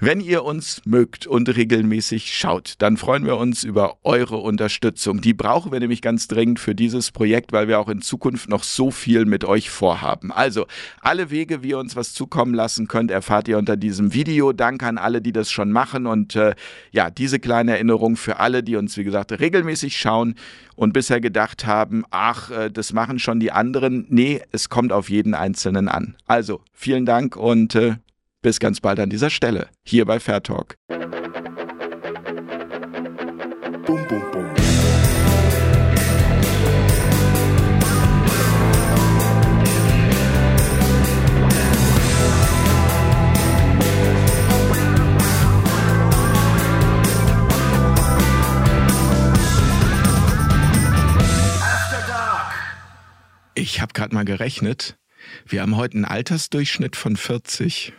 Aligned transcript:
Wenn 0.00 0.20
ihr 0.20 0.44
uns 0.44 0.82
mögt 0.84 1.26
und 1.26 1.54
regelmäßig 1.54 2.34
schaut, 2.34 2.74
dann 2.78 2.96
freuen 2.96 3.24
wir 3.24 3.36
uns 3.36 3.64
über 3.64 3.96
eure 4.02 4.38
Unterstützung. 4.38 5.20
Die 5.20 5.34
brauchen 5.34 5.72
wir 5.72 5.80
nämlich 5.80 6.02
ganz 6.02 6.28
dringend 6.28 6.60
für 6.60 6.74
dieses 6.74 7.10
Projekt, 7.10 7.52
weil 7.52 7.68
wir 7.68 7.78
auch 7.78 7.88
in 7.88 8.02
Zukunft 8.02 8.48
noch 8.48 8.64
so 8.64 8.90
viel 8.90 9.24
mit 9.24 9.44
euch 9.44 9.70
vorhaben. 9.70 10.32
Also, 10.32 10.66
alle 11.00 11.30
Wege, 11.30 11.62
wie 11.62 11.70
ihr 11.70 11.78
uns 11.78 11.96
was 11.96 12.14
zukommen 12.14 12.54
lassen 12.54 12.88
könnt, 12.88 13.10
erfahrt 13.10 13.48
ihr 13.48 13.58
unter 13.58 13.76
diesem 13.76 14.14
Video. 14.14 14.52
Danke 14.52 14.86
an 14.86 14.98
alle, 14.98 15.20
die 15.20 15.32
das 15.32 15.50
schon 15.50 15.70
machen. 15.70 16.06
Und 16.06 16.36
äh, 16.36 16.54
ja, 16.90 17.10
diese 17.10 17.38
kleine 17.38 17.72
Erinnerung 17.72 18.16
für 18.16 18.40
alle, 18.40 18.62
die 18.62 18.76
uns, 18.76 18.96
wie 18.96 19.04
gesagt, 19.04 19.32
regelmäßig 19.32 19.96
schauen 19.96 20.34
und 20.74 20.92
bisher 20.92 21.20
gedacht 21.20 21.66
haben, 21.66 22.04
ach, 22.10 22.50
äh, 22.50 22.70
das 22.70 22.92
machen 22.92 23.18
schon 23.18 23.40
die 23.40 23.52
anderen. 23.52 24.06
Nee, 24.08 24.42
es 24.52 24.68
kommt 24.68 24.92
auf 24.92 25.10
jeden 25.10 25.34
Einzelnen 25.34 25.88
an. 25.88 26.16
Also, 26.26 26.60
vielen 26.72 27.06
Dank 27.06 27.36
und 27.36 27.74
äh, 27.74 27.96
bis 28.42 28.58
ganz 28.60 28.80
bald 28.80 28.98
an 29.00 29.08
dieser 29.08 29.30
Stelle, 29.30 29.68
hier 29.84 30.04
bei 30.04 30.20
Fair 30.20 30.42
Talk. 30.42 30.76
Bum, 33.86 34.06
bum, 34.08 34.22
bum. 34.32 34.50
Ich 53.54 53.80
habe 53.80 53.92
gerade 53.92 54.14
mal 54.14 54.24
gerechnet. 54.24 54.98
Wir 55.46 55.62
haben 55.62 55.76
heute 55.76 55.94
einen 55.94 56.04
Altersdurchschnitt 56.04 56.96
von 56.96 57.16
40. 57.16 57.92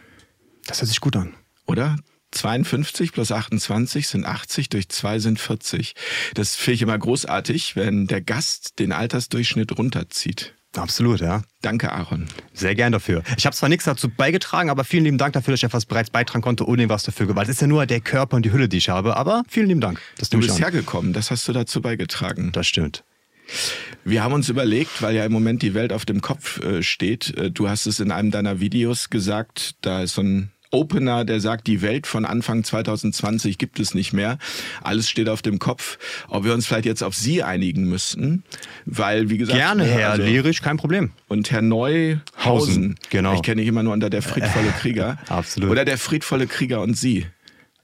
Das 0.65 0.81
hört 0.81 0.89
sich 0.89 1.01
gut 1.01 1.15
an. 1.15 1.33
Oder? 1.65 1.97
52 2.31 3.11
plus 3.11 3.31
28 3.31 4.07
sind 4.07 4.25
80, 4.25 4.69
durch 4.69 4.89
2 4.89 5.19
sind 5.19 5.39
40. 5.39 5.93
Das 6.33 6.55
finde 6.55 6.75
ich 6.75 6.81
immer 6.81 6.97
großartig, 6.97 7.75
wenn 7.75 8.07
der 8.07 8.21
Gast 8.21 8.79
den 8.79 8.91
Altersdurchschnitt 8.91 9.77
runterzieht. 9.77 10.53
Absolut, 10.75 11.21
ja. 11.21 11.43
Danke, 11.61 11.91
Aaron. 11.91 12.27
Sehr 12.51 12.73
gern 12.73 12.91
dafür. 12.91 13.21
Ich 13.37 13.45
habe 13.45 13.55
zwar 13.55 13.69
nichts 13.69 13.85
dazu 13.85 14.09
beigetragen, 14.09 14.71
aber 14.71 14.83
vielen 14.83 15.03
lieben 15.03 15.19
Dank 15.19 15.33
dafür, 15.33 15.51
dass 15.51 15.59
ich 15.59 15.65
etwas 15.65 15.85
bereits 15.85 16.09
beitragen 16.09 16.41
konnte, 16.41 16.67
ohne 16.67 16.89
was 16.89 17.03
dafür 17.03 17.27
gewalt. 17.27 17.47
Es 17.47 17.55
ist 17.55 17.61
ja 17.61 17.67
nur 17.67 17.85
der 17.85 18.01
Körper 18.01 18.37
und 18.37 18.43
die 18.43 18.51
Hülle, 18.51 18.67
die 18.67 18.77
ich 18.77 18.89
habe, 18.89 19.15
aber 19.15 19.43
vielen 19.47 19.67
lieben 19.67 19.81
Dank. 19.81 20.01
du 20.31 20.39
bist 20.39 20.59
hergekommen, 20.59 21.13
das 21.13 21.29
hast 21.29 21.47
du 21.47 21.53
dazu 21.53 21.79
beigetragen. 21.81 22.51
Das 22.51 22.65
stimmt. 22.65 23.03
Wir 24.03 24.23
haben 24.23 24.33
uns 24.33 24.49
überlegt, 24.49 25.01
weil 25.01 25.15
ja 25.15 25.25
im 25.25 25.31
Moment 25.31 25.61
die 25.61 25.73
Welt 25.73 25.93
auf 25.93 26.05
dem 26.05 26.21
Kopf 26.21 26.59
äh, 26.63 26.81
steht, 26.81 27.37
äh, 27.37 27.51
du 27.51 27.69
hast 27.69 27.85
es 27.85 27.99
in 27.99 28.11
einem 28.11 28.31
deiner 28.31 28.59
Videos 28.59 29.09
gesagt, 29.09 29.75
da 29.81 30.01
ist 30.01 30.15
so 30.15 30.21
ein 30.21 30.51
Opener, 30.73 31.23
der 31.23 31.39
sagt, 31.39 31.67
die 31.67 31.81
Welt 31.81 32.07
von 32.07 32.25
Anfang 32.25 32.63
2020 32.63 33.57
gibt 33.57 33.79
es 33.79 33.93
nicht 33.93 34.11
mehr. 34.11 34.37
Alles 34.81 35.09
steht 35.09 35.29
auf 35.29 35.41
dem 35.41 35.59
Kopf. 35.59 35.97
Ob 36.27 36.43
wir 36.43 36.53
uns 36.53 36.65
vielleicht 36.65 36.85
jetzt 36.85 37.03
auf 37.03 37.15
Sie 37.15 37.43
einigen 37.43 37.87
müssten, 37.87 38.43
weil, 38.85 39.29
wie 39.29 39.37
gesagt... 39.37 39.57
Gerne, 39.57 39.85
Herr 39.85 40.11
also, 40.11 40.23
Lerisch, 40.23 40.61
kein 40.61 40.77
Problem. 40.77 41.11
Und 41.27 41.51
Herr 41.51 41.61
Neuhausen. 41.61 42.95
genau. 43.09 43.35
Ich 43.35 43.43
kenne 43.43 43.61
dich 43.61 43.67
immer 43.69 43.83
nur 43.83 43.93
unter 43.93 44.09
der 44.09 44.21
friedvolle 44.21 44.69
Krieger. 44.79 45.17
Absolut. 45.29 45.69
Oder 45.69 45.85
der 45.85 45.97
friedvolle 45.97 46.47
Krieger 46.47 46.81
und 46.81 46.97
Sie. 46.97 47.27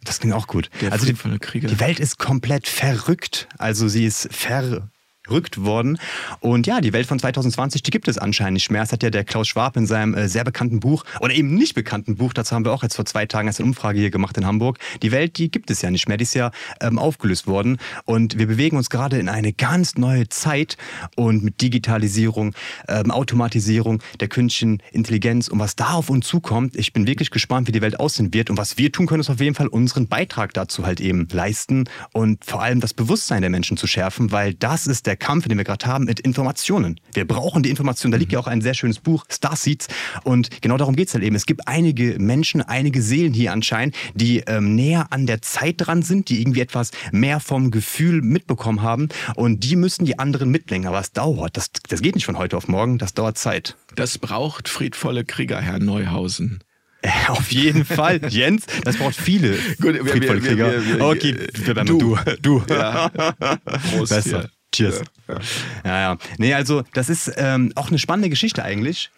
Das 0.03 0.19
klingt 0.19 0.33
auch 0.33 0.47
gut. 0.47 0.69
Der 0.81 0.91
also 0.91 1.05
die, 1.05 1.13
die, 1.13 1.79
Welt 1.79 1.99
ist 1.99 2.17
komplett 2.17 2.67
verrückt. 2.67 3.47
Also 3.57 3.87
sie 3.87 4.05
ist 4.05 4.29
ver 4.31 4.89
entrückt 5.29 5.63
worden. 5.63 5.99
Und 6.39 6.65
ja, 6.65 6.81
die 6.81 6.91
Welt 6.91 7.05
von 7.05 7.19
2020, 7.19 7.83
die 7.83 7.91
gibt 7.91 8.07
es 8.07 8.17
anscheinend 8.17 8.53
nicht 8.53 8.71
mehr. 8.71 8.81
Das 8.81 8.91
hat 8.91 9.03
ja 9.03 9.11
der 9.11 9.23
Klaus 9.23 9.47
Schwab 9.47 9.77
in 9.77 9.85
seinem 9.85 10.15
äh, 10.15 10.27
sehr 10.27 10.43
bekannten 10.43 10.79
Buch 10.79 11.03
oder 11.19 11.33
eben 11.33 11.53
nicht 11.53 11.75
bekannten 11.75 12.15
Buch, 12.15 12.33
dazu 12.33 12.55
haben 12.55 12.65
wir 12.65 12.73
auch 12.73 12.83
jetzt 12.83 12.95
vor 12.95 13.05
zwei 13.05 13.25
Tagen 13.25 13.47
eine 13.47 13.65
Umfrage 13.65 13.99
hier 13.99 14.09
gemacht 14.09 14.37
in 14.37 14.45
Hamburg. 14.45 14.79
Die 15.03 15.11
Welt, 15.11 15.37
die 15.37 15.51
gibt 15.51 15.69
es 15.69 15.81
ja 15.81 15.91
nicht 15.91 16.07
mehr, 16.07 16.17
die 16.17 16.23
ist 16.23 16.33
ja 16.33 16.51
ähm, 16.81 16.97
aufgelöst 16.97 17.45
worden. 17.45 17.77
Und 18.05 18.39
wir 18.39 18.47
bewegen 18.47 18.77
uns 18.77 18.89
gerade 18.89 19.19
in 19.19 19.29
eine 19.29 19.53
ganz 19.53 19.97
neue 19.97 20.29
Zeit 20.29 20.77
und 21.15 21.43
mit 21.43 21.61
Digitalisierung, 21.61 22.55
ähm, 22.87 23.11
Automatisierung 23.11 24.01
der 24.19 24.29
künstlichen 24.29 24.81
Intelligenz 24.91 25.47
und 25.47 25.59
was 25.59 25.75
da 25.75 25.93
auf 25.93 26.09
uns 26.09 26.27
zukommt. 26.27 26.75
Ich 26.75 26.93
bin 26.93 27.05
wirklich 27.05 27.29
gespannt, 27.29 27.67
wie 27.67 27.71
die 27.71 27.81
Welt 27.81 27.99
aussehen 27.99 28.33
wird. 28.33 28.49
Und 28.49 28.57
was 28.57 28.77
wir 28.77 28.91
tun 28.91 29.05
können, 29.05 29.21
ist 29.21 29.29
auf 29.29 29.39
jeden 29.39 29.55
Fall 29.55 29.67
unseren 29.67 30.07
Beitrag 30.07 30.53
dazu 30.53 30.85
halt 30.85 30.99
eben 30.99 31.27
leisten 31.31 31.85
und 32.13 32.43
vor 32.45 32.61
allem 32.61 32.79
das 32.79 32.93
Bewusstsein 32.93 33.41
der 33.41 33.49
Menschen 33.49 33.77
zu 33.77 33.85
schärfen, 33.85 34.31
weil 34.31 34.53
das 34.53 34.87
ist 34.87 35.05
der 35.05 35.18
Kampf, 35.19 35.47
den 35.47 35.57
wir 35.57 35.65
gerade 35.65 35.85
haben, 35.85 36.05
mit 36.05 36.19
Informationen. 36.19 36.99
Wir 37.13 37.25
brauchen 37.25 37.63
die 37.63 37.69
Informationen. 37.69 38.11
Da 38.11 38.17
liegt 38.17 38.31
ja 38.31 38.39
auch 38.39 38.47
ein 38.47 38.61
sehr 38.61 38.73
schönes 38.73 38.99
Buch, 38.99 39.25
Starseeds. 39.29 39.87
Und 40.23 40.61
genau 40.61 40.77
darum 40.77 40.95
geht 40.95 41.09
es 41.09 41.13
halt 41.13 41.23
eben. 41.23 41.35
Es 41.35 41.45
gibt 41.45 41.67
einige 41.67 42.17
Menschen, 42.19 42.61
einige 42.61 43.01
Seelen 43.01 43.33
hier 43.33 43.51
anscheinend, 43.51 43.95
die 44.13 44.39
ähm, 44.47 44.75
näher 44.75 45.07
an 45.11 45.25
der 45.25 45.41
Zeit 45.41 45.75
dran 45.77 46.01
sind, 46.01 46.29
die 46.29 46.41
irgendwie 46.41 46.61
etwas 46.61 46.91
mehr 47.11 47.39
vom 47.39 47.71
Gefühl 47.71 48.21
mitbekommen 48.21 48.81
haben. 48.81 49.09
Und 49.35 49.63
die 49.63 49.75
müssen 49.75 50.05
die 50.05 50.19
anderen 50.19 50.49
mitlenken. 50.49 50.87
Aber 50.87 50.99
es 50.99 51.11
dauert. 51.11 51.57
Das, 51.57 51.71
das 51.87 52.01
geht 52.01 52.15
nicht 52.15 52.25
von 52.25 52.37
heute 52.37 52.57
auf 52.57 52.67
morgen. 52.67 52.97
Das 52.97 53.13
dauert 53.13 53.37
Zeit. 53.37 53.75
Das 53.95 54.17
braucht 54.17 54.69
friedvolle 54.69 55.25
Krieger, 55.25 55.61
Herr 55.61 55.79
Neuhausen. 55.79 56.63
Auf 57.27 57.51
jeden 57.51 57.85
Fall, 57.85 58.21
Jens. 58.29 58.65
Das 58.83 58.97
braucht 58.97 59.15
viele 59.15 59.57
Gut, 59.81 59.97
friedvolle 59.97 60.41
Krieger. 60.41 60.71
Wir, 60.71 60.99
wir, 60.99 61.05
okay, 61.05 61.35
du. 61.63 61.83
Du. 61.83 62.17
du. 62.41 62.63
Ja. 62.69 63.09
Prost 63.91 64.09
Besser. 64.09 64.39
Hier. 64.41 64.49
Cheers. 64.71 65.01
Ja, 65.27 65.33
ja. 65.33 65.39
ja, 65.85 66.01
ja. 66.01 66.17
Nee, 66.37 66.53
also 66.53 66.83
das 66.93 67.09
ist 67.09 67.31
ähm, 67.37 67.71
auch 67.75 67.89
eine 67.89 67.99
spannende 67.99 68.29
Geschichte 68.29 68.63
eigentlich. 68.63 69.09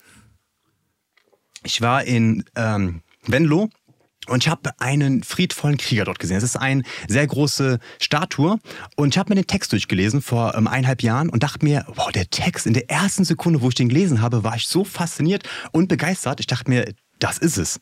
Ich 1.63 1.81
war 1.81 2.03
in 2.03 2.43
ähm, 2.55 3.01
Venlo 3.27 3.69
und 4.27 4.43
ich 4.43 4.49
habe 4.49 4.71
einen 4.79 5.23
friedvollen 5.23 5.77
Krieger 5.77 6.05
dort 6.05 6.19
gesehen. 6.19 6.37
Es 6.37 6.43
ist 6.43 6.55
eine 6.55 6.83
sehr 7.07 7.25
große 7.25 7.79
Statue. 7.99 8.59
Und 8.95 9.13
ich 9.13 9.17
habe 9.17 9.29
mir 9.29 9.35
den 9.35 9.47
Text 9.47 9.71
durchgelesen 9.71 10.21
vor 10.21 10.55
ähm, 10.55 10.67
eineinhalb 10.67 11.01
Jahren 11.01 11.29
und 11.29 11.43
dachte 11.43 11.65
mir, 11.65 11.85
wow, 11.87 12.11
der 12.11 12.29
Text 12.29 12.65
in 12.65 12.73
der 12.73 12.89
ersten 12.89 13.25
Sekunde, 13.25 13.61
wo 13.61 13.69
ich 13.69 13.75
den 13.75 13.89
gelesen 13.89 14.21
habe, 14.21 14.43
war 14.43 14.55
ich 14.55 14.67
so 14.67 14.83
fasziniert 14.83 15.47
und 15.71 15.87
begeistert. 15.87 16.39
Ich 16.39 16.47
dachte 16.47 16.69
mir, 16.69 16.93
das 17.19 17.37
ist 17.37 17.57
es. 17.57 17.79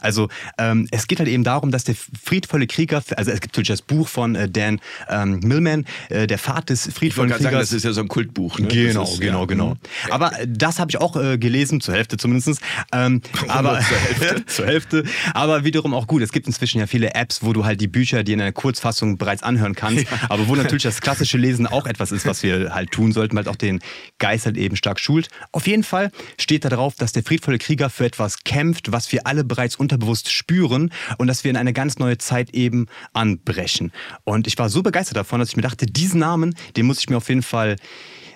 Also 0.00 0.28
ähm, 0.58 0.88
es 0.90 1.06
geht 1.06 1.18
halt 1.18 1.28
eben 1.28 1.44
darum, 1.44 1.70
dass 1.70 1.84
der 1.84 1.94
friedvolle 1.94 2.66
Krieger, 2.66 3.02
also 3.16 3.30
es 3.30 3.40
gibt 3.40 3.54
natürlich 3.54 3.68
das 3.68 3.82
Buch 3.82 4.08
von 4.08 4.34
äh, 4.34 4.48
Dan 4.48 4.80
ähm, 5.08 5.40
Millman, 5.40 5.86
äh, 6.08 6.26
der 6.26 6.38
Pfad 6.38 6.70
des 6.70 6.88
friedvollen 6.92 7.30
ich 7.30 7.36
Kriegers. 7.36 7.52
Sagen, 7.52 7.60
das 7.60 7.72
ist 7.72 7.84
ja 7.84 7.92
so 7.92 8.00
ein 8.00 8.08
Kultbuch. 8.08 8.58
Ne? 8.58 8.68
Genau, 8.68 9.04
ist, 9.04 9.20
genau, 9.20 9.40
ja, 9.40 9.46
genau. 9.46 9.68
Mhm. 9.70 9.78
Aber 10.10 10.32
das 10.46 10.78
habe 10.78 10.90
ich 10.90 11.00
auch 11.00 11.16
äh, 11.16 11.38
gelesen, 11.38 11.80
zur 11.80 11.94
Hälfte 11.94 12.16
zumindest. 12.16 12.60
Ähm, 12.92 13.20
aber 13.48 13.80
zur 13.80 13.96
Hälfte. 13.96 14.46
zur 14.46 14.66
Hälfte. 14.66 15.04
Aber 15.34 15.64
wiederum 15.64 15.94
auch 15.94 16.06
gut. 16.06 16.22
Es 16.22 16.32
gibt 16.32 16.46
inzwischen 16.46 16.78
ja 16.78 16.86
viele 16.86 17.14
Apps, 17.14 17.42
wo 17.42 17.52
du 17.52 17.64
halt 17.64 17.80
die 17.80 17.88
Bücher, 17.88 18.22
die 18.22 18.32
in 18.32 18.40
einer 18.40 18.52
Kurzfassung 18.52 19.18
bereits 19.18 19.42
anhören 19.42 19.74
kannst, 19.74 20.10
ja. 20.10 20.18
aber 20.28 20.48
wo 20.48 20.54
natürlich 20.54 20.82
das 20.82 21.00
klassische 21.00 21.38
Lesen 21.38 21.66
auch 21.66 21.86
etwas 21.86 22.12
ist, 22.12 22.26
was 22.26 22.42
wir 22.42 22.74
halt 22.74 22.90
tun 22.90 23.12
sollten, 23.12 23.36
weil 23.36 23.48
auch 23.48 23.56
den 23.56 23.80
Geist 24.18 24.46
halt 24.46 24.56
eben 24.56 24.76
stark 24.76 25.00
schult. 25.00 25.28
Auf 25.52 25.66
jeden 25.66 25.82
Fall 25.82 26.10
steht 26.38 26.64
da 26.64 26.68
drauf, 26.68 26.94
dass 26.96 27.12
der 27.12 27.22
friedvolle 27.22 27.58
Krieger 27.58 27.90
für 27.90 28.04
etwas 28.04 28.44
kämpft, 28.44 28.92
was 28.92 29.10
wir 29.12 29.26
alle 29.26 29.44
bereits 29.44 29.76
unterbewusst 29.82 30.30
spüren 30.30 30.90
und 31.18 31.26
dass 31.26 31.44
wir 31.44 31.50
in 31.50 31.56
eine 31.56 31.72
ganz 31.72 31.98
neue 31.98 32.18
Zeit 32.18 32.50
eben 32.54 32.86
anbrechen. 33.12 33.92
Und 34.24 34.46
ich 34.46 34.58
war 34.58 34.70
so 34.70 34.82
begeistert 34.82 35.16
davon, 35.16 35.40
dass 35.40 35.50
ich 35.50 35.56
mir 35.56 35.62
dachte, 35.62 35.86
diesen 35.86 36.20
Namen, 36.20 36.54
den 36.76 36.86
muss 36.86 37.00
ich 37.00 37.10
mir 37.10 37.18
auf 37.18 37.28
jeden 37.28 37.42
Fall 37.42 37.76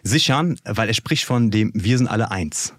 sichern, 0.02 0.58
weil 0.64 0.88
er 0.88 0.94
spricht 0.94 1.24
von 1.24 1.50
dem 1.50 1.72
Wir 1.74 1.98
sind 1.98 2.08
alle 2.08 2.30
eins. 2.30 2.74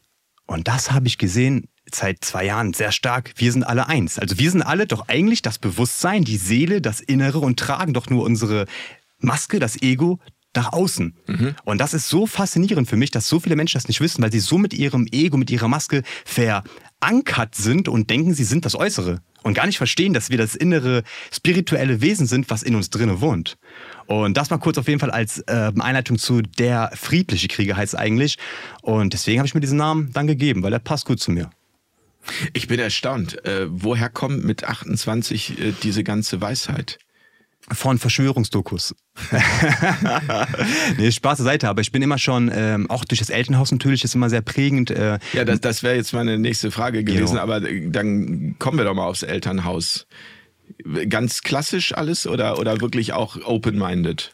Und 0.45 0.67
das 0.67 0.91
habe 0.91 1.07
ich 1.07 1.17
gesehen 1.17 1.67
seit 1.93 2.23
zwei 2.23 2.45
Jahren 2.45 2.73
sehr 2.73 2.91
stark. 2.91 3.33
Wir 3.35 3.51
sind 3.51 3.63
alle 3.63 3.87
eins. 3.87 4.19
Also 4.19 4.39
wir 4.39 4.51
sind 4.51 4.61
alle 4.61 4.87
doch 4.87 5.07
eigentlich 5.07 5.41
das 5.41 5.57
Bewusstsein, 5.57 6.23
die 6.23 6.37
Seele, 6.37 6.81
das 6.81 6.99
Innere 6.99 7.39
und 7.39 7.59
tragen 7.59 7.93
doch 7.93 8.09
nur 8.09 8.23
unsere 8.23 8.65
Maske, 9.19 9.59
das 9.59 9.81
Ego, 9.81 10.19
nach 10.57 10.73
außen. 10.73 11.15
Mhm. 11.27 11.55
Und 11.63 11.77
das 11.79 11.93
ist 11.93 12.09
so 12.09 12.25
faszinierend 12.25 12.89
für 12.89 12.97
mich, 12.97 13.11
dass 13.11 13.29
so 13.29 13.39
viele 13.39 13.55
Menschen 13.55 13.77
das 13.77 13.87
nicht 13.87 14.01
wissen, 14.01 14.21
weil 14.21 14.31
sie 14.31 14.39
so 14.39 14.57
mit 14.57 14.73
ihrem 14.73 15.07
Ego, 15.11 15.37
mit 15.37 15.51
ihrer 15.51 15.67
Maske 15.67 16.03
verankert 16.99 17.55
sind 17.55 17.87
und 17.87 18.09
denken, 18.09 18.33
sie 18.33 18.43
sind 18.43 18.65
das 18.65 18.75
Äußere. 18.75 19.19
Und 19.43 19.53
gar 19.53 19.65
nicht 19.65 19.77
verstehen, 19.77 20.13
dass 20.13 20.29
wir 20.29 20.37
das 20.37 20.55
innere 20.55 21.03
spirituelle 21.31 22.01
Wesen 22.01 22.27
sind, 22.27 22.49
was 22.49 22.63
in 22.63 22.75
uns 22.75 22.89
drinne 22.89 23.21
wohnt. 23.21 23.57
Und 24.07 24.35
das 24.35 24.49
mal 24.49 24.57
kurz 24.57 24.77
auf 24.77 24.87
jeden 24.87 24.99
Fall 24.99 25.11
als 25.11 25.39
äh, 25.47 25.71
Einleitung 25.79 26.17
zu 26.17 26.41
der 26.41 26.91
friedliche 26.95 27.47
Krieger 27.47 27.77
heißt 27.77 27.97
eigentlich. 27.97 28.37
Und 28.81 29.13
deswegen 29.13 29.39
habe 29.39 29.47
ich 29.47 29.53
mir 29.53 29.61
diesen 29.61 29.77
Namen 29.77 30.11
dann 30.11 30.27
gegeben, 30.27 30.63
weil 30.63 30.73
er 30.73 30.79
passt 30.79 31.05
gut 31.05 31.19
zu 31.19 31.31
mir. 31.31 31.49
Ich 32.53 32.67
bin 32.67 32.79
erstaunt. 32.79 33.45
Äh, 33.45 33.67
woher 33.69 34.09
kommt 34.09 34.43
mit 34.43 34.65
28 34.65 35.59
äh, 35.59 35.73
diese 35.81 36.03
ganze 36.03 36.41
Weisheit? 36.41 36.99
Von 37.71 37.97
Verschwörungsdokus. 37.97 38.95
nee, 40.97 41.11
Spaß 41.11 41.37
zur 41.37 41.45
Seite, 41.45 41.67
aber 41.67 41.81
ich 41.81 41.91
bin 41.91 42.01
immer 42.01 42.17
schon, 42.17 42.49
ähm, 42.53 42.89
auch 42.89 43.03
durch 43.03 43.19
das 43.19 43.29
Elternhaus 43.29 43.71
natürlich, 43.71 44.03
ist 44.03 44.15
immer 44.15 44.29
sehr 44.29 44.41
prägend. 44.41 44.91
Äh, 44.91 45.19
ja, 45.33 45.43
das, 45.43 45.59
das 45.59 45.83
wäre 45.83 45.95
jetzt 45.95 46.13
meine 46.13 46.37
nächste 46.37 46.71
Frage 46.71 47.03
gewesen, 47.03 47.33
genau. 47.33 47.41
aber 47.41 47.59
dann 47.59 48.55
kommen 48.59 48.77
wir 48.77 48.85
doch 48.85 48.93
mal 48.93 49.05
aufs 49.05 49.23
Elternhaus. 49.23 50.07
Ganz 51.09 51.41
klassisch 51.41 51.93
alles 51.93 52.27
oder, 52.27 52.59
oder 52.59 52.81
wirklich 52.81 53.13
auch 53.13 53.37
open-minded? 53.43 54.33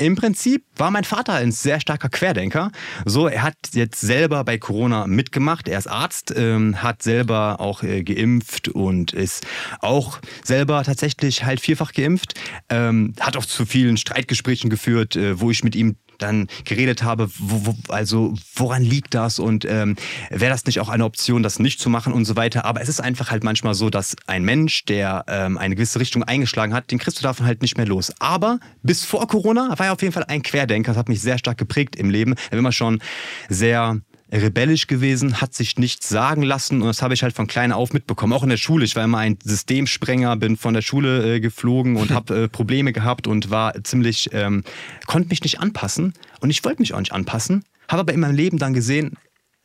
Im 0.00 0.16
Prinzip 0.16 0.64
war 0.76 0.90
mein 0.90 1.04
Vater 1.04 1.34
ein 1.34 1.52
sehr 1.52 1.78
starker 1.78 2.08
Querdenker. 2.08 2.72
So, 3.04 3.28
er 3.28 3.42
hat 3.42 3.56
jetzt 3.74 4.00
selber 4.00 4.44
bei 4.44 4.56
Corona 4.56 5.06
mitgemacht. 5.06 5.68
Er 5.68 5.78
ist 5.78 5.88
Arzt, 5.88 6.32
ähm, 6.34 6.82
hat 6.82 7.02
selber 7.02 7.60
auch 7.60 7.82
äh, 7.82 8.02
geimpft 8.02 8.68
und 8.68 9.12
ist 9.12 9.46
auch 9.80 10.18
selber 10.42 10.84
tatsächlich 10.84 11.44
halt 11.44 11.60
vierfach 11.60 11.92
geimpft. 11.92 12.32
Ähm, 12.70 13.12
hat 13.20 13.36
auch 13.36 13.44
zu 13.44 13.66
vielen 13.66 13.98
Streitgesprächen 13.98 14.70
geführt, 14.70 15.16
äh, 15.16 15.38
wo 15.38 15.50
ich 15.50 15.64
mit 15.64 15.76
ihm 15.76 15.96
dann 16.22 16.48
geredet 16.64 17.02
habe, 17.02 17.28
wo, 17.38 17.66
wo, 17.66 17.92
also 17.92 18.34
woran 18.54 18.82
liegt 18.82 19.14
das 19.14 19.38
und 19.38 19.64
ähm, 19.64 19.96
wäre 20.30 20.50
das 20.50 20.64
nicht 20.66 20.80
auch 20.80 20.88
eine 20.88 21.04
Option, 21.04 21.42
das 21.42 21.58
nicht 21.58 21.80
zu 21.80 21.90
machen 21.90 22.12
und 22.12 22.24
so 22.24 22.36
weiter. 22.36 22.64
Aber 22.64 22.80
es 22.80 22.88
ist 22.88 23.00
einfach 23.00 23.30
halt 23.30 23.44
manchmal 23.44 23.74
so, 23.74 23.90
dass 23.90 24.16
ein 24.26 24.44
Mensch, 24.44 24.84
der 24.84 25.24
ähm, 25.28 25.58
eine 25.58 25.74
gewisse 25.74 26.00
Richtung 26.00 26.22
eingeschlagen 26.22 26.74
hat, 26.74 26.90
den 26.90 26.98
kriegst 26.98 27.18
du 27.18 27.22
davon 27.22 27.46
halt 27.46 27.62
nicht 27.62 27.76
mehr 27.76 27.86
los. 27.86 28.12
Aber 28.18 28.60
bis 28.82 29.04
vor 29.04 29.26
Corona 29.26 29.74
war 29.78 29.86
er 29.86 29.92
auf 29.92 30.02
jeden 30.02 30.12
Fall 30.12 30.24
ein 30.24 30.42
Querdenker. 30.42 30.92
Das 30.92 30.98
hat 30.98 31.08
mich 31.08 31.20
sehr 31.20 31.38
stark 31.38 31.58
geprägt 31.58 31.96
im 31.96 32.10
Leben. 32.10 32.34
Er 32.50 32.52
war 32.52 32.58
immer 32.58 32.72
schon 32.72 33.00
sehr 33.48 34.00
rebellisch 34.32 34.86
gewesen, 34.86 35.40
hat 35.40 35.54
sich 35.54 35.76
nichts 35.78 36.08
sagen 36.08 36.42
lassen 36.42 36.82
und 36.82 36.88
das 36.88 37.02
habe 37.02 37.14
ich 37.14 37.22
halt 37.22 37.34
von 37.34 37.46
klein 37.46 37.72
auf 37.72 37.92
mitbekommen. 37.92 38.32
Auch 38.32 38.42
in 38.42 38.48
der 38.48 38.56
Schule. 38.56 38.84
Ich 38.84 38.96
war 38.96 39.04
immer 39.04 39.18
ein 39.18 39.38
Systemsprenger, 39.42 40.36
bin 40.36 40.56
von 40.56 40.74
der 40.74 40.82
Schule 40.82 41.36
äh, 41.36 41.40
geflogen 41.40 41.96
und 41.96 42.10
habe 42.14 42.44
äh, 42.44 42.48
Probleme 42.48 42.92
gehabt 42.92 43.26
und 43.26 43.50
war 43.50 43.74
ziemlich, 43.84 44.30
ähm, 44.32 44.64
konnte 45.06 45.28
mich 45.28 45.42
nicht 45.42 45.60
anpassen 45.60 46.14
und 46.40 46.50
ich 46.50 46.64
wollte 46.64 46.80
mich 46.80 46.94
auch 46.94 47.00
nicht 47.00 47.12
anpassen. 47.12 47.64
Habe 47.88 48.00
aber 48.00 48.12
in 48.12 48.20
meinem 48.20 48.36
Leben 48.36 48.58
dann 48.58 48.72
gesehen, 48.72 49.16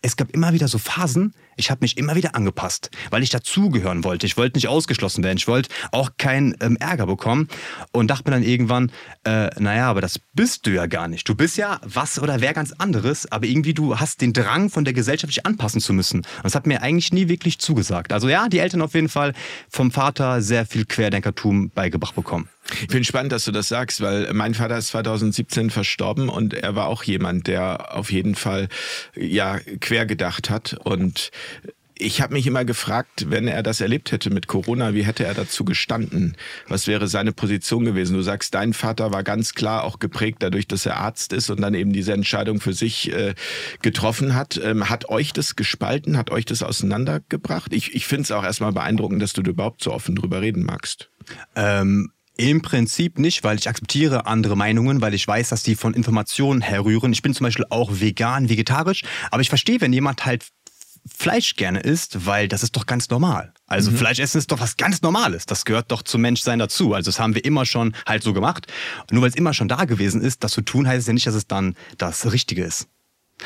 es 0.06 0.18
gab 0.18 0.30
immer 0.32 0.54
wieder 0.54 0.68
so 0.68 0.78
Phasen, 0.78 1.34
ich 1.58 1.72
habe 1.72 1.80
mich 1.82 1.98
immer 1.98 2.16
wieder 2.16 2.36
angepasst, 2.36 2.92
weil 3.10 3.24
ich 3.24 3.32
dazugehören 3.32 4.04
wollte. 4.04 4.28
Ich 4.28 4.38
wollte 4.38 4.58
nicht 4.58 4.68
ausgeschlossen 4.68 5.24
werden. 5.24 5.38
Ich 5.38 5.48
wollte 5.48 5.70
auch 5.92 6.12
keinen 6.18 6.56
ähm, 6.62 6.78
Ärger 6.78 7.08
bekommen 7.08 7.48
und 7.92 8.08
dachte 8.08 8.30
mir 8.30 8.36
dann 8.36 8.44
irgendwann, 8.44 8.92
äh, 9.24 9.50
naja, 9.60 9.90
aber 9.90 10.02
das 10.02 10.20
bist 10.34 10.68
du 10.68 10.72
ja 10.72 10.86
gar 10.86 11.08
nicht. 11.08 11.28
Du 11.28 11.34
bist 11.34 11.58
ja 11.58 11.80
was 11.84 12.20
oder 12.20 12.40
wer 12.40 12.54
ganz 12.54 12.72
anderes, 12.74 13.32
aber 13.32 13.48
irgendwie 13.48 13.74
du 13.74 13.98
hast 14.00 14.22
den 14.22 14.34
Drang 14.34 14.70
von 14.70 14.86
der 14.86 14.94
Gesellschaft 14.94 15.36
dich 15.36 15.46
anpassen 15.46 15.82
zu 15.82 15.92
müssen. 15.94 16.20
Und 16.20 16.44
das 16.44 16.54
hat 16.54 16.68
mir 16.68 16.84
eigentlich 16.84 17.12
nie 17.12 17.28
wirklich 17.28 17.58
zugesagt. 17.58 18.14
Also 18.14 18.30
ja, 18.30 18.48
die 18.48 18.60
Eltern 18.60 18.84
auf 18.84 18.94
jeden 18.94 19.10
Fall 19.10 19.34
vom 19.70 19.90
Vater 19.90 20.42
sehr 20.44 20.68
viel 20.68 20.86
Querdenkertum 20.86 21.72
beigebracht 21.72 22.14
bekommen. 22.14 22.48
Ich 22.72 22.92
finde 22.92 23.04
spannend, 23.04 23.32
dass 23.32 23.46
du 23.46 23.52
das 23.52 23.68
sagst, 23.68 24.02
weil 24.02 24.34
mein 24.34 24.56
Vater 24.56 24.78
ist 24.78 24.88
2017 24.88 25.70
verstorben 25.70 26.30
und 26.30 26.54
er 26.54 26.76
war 26.76 26.88
auch 26.88 27.04
jemand, 27.04 27.48
der 27.48 27.96
auf 27.96 28.12
jeden 28.12 28.36
Fall 28.36 28.70
ja 29.16 29.60
quer 29.80 30.06
gedacht 30.06 30.50
hat 30.50 30.76
und 30.84 31.32
ich 31.98 32.22
habe 32.22 32.34
mich 32.34 32.46
immer 32.46 32.66
gefragt, 32.66 33.30
wenn 33.30 33.48
er 33.48 33.64
das 33.64 33.80
erlebt 33.80 34.12
hätte 34.12 34.30
mit 34.30 34.48
Corona, 34.48 34.94
wie 34.94 35.06
hätte 35.06 35.24
er 35.24 35.34
dazu 35.34 35.64
gestanden? 35.64 36.36
Was 36.68 36.88
wäre 36.88 37.08
seine 37.08 37.32
Position 37.32 37.86
gewesen? 37.86 38.16
Du 38.16 38.22
sagst, 38.22 38.54
dein 38.54 38.74
Vater 38.74 39.14
war 39.14 39.24
ganz 39.24 39.54
klar 39.54 39.84
auch 39.84 40.00
geprägt 40.00 40.40
dadurch, 40.42 40.68
dass 40.68 40.86
er 40.86 40.98
Arzt 40.98 41.32
ist 41.32 41.50
und 41.50 41.62
dann 41.62 41.74
eben 41.74 41.94
diese 41.94 42.12
Entscheidung 42.12 42.60
für 42.60 42.74
sich 42.74 43.14
äh, 43.14 43.34
getroffen 43.82 44.36
hat. 44.36 44.60
Ähm, 44.62 44.90
hat 44.90 45.08
euch 45.10 45.32
das 45.32 45.56
gespalten? 45.56 46.18
Hat 46.18 46.32
euch 46.32 46.46
das 46.46 46.64
auseinandergebracht? 46.64 47.72
Ich, 47.72 47.96
ich 47.96 48.06
finde 48.08 48.24
es 48.24 48.32
auch 48.32 48.44
erstmal 48.44 48.74
beeindruckend, 48.74 49.22
dass 49.22 49.34
du 49.34 49.42
überhaupt 49.42 49.82
so 49.82 49.94
offen 49.94 50.16
drüber 50.16 50.42
reden 50.42 50.64
magst. 50.64 51.10
Ähm, 51.56 52.12
im 52.38 52.62
Prinzip 52.62 53.20
nicht, 53.20 53.44
weil 53.44 53.58
ich 53.58 53.70
akzeptiere 53.70 54.26
andere 54.26 54.56
Meinungen, 54.56 55.02
weil 55.02 55.14
ich 55.14 55.28
weiß, 55.28 55.50
dass 55.50 55.64
die 55.64 55.76
von 55.76 55.94
Informationen 55.94 56.62
herrühren. 56.62 57.14
Ich 57.14 57.22
bin 57.22 57.34
zum 57.34 57.46
Beispiel 57.46 57.66
auch 57.70 58.00
vegan, 58.00 58.50
vegetarisch, 58.50 59.04
aber 59.32 59.42
ich 59.42 59.50
verstehe, 59.50 59.82
wenn 59.82 59.94
jemand 59.94 60.26
halt 60.26 60.46
Fleisch 61.08 61.56
gerne 61.56 61.82
isst, 61.82 62.26
weil 62.26 62.48
das 62.48 62.64
ist 62.64 62.76
doch 62.76 62.88
ganz 62.88 63.10
normal. 63.10 63.54
Also 63.68 63.92
mhm. 63.92 63.98
Fleisch 63.98 64.20
essen 64.20 64.40
ist 64.40 64.52
doch 64.52 64.60
was 64.60 64.76
ganz 64.76 65.04
Normales. 65.04 65.46
Das 65.46 65.64
gehört 65.64 65.92
doch 65.92 66.02
zum 66.02 66.22
Menschsein 66.22 66.58
dazu. 66.58 66.96
Also 66.96 67.10
das 67.12 67.20
haben 67.20 67.36
wir 67.36 67.46
immer 67.46 67.66
schon 67.66 67.96
halt 68.08 68.24
so 68.24 68.34
gemacht. 68.34 68.66
Und 69.02 69.12
nur 69.12 69.22
weil 69.22 69.30
es 69.30 69.36
immer 69.36 69.54
schon 69.54 69.68
da 69.68 69.86
gewesen 69.86 70.22
ist, 70.22 70.44
das 70.44 70.54
zu 70.54 70.62
tun, 70.62 70.88
heißt 70.88 71.02
es 71.02 71.08
ja 71.08 71.14
nicht, 71.14 71.28
dass 71.28 71.36
es 71.36 71.46
dann 71.46 71.76
das 72.00 72.32
Richtige 72.32 72.64
ist. 72.64 72.88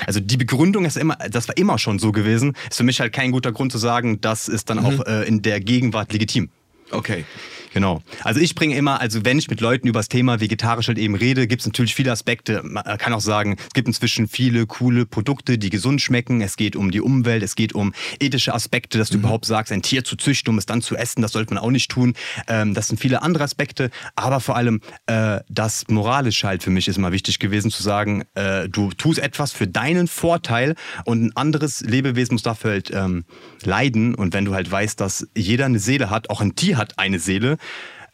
Also 0.06 0.19
die 0.21 0.38
Begründung 0.38 0.85
ist 0.85 0.95
immer, 0.95 1.15
das 1.15 1.47
war 1.47 1.57
immer 1.57 1.80
schon 1.80 2.00
so 2.00 2.12
gewesen, 2.12 2.56
ist 2.69 2.77
für 2.77 2.83
mich 2.83 3.01
halt 3.01 3.12
kein 3.12 3.31
guter 3.31 3.51
Grund 3.51 3.71
zu 3.71 3.77
sagen, 3.77 4.21
das 4.21 4.47
ist 4.47 4.69
dann 4.69 4.80
mhm. 4.80 4.85
auch 4.85 5.06
äh, 5.06 5.27
in 5.27 5.42
der 5.42 5.59
Gegenwart 5.59 6.13
legitim. 6.13 6.50
Okay. 6.92 7.25
Genau. 7.74 8.01
Also 8.24 8.39
ich 8.39 8.56
bringe 8.56 8.75
immer, 8.75 9.00
also 9.00 9.25
wenn 9.25 9.38
ich 9.38 9.50
mit 9.50 9.62
Leuten 9.62 9.88
über 9.88 10.00
das 10.00 10.10
Thema 10.10 10.39
vegetarisch 10.39 10.88
halt 10.88 10.98
eben 10.98 11.16
rede, 11.16 11.48
gibt 11.48 11.62
es 11.62 11.68
natürlich 11.68 11.95
viele 11.95 12.12
Aspekte. 12.12 12.62
Man 12.63 12.83
kann 12.98 13.13
auch 13.13 13.21
sagen, 13.21 13.57
es 13.60 13.74
gibt 13.74 13.88
inzwischen 13.88 14.27
viele 14.27 14.66
coole 14.66 15.06
Produkte, 15.06 15.57
die 15.57 15.69
gesund 15.69 16.01
schmecken. 16.01 16.42
Es 16.42 16.57
geht 16.57 16.75
um 16.75 16.92
die 16.92 17.01
Umwelt, 17.01 17.44
es 17.44 17.56
geht 17.56 17.74
um 17.74 17.94
ethische 18.19 18.54
Aspekte, 18.54 18.98
dass 18.98 19.10
du 19.10 19.18
mhm. 19.18 19.25
überhaupt 19.25 19.45
sagst, 19.45 19.71
ein 19.71 19.81
Tier 19.81 20.04
zu 20.04 20.16
züchten, 20.16 20.51
um 20.51 20.57
es 20.57 20.66
dann 20.66 20.81
zu 20.81 20.95
essen, 20.95 21.21
das 21.21 21.31
sollte 21.31 21.54
man 21.54 21.63
auch 21.63 21.71
nicht 21.71 21.92
tun. 21.92 22.13
Ähm, 22.48 22.74
das 22.74 22.88
sind 22.88 23.00
viele 23.00 23.21
andere 23.21 23.44
Aspekte, 23.44 23.92
aber 24.16 24.39
vor 24.39 24.56
allem 24.56 24.81
äh, 25.06 25.39
das 25.50 25.88
Moralische 25.88 26.48
halt 26.48 26.63
für 26.63 26.71
mich 26.71 26.88
ist 26.88 26.98
immer 26.98 27.12
wichtig 27.12 27.39
gewesen 27.39 27.71
zu 27.71 27.83
sagen, 27.83 28.24
äh, 28.33 28.68
du 28.68 28.89
tust 28.92 29.19
etwas 29.19 29.51
für 29.51 29.68
deinen 29.68 30.07
Vorteil 30.07 30.75
und 31.06 31.24
ein 31.24 31.36
anderes 31.36 31.81
Lebewesen 31.81 32.33
muss 32.33 32.44
dafür 32.44 32.71
halt 32.71 32.92
ähm, 32.94 33.25
leiden. 33.63 34.16
Und 34.16 34.33
wenn 34.33 34.45
du 34.45 34.54
halt 34.54 34.69
weißt, 34.69 35.00
dass 35.00 35.27
jeder 35.36 35.66
eine 35.66 35.80
Seele 35.80 36.10
hat, 36.10 36.30
auch 36.30 36.42
ein 36.42 36.56
Tier 36.56 36.77
hat 36.77 36.98
eine 36.98 37.19
Seele, 37.19 37.57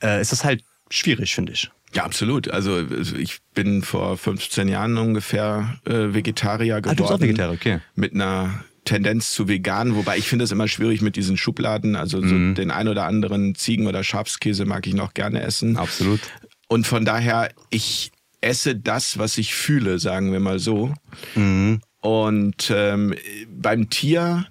äh, 0.02 0.22
ist 0.22 0.32
das 0.32 0.44
halt 0.44 0.64
schwierig, 0.90 1.36
finde 1.36 1.54
ich. 1.54 1.70
Ja, 1.94 2.04
absolut. 2.04 2.50
Also 2.50 2.86
ich 3.18 3.40
bin 3.54 3.82
vor 3.82 4.18
15 4.18 4.68
Jahren 4.68 4.98
ungefähr 4.98 5.78
äh, 5.86 6.14
Vegetarier 6.14 6.82
geworden. 6.82 6.90
Ah, 6.90 6.96
du 6.96 7.04
bist 7.04 7.14
auch 7.14 7.22
Vegetarier, 7.22 7.54
okay. 7.54 7.80
Mit 7.96 8.14
einer 8.14 8.66
Tendenz 8.84 9.32
zu 9.34 9.48
vegan, 9.48 9.96
wobei 9.96 10.18
ich 10.18 10.28
finde 10.28 10.46
es 10.46 10.52
immer 10.52 10.68
schwierig 10.68 11.02
mit 11.02 11.16
diesen 11.16 11.38
Schubladen. 11.38 11.96
Also 11.96 12.22
so 12.22 12.36
mhm. 12.36 12.56
den 12.56 12.70
ein 12.70 12.88
oder 12.88 13.06
anderen 13.06 13.56
Ziegen- 13.56 13.88
oder 13.88 14.04
Schafskäse 14.04 14.66
mag 14.66 14.86
ich 14.88 14.94
noch 14.94 15.14
gerne 15.14 15.42
essen. 15.42 15.78
Absolut. 15.78 16.20
Und 16.68 16.86
von 16.86 17.06
daher, 17.06 17.50
ich 17.70 18.12
esse 18.42 18.76
das, 18.76 19.18
was 19.18 19.38
ich 19.38 19.56
fühle, 19.56 19.98
sagen 20.00 20.32
wir 20.32 20.40
mal 20.40 20.60
so. 20.60 20.94
Mhm. 21.36 21.82
Und 22.02 22.72
ähm, 22.76 23.16
beim 23.50 23.90
Tier 23.90 24.46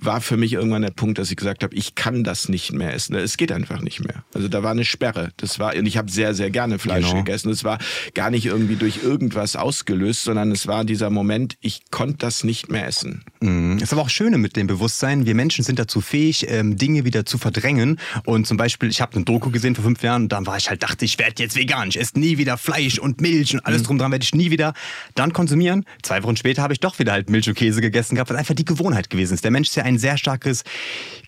war 0.00 0.20
für 0.20 0.36
mich 0.36 0.52
irgendwann 0.52 0.82
der 0.82 0.90
Punkt, 0.90 1.18
dass 1.18 1.30
ich 1.30 1.36
gesagt 1.36 1.62
habe, 1.62 1.74
ich 1.74 1.94
kann 1.94 2.24
das 2.24 2.48
nicht 2.48 2.72
mehr 2.72 2.94
essen. 2.94 3.14
Es 3.14 3.36
geht 3.36 3.52
einfach 3.52 3.80
nicht 3.80 4.04
mehr. 4.04 4.24
Also 4.34 4.48
da 4.48 4.62
war 4.62 4.70
eine 4.70 4.84
Sperre. 4.84 5.32
Das 5.36 5.58
war 5.58 5.74
und 5.76 5.86
ich 5.86 5.96
habe 5.96 6.10
sehr 6.10 6.34
sehr 6.34 6.50
gerne 6.50 6.78
Fleisch 6.78 7.06
genau. 7.06 7.18
gegessen. 7.18 7.50
Es 7.50 7.64
war 7.64 7.78
gar 8.14 8.30
nicht 8.30 8.46
irgendwie 8.46 8.76
durch 8.76 9.02
irgendwas 9.02 9.56
ausgelöst, 9.56 10.22
sondern 10.22 10.52
es 10.52 10.66
war 10.66 10.84
dieser 10.84 11.10
Moment, 11.10 11.56
ich 11.60 11.90
konnte 11.90 12.18
das 12.18 12.44
nicht 12.44 12.70
mehr 12.70 12.86
essen. 12.86 13.24
Mhm. 13.40 13.78
ist 13.78 13.92
aber 13.92 14.02
auch 14.02 14.10
schöne 14.10 14.38
mit 14.38 14.56
dem 14.56 14.66
Bewusstsein. 14.66 15.26
Wir 15.26 15.34
Menschen 15.34 15.64
sind 15.64 15.78
dazu 15.78 16.00
fähig, 16.00 16.46
ähm, 16.48 16.76
Dinge 16.76 17.04
wieder 17.04 17.24
zu 17.24 17.38
verdrängen. 17.38 17.98
Und 18.24 18.46
zum 18.46 18.56
Beispiel, 18.56 18.88
ich 18.88 19.00
habe 19.00 19.14
eine 19.16 19.24
Doku 19.24 19.50
gesehen 19.50 19.74
vor 19.74 19.84
fünf 19.84 20.02
Jahren 20.02 20.22
und 20.22 20.32
dann 20.32 20.46
war 20.46 20.56
ich 20.56 20.70
halt 20.70 20.82
dachte, 20.82 21.04
ich 21.04 21.18
werde 21.18 21.42
jetzt 21.42 21.56
vegan. 21.56 21.88
Ich 21.88 22.00
esse 22.00 22.18
nie 22.18 22.38
wieder 22.38 22.58
Fleisch 22.58 22.98
und 22.98 23.20
Milch 23.20 23.54
und 23.54 23.64
alles 23.66 23.82
mhm. 23.82 23.86
drum 23.86 23.98
dran 23.98 24.12
werde 24.12 24.22
ich 24.22 24.34
nie 24.34 24.50
wieder 24.50 24.74
dann 25.14 25.32
konsumieren. 25.32 25.84
Zwei 26.02 26.22
Wochen 26.22 26.36
später 26.36 26.62
habe 26.62 26.72
ich 26.72 26.80
doch 26.80 26.98
wieder 26.98 27.12
halt 27.12 27.30
Milch 27.30 27.48
und 27.48 27.54
Käse 27.54 27.80
gegessen 27.80 28.14
gehabt, 28.14 28.30
was 28.30 28.36
einfach 28.36 28.54
die 28.54 28.64
Gewohnheit 28.64 29.10
gewesen 29.10 29.34
ist. 29.34 29.44
Der 29.44 29.50
Mensch 29.50 29.68
ist 29.68 29.76
ja 29.76 29.84
ein 29.88 29.98
sehr 29.98 30.16
starkes 30.18 30.64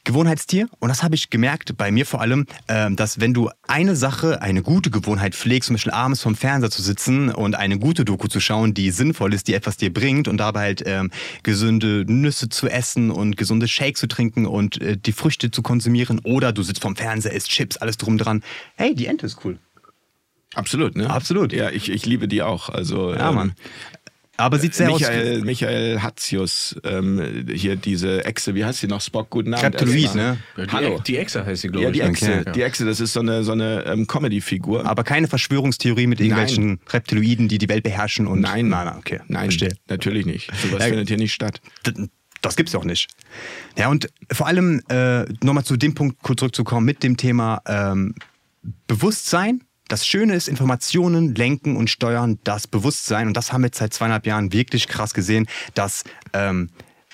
Gewohnheitstier. 0.05 0.69
Und 0.79 0.89
das 0.89 1.03
habe 1.03 1.15
ich 1.15 1.31
gemerkt, 1.31 1.77
bei 1.77 1.91
mir 1.91 2.07
vor 2.07 2.21
allem, 2.21 2.47
ähm, 2.69 2.97
dass 2.97 3.21
wenn 3.21 3.35
du 3.35 3.51
eine 3.67 3.97
Sache, 3.97 4.41
eine 4.43 4.63
gute 4.63 4.91
Gewohnheit 4.91 5.35
pflegst, 5.35 5.67
zum 5.67 5.75
Beispiel 5.75 5.93
abends 5.93 6.23
vom 6.23 6.37
Fernseher 6.37 6.71
zu 6.71 6.83
sitzen 6.83 7.31
und 7.31 7.55
eine 7.55 7.79
gute 7.79 8.05
Doku 8.05 8.29
zu 8.29 8.41
schauen, 8.41 8.75
die 8.75 8.91
sinnvoll 8.91 9.35
ist, 9.35 9.49
die 9.49 9.55
etwas 9.55 9.77
dir 9.77 9.93
bringt 9.93 10.29
und 10.29 10.39
dabei 10.39 10.61
halt 10.61 10.83
ähm, 10.87 11.11
gesunde 11.43 12.05
Nüsse 12.07 12.49
zu 12.49 12.69
essen 12.69 13.11
und 13.11 13.37
gesunde 13.37 13.69
Shakes 13.69 14.01
zu 14.01 14.09
trinken 14.09 14.47
und 14.47 14.81
äh, 14.81 14.97
die 14.97 15.13
Früchte 15.13 15.51
zu 15.51 15.63
konsumieren 15.63 16.21
oder 16.25 16.53
du 16.53 16.63
sitzt 16.63 16.83
vom 16.83 16.97
Fernseher, 16.97 17.33
isst 17.33 17.49
Chips, 17.49 17.77
alles 17.77 17.97
drum 17.97 18.19
dran. 18.19 18.43
Hey, 18.77 18.95
die 18.95 19.07
Ente 19.07 19.27
ist 19.27 19.39
cool. 19.45 19.59
Absolut, 20.55 20.97
ne? 20.97 21.09
Absolut. 21.09 21.53
Ja, 21.53 21.71
ich, 21.71 21.91
ich 21.91 22.07
liebe 22.07 22.27
die 22.27 22.43
auch. 22.43 22.69
Also, 22.69 23.15
ja, 23.15 23.29
ähm, 23.29 23.35
Mann. 23.37 23.53
Aber 24.41 24.59
sieht 24.59 24.75
sehr 24.75 24.89
Michael, 24.89 25.39
aus. 25.39 25.45
Michael 25.45 26.01
Hatzius, 26.01 26.77
ähm, 26.85 27.45
hier 27.53 27.77
diese 27.77 28.25
Echse, 28.25 28.55
wie 28.55 28.65
heißt 28.65 28.81
sie 28.81 28.87
noch? 28.87 29.01
Spock, 29.01 29.31
guten 29.31 29.55
Abend. 29.55 29.81
Reptiloid, 29.81 30.15
ne? 30.15 30.39
Die, 30.57 30.73
Hallo. 30.73 31.01
Die 31.07 31.19
Echse 31.19 31.45
heißt 31.45 31.63
sie, 31.63 31.69
glaube 31.69 31.91
ich. 31.91 31.97
Ja, 31.99 32.07
die 32.07 32.11
Echse, 32.11 32.41
okay. 32.41 32.53
die 32.53 32.63
Echse, 32.63 32.85
das 32.87 33.01
ist 33.01 33.13
so 33.13 33.21
eine, 33.21 33.45
so 33.45 33.53
eine 33.53 33.85
ähm, 33.85 34.07
Comedy-Figur. 34.07 34.87
Aber 34.87 35.05
keine 35.05 35.29
Verschwörungstheorie 35.29 36.07
mit 36.07 36.21
irgendwelchen 36.21 36.67
nein. 36.67 36.81
Reptiloiden, 36.89 37.49
die 37.49 37.59
die 37.59 37.69
Welt 37.69 37.83
beherrschen 37.83 38.27
und. 38.27 38.41
Nein, 38.41 38.69
nein, 38.69 38.87
nein 38.87 38.97
okay. 38.99 39.21
Nein, 39.29 39.45
Verstehe. 39.45 39.77
natürlich 39.89 40.27
nicht. 40.27 40.51
Sowas 40.63 40.81
ja, 40.81 40.87
findet 40.87 41.09
hier 41.09 41.19
nicht 41.19 41.33
statt. 41.33 41.61
Das 42.41 42.57
gibt's 42.57 42.75
auch 42.75 42.85
nicht. 42.85 43.09
Ja, 43.77 43.89
und 43.89 44.09
vor 44.33 44.47
allem 44.47 44.81
äh, 44.89 45.25
nochmal 45.45 45.65
zu 45.65 45.77
dem 45.77 45.95
Punkt 45.95 46.23
kurz 46.23 46.41
zurückzukommen 46.41 46.87
mit 46.87 47.03
dem 47.03 47.17
Thema 47.17 47.61
ähm, 47.67 48.15
Bewusstsein 48.87 49.63
das 49.91 50.07
Schöne 50.07 50.35
ist, 50.35 50.49
Informationen 50.49 51.35
lenken 51.35 51.77
und 51.77 51.91
steuern 51.91 52.39
das 52.45 52.67
Bewusstsein. 52.67 53.27
Und 53.27 53.37
das 53.37 53.53
haben 53.53 53.63
wir 53.63 53.67
jetzt 53.67 53.79
seit 53.79 53.93
zweieinhalb 53.93 54.27
Jahren 54.27 54.53
wirklich 54.53 54.89
krass 54.89 55.15
gesehen, 55.15 55.47
dass 55.75 56.05
ähm, 56.33 56.71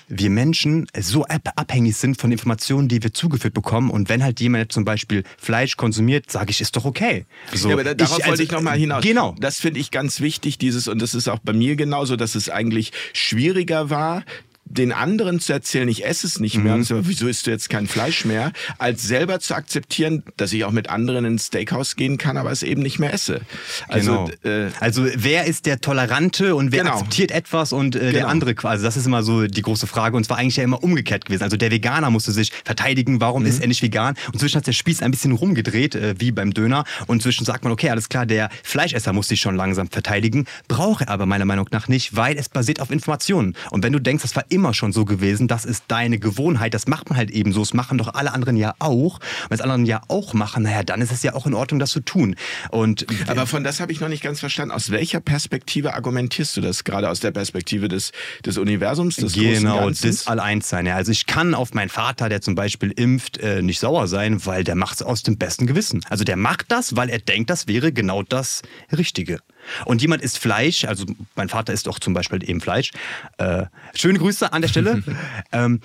wir 0.09 0.29
Menschen 0.29 0.87
so 0.97 1.25
abhängig 1.25 1.97
sind 1.97 2.19
von 2.19 2.31
Informationen, 2.31 2.87
die 2.87 3.03
wir 3.03 3.13
zugeführt 3.13 3.53
bekommen. 3.53 3.89
Und 3.89 4.09
wenn 4.09 4.23
halt 4.23 4.39
jemand 4.39 4.71
zum 4.71 4.85
Beispiel 4.85 5.23
Fleisch 5.37 5.75
konsumiert, 5.75 6.31
sage 6.31 6.51
ich, 6.51 6.61
ist 6.61 6.75
doch 6.75 6.85
okay. 6.85 7.25
So, 7.53 7.69
ja, 7.69 7.75
aber 7.75 7.83
darauf 7.83 8.19
ich, 8.19 8.23
also, 8.23 8.29
wollte 8.29 8.43
ich 8.43 8.51
nochmal 8.51 8.77
hinaus. 8.77 9.03
Genau. 9.03 9.35
Das 9.39 9.59
finde 9.59 9.79
ich 9.79 9.91
ganz 9.91 10.21
wichtig, 10.21 10.57
dieses, 10.57 10.87
und 10.87 11.01
das 11.01 11.13
ist 11.13 11.27
auch 11.27 11.39
bei 11.39 11.53
mir 11.53 11.75
genauso, 11.75 12.15
dass 12.15 12.35
es 12.35 12.49
eigentlich 12.49 12.91
schwieriger 13.13 13.89
war, 13.89 14.23
den 14.69 14.91
anderen 14.91 15.39
zu 15.39 15.53
erzählen, 15.53 15.87
ich 15.87 16.05
esse 16.05 16.27
es 16.27 16.39
nicht 16.39 16.57
mehr, 16.57 16.77
mhm. 16.77 16.83
so, 16.83 17.07
wieso 17.07 17.27
isst 17.27 17.47
du 17.47 17.51
jetzt 17.51 17.69
kein 17.69 17.87
Fleisch 17.87 18.25
mehr, 18.25 18.51
als 18.77 19.03
selber 19.03 19.39
zu 19.39 19.55
akzeptieren, 19.55 20.23
dass 20.35 20.53
ich 20.53 20.65
auch 20.65 20.71
mit 20.71 20.89
anderen 20.89 21.25
ins 21.25 21.47
Steakhouse 21.47 21.95
gehen 21.95 22.17
kann, 22.17 22.37
aber 22.37 22.51
es 22.51 22.63
eben 22.63 22.81
nicht 22.81 22.99
mehr 22.99 23.13
esse. 23.13 23.41
Also, 23.87 24.29
genau. 24.41 24.65
äh, 24.67 24.69
also 24.79 25.05
wer 25.15 25.45
ist 25.45 25.65
der 25.65 25.79
Tolerante 25.79 26.55
und 26.55 26.71
wer 26.71 26.83
genau. 26.83 26.95
akzeptiert 26.95 27.31
etwas 27.31 27.71
und 27.71 27.95
äh, 27.95 27.99
genau. 27.99 28.11
der 28.11 28.27
andere 28.27 28.55
quasi? 28.55 28.83
Das 28.83 28.97
ist 28.97 29.05
immer 29.05 29.23
so 29.23 29.47
die 29.47 29.61
große 29.61 29.87
Frage 29.87 30.17
und 30.17 30.25
zwar 30.25 30.37
eigentlich 30.37 30.57
ja 30.57 30.63
immer 30.63 30.83
umgekehrt 30.83 31.25
gewesen. 31.25 31.43
Also 31.43 31.57
der 31.57 31.71
Veganer 31.71 32.09
musste 32.09 32.31
sich 32.31 32.51
verteidigen, 32.65 33.21
warum 33.21 33.43
mhm. 33.43 33.49
ist 33.49 33.61
er 33.61 33.67
nicht 33.67 33.81
vegan? 33.81 34.15
Und 34.33 34.39
zwischen 34.39 34.57
hat 34.57 34.67
der 34.67 34.73
Spieß 34.73 35.01
ein 35.01 35.11
bisschen 35.11 35.31
rumgedreht, 35.31 35.95
äh, 35.95 36.15
wie 36.19 36.31
beim 36.31 36.53
Döner. 36.53 36.83
Und 37.07 37.21
zwischen 37.21 37.45
sagt 37.45 37.63
man, 37.63 37.71
okay, 37.71 37.89
alles 37.89 38.09
klar, 38.09 38.25
der 38.25 38.49
Fleischesser 38.63 39.13
muss 39.13 39.27
sich 39.27 39.39
schon 39.39 39.55
langsam 39.55 39.87
verteidigen, 39.89 40.45
braucht 40.67 41.05
er 41.05 41.09
aber 41.09 41.25
meiner 41.25 41.45
Meinung 41.45 41.67
nach 41.71 41.87
nicht, 41.87 42.15
weil 42.15 42.37
es 42.37 42.49
basiert 42.49 42.81
auf 42.81 42.91
Informationen. 42.91 43.55
Und 43.71 43.83
wenn 43.83 43.93
du 43.93 43.99
denkst, 43.99 44.23
das 44.23 44.35
war 44.35 44.45
immer 44.49 44.56
schon 44.73 44.93
so 44.93 45.05
gewesen, 45.05 45.47
das 45.47 45.65
ist 45.65 45.85
deine 45.87 46.19
Gewohnheit, 46.19 46.73
das 46.73 46.87
macht 46.87 47.09
man 47.09 47.17
halt 47.17 47.31
eben 47.31 47.53
so, 47.53 47.61
das 47.61 47.73
machen 47.73 47.97
doch 47.97 48.13
alle 48.13 48.33
anderen 48.33 48.57
ja 48.57 48.75
auch. 48.79 49.19
Wenn 49.49 49.55
es 49.55 49.61
anderen 49.61 49.85
ja 49.85 50.01
auch 50.07 50.33
machen, 50.33 50.63
naja, 50.63 50.83
dann 50.83 51.01
ist 51.01 51.11
es 51.11 51.23
ja 51.23 51.33
auch 51.33 51.45
in 51.45 51.53
Ordnung, 51.53 51.79
das 51.79 51.91
zu 51.91 52.01
tun. 52.01 52.35
Und 52.69 53.05
aber 53.27 53.47
von 53.47 53.63
das 53.63 53.79
habe 53.79 53.91
ich 53.91 53.99
noch 53.99 54.09
nicht 54.09 54.23
ganz 54.23 54.39
verstanden. 54.39 54.71
Aus 54.71 54.91
welcher 54.91 55.19
Perspektive 55.19 55.93
argumentierst 55.93 56.57
du 56.57 56.61
das? 56.61 56.83
Gerade 56.83 57.09
aus 57.09 57.19
der 57.19 57.31
Perspektive 57.31 57.87
des, 57.87 58.11
des 58.45 58.57
Universums, 58.57 59.15
des 59.15 59.33
Genau, 59.33 59.89
des 59.89 60.27
Alleinssein. 60.27 60.85
Ja. 60.85 60.95
Also 60.95 61.11
ich 61.11 61.25
kann 61.25 61.53
auf 61.53 61.73
meinen 61.73 61.89
Vater, 61.89 62.29
der 62.29 62.41
zum 62.41 62.55
Beispiel 62.55 62.91
impft, 62.91 63.37
äh, 63.37 63.61
nicht 63.61 63.79
sauer 63.79 64.07
sein, 64.07 64.45
weil 64.45 64.63
der 64.63 64.75
macht 64.75 64.95
es 64.95 65.01
aus 65.01 65.23
dem 65.23 65.37
besten 65.37 65.67
Gewissen. 65.67 66.03
Also 66.09 66.23
der 66.23 66.37
macht 66.37 66.71
das, 66.71 66.95
weil 66.95 67.09
er 67.09 67.19
denkt, 67.19 67.49
das 67.49 67.67
wäre 67.67 67.91
genau 67.91 68.23
das 68.23 68.61
Richtige. 68.95 69.39
Und 69.85 70.01
jemand 70.01 70.21
isst 70.21 70.39
Fleisch, 70.39 70.85
also 70.85 71.05
mein 71.35 71.49
Vater 71.49 71.73
isst 71.73 71.87
auch 71.87 71.99
zum 71.99 72.13
Beispiel 72.13 72.47
eben 72.47 72.61
Fleisch. 72.61 72.91
Äh, 73.37 73.65
schöne 73.93 74.19
Grüße 74.19 74.51
an 74.51 74.61
der 74.61 74.69
Stelle. 74.69 75.03
ähm, 75.51 75.81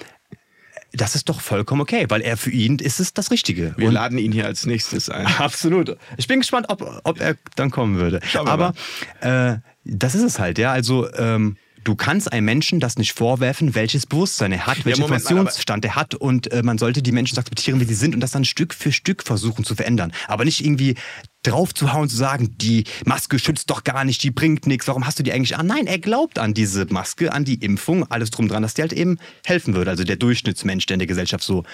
das 0.93 1.15
ist 1.15 1.29
doch 1.29 1.41
vollkommen 1.41 1.81
okay, 1.81 2.07
weil 2.09 2.21
er 2.21 2.37
für 2.37 2.51
ihn 2.51 2.79
ist 2.79 3.01
es 3.01 3.15
das 3.15 3.31
Richtige. 3.31 3.75
Wir 3.77 3.89
Und 3.89 3.95
laden 3.95 4.19
ihn 4.19 4.31
hier 4.31 4.45
als 4.45 4.67
nächstes 4.67 5.09
ein. 5.09 5.27
Absolut. 5.39 5.97
Ich 6.19 6.29
bin 6.29 6.41
gespannt, 6.41 6.67
ob, 6.69 7.01
ob 7.05 7.21
er 7.21 7.37
dann 7.57 7.71
kommen 7.71 7.97
würde. 7.97 8.21
Aber 8.35 8.75
äh, 9.21 9.57
das 9.85 10.15
ist 10.15 10.23
es 10.23 10.39
halt, 10.39 10.59
ja. 10.59 10.71
Also 10.71 11.13
ähm, 11.15 11.57
Du 11.85 11.97
kannst 11.97 12.33
einem 12.33 12.45
Menschen 12.45 12.79
das 12.79 12.97
nicht 12.97 13.13
vorwerfen, 13.13 13.75
welches 13.75 14.07
Bewusstsein 14.07 14.53
er 14.53 14.67
hat, 14.67 14.85
welchen 14.85 15.01
ja, 15.01 15.07
Informationsstand 15.07 15.85
er 15.85 15.97
hat 15.97 16.15
und 16.15 16.53
äh, 16.53 16.63
man 16.63 16.79
sollte 16.79 17.03
die 17.03 17.11
Menschen 17.11 17.39
akzeptieren, 17.39 17.81
wie 17.81 17.85
sie 17.85 17.95
sind 17.95 18.15
und 18.15 18.21
das 18.21 18.31
dann 18.31 18.45
Stück 18.45 18.73
für 18.73 18.93
Stück 18.93 19.25
versuchen 19.25 19.65
zu 19.65 19.75
verändern. 19.75 20.13
Aber 20.29 20.45
nicht 20.45 20.65
irgendwie 20.65 20.95
drauf 21.43 21.75
zu 21.75 21.93
hauen, 21.93 22.09
zu 22.09 22.17
sagen, 22.17 22.57
die 22.59 22.85
Maske 23.05 23.39
schützt 23.39 23.71
doch 23.71 23.85
gar 23.85 24.05
nicht, 24.05 24.23
die 24.23 24.31
bringt 24.31 24.67
nichts, 24.67 24.87
warum 24.89 25.07
hast 25.07 25.19
du 25.19 25.23
die 25.23 25.33
eigentlich 25.33 25.57
an? 25.57 25.67
Nein, 25.67 25.87
er 25.87 25.99
glaubt 25.99 26.39
an 26.39 26.55
diese 26.55 26.87
Maske, 26.87 27.33
an 27.33 27.45
die 27.45 27.57
Impfung, 27.57 28.11
alles 28.11 28.31
drum 28.31 28.49
dran, 28.49 28.63
dass 28.63 28.75
die 28.75 28.83
halt 28.83 28.93
eben 28.93 29.19
helfen 29.45 29.75
würde. 29.75 29.91
Also 29.91 30.05
der 30.05 30.17
Durchschnittsmensch, 30.17 30.87
der 30.87 30.95
in 30.95 31.01
der 31.01 31.09
Gesellschaft 31.09 31.45
so 31.45 31.65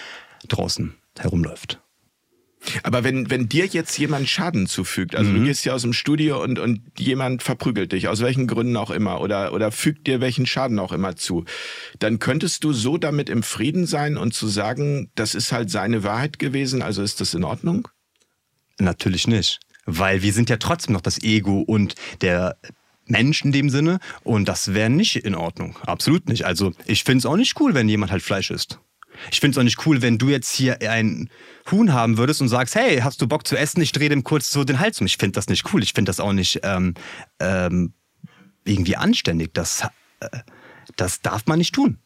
draußen 0.49 0.95
herumläuft. 1.19 1.81
Aber 2.83 3.05
wenn, 3.05 3.31
wenn 3.31 3.49
dir 3.49 3.67
jetzt 3.67 3.97
jemand 3.99 4.29
Schaden 4.29 4.67
zufügt, 4.67 5.15
also 5.15 5.31
mhm. 5.31 5.37
du 5.37 5.45
gehst 5.45 5.63
hier 5.63 5.75
aus 5.75 5.83
dem 5.83 5.93
Studio 5.93 6.43
und, 6.43 6.59
und 6.59 6.81
jemand 6.99 7.43
verprügelt 7.43 7.93
dich, 7.93 8.09
aus 8.09 8.21
welchen 8.21 8.47
Gründen 8.47 8.77
auch 8.77 8.91
immer, 8.91 9.21
oder, 9.21 9.53
oder 9.53 9.71
fügt 9.71 10.07
dir 10.07 10.21
welchen 10.21 10.47
Schaden 10.47 10.79
auch 10.79 10.93
immer 10.93 11.17
zu, 11.17 11.45
dann 11.99 12.19
könntest 12.19 12.65
du 12.65 12.73
so 12.73 12.99
damit 12.99 13.31
im 13.31 13.43
Frieden 13.43 13.87
sein 13.87 14.17
und 14.17 14.35
zu 14.35 14.49
sagen, 14.49 15.11
das 15.15 15.35
ist 15.35 15.53
halt 15.53 15.71
seine 15.71 16.03
Wahrheit 16.03 16.39
gewesen, 16.39 16.83
also 16.83 17.03
ist 17.03 17.21
das 17.21 17.35
in 17.35 17.45
Ordnung? 17.45 17.89
Natürlich 18.79 19.27
nicht. 19.27 19.61
Weil 19.87 20.23
wir 20.23 20.33
sind 20.33 20.51
ja 20.51 20.57
trotzdem 20.59 20.93
noch 20.93 21.01
das 21.01 21.23
Ego 21.23 21.61
und 21.61 21.95
der 22.21 22.57
Mensch 23.07 23.43
in 23.43 23.53
dem 23.53 23.71
Sinne 23.71 24.01
und 24.23 24.47
das 24.47 24.75
wäre 24.75 24.91
nicht 24.91 25.17
in 25.17 25.35
Ordnung. 25.35 25.79
Absolut 25.87 26.29
nicht. 26.29 26.45
Also 26.45 26.73
ich 26.87 27.05
finde 27.05 27.19
es 27.19 27.27
auch 27.27 27.37
nicht 27.37 27.59
cool, 27.61 27.75
wenn 27.75 27.89
jemand 27.89 28.13
halt 28.13 28.23
Fleisch 28.23 28.51
isst. 28.51 28.79
Ich 29.33 29.41
finde 29.41 29.53
es 29.53 29.59
auch 29.59 29.65
nicht 29.65 29.85
cool, 29.87 30.03
wenn 30.03 30.19
du 30.19 30.29
jetzt 30.29 30.55
hier 30.55 30.81
ein 30.83 31.29
Huhn 31.71 31.93
haben 31.93 32.19
würdest 32.19 32.41
und 32.41 32.49
sagst, 32.49 32.75
hey, 32.75 32.99
hast 32.99 33.21
du 33.21 33.27
Bock 33.27 33.47
zu 33.47 33.57
essen? 33.57 33.81
Ich 33.81 33.93
drehe 33.93 34.09
dem 34.09 34.25
kurz 34.25 34.51
so 34.51 34.65
den 34.65 34.79
Hals 34.79 35.01
um. 35.01 35.07
Ich 35.07 35.17
finde 35.17 35.33
das 35.33 35.49
nicht 35.49 35.73
cool. 35.73 35.83
Ich 35.83 35.93
finde 35.93 36.11
das 36.11 36.21
auch 36.21 36.33
nicht 36.33 36.61
ähm, 36.63 36.95
ähm, 37.41 37.93
irgendwie 38.65 38.97
anständig. 38.97 39.55
Das, 39.55 39.89
äh, 40.21 40.29
das 40.97 41.21
darf 41.21 41.47
man 41.47 41.59
nicht 41.59 41.75
tun. 41.75 41.99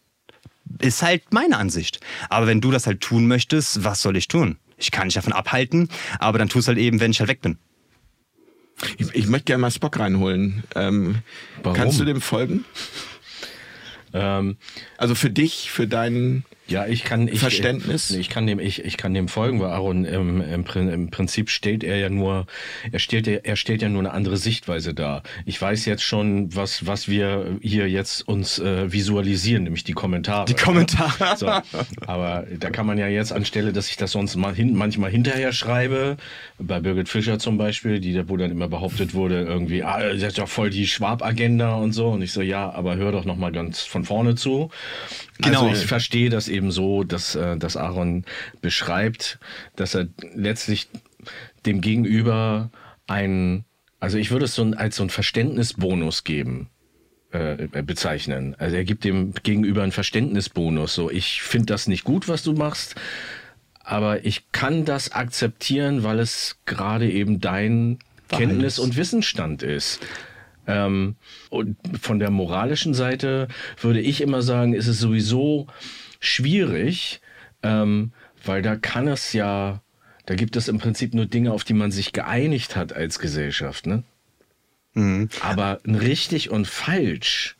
Ist 0.78 1.02
halt 1.02 1.32
meine 1.32 1.58
Ansicht. 1.58 2.00
Aber 2.30 2.46
wenn 2.46 2.60
du 2.60 2.70
das 2.70 2.86
halt 2.86 3.00
tun 3.00 3.26
möchtest, 3.26 3.84
was 3.84 4.00
soll 4.00 4.16
ich 4.16 4.28
tun? 4.28 4.58
Ich 4.82 4.90
kann 4.90 5.08
dich 5.08 5.14
davon 5.14 5.32
abhalten, 5.32 5.88
aber 6.18 6.38
dann 6.38 6.48
tu 6.48 6.58
es 6.58 6.68
halt 6.68 6.78
eben, 6.78 7.00
wenn 7.00 7.10
ich 7.10 7.20
halt 7.20 7.28
weg 7.28 7.40
bin. 7.40 7.58
Ich, 8.98 9.14
ich 9.14 9.26
möchte 9.28 9.44
gerne 9.44 9.60
mal 9.60 9.70
Spock 9.70 9.98
reinholen. 9.98 10.64
Ähm, 10.74 11.22
kannst 11.62 12.00
du 12.00 12.04
dem 12.04 12.20
folgen? 12.20 12.64
Ähm, 14.12 14.56
also 14.98 15.14
für 15.14 15.30
dich, 15.30 15.70
für 15.70 15.86
deinen 15.86 16.44
ja, 16.68 16.86
ich 16.86 17.04
kann 17.04 17.28
ich, 17.28 17.40
Verständnis. 17.40 18.10
Ich, 18.10 18.18
ich 18.18 18.28
kann 18.28 18.46
dem 18.46 18.58
ich, 18.58 18.84
ich 18.84 18.96
kann 18.96 19.12
dem 19.12 19.28
folgen, 19.28 19.60
weil 19.60 19.70
Aaron 19.70 20.04
im, 20.04 20.40
im, 20.40 20.64
im 20.88 21.10
Prinzip 21.10 21.50
stellt 21.50 21.82
er 21.82 21.96
ja 21.96 22.08
nur 22.08 22.46
er 22.90 22.98
stellt 22.98 23.26
er 23.26 23.56
stellt 23.56 23.82
ja 23.82 23.88
nur 23.88 24.00
eine 24.00 24.12
andere 24.12 24.36
Sichtweise 24.36 24.94
dar. 24.94 25.22
Ich 25.44 25.60
weiß 25.60 25.84
jetzt 25.86 26.02
schon, 26.02 26.54
was 26.54 26.86
was 26.86 27.08
wir 27.08 27.58
hier 27.60 27.88
jetzt 27.88 28.26
uns 28.28 28.58
äh, 28.58 28.92
visualisieren, 28.92 29.64
nämlich 29.64 29.84
die 29.84 29.92
Kommentare. 29.92 30.46
Die 30.46 30.54
Kommentare. 30.54 31.36
So, 31.36 31.46
aber 32.06 32.46
da 32.58 32.70
kann 32.70 32.86
man 32.86 32.96
ja 32.96 33.08
jetzt 33.08 33.32
anstelle, 33.32 33.72
dass 33.72 33.88
ich 33.88 33.96
das 33.96 34.12
sonst 34.12 34.36
mal 34.36 34.54
hin, 34.54 34.74
manchmal 34.74 35.10
hinterher 35.10 35.52
schreibe, 35.52 36.16
bei 36.58 36.80
Birgit 36.80 37.08
Fischer 37.08 37.38
zum 37.38 37.58
Beispiel, 37.58 38.00
die 38.00 38.28
wo 38.28 38.36
dann 38.36 38.50
immer 38.50 38.68
behauptet 38.68 39.14
wurde 39.14 39.42
irgendwie, 39.42 39.82
ah, 39.82 40.00
das 40.12 40.22
ist 40.22 40.38
doch 40.38 40.48
voll 40.48 40.70
die 40.70 40.86
Schwab-Agenda 40.86 41.74
und 41.74 41.92
so 41.92 42.10
und 42.10 42.22
ich 42.22 42.32
so 42.32 42.40
ja, 42.40 42.70
aber 42.70 42.96
hör 42.96 43.12
doch 43.12 43.24
noch 43.24 43.36
mal 43.36 43.50
ganz 43.50 43.80
von 43.80 44.04
vorne 44.04 44.36
zu. 44.36 44.70
Genau. 45.38 45.68
Also 45.68 45.82
ich 45.82 45.86
verstehe 45.86 46.30
das 46.30 46.48
eben 46.52 46.70
so, 46.70 47.02
dass, 47.04 47.34
äh, 47.34 47.56
dass 47.56 47.76
Aaron 47.76 48.24
beschreibt, 48.60 49.38
dass 49.76 49.94
er 49.94 50.08
letztlich 50.34 50.88
dem 51.66 51.80
Gegenüber 51.80 52.70
ein, 53.06 53.64
also 54.00 54.18
ich 54.18 54.30
würde 54.30 54.44
es 54.44 54.54
so 54.54 54.64
als 54.76 54.96
so 54.96 55.02
ein 55.02 55.10
Verständnisbonus 55.10 56.24
geben 56.24 56.68
äh, 57.32 57.68
bezeichnen. 57.82 58.54
Also 58.58 58.76
er 58.76 58.84
gibt 58.84 59.04
dem 59.04 59.32
Gegenüber 59.42 59.82
einen 59.82 59.92
Verständnisbonus. 59.92 60.94
So, 60.94 61.10
ich 61.10 61.42
finde 61.42 61.66
das 61.66 61.86
nicht 61.86 62.04
gut, 62.04 62.28
was 62.28 62.42
du 62.42 62.52
machst, 62.52 62.94
aber 63.80 64.24
ich 64.24 64.52
kann 64.52 64.84
das 64.84 65.12
akzeptieren, 65.12 66.04
weil 66.04 66.18
es 66.18 66.58
gerade 66.66 67.10
eben 67.10 67.40
dein 67.40 67.98
Kenntnis- 68.28 68.78
und 68.78 68.96
Wissensstand 68.96 69.62
ist. 69.62 70.00
Ähm, 70.66 71.16
und 71.50 71.76
von 72.00 72.18
der 72.18 72.30
moralischen 72.30 72.94
Seite 72.94 73.48
würde 73.80 74.00
ich 74.00 74.20
immer 74.20 74.42
sagen, 74.42 74.74
ist 74.74 74.86
es 74.86 75.00
sowieso 75.00 75.66
schwierig, 76.22 77.20
ähm, 77.62 78.12
weil 78.44 78.62
da 78.62 78.76
kann 78.76 79.08
es 79.08 79.32
ja, 79.32 79.82
da 80.24 80.34
gibt 80.34 80.56
es 80.56 80.68
im 80.68 80.78
Prinzip 80.78 81.14
nur 81.14 81.26
Dinge, 81.26 81.52
auf 81.52 81.64
die 81.64 81.74
man 81.74 81.90
sich 81.90 82.12
geeinigt 82.12 82.76
hat 82.76 82.92
als 82.92 83.18
Gesellschaft, 83.18 83.86
ne? 83.86 84.04
Mhm. 84.94 85.28
Aber 85.40 85.80
ein 85.86 85.94
richtig 85.94 86.50
und 86.50 86.66
falsch, 86.66 87.56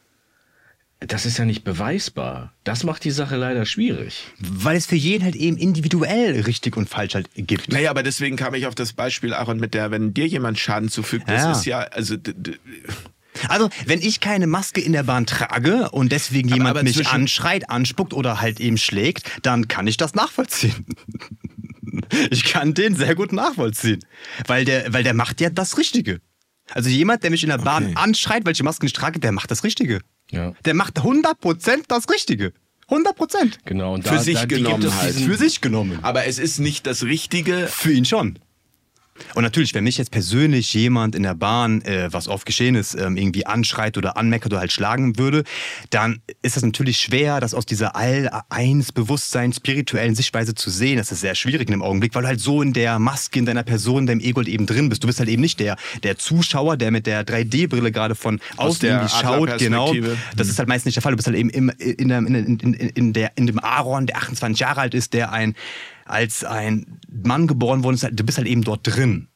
das 1.01 1.27
ist 1.27 1.39
ja 1.39 1.45
nicht 1.45 1.65
beweisbar. 1.65 2.53
Das 2.63 2.85
macht 2.85 3.03
die 3.05 3.11
Sache 3.11 3.37
leider 3.37 3.67
schwierig. 3.67 4.29
Weil 4.39 4.77
es 4.77 4.87
für 4.87 4.97
jeden 4.97 5.25
halt 5.25 5.35
eben 5.35 5.57
individuell 5.57 6.41
richtig 6.43 6.77
und 6.77 6.89
falsch 6.89 7.15
halt 7.15 7.29
gibt. 7.35 7.73
Naja, 7.73 7.91
aber 7.91 8.03
deswegen 8.03 8.37
kam 8.37 8.55
ich 8.55 8.67
auf 8.67 8.75
das 8.75 8.93
Beispiel, 8.93 9.35
Aaron, 9.35 9.59
mit 9.59 9.75
der, 9.75 9.91
wenn 9.91 10.15
dir 10.15 10.27
jemand 10.27 10.61
Schaden 10.61 10.89
zufügt, 10.89 11.29
das 11.29 11.43
ja. 11.43 11.53
ist 11.53 11.65
ja, 11.65 11.79
also 11.81 12.17
also, 13.49 13.71
wenn 13.87 14.01
ich 14.01 14.21
keine 14.21 14.47
Maske 14.47 14.81
in 14.81 14.93
der 14.93 15.05
Bahn 15.05 15.27
trage 15.27 15.91
und 15.91 16.13
deswegen 16.13 16.49
aber, 16.51 16.57
jemand 16.57 16.77
aber 16.77 16.83
mich 16.83 17.07
anschreit, 17.09 17.71
anspuckt 17.71 18.13
oder 18.13 18.41
halt 18.41 18.61
eben 18.61 18.77
schlägt, 18.77 19.31
dann 19.43 19.69
kann 19.69 19.87
ich 19.87 19.97
das 19.97 20.15
nachvollziehen. 20.15 20.87
ich 22.31 22.45
kann 22.45 22.75
den 22.75 22.95
sehr 22.95 23.15
gut 23.15 23.33
nachvollziehen. 23.33 24.05
Weil 24.47 24.65
der, 24.65 24.93
weil 24.93 25.03
der 25.03 25.15
macht 25.15 25.41
ja 25.41 25.51
das 25.51 25.79
Richtige. 25.79 26.21
Also 26.71 26.89
jemand, 26.89 27.23
der 27.23 27.31
mich 27.31 27.43
in 27.43 27.51
der 27.51 27.59
Bahn 27.59 27.87
okay. 27.87 27.95
anschreit, 27.97 28.47
welche 28.47 28.65
Masken 28.65 28.87
ich 28.87 28.93
trage, 28.93 29.19
der 29.19 29.33
macht 29.33 29.51
das 29.51 29.65
Richtige. 29.65 30.01
Ja. 30.31 30.53
Der 30.65 30.75
macht 30.75 31.01
100% 31.01 31.83
das 31.89 32.09
Richtige. 32.09 32.53
100% 32.89 33.59
Genau. 33.65 33.95
Und 33.95 34.07
da, 34.07 34.13
für 34.13 34.19
sich 34.19 34.39
da, 34.39 34.45
genommen 34.47 34.95
halt. 34.95 35.15
Für 35.15 35.37
sich 35.37 35.61
genommen. 35.61 35.99
Aber 36.03 36.27
es 36.27 36.39
ist 36.39 36.59
nicht 36.59 36.87
das 36.87 37.05
Richtige. 37.05 37.69
Für 37.69 37.93
ihn 37.93 38.05
schon. 38.05 38.39
Und 39.35 39.43
natürlich, 39.43 39.75
wenn 39.75 39.85
mich 39.85 39.99
jetzt 39.99 40.11
persönlich 40.11 40.73
jemand 40.75 41.15
in 41.15 41.23
der 41.23 41.35
Bahn, 41.35 41.83
äh, 41.83 42.09
was 42.13 42.29
oft 42.29 42.47
geschehen 42.47 42.75
ist, 42.75 42.95
ähm, 42.95 43.17
irgendwie 43.17 43.47
anschreit 43.47 43.97
oder 43.99 44.17
anmeckert 44.17 44.53
oder 44.53 44.61
halt 44.61 44.73
schlagen 44.73 45.19
würde, 45.19 45.45
dann 45.91 46.21
ist 46.43 46.57
das 46.57 46.63
natürlich 46.63 46.99
schwer, 46.99 47.41
das 47.41 47.55
aus 47.55 47.67
dieser 47.67 47.95
All-Eins-Bewusstsein, 47.95 49.53
spirituellen 49.53 50.15
Sichtweise 50.15 50.55
zu 50.55 50.71
sehen. 50.71 50.97
Das 50.97 51.13
ist 51.13 51.21
sehr 51.21 51.35
schwierig 51.35 51.69
in 51.69 51.73
dem 51.73 51.83
Augenblick, 51.83 52.15
weil 52.15 52.23
du 52.23 52.29
halt 52.29 52.41
so 52.41 52.63
in 52.63 52.73
der 52.73 52.99
Maske, 52.99 53.39
in 53.39 53.47
deiner 53.47 53.63
Person, 53.63 54.01
in 54.01 54.07
deinem 54.07 54.21
Ego 54.21 54.41
halt 54.41 54.49
eben 54.49 54.67
drin 54.67 54.89
bist. 54.89 55.03
Du 55.03 55.07
bist 55.07 55.19
halt 55.19 55.29
eben 55.29 55.43
nicht 55.43 55.61
der, 55.61 55.77
der 56.03 56.17
Zuschauer, 56.17 56.77
der 56.77 56.91
mit 56.91 57.07
der 57.07 57.25
3D-Brille 57.27 57.93
gerade 57.93 58.15
von 58.15 58.41
außen 58.57 58.89
irgendwie 58.89 59.09
schaut. 59.09 59.59
Genau. 59.59 59.95
Das 60.37 60.49
ist 60.49 60.59
halt 60.59 60.69
meist 60.69 60.87
nicht 60.87 60.97
der 60.97 61.03
Fall. 61.03 61.13
Du 61.13 61.17
bist 61.17 61.27
halt 61.27 61.37
eben 61.37 61.51
im, 61.51 61.71
in, 61.79 62.09
der, 62.09 62.19
in, 62.19 62.35
in, 62.35 62.73
in, 62.73 63.13
der, 63.13 63.33
in 63.37 63.47
dem 63.47 63.59
Aaron, 63.59 64.07
der 64.07 64.17
28 64.17 64.59
Jahre 64.59 64.81
alt 64.81 64.95
ist, 64.95 65.13
der 65.13 65.33
ein 65.33 65.55
als 66.13 66.45
ein 66.45 67.01
Mann 67.09 67.47
geboren 67.47 67.83
worden 67.83 67.95
ist, 67.95 68.07
du 68.13 68.25
bist 68.25 68.37
halt 68.37 68.47
eben 68.47 68.63
dort 68.63 68.87
drin. 68.87 69.29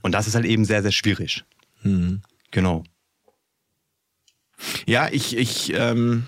Und 0.00 0.12
das 0.12 0.26
ist 0.26 0.34
halt 0.34 0.46
eben 0.46 0.64
sehr, 0.64 0.82
sehr 0.82 0.92
schwierig. 0.92 1.44
Mhm. 1.82 2.22
Genau. 2.50 2.84
Ja, 4.86 5.10
ich, 5.10 5.36
ich, 5.36 5.74
ähm, 5.74 6.26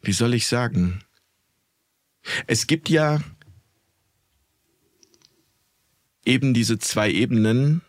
wie 0.00 0.12
soll 0.12 0.32
ich 0.32 0.46
sagen? 0.46 1.00
Es 2.46 2.66
gibt 2.66 2.88
ja 2.88 3.20
eben 6.24 6.54
diese 6.54 6.78
zwei 6.78 7.10
Ebenen, 7.10 7.82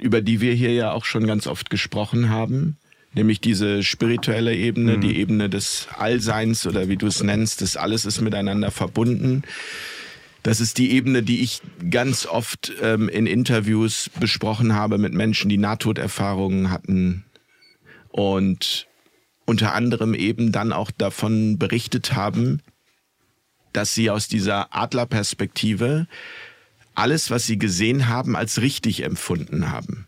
über 0.00 0.22
die 0.22 0.40
wir 0.40 0.54
hier 0.54 0.72
ja 0.72 0.92
auch 0.92 1.04
schon 1.04 1.26
ganz 1.26 1.46
oft 1.46 1.68
gesprochen 1.68 2.30
haben, 2.30 2.78
nämlich 3.14 3.40
diese 3.40 3.82
spirituelle 3.82 4.54
Ebene, 4.54 4.96
mhm. 4.96 5.00
die 5.00 5.16
Ebene 5.18 5.48
des 5.48 5.88
Allseins 5.96 6.66
oder 6.66 6.88
wie 6.88 6.96
du 6.96 7.06
es 7.06 7.22
nennst, 7.22 7.60
das 7.60 7.76
alles 7.76 8.04
ist 8.04 8.20
miteinander 8.20 8.70
verbunden. 8.70 9.42
Das 10.42 10.60
ist 10.60 10.78
die 10.78 10.90
Ebene, 10.92 11.22
die 11.22 11.40
ich 11.40 11.60
ganz 11.90 12.26
oft 12.26 12.72
ähm, 12.82 13.08
in 13.08 13.26
Interviews 13.26 14.10
besprochen 14.18 14.74
habe 14.74 14.98
mit 14.98 15.12
Menschen, 15.12 15.48
die 15.48 15.58
Nahtoderfahrungen 15.58 16.70
hatten 16.70 17.24
und 18.08 18.88
unter 19.44 19.74
anderem 19.74 20.14
eben 20.14 20.50
dann 20.50 20.72
auch 20.72 20.90
davon 20.90 21.58
berichtet 21.58 22.14
haben, 22.14 22.60
dass 23.72 23.94
sie 23.94 24.10
aus 24.10 24.28
dieser 24.28 24.74
Adlerperspektive 24.74 26.06
alles, 26.94 27.30
was 27.30 27.46
sie 27.46 27.58
gesehen 27.58 28.08
haben, 28.08 28.36
als 28.36 28.60
richtig 28.60 29.02
empfunden 29.02 29.70
haben. 29.70 30.06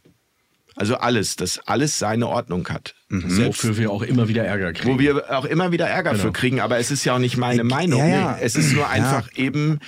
Also 0.76 0.96
alles, 0.96 1.36
dass 1.36 1.60
alles 1.66 1.98
seine 1.98 2.26
Ordnung 2.26 2.68
hat. 2.68 2.94
Mhm. 3.08 3.46
Wofür 3.46 3.76
wir 3.76 3.92
auch 3.92 4.02
immer 4.02 4.28
wieder 4.28 4.44
Ärger 4.44 4.72
kriegen. 4.72 4.94
Wo 4.94 4.98
wir 4.98 5.30
auch 5.38 5.44
immer 5.44 5.70
wieder 5.70 5.86
Ärger 5.86 6.12
genau. 6.12 6.22
für 6.22 6.32
kriegen, 6.32 6.60
aber 6.60 6.78
es 6.78 6.90
ist 6.90 7.04
ja 7.04 7.14
auch 7.14 7.18
nicht 7.18 7.36
meine 7.36 7.62
ich, 7.62 7.68
Meinung. 7.68 8.00
Ja, 8.00 8.08
ja. 8.08 8.38
Es 8.40 8.56
ist 8.56 8.72
nur 8.72 8.88
einfach 8.88 9.28
ja. 9.34 9.44
eben 9.44 9.78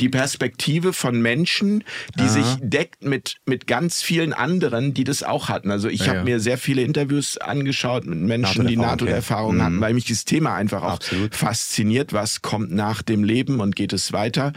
die 0.00 0.08
Perspektive 0.08 0.92
von 0.92 1.20
Menschen, 1.20 1.82
die 2.16 2.22
Aha. 2.22 2.28
sich 2.28 2.56
deckt 2.60 3.02
mit, 3.02 3.36
mit 3.46 3.66
ganz 3.66 4.02
vielen 4.02 4.32
anderen, 4.32 4.94
die 4.94 5.04
das 5.04 5.24
auch 5.24 5.48
hatten. 5.48 5.72
Also 5.72 5.88
ich 5.88 6.08
habe 6.08 6.22
mir 6.22 6.38
sehr 6.38 6.58
viele 6.58 6.82
Interviews 6.82 7.38
angeschaut 7.38 8.06
mit 8.06 8.18
Menschen, 8.18 8.66
die 8.66 8.76
NATO-Erfahrung 8.76 9.56
okay. 9.56 9.64
hatten, 9.64 9.76
mhm. 9.76 9.80
weil 9.80 9.94
mich 9.94 10.06
das 10.06 10.24
Thema 10.24 10.54
einfach 10.54 10.82
auch 10.82 10.94
Absolut. 10.94 11.34
fasziniert. 11.34 12.12
Was 12.12 12.42
kommt 12.42 12.70
nach 12.70 13.02
dem 13.02 13.24
Leben 13.24 13.60
und 13.60 13.74
geht 13.74 13.92
es 13.92 14.12
weiter? 14.12 14.52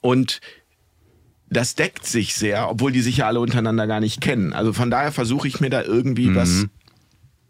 Und 0.00 0.40
das 1.50 1.74
deckt 1.74 2.06
sich 2.06 2.34
sehr, 2.34 2.70
obwohl 2.70 2.92
die 2.92 3.00
sich 3.00 3.18
ja 3.18 3.26
alle 3.26 3.40
untereinander 3.40 3.86
gar 3.86 4.00
nicht 4.00 4.20
kennen. 4.20 4.52
Also 4.52 4.72
von 4.72 4.90
daher 4.90 5.10
versuche 5.10 5.48
ich 5.48 5.60
mir 5.60 5.70
da 5.70 5.82
irgendwie 5.82 6.28
mhm. 6.28 6.36
was 6.36 6.66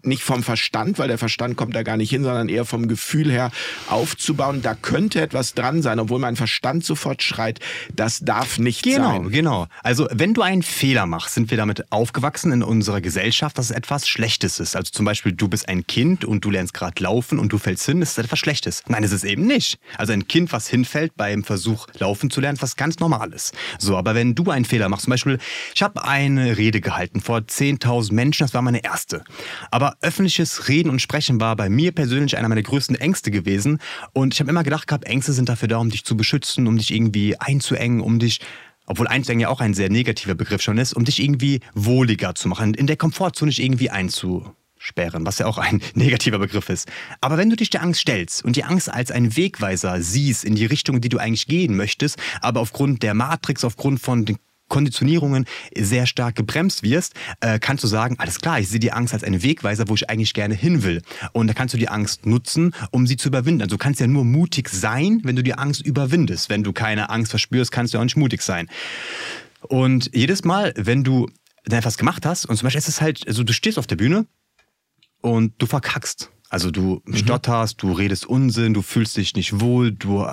nicht 0.06 0.22
vom 0.22 0.42
Verstand, 0.42 0.98
weil 0.98 1.08
der 1.08 1.18
Verstand 1.18 1.56
kommt 1.56 1.74
da 1.74 1.82
gar 1.82 1.96
nicht 1.96 2.10
hin, 2.10 2.22
sondern 2.22 2.48
eher 2.48 2.64
vom 2.64 2.88
Gefühl 2.88 3.30
her 3.30 3.50
aufzubauen. 3.88 4.62
Da 4.62 4.74
könnte 4.74 5.20
etwas 5.20 5.54
dran 5.54 5.82
sein, 5.82 5.98
obwohl 5.98 6.18
mein 6.18 6.36
Verstand 6.36 6.84
sofort 6.84 7.22
schreit, 7.22 7.60
das 7.94 8.20
darf 8.20 8.58
nicht 8.58 8.82
genau, 8.82 9.08
sein. 9.08 9.22
Genau, 9.30 9.30
genau. 9.30 9.66
Also 9.82 10.08
wenn 10.12 10.34
du 10.34 10.42
einen 10.42 10.62
Fehler 10.62 11.06
machst, 11.06 11.34
sind 11.34 11.50
wir 11.50 11.56
damit 11.56 11.90
aufgewachsen 11.90 12.52
in 12.52 12.62
unserer 12.62 13.00
Gesellschaft, 13.00 13.58
dass 13.58 13.66
es 13.66 13.76
etwas 13.76 14.08
Schlechtes 14.08 14.60
ist. 14.60 14.76
Also 14.76 14.90
zum 14.90 15.04
Beispiel, 15.04 15.32
du 15.32 15.48
bist 15.48 15.68
ein 15.68 15.86
Kind 15.86 16.24
und 16.24 16.44
du 16.44 16.50
lernst 16.50 16.74
gerade 16.74 17.02
laufen 17.02 17.38
und 17.38 17.52
du 17.52 17.58
fällst 17.58 17.86
hin, 17.86 18.02
ist 18.02 18.18
etwas 18.18 18.38
Schlechtes. 18.38 18.82
Nein, 18.88 19.04
es 19.04 19.12
ist 19.12 19.24
eben 19.24 19.46
nicht. 19.46 19.78
Also 19.96 20.12
ein 20.12 20.28
Kind, 20.28 20.52
was 20.52 20.68
hinfällt 20.68 21.16
beim 21.16 21.44
Versuch, 21.44 21.86
laufen 21.98 22.30
zu 22.30 22.40
lernen, 22.40 22.56
ist 22.56 22.62
was 22.62 22.76
ganz 22.76 22.98
Normales. 22.98 23.52
So, 23.78 23.96
aber 23.96 24.14
wenn 24.14 24.34
du 24.34 24.50
einen 24.50 24.64
Fehler 24.64 24.88
machst, 24.88 25.04
zum 25.04 25.12
Beispiel, 25.12 25.38
ich 25.74 25.82
habe 25.82 26.04
eine 26.04 26.56
Rede 26.56 26.80
gehalten 26.80 27.20
vor 27.20 27.38
10.000 27.38 28.12
Menschen, 28.12 28.44
das 28.44 28.54
war 28.54 28.62
meine 28.62 28.84
erste. 28.84 29.24
Aber 29.70 29.89
öffentliches 30.00 30.68
Reden 30.68 30.90
und 30.90 31.00
Sprechen 31.00 31.40
war 31.40 31.56
bei 31.56 31.68
mir 31.68 31.92
persönlich 31.92 32.36
einer 32.36 32.48
meiner 32.48 32.62
größten 32.62 32.96
Ängste 32.96 33.30
gewesen. 33.30 33.78
Und 34.12 34.34
ich 34.34 34.40
habe 34.40 34.50
immer 34.50 34.64
gedacht 34.64 34.86
gehabt, 34.86 35.04
Ängste 35.04 35.32
sind 35.32 35.48
dafür 35.48 35.68
da, 35.68 35.78
um 35.78 35.90
dich 35.90 36.04
zu 36.04 36.16
beschützen, 36.16 36.66
um 36.66 36.76
dich 36.76 36.92
irgendwie 36.92 37.38
einzuengen, 37.38 38.00
um 38.00 38.18
dich 38.18 38.40
obwohl 38.86 39.06
einzuengen 39.06 39.40
ja 39.40 39.48
auch 39.48 39.60
ein 39.60 39.72
sehr 39.72 39.88
negativer 39.88 40.34
Begriff 40.34 40.62
schon 40.62 40.76
ist, 40.76 40.94
um 40.94 41.04
dich 41.04 41.22
irgendwie 41.22 41.60
wohliger 41.74 42.34
zu 42.34 42.48
machen, 42.48 42.74
in 42.74 42.88
der 42.88 42.96
Komfortzone 42.96 43.48
nicht 43.48 43.60
irgendwie 43.60 43.88
einzusperren, 43.88 45.24
was 45.24 45.38
ja 45.38 45.46
auch 45.46 45.58
ein 45.58 45.80
negativer 45.94 46.40
Begriff 46.40 46.68
ist. 46.68 46.88
Aber 47.20 47.38
wenn 47.38 47.50
du 47.50 47.54
dich 47.54 47.70
der 47.70 47.82
Angst 47.82 48.00
stellst 48.00 48.44
und 48.44 48.56
die 48.56 48.64
Angst 48.64 48.92
als 48.92 49.12
einen 49.12 49.36
Wegweiser 49.36 50.02
siehst 50.02 50.44
in 50.44 50.56
die 50.56 50.66
Richtung, 50.66 51.00
die 51.00 51.08
du 51.08 51.18
eigentlich 51.18 51.46
gehen 51.46 51.76
möchtest, 51.76 52.18
aber 52.40 52.58
aufgrund 52.58 53.04
der 53.04 53.14
Matrix, 53.14 53.64
aufgrund 53.64 54.00
von 54.00 54.24
den 54.24 54.38
Konditionierungen 54.70 55.44
sehr 55.76 56.06
stark 56.06 56.36
gebremst 56.36 56.82
wirst, 56.82 57.12
äh, 57.40 57.58
kannst 57.58 57.84
du 57.84 57.88
sagen, 57.88 58.16
alles 58.18 58.40
klar, 58.40 58.58
ich 58.58 58.70
sehe 58.70 58.80
die 58.80 58.92
Angst 58.92 59.12
als 59.12 59.22
einen 59.22 59.42
Wegweiser, 59.42 59.84
wo 59.88 59.94
ich 59.94 60.08
eigentlich 60.08 60.32
gerne 60.32 60.54
hin 60.54 60.82
will. 60.82 61.02
Und 61.32 61.48
da 61.48 61.52
kannst 61.52 61.74
du 61.74 61.78
die 61.78 61.90
Angst 61.90 62.24
nutzen, 62.24 62.74
um 62.90 63.06
sie 63.06 63.18
zu 63.18 63.28
überwinden. 63.28 63.60
Also 63.60 63.76
du 63.76 63.78
kannst 63.78 64.00
ja 64.00 64.06
nur 64.06 64.24
mutig 64.24 64.70
sein, 64.70 65.20
wenn 65.24 65.36
du 65.36 65.42
die 65.42 65.54
Angst 65.54 65.84
überwindest. 65.84 66.48
Wenn 66.48 66.62
du 66.62 66.72
keine 66.72 67.10
Angst 67.10 67.30
verspürst, 67.30 67.70
kannst 67.70 67.92
du 67.92 67.98
auch 67.98 68.04
nicht 68.04 68.16
mutig 68.16 68.40
sein. 68.40 68.70
Und 69.68 70.10
jedes 70.14 70.44
Mal, 70.44 70.72
wenn 70.76 71.04
du 71.04 71.28
dann 71.64 71.80
etwas 71.80 71.98
gemacht 71.98 72.24
hast, 72.24 72.46
und 72.46 72.56
zum 72.56 72.66
Beispiel 72.66 72.78
ist 72.78 72.88
es 72.88 73.00
halt, 73.00 73.26
also 73.28 73.44
du 73.44 73.52
stehst 73.52 73.78
auf 73.78 73.86
der 73.86 73.96
Bühne 73.96 74.26
und 75.20 75.52
du 75.58 75.66
verkackst. 75.66 76.30
Also 76.50 76.72
du 76.72 77.00
mhm. 77.06 77.16
stotterst, 77.16 77.80
du 77.80 77.92
redest 77.92 78.26
Unsinn, 78.26 78.74
du 78.74 78.82
fühlst 78.82 79.16
dich 79.16 79.34
nicht 79.34 79.60
wohl, 79.60 79.92
du 79.92 80.26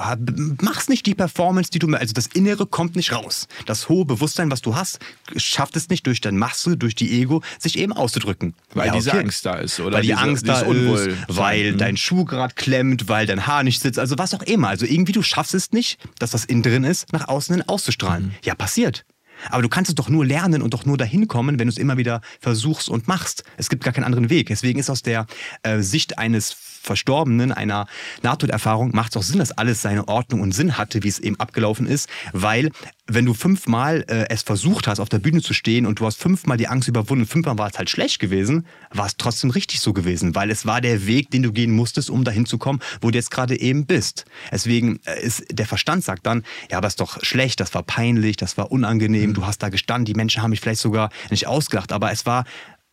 machst 0.61 0.89
nicht 0.89 1.05
die 1.05 1.13
Performance, 1.13 1.69
die 1.69 1.77
du, 1.77 1.93
also 1.93 2.11
das 2.13 2.25
Innere 2.25 2.65
kommt 2.65 2.95
nicht 2.95 3.11
raus. 3.11 3.47
Das 3.67 3.87
hohe 3.87 4.03
Bewusstsein, 4.03 4.49
was 4.49 4.61
du 4.61 4.75
hast, 4.75 4.97
schafft 5.35 5.75
es 5.75 5.89
nicht 5.89 6.07
durch 6.07 6.19
deine 6.19 6.39
Masse, 6.39 6.75
durch 6.75 6.95
die 6.95 7.21
Ego, 7.21 7.43
sich 7.59 7.77
eben 7.77 7.93
auszudrücken. 7.93 8.55
Weil 8.73 8.87
ja, 8.87 8.93
diese 8.93 9.13
Angst 9.13 9.45
da 9.45 9.57
ist, 9.57 9.79
oder? 9.79 9.97
Weil 9.97 10.01
die 10.01 10.07
diese, 10.07 10.19
Angst 10.19 10.47
da 10.47 10.61
ist, 10.61 11.09
weil 11.27 11.73
mhm. 11.73 11.77
dein 11.77 11.97
Schuh 11.97 12.25
gerade 12.25 12.55
klemmt, 12.55 13.07
weil 13.07 13.27
dein 13.27 13.45
Haar 13.45 13.61
nicht 13.61 13.79
sitzt, 13.79 13.99
also 13.99 14.17
was 14.17 14.33
auch 14.33 14.43
immer. 14.43 14.69
Also 14.69 14.87
irgendwie 14.87 15.11
du 15.11 15.21
schaffst 15.21 15.53
es 15.53 15.71
nicht, 15.71 15.99
dass 16.17 16.31
das 16.31 16.45
innen 16.45 16.63
drin 16.63 16.83
ist, 16.83 17.13
nach 17.13 17.27
außen 17.27 17.53
hin 17.55 17.63
auszustrahlen. 17.67 18.25
Mhm. 18.25 18.31
Ja, 18.43 18.55
passiert. 18.55 19.05
Aber 19.49 19.61
du 19.61 19.69
kannst 19.69 19.89
es 19.89 19.95
doch 19.95 20.09
nur 20.09 20.25
lernen 20.25 20.61
und 20.61 20.73
doch 20.73 20.85
nur 20.85 20.97
dahin 20.97 21.27
kommen, 21.27 21.59
wenn 21.59 21.67
du 21.67 21.71
es 21.71 21.77
immer 21.77 21.97
wieder 21.97 22.21
versuchst 22.39 22.89
und 22.89 23.07
machst. 23.07 23.43
Es 23.57 23.69
gibt 23.69 23.83
gar 23.83 23.93
keinen 23.93 24.05
anderen 24.05 24.29
Weg. 24.29 24.47
Deswegen 24.47 24.79
ist 24.79 24.89
aus 24.89 25.01
der 25.01 25.25
äh, 25.63 25.79
Sicht 25.79 26.17
eines 26.17 26.55
Verstorbenen, 26.87 27.51
einer 27.51 27.85
Nahtoderfahrung, 28.23 28.91
macht 28.93 29.11
es 29.11 29.17
auch 29.17 29.23
Sinn, 29.23 29.39
dass 29.39 29.51
alles 29.51 29.81
seine 29.81 30.07
Ordnung 30.07 30.41
und 30.41 30.53
Sinn 30.53 30.77
hatte, 30.77 31.03
wie 31.03 31.07
es 31.07 31.19
eben 31.19 31.39
abgelaufen 31.39 31.85
ist, 31.85 32.09
weil 32.33 32.71
wenn 33.09 33.25
du 33.25 33.33
fünfmal 33.33 34.03
äh, 34.09 34.25
es 34.29 34.43
versucht 34.43 34.87
hast, 34.87 34.99
auf 34.99 35.09
der 35.09 35.19
Bühne 35.19 35.41
zu 35.41 35.53
stehen 35.53 35.85
und 35.85 35.99
du 35.99 36.05
hast 36.05 36.19
fünfmal 36.19 36.57
die 36.57 36.67
Angst 36.67 36.87
überwunden, 36.87 37.25
fünfmal 37.25 37.57
war 37.57 37.69
es 37.69 37.77
halt 37.77 37.89
schlecht 37.89 38.19
gewesen, 38.19 38.65
war 38.91 39.05
es 39.05 39.15
trotzdem 39.17 39.49
richtig 39.49 39.79
so 39.79 39.93
gewesen, 39.93 40.35
weil 40.35 40.49
es 40.49 40.65
war 40.65 40.81
der 40.81 41.07
Weg, 41.07 41.31
den 41.31 41.43
du 41.43 41.51
gehen 41.53 41.71
musstest, 41.71 42.09
um 42.09 42.23
dahin 42.23 42.45
zu 42.45 42.57
kommen, 42.57 42.79
wo 43.01 43.11
du 43.11 43.17
jetzt 43.17 43.31
gerade 43.31 43.59
eben 43.59 43.85
bist. 43.85 44.25
Deswegen 44.51 44.99
äh, 45.05 45.21
ist 45.21 45.45
der 45.51 45.65
Verstand 45.65 46.03
sagt 46.03 46.25
dann, 46.25 46.43
ja, 46.69 46.77
aber 46.77 46.87
ist 46.87 46.99
doch 46.99 47.23
schlecht, 47.23 47.59
das 47.59 47.73
war 47.73 47.83
peinlich, 47.83 48.35
das 48.35 48.57
war 48.57 48.71
unangenehm, 48.71 49.29
mhm. 49.29 49.33
du 49.35 49.45
hast 49.45 49.59
da 49.63 49.69
gestanden, 49.69 50.05
die 50.05 50.13
Menschen 50.13 50.41
haben 50.41 50.51
mich 50.51 50.61
vielleicht 50.61 50.81
sogar 50.81 51.09
nicht 51.29 51.47
ausgelacht, 51.47 51.91
aber 51.91 52.11
es 52.11 52.25
war 52.25 52.45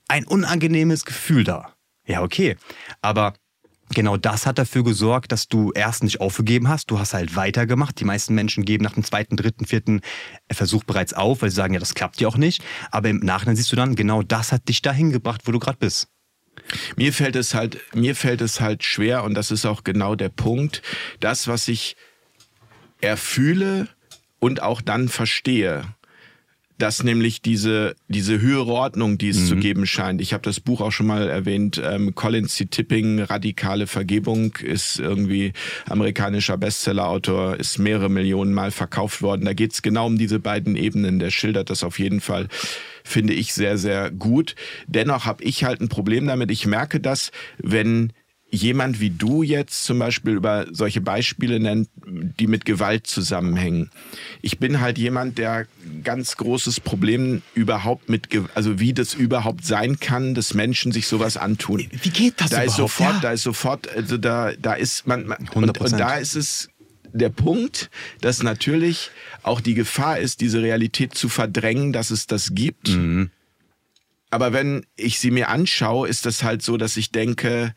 ein 0.09 0.25
unangenehmes 0.25 1.05
Gefühl 1.05 1.45
da. 1.45 1.75
Ja, 2.07 2.23
okay. 2.23 2.57
Aber 3.01 3.35
genau 3.95 4.17
das 4.17 4.47
hat 4.47 4.59
dafür 4.59 4.85
gesorgt, 4.85 5.33
dass 5.33 5.49
du 5.49 5.73
erst 5.73 6.03
nicht 6.03 6.21
aufgegeben 6.21 6.69
hast. 6.69 6.91
Du 6.91 6.99
hast 6.99 7.15
halt 7.15 7.37
weitergemacht. 7.37 7.99
Die 8.01 8.05
meisten 8.05 8.35
Menschen 8.35 8.65
geben 8.65 8.85
nach 8.85 8.95
dem 8.95 9.05
zweiten, 9.05 9.37
dritten, 9.37 9.67
vierten 9.67 10.01
Versuch 10.51 10.85
bereits 10.85 11.15
auf, 11.15 11.43
weil 11.43 11.51
sie 11.51 11.57
sagen, 11.57 11.75
ja, 11.75 11.81
das 11.81 11.95
klappt 11.95 12.21
ja 12.21 12.29
auch 12.29 12.37
nicht. 12.37 12.63
Aber 12.91 13.09
im 13.09 13.19
Nachhinein 13.19 13.57
siehst 13.57 13.73
du 13.73 13.77
dann, 13.77 13.95
genau 13.95 14.23
das 14.23 14.53
hat 14.53 14.69
dich 14.69 14.83
dahin 14.83 15.11
gebracht, 15.11 15.43
wo 15.45 15.53
du 15.53 15.59
gerade 15.59 15.79
bist. 15.79 16.09
Mir 16.97 17.13
fällt 17.13 17.37
es 17.37 17.55
halt, 17.55 17.79
mir 17.95 18.15
fällt 18.15 18.41
es 18.41 18.61
halt 18.61 18.85
schwer 18.85 19.25
und 19.25 19.35
das 19.35 19.51
ist 19.51 19.67
auch 19.67 19.85
genau 19.85 20.15
der 20.15 20.29
Punkt. 20.29 20.83
Das, 21.21 21.49
was 21.49 21.69
ich 21.69 21.97
erfühle 23.01 23.89
und 24.39 24.63
auch 24.63 24.81
dann 24.81 25.09
verstehe, 25.09 25.85
dass 26.79 27.05
nämlich 27.05 27.41
diese, 27.41 27.95
diese 28.09 28.41
höhere 28.41 28.73
Ordnung, 28.73 29.17
die 29.19 29.29
es 29.29 29.41
mhm. 29.41 29.47
zu 29.47 29.57
geben 29.57 29.87
scheint. 29.87 30.21
Ich 30.21 30.33
habe 30.33 30.43
das 30.43 30.61
Buch 30.61 30.81
auch 30.81 30.91
schon 30.91 31.07
mal 31.07 31.29
erwähnt, 31.29 31.81
ähm, 31.83 32.15
Colin 32.15 32.49
C. 32.49 32.67
Tipping, 32.67 33.21
Radikale 33.21 33.87
Vergebung, 33.87 34.57
ist 34.57 34.99
irgendwie 34.99 35.53
amerikanischer 35.89 36.57
Bestsellerautor, 36.57 37.57
ist 37.57 37.79
mehrere 37.79 38.09
Millionen 38.09 38.53
Mal 38.53 38.71
verkauft 38.71 39.23
worden. 39.23 39.45
Da 39.45 39.53
geht 39.53 39.73
es 39.73 39.83
genau 39.83 40.07
um 40.07 40.19
diese 40.19 40.41
beiden 40.41 40.77
Ebenen. 40.77 41.19
Der 41.19 41.31
schildert 41.31 41.71
das 41.71 41.85
auf 41.85 41.99
jeden 41.99 42.21
Fall, 42.21 42.49
finde 43.05 43.35
ich, 43.35 43.55
sehr, 43.55 43.79
sehr 43.79 44.11
gut. 44.11 44.57
Dennoch 44.87 45.27
habe 45.27 45.45
ich 45.45 45.65
halt 45.65 45.81
ein 45.81 45.89
Problem 45.89 46.27
damit. 46.27 46.51
Ich 46.51 46.67
merke 46.67 46.99
das, 46.99 47.31
wenn 47.59 48.13
jemand 48.55 49.01
wie 49.01 49.11
du 49.11 49.43
jetzt 49.43 49.85
zum 49.85 49.99
Beispiel 49.99 50.35
über 50.35 50.67
solche 50.71 51.01
Beispiele 51.01 51.61
nennt, 51.61 51.89
die 52.07 52.47
mit 52.47 52.65
Gewalt 52.65 53.07
zusammenhängen. 53.07 53.91
Ich 54.43 54.59
bin 54.59 54.81
halt 54.81 54.99
jemand, 54.99 55.39
der 55.39 55.67
ganz 56.03 56.37
großes 56.37 56.81
Problem 56.81 57.43
überhaupt 57.55 58.09
mit, 58.09 58.29
also 58.55 58.79
wie 58.81 58.93
das 58.93 59.15
überhaupt 59.15 59.67
sein 59.67 59.99
kann, 59.99 60.35
dass 60.35 60.55
Menschen 60.55 60.93
sich 60.93 61.07
sowas 61.07 61.37
antun. 61.37 61.87
Wie 61.91 62.11
geht 62.11 62.41
das 62.41 62.51
da 62.51 62.57
überhaupt? 62.57 62.71
Ist 62.71 62.77
sofort, 62.77 63.15
ja. 63.15 63.21
Da 63.21 63.33
ist 63.33 63.43
sofort, 63.43 63.89
also 63.89 64.19
da, 64.19 64.53
da 64.61 64.75
ist 64.75 65.07
man, 65.07 65.27
man 65.27 65.49
und, 65.55 65.79
und 65.79 65.93
da 65.93 66.17
ist 66.17 66.37
es 66.37 66.69
der 67.13 67.31
Punkt, 67.31 67.91
dass 68.21 68.43
natürlich 68.43 69.11
auch 69.43 69.61
die 69.61 69.75
Gefahr 69.75 70.19
ist, 70.19 70.41
diese 70.41 70.63
Realität 70.63 71.15
zu 71.15 71.29
verdrängen, 71.29 71.93
dass 71.93 72.11
es 72.11 72.27
das 72.27 72.55
gibt. 72.55 72.89
Mhm. 72.89 73.31
Aber 74.31 74.53
wenn 74.53 74.85
ich 74.97 75.21
sie 75.21 75.31
mir 75.31 75.49
anschaue, 75.49 76.09
ist 76.09 76.27
das 76.27 76.43
halt 76.43 76.63
so, 76.63 76.77
dass 76.77 76.97
ich 76.97 77.13
denke, 77.13 77.73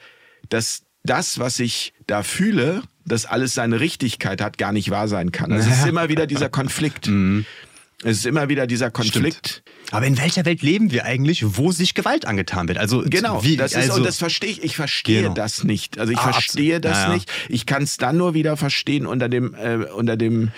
dass 0.49 0.83
das, 1.03 1.39
was 1.39 1.59
ich 1.59 1.93
da 2.05 2.23
fühle, 2.23 2.83
dass 3.05 3.25
alles 3.25 3.53
seine 3.53 3.79
Richtigkeit 3.79 4.41
hat, 4.41 4.57
gar 4.57 4.73
nicht 4.73 4.89
wahr 4.89 5.07
sein 5.07 5.31
kann. 5.31 5.51
Also 5.51 5.69
es 5.69 5.79
ist 5.79 5.85
immer 5.87 6.09
wieder 6.09 6.27
dieser 6.27 6.49
Konflikt. 6.49 7.07
Mhm. 7.07 7.45
Es 8.03 8.17
ist 8.17 8.25
immer 8.27 8.47
wieder 8.47 8.67
dieser 8.67 8.91
Konflikt. 8.91 9.47
Stimmt. 9.47 9.63
Aber 9.91 10.05
in 10.05 10.17
welcher 10.19 10.45
Welt 10.45 10.61
leben 10.61 10.91
wir 10.91 11.05
eigentlich, 11.05 11.57
wo 11.57 11.71
sich 11.71 11.95
Gewalt 11.95 12.25
angetan 12.25 12.67
wird? 12.67 12.77
Also 12.77 13.03
genau, 13.07 13.43
wie, 13.43 13.57
das 13.57 13.71
ist 13.71 13.77
also, 13.77 13.93
und 13.95 14.03
das 14.03 14.19
verstehe 14.19 14.51
ich. 14.51 14.63
Ich 14.63 14.75
verstehe 14.75 15.23
Genau. 15.23 15.33
das 15.33 15.63
nicht. 15.63 15.97
Also 15.97 16.11
ich 16.11 16.19
Ah, 16.19 16.31
verstehe 16.33 16.79
das 16.79 16.97
Ja, 16.97 17.07
ja. 17.07 17.13
nicht. 17.15 17.31
Ich 17.49 17.65
kann 17.65 17.81
es 17.81 17.97
dann 17.97 18.17
nur 18.17 18.35
wieder 18.35 18.55
verstehen 18.55 19.07
unter 19.07 19.29
dem 19.29 19.55
äh, 19.55 19.77
unter 19.95 20.15
dem 20.15 20.51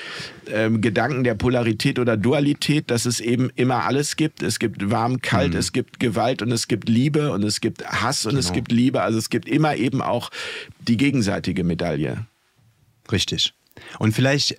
ähm, 0.52 0.82
Gedanken 0.82 1.24
der 1.24 1.36
Polarität 1.36 1.98
oder 1.98 2.18
Dualität, 2.18 2.92
dass 2.92 3.06
es 3.06 3.20
eben 3.22 3.50
immer 3.56 3.86
alles 3.86 4.18
gibt. 4.18 4.44
Es 4.44 4.60
gibt 4.60 4.90
warm, 4.90 5.22
kalt, 5.22 5.54
Mhm. 5.54 5.60
es 5.60 5.72
gibt 5.72 6.00
Gewalt 6.02 6.42
und 6.42 6.52
es 6.52 6.68
gibt 6.68 6.90
Liebe 6.90 7.32
und 7.32 7.44
es 7.44 7.62
gibt 7.62 7.86
Hass 7.86 8.26
und 8.26 8.32
Genau. 8.32 8.40
es 8.42 8.52
gibt 8.52 8.72
Liebe. 8.72 9.02
Also 9.02 9.18
es 9.18 9.30
gibt 9.30 9.48
immer 9.48 9.78
eben 9.78 10.02
auch 10.02 10.30
die 10.80 10.98
gegenseitige 10.98 11.64
Medaille. 11.64 12.26
Richtig. 13.12 13.54
Und 13.98 14.14
vielleicht 14.14 14.58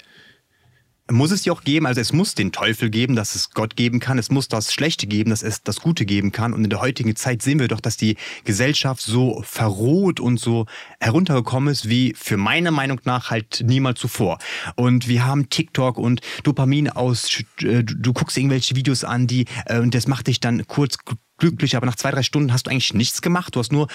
muss 1.10 1.30
es 1.30 1.44
ja 1.44 1.52
auch 1.52 1.62
geben, 1.62 1.86
also 1.86 2.00
es 2.00 2.12
muss 2.12 2.34
den 2.34 2.52
Teufel 2.52 2.90
geben, 2.90 3.16
dass 3.16 3.34
es 3.34 3.50
Gott 3.50 3.76
geben 3.76 4.00
kann, 4.00 4.18
es 4.18 4.30
muss 4.30 4.48
das 4.48 4.72
Schlechte 4.72 5.06
geben, 5.06 5.30
dass 5.30 5.42
es 5.42 5.62
das 5.62 5.80
Gute 5.80 6.04
geben 6.04 6.32
kann. 6.32 6.52
Und 6.52 6.64
in 6.64 6.70
der 6.70 6.80
heutigen 6.80 7.16
Zeit 7.16 7.42
sehen 7.42 7.58
wir 7.58 7.68
doch, 7.68 7.80
dass 7.80 7.96
die 7.96 8.16
Gesellschaft 8.44 9.02
so 9.02 9.42
verroht 9.44 10.20
und 10.20 10.38
so 10.38 10.66
heruntergekommen 11.00 11.72
ist, 11.72 11.88
wie 11.88 12.14
für 12.16 12.36
meine 12.36 12.70
Meinung 12.70 13.00
nach 13.04 13.30
halt 13.30 13.62
niemals 13.64 14.00
zuvor. 14.00 14.38
Und 14.76 15.08
wir 15.08 15.24
haben 15.24 15.48
TikTok 15.50 15.98
und 15.98 16.20
Dopamin 16.44 16.88
aus, 16.88 17.28
äh, 17.62 17.82
du, 17.82 17.96
du 17.96 18.12
guckst 18.12 18.36
irgendwelche 18.36 18.76
Videos 18.76 19.04
an, 19.04 19.26
die, 19.26 19.46
äh, 19.66 19.78
und 19.78 19.94
das 19.94 20.06
macht 20.06 20.26
dich 20.26 20.40
dann 20.40 20.66
kurz 20.66 20.98
glücklich, 21.38 21.76
aber 21.76 21.86
nach 21.86 21.96
zwei, 21.96 22.10
drei 22.10 22.22
Stunden 22.22 22.52
hast 22.52 22.66
du 22.66 22.70
eigentlich 22.70 22.94
nichts 22.94 23.22
gemacht. 23.22 23.56
Du 23.56 23.60
hast 23.60 23.72
nur 23.72 23.88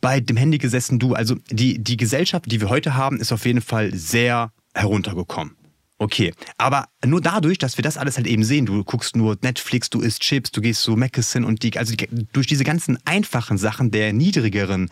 bei 0.00 0.20
dem 0.20 0.36
Handy 0.36 0.58
gesessen, 0.58 0.98
du. 0.98 1.14
Also 1.14 1.36
die, 1.50 1.78
die 1.78 1.96
Gesellschaft, 1.96 2.50
die 2.50 2.60
wir 2.60 2.68
heute 2.68 2.94
haben, 2.94 3.20
ist 3.20 3.32
auf 3.32 3.46
jeden 3.46 3.60
Fall 3.60 3.94
sehr 3.94 4.52
heruntergekommen. 4.74 5.56
Okay, 6.00 6.32
aber 6.58 6.88
nur 7.04 7.20
dadurch, 7.20 7.58
dass 7.58 7.76
wir 7.76 7.82
das 7.82 7.96
alles 7.96 8.16
halt 8.16 8.28
eben 8.28 8.44
sehen, 8.44 8.66
du 8.66 8.84
guckst 8.84 9.16
nur 9.16 9.36
Netflix, 9.42 9.90
du 9.90 10.00
isst 10.00 10.20
Chips, 10.20 10.52
du 10.52 10.60
gehst 10.60 10.82
zu 10.82 10.96
Mckissen 10.96 11.44
und 11.44 11.64
die, 11.64 11.76
also 11.76 11.96
die, 11.96 12.08
durch 12.32 12.46
diese 12.46 12.62
ganzen 12.62 12.98
einfachen 13.04 13.58
Sachen 13.58 13.90
der 13.90 14.12
niedrigeren 14.12 14.90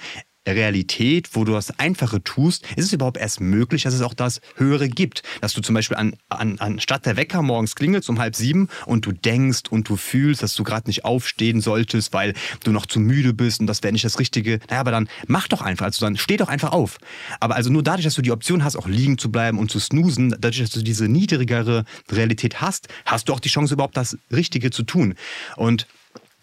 Realität, 0.55 1.31
wo 1.33 1.45
du 1.45 1.53
das 1.53 1.79
Einfache 1.79 2.23
tust, 2.23 2.65
ist 2.77 2.87
es 2.87 2.93
überhaupt 2.93 3.17
erst 3.17 3.41
möglich, 3.41 3.83
dass 3.83 3.95
es 3.95 4.03
auch 4.03 4.15
das 4.15 4.41
Höhere 4.57 4.89
gibt. 4.89 5.23
Dass 5.41 5.55
du 5.55 5.61
zum 5.61 5.75
Beispiel 5.75 5.97
an, 5.97 6.15
an, 6.29 6.59
anstatt 6.59 7.07
der 7.07 7.17
Wecker 7.17 7.43
morgens 7.43 7.75
klingelt 7.75 8.09
um 8.09 8.19
halb 8.19 8.37
sieben 8.37 8.69
und 8.85 9.07
du 9.07 9.13
denkst 9.13 9.71
und 9.71 9.89
du 9.89 9.97
fühlst, 9.97 10.43
dass 10.43 10.55
du 10.55 10.65
gerade 10.65 10.89
nicht 10.89 11.05
aufstehen 11.05 11.61
solltest, 11.61 12.13
weil 12.13 12.35
du 12.63 12.71
noch 12.71 12.87
zu 12.87 13.01
müde 13.01 13.33
bist 13.33 13.61
und 13.61 13.67
das 13.67 13.83
wäre 13.83 13.93
nicht 13.93 14.05
das 14.05 14.19
Richtige. 14.19 14.61
Naja, 14.69 14.81
aber 14.81 14.91
dann 14.91 15.09
mach 15.27 15.49
doch 15.49 15.63
einfach, 15.63 15.87
also 15.87 16.05
dann 16.05 16.17
steh 16.17 16.37
doch 16.37 16.49
einfach 16.49 16.73
auf. 16.73 16.99
Aber 17.41 17.57
also 17.57 17.71
nur 17.71 17.83
dadurch, 17.83 18.05
dass 18.05 18.15
du 18.15 18.23
die 18.23 18.33
Option 18.33 18.63
hast, 18.63 18.77
auch 18.77 18.87
liegen 18.87 19.19
zu 19.19 19.31
bleiben 19.31 19.59
und 19.59 19.71
zu 19.71 19.81
snoosen, 19.81 20.31
dadurch, 20.31 20.61
dass 20.61 20.71
du 20.71 20.83
diese 20.83 21.09
niedrigere 21.09 21.85
Realität 22.11 22.61
hast, 22.61 22.89
hast 23.05 23.29
du 23.29 23.33
auch 23.33 23.41
die 23.41 23.49
Chance, 23.49 23.75
überhaupt 23.75 23.97
das 23.97 24.17
Richtige 24.31 24.71
zu 24.71 24.83
tun. 24.83 25.15
Und 25.57 25.87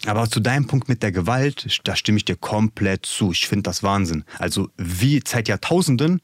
aber 0.05 0.29
zu 0.29 0.39
deinem 0.39 0.67
Punkt 0.67 0.89
mit 0.89 1.01
der 1.03 1.11
Gewalt, 1.11 1.79
da 1.85 1.95
stimme 1.95 2.17
ich 2.17 2.25
dir 2.25 2.35
komplett 2.35 3.05
zu. 3.05 3.31
Ich 3.31 3.47
finde 3.47 3.63
das 3.63 3.83
Wahnsinn. 3.83 4.25
Also 4.37 4.69
wie 4.77 5.21
seit 5.25 5.47
Jahrtausenden 5.47 6.21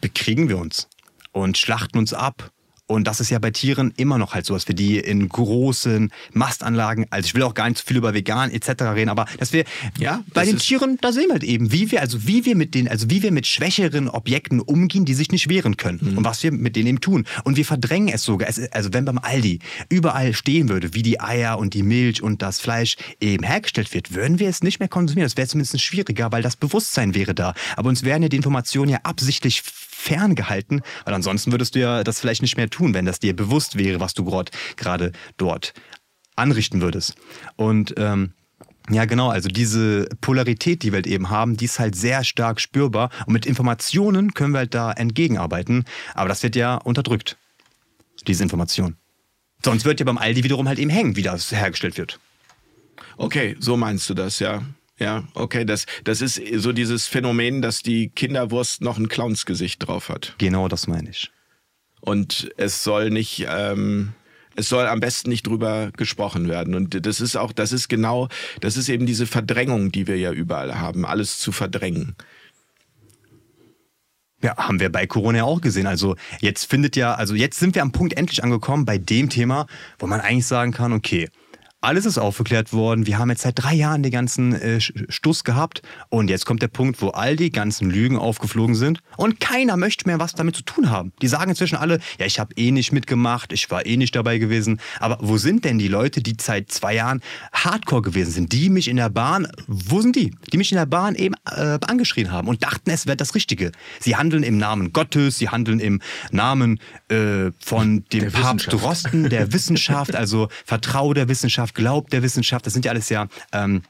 bekriegen 0.00 0.48
wir 0.48 0.58
uns 0.58 0.88
und 1.32 1.58
schlachten 1.58 1.98
uns 1.98 2.12
ab. 2.12 2.50
Und 2.90 3.06
das 3.06 3.20
ist 3.20 3.30
ja 3.30 3.38
bei 3.38 3.52
Tieren 3.52 3.92
immer 3.96 4.18
noch 4.18 4.34
halt 4.34 4.44
so, 4.46 4.54
dass 4.54 4.66
wir 4.66 4.74
die 4.74 4.98
in 4.98 5.28
großen 5.28 6.10
Mastanlagen, 6.32 7.06
also 7.10 7.26
ich 7.26 7.34
will 7.34 7.44
auch 7.44 7.54
gar 7.54 7.68
nicht 7.68 7.78
zu 7.78 7.86
viel 7.86 7.96
über 7.98 8.14
vegan 8.14 8.50
etc. 8.50 8.82
reden, 8.94 9.08
aber 9.10 9.26
dass 9.38 9.52
wir 9.52 9.64
Ja, 9.98 10.24
bei 10.34 10.44
den 10.44 10.58
Tieren, 10.58 10.98
da 11.00 11.12
sehen 11.12 11.26
wir 11.28 11.34
halt 11.34 11.44
eben, 11.44 11.70
wie 11.70 11.90
wir, 11.92 12.00
also 12.00 12.26
wie 12.26 12.44
wir 12.44 12.56
mit 12.56 12.74
den, 12.74 12.88
also 12.88 13.08
wie 13.08 13.22
wir 13.22 13.30
mit 13.30 13.46
schwächeren 13.46 14.08
Objekten 14.08 14.60
umgehen, 14.60 15.04
die 15.04 15.14
sich 15.14 15.30
nicht 15.30 15.48
wehren 15.48 15.76
können 15.76 16.00
Mhm. 16.02 16.18
und 16.18 16.24
was 16.24 16.42
wir 16.42 16.50
mit 16.50 16.74
denen 16.74 16.88
eben 16.88 17.00
tun. 17.00 17.26
Und 17.44 17.56
wir 17.56 17.64
verdrängen 17.64 18.08
es 18.12 18.24
sogar. 18.24 18.48
Es, 18.48 18.58
ist- 18.58 18.72
also 18.74 18.92
wenn 18.92 19.04
beim 19.04 19.18
Aldi 19.18 19.60
überall 19.88 20.32
stehen 20.34 20.68
würde, 20.68 20.92
wie 20.94 21.02
die 21.02 21.20
Eier 21.20 21.58
und 21.58 21.74
die 21.74 21.82
Milch 21.84 22.22
und 22.22 22.42
das 22.42 22.58
Fleisch 22.60 22.96
eben 23.20 23.44
hergestellt 23.44 23.94
wird, 23.94 24.14
würden 24.14 24.38
wir 24.40 24.48
es 24.48 24.62
nicht 24.62 24.80
mehr 24.80 24.88
konsumieren. 24.88 25.26
Das 25.28 25.36
wäre 25.36 25.46
zumindest 25.46 25.80
schwieriger, 25.80 26.32
weil 26.32 26.42
das 26.42 26.56
Bewusstsein 26.56 27.14
wäre 27.14 27.34
da. 27.34 27.54
Aber 27.76 27.88
uns 27.88 28.02
werden 28.02 28.22
ja 28.24 28.28
die 28.28 28.36
Informationen 28.36 28.90
ja 28.90 28.98
absichtlich 29.04 29.62
ferngehalten, 30.00 30.82
weil 31.04 31.14
ansonsten 31.14 31.52
würdest 31.52 31.74
du 31.74 31.80
ja 31.80 32.02
das 32.02 32.20
vielleicht 32.20 32.42
nicht 32.42 32.56
mehr 32.56 32.70
tun, 32.70 32.94
wenn 32.94 33.04
das 33.04 33.20
dir 33.20 33.36
bewusst 33.36 33.78
wäre, 33.78 34.00
was 34.00 34.14
du 34.14 34.24
gerade 34.76 35.12
dort 35.36 35.74
anrichten 36.36 36.80
würdest. 36.80 37.14
Und 37.56 37.94
ähm, 37.98 38.32
ja, 38.88 39.04
genau, 39.04 39.28
also 39.28 39.48
diese 39.48 40.08
Polarität, 40.20 40.82
die 40.82 40.90
wir 40.90 40.96
halt 40.96 41.06
eben 41.06 41.30
haben, 41.30 41.56
die 41.56 41.66
ist 41.66 41.78
halt 41.78 41.94
sehr 41.94 42.24
stark 42.24 42.60
spürbar. 42.60 43.10
Und 43.26 43.34
mit 43.34 43.46
Informationen 43.46 44.34
können 44.34 44.52
wir 44.52 44.58
halt 44.58 44.74
da 44.74 44.90
entgegenarbeiten. 44.90 45.84
Aber 46.14 46.28
das 46.28 46.42
wird 46.42 46.56
ja 46.56 46.76
unterdrückt, 46.76 47.36
diese 48.26 48.42
Information. 48.42 48.96
Sonst 49.64 49.84
wird 49.84 50.00
ja 50.00 50.06
beim 50.06 50.18
Aldi 50.18 50.42
wiederum 50.42 50.66
halt 50.66 50.78
eben 50.78 50.90
hängen, 50.90 51.14
wie 51.14 51.22
das 51.22 51.52
hergestellt 51.52 51.98
wird. 51.98 52.18
Okay, 53.16 53.56
so 53.60 53.76
meinst 53.76 54.08
du 54.08 54.14
das, 54.14 54.38
ja. 54.38 54.62
Ja, 55.00 55.24
okay, 55.34 55.64
das, 55.64 55.86
das 56.04 56.20
ist 56.20 56.40
so 56.56 56.72
dieses 56.72 57.06
Phänomen, 57.06 57.62
dass 57.62 57.82
die 57.82 58.10
Kinderwurst 58.10 58.82
noch 58.82 58.98
ein 58.98 59.08
Clownsgesicht 59.08 59.86
drauf 59.86 60.10
hat. 60.10 60.34
Genau 60.36 60.68
das 60.68 60.86
meine 60.86 61.08
ich. 61.08 61.30
Und 62.02 62.50
es 62.58 62.84
soll 62.84 63.08
nicht, 63.08 63.46
ähm, 63.48 64.12
es 64.56 64.68
soll 64.68 64.86
am 64.86 65.00
besten 65.00 65.30
nicht 65.30 65.46
drüber 65.46 65.90
gesprochen 65.96 66.48
werden. 66.48 66.74
Und 66.74 67.06
das 67.06 67.22
ist 67.22 67.36
auch, 67.36 67.52
das 67.52 67.72
ist 67.72 67.88
genau, 67.88 68.28
das 68.60 68.76
ist 68.76 68.90
eben 68.90 69.06
diese 69.06 69.26
Verdrängung, 69.26 69.90
die 69.90 70.06
wir 70.06 70.18
ja 70.18 70.32
überall 70.32 70.78
haben, 70.78 71.06
alles 71.06 71.38
zu 71.38 71.50
verdrängen. 71.50 72.14
Ja, 74.42 74.56
haben 74.56 74.80
wir 74.80 74.90
bei 74.90 75.06
Corona 75.06 75.38
ja 75.38 75.44
auch 75.44 75.62
gesehen. 75.62 75.86
Also 75.86 76.16
jetzt 76.40 76.68
findet 76.68 76.96
ja, 76.96 77.14
also 77.14 77.34
jetzt 77.34 77.58
sind 77.58 77.74
wir 77.74 77.82
am 77.82 77.92
Punkt 77.92 78.18
endlich 78.18 78.44
angekommen 78.44 78.84
bei 78.84 78.98
dem 78.98 79.30
Thema, 79.30 79.66
wo 79.98 80.06
man 80.06 80.20
eigentlich 80.20 80.46
sagen 80.46 80.72
kann, 80.72 80.92
okay, 80.92 81.28
alles 81.80 82.04
ist 82.04 82.18
aufgeklärt 82.18 82.72
worden. 82.72 83.06
Wir 83.06 83.18
haben 83.18 83.30
jetzt 83.30 83.42
seit 83.42 83.62
drei 83.62 83.74
Jahren 83.74 84.02
den 84.02 84.12
ganzen 84.12 84.52
äh, 84.54 84.80
Stuss 84.80 85.44
gehabt. 85.44 85.82
Und 86.08 86.28
jetzt 86.28 86.44
kommt 86.44 86.62
der 86.62 86.68
Punkt, 86.68 87.00
wo 87.00 87.08
all 87.08 87.36
die 87.36 87.50
ganzen 87.50 87.90
Lügen 87.90 88.18
aufgeflogen 88.18 88.74
sind. 88.74 89.00
Und 89.16 89.40
keiner 89.40 89.76
möchte 89.76 90.06
mehr 90.06 90.18
was 90.18 90.34
damit 90.34 90.56
zu 90.56 90.62
tun 90.62 90.90
haben. 90.90 91.12
Die 91.22 91.28
sagen 91.28 91.50
inzwischen 91.50 91.76
alle, 91.76 92.00
ja, 92.18 92.26
ich 92.26 92.38
habe 92.38 92.54
eh 92.56 92.70
nicht 92.70 92.92
mitgemacht, 92.92 93.52
ich 93.52 93.70
war 93.70 93.86
eh 93.86 93.96
nicht 93.96 94.14
dabei 94.14 94.38
gewesen. 94.38 94.80
Aber 94.98 95.18
wo 95.20 95.38
sind 95.38 95.64
denn 95.64 95.78
die 95.78 95.88
Leute, 95.88 96.22
die 96.22 96.36
seit 96.38 96.70
zwei 96.70 96.94
Jahren 96.94 97.22
Hardcore 97.52 98.02
gewesen 98.02 98.32
sind? 98.32 98.52
Die 98.52 98.68
mich 98.68 98.88
in 98.88 98.96
der 98.96 99.08
Bahn, 99.08 99.48
wo 99.66 100.02
sind 100.02 100.16
die? 100.16 100.34
Die 100.52 100.58
mich 100.58 100.72
in 100.72 100.76
der 100.78 100.86
Bahn 100.86 101.14
eben 101.14 101.34
äh, 101.46 101.78
angeschrien 101.86 102.30
haben 102.30 102.48
und 102.48 102.62
dachten, 102.62 102.90
es 102.90 103.06
wäre 103.06 103.16
das 103.16 103.34
Richtige. 103.34 103.72
Sie 104.00 104.16
handeln 104.16 104.42
im 104.42 104.58
Namen 104.58 104.92
Gottes, 104.92 105.38
sie 105.38 105.48
handeln 105.48 105.80
im 105.80 106.02
Namen 106.30 106.78
äh, 107.08 107.52
von 107.58 108.04
dem 108.12 108.20
Der 108.20 108.30
Papst. 108.30 108.70
Drosten, 108.70 109.30
der 109.30 109.52
Wissenschaft, 109.52 110.14
also 110.14 110.48
Vertrau 110.64 111.14
der 111.14 111.28
Wissenschaft, 111.28 111.69
Glaub 111.74 112.10
der 112.10 112.22
Wissenschaft. 112.22 112.66
Das 112.66 112.72
sind 112.72 112.84
ja 112.84 112.92
alles 112.92 113.08
ja 113.08 113.26
ähm, 113.52 113.82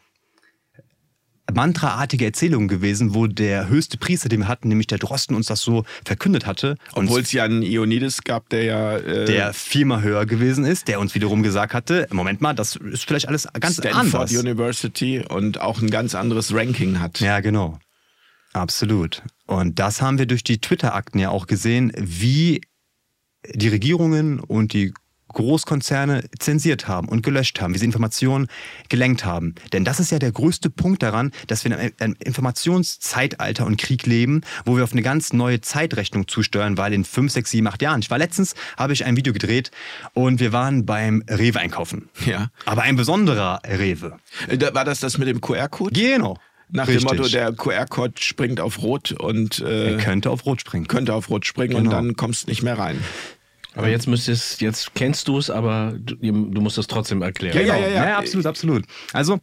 mantraartige 1.54 2.24
Erzählungen 2.24 2.68
gewesen, 2.68 3.14
wo 3.14 3.26
der 3.26 3.68
höchste 3.68 3.98
Priester, 3.98 4.28
den 4.28 4.40
wir 4.40 4.48
hatten, 4.48 4.68
nämlich 4.68 4.86
der 4.86 4.98
Drosten, 4.98 5.34
uns 5.34 5.46
das 5.46 5.60
so 5.60 5.84
verkündet 6.04 6.46
hatte. 6.46 6.76
Obwohl 6.92 7.20
es 7.20 7.32
ja 7.32 7.44
einen 7.44 7.62
Ionides 7.62 8.22
gab, 8.22 8.48
der 8.50 8.64
ja 8.64 8.96
äh, 8.96 9.24
der 9.24 9.52
viermal 9.52 10.02
höher 10.02 10.26
gewesen 10.26 10.64
ist, 10.64 10.88
der 10.88 11.00
uns 11.00 11.14
wiederum 11.14 11.42
gesagt 11.42 11.74
hatte, 11.74 12.06
Moment 12.12 12.40
mal, 12.40 12.54
das 12.54 12.76
ist 12.76 13.04
vielleicht 13.04 13.28
alles 13.28 13.48
ganz 13.58 13.74
Stanford 13.74 14.14
anders. 14.14 14.32
University 14.32 15.24
und 15.28 15.60
auch 15.60 15.80
ein 15.80 15.90
ganz 15.90 16.14
anderes 16.14 16.54
Ranking 16.54 17.00
hat. 17.00 17.20
Ja, 17.20 17.40
genau. 17.40 17.78
Absolut. 18.52 19.22
Und 19.46 19.78
das 19.78 20.02
haben 20.02 20.18
wir 20.18 20.26
durch 20.26 20.42
die 20.42 20.60
Twitter-Akten 20.60 21.18
ja 21.18 21.30
auch 21.30 21.46
gesehen, 21.46 21.92
wie 21.96 22.62
die 23.54 23.68
Regierungen 23.68 24.40
und 24.40 24.72
die 24.72 24.92
Großkonzerne 25.32 26.24
zensiert 26.38 26.88
haben 26.88 27.08
und 27.08 27.22
gelöscht 27.22 27.60
haben, 27.60 27.74
wie 27.74 27.78
sie 27.78 27.84
Informationen 27.84 28.46
gelenkt 28.88 29.24
haben. 29.24 29.54
Denn 29.72 29.84
das 29.84 30.00
ist 30.00 30.10
ja 30.10 30.18
der 30.18 30.32
größte 30.32 30.70
Punkt 30.70 31.02
daran, 31.02 31.32
dass 31.46 31.64
wir 31.64 31.76
in 31.78 31.92
einem 31.98 32.16
Informationszeitalter 32.22 33.66
und 33.66 33.76
Krieg 33.80 34.06
leben, 34.06 34.42
wo 34.64 34.76
wir 34.76 34.84
auf 34.84 34.92
eine 34.92 35.02
ganz 35.02 35.32
neue 35.32 35.60
Zeitrechnung 35.60 36.28
zusteuern, 36.28 36.76
weil 36.78 36.92
in 36.92 37.04
5, 37.04 37.32
6, 37.32 37.50
7, 37.50 37.66
8 37.66 37.82
Jahren, 37.82 38.00
ich 38.00 38.10
war 38.10 38.18
letztens, 38.18 38.54
habe 38.76 38.92
ich 38.92 39.04
ein 39.04 39.16
Video 39.16 39.32
gedreht 39.32 39.70
und 40.14 40.40
wir 40.40 40.52
waren 40.52 40.86
beim 40.86 41.22
Rewe 41.28 41.58
einkaufen. 41.58 42.08
Ja. 42.26 42.50
Aber 42.64 42.82
ein 42.82 42.96
besonderer 42.96 43.60
Rewe. 43.66 44.16
Äh, 44.48 44.58
War 44.74 44.84
das 44.84 45.00
das 45.00 45.18
mit 45.18 45.28
dem 45.28 45.40
QR-Code? 45.40 45.98
Genau. 45.98 46.36
Nach 46.72 46.86
Richtig. 46.86 47.06
dem 47.08 47.16
Motto, 47.18 47.28
der 47.28 47.52
QR-Code 47.52 48.14
springt 48.20 48.60
auf 48.60 48.80
Rot 48.82 49.12
und 49.12 49.58
äh, 49.60 49.94
Er 49.94 49.96
könnte 49.98 50.30
auf 50.30 50.46
Rot 50.46 50.60
springen. 50.60 50.86
könnte 50.86 51.14
auf 51.14 51.28
Rot 51.28 51.44
springen 51.44 51.74
und 51.74 51.84
Genau. 51.84 51.96
dann 51.96 52.14
kommst 52.16 52.46
du 52.46 52.50
nicht 52.50 52.62
mehr 52.62 52.78
rein. 52.78 53.02
Aber 53.74 53.88
jetzt 53.88 54.06
müsstest, 54.08 54.60
jetzt 54.60 54.94
kennst 54.94 55.28
du 55.28 55.38
es, 55.38 55.48
aber 55.50 55.94
du, 55.98 56.16
du 56.16 56.60
musst 56.60 56.78
es 56.78 56.86
trotzdem 56.86 57.22
erklären. 57.22 57.56
Ja, 57.56 57.62
ja, 57.62 57.76
Genau. 57.76 57.88
ja, 57.88 58.08
ja. 58.10 58.18
absolut, 58.18 58.46
absolut. 58.46 58.84
Also, 59.12 59.38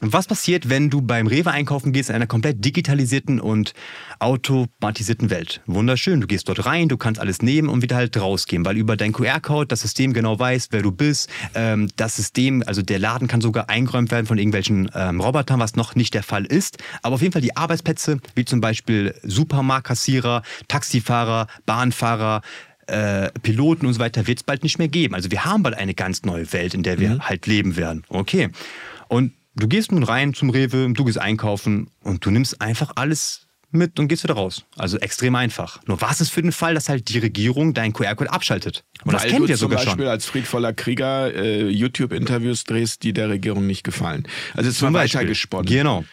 was 0.00 0.26
passiert, 0.26 0.68
wenn 0.68 0.90
du 0.90 1.00
beim 1.00 1.28
Rewe 1.28 1.50
einkaufen 1.52 1.92
gehst 1.92 2.10
in 2.10 2.16
einer 2.16 2.26
komplett 2.26 2.62
digitalisierten 2.64 3.40
und 3.40 3.74
automatisierten 4.18 5.30
Welt? 5.30 5.62
Wunderschön. 5.66 6.20
Du 6.20 6.26
gehst 6.26 6.48
dort 6.48 6.66
rein, 6.66 6.88
du 6.88 6.96
kannst 6.96 7.20
alles 7.20 7.42
nehmen 7.42 7.68
und 7.68 7.80
wieder 7.80 7.96
halt 7.96 8.16
rausgehen, 8.16 8.64
weil 8.66 8.76
über 8.76 8.96
deinen 8.96 9.12
QR-Code 9.12 9.68
das 9.68 9.80
System 9.80 10.12
genau 10.12 10.38
weiß, 10.38 10.68
wer 10.72 10.82
du 10.82 10.90
bist. 10.90 11.30
Ähm, 11.54 11.88
das 11.96 12.16
System, 12.16 12.62
also 12.66 12.82
der 12.82 12.98
Laden 12.98 13.28
kann 13.28 13.40
sogar 13.40 13.70
eingeräumt 13.70 14.10
werden 14.10 14.26
von 14.26 14.36
irgendwelchen 14.36 14.90
ähm, 14.94 15.20
Robotern, 15.20 15.60
was 15.60 15.76
noch 15.76 15.94
nicht 15.94 16.12
der 16.12 16.24
Fall 16.24 16.44
ist. 16.44 16.78
Aber 17.02 17.14
auf 17.14 17.22
jeden 17.22 17.32
Fall 17.32 17.42
die 17.42 17.56
Arbeitsplätze, 17.56 18.18
wie 18.34 18.44
zum 18.44 18.60
Beispiel 18.60 19.14
Supermarktkassierer, 19.22 20.42
Taxifahrer, 20.68 21.46
Bahnfahrer, 21.66 22.42
äh, 22.86 23.30
Piloten 23.42 23.86
und 23.86 23.94
so 23.94 24.00
weiter 24.00 24.26
wird 24.26 24.38
es 24.38 24.42
bald 24.42 24.62
nicht 24.62 24.78
mehr 24.78 24.88
geben. 24.88 25.14
Also 25.14 25.30
wir 25.30 25.44
haben 25.44 25.62
bald 25.62 25.76
eine 25.76 25.94
ganz 25.94 26.22
neue 26.22 26.52
Welt, 26.52 26.74
in 26.74 26.82
der 26.82 26.98
wir 26.98 27.10
mhm. 27.10 27.28
halt 27.28 27.46
leben 27.46 27.76
werden. 27.76 28.04
Okay. 28.08 28.50
Und 29.08 29.32
du 29.54 29.68
gehst 29.68 29.92
nun 29.92 30.02
rein 30.02 30.34
zum 30.34 30.50
Rewe, 30.50 30.92
du 30.92 31.04
gehst 31.04 31.18
einkaufen 31.18 31.90
und 32.02 32.24
du 32.24 32.30
nimmst 32.30 32.60
einfach 32.60 32.92
alles 32.96 33.46
mit 33.70 33.98
und 33.98 34.08
gehst 34.08 34.22
wieder 34.22 34.34
raus. 34.34 34.64
Also 34.76 34.98
extrem 34.98 35.34
einfach. 35.34 35.80
Nur 35.86 36.00
was 36.00 36.20
ist 36.20 36.30
für 36.30 36.42
den 36.42 36.52
Fall, 36.52 36.74
dass 36.74 36.88
halt 36.88 37.08
die 37.08 37.18
Regierung 37.18 37.74
deinen 37.74 37.92
QR-Code 37.92 38.32
abschaltet? 38.32 38.84
Und 39.04 39.12
Weil 39.12 39.20
das 39.20 39.30
kennt 39.30 39.48
ihr 39.48 39.56
sogar 39.56 39.78
schon. 39.78 39.88
zum 39.88 39.96
Beispiel 39.96 40.08
als 40.08 40.26
friedvoller 40.26 40.72
Krieger 40.72 41.34
äh, 41.34 41.68
YouTube-Interviews 41.68 42.64
drehst, 42.64 43.02
die 43.02 43.12
der 43.12 43.28
Regierung 43.28 43.66
nicht 43.66 43.82
gefallen. 43.82 44.26
Also 44.54 44.70
es 44.70 44.80
war 44.80 44.92
weiter 44.92 45.24
gesponnen. 45.24 45.66
Genau 45.66 46.04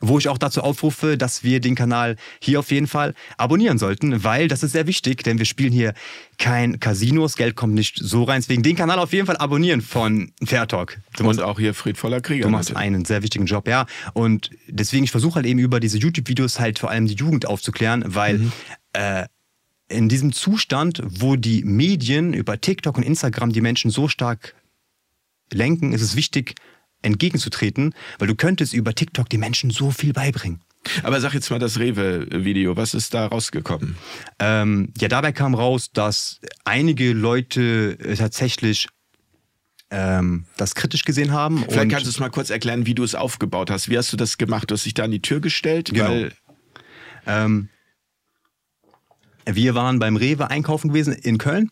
wo 0.00 0.18
ich 0.18 0.28
auch 0.28 0.38
dazu 0.38 0.62
aufrufe, 0.62 1.16
dass 1.16 1.42
wir 1.42 1.60
den 1.60 1.74
Kanal 1.74 2.16
hier 2.40 2.60
auf 2.60 2.70
jeden 2.70 2.86
Fall 2.86 3.14
abonnieren 3.36 3.78
sollten, 3.78 4.24
weil 4.24 4.48
das 4.48 4.62
ist 4.62 4.72
sehr 4.72 4.86
wichtig, 4.86 5.22
denn 5.22 5.38
wir 5.38 5.46
spielen 5.46 5.72
hier 5.72 5.94
kein 6.38 6.80
Casino, 6.80 7.22
das 7.22 7.36
Geld 7.36 7.56
kommt 7.56 7.74
nicht 7.74 7.98
so 8.00 8.24
rein. 8.24 8.40
Deswegen 8.40 8.62
den 8.62 8.76
Kanal 8.76 8.98
auf 8.98 9.12
jeden 9.12 9.26
Fall 9.26 9.36
abonnieren 9.36 9.80
von 9.80 10.32
Fair 10.44 10.68
Talk. 10.68 10.98
Du 11.16 11.28
Und 11.28 11.40
auch 11.42 11.58
hier 11.58 11.74
friedvoller 11.74 12.20
Krieger. 12.20 12.44
Du 12.44 12.50
machst 12.50 12.74
einen 12.76 13.04
sehr 13.04 13.22
wichtigen 13.22 13.46
Job, 13.46 13.66
ja. 13.66 13.86
Und 14.14 14.50
deswegen, 14.68 15.04
ich 15.04 15.10
versuche 15.10 15.36
halt 15.36 15.46
eben 15.46 15.58
über 15.58 15.80
diese 15.80 15.98
YouTube-Videos 15.98 16.60
halt 16.60 16.78
vor 16.78 16.90
allem 16.90 17.06
die 17.06 17.14
Jugend 17.14 17.46
aufzuklären, 17.46 18.04
weil 18.06 18.38
mhm. 18.38 18.52
äh, 18.92 19.26
in 19.88 20.08
diesem 20.08 20.32
Zustand, 20.32 21.02
wo 21.04 21.36
die 21.36 21.64
Medien 21.64 22.32
über 22.34 22.60
TikTok 22.60 22.96
und 22.98 23.02
Instagram 23.02 23.52
die 23.52 23.60
Menschen 23.60 23.90
so 23.90 24.06
stark 24.06 24.54
lenken, 25.52 25.92
ist 25.92 26.02
es 26.02 26.14
wichtig, 26.14 26.54
entgegenzutreten, 27.02 27.94
weil 28.18 28.28
du 28.28 28.34
könntest 28.34 28.74
über 28.74 28.94
TikTok 28.94 29.28
den 29.28 29.40
Menschen 29.40 29.70
so 29.70 29.90
viel 29.90 30.12
beibringen. 30.12 30.60
Aber 31.02 31.20
sag 31.20 31.34
jetzt 31.34 31.50
mal 31.50 31.58
das 31.58 31.78
Rewe-Video, 31.78 32.76
was 32.76 32.94
ist 32.94 33.12
da 33.14 33.26
rausgekommen? 33.26 33.96
Ähm, 34.38 34.92
ja, 34.98 35.08
dabei 35.08 35.32
kam 35.32 35.54
raus, 35.54 35.90
dass 35.92 36.40
einige 36.64 37.12
Leute 37.12 37.98
äh, 38.00 38.14
tatsächlich 38.14 38.88
ähm, 39.90 40.46
das 40.56 40.74
kritisch 40.74 41.04
gesehen 41.04 41.32
haben. 41.32 41.64
Vielleicht 41.68 41.90
kannst 41.90 42.06
du 42.06 42.10
es 42.10 42.20
mal 42.20 42.30
kurz 42.30 42.50
erklären, 42.50 42.86
wie 42.86 42.94
du 42.94 43.04
es 43.04 43.14
aufgebaut 43.14 43.70
hast. 43.70 43.88
Wie 43.88 43.98
hast 43.98 44.12
du 44.12 44.16
das 44.16 44.38
gemacht? 44.38 44.70
Du 44.70 44.74
hast 44.74 44.84
dich 44.84 44.94
da 44.94 45.04
an 45.04 45.10
die 45.10 45.22
Tür 45.22 45.40
gestellt? 45.40 45.90
Genau. 45.92 46.28
Ähm, 47.26 47.68
wir 49.46 49.74
waren 49.74 49.98
beim 49.98 50.16
Rewe 50.16 50.50
einkaufen 50.50 50.88
gewesen 50.88 51.12
in 51.12 51.38
Köln 51.38 51.70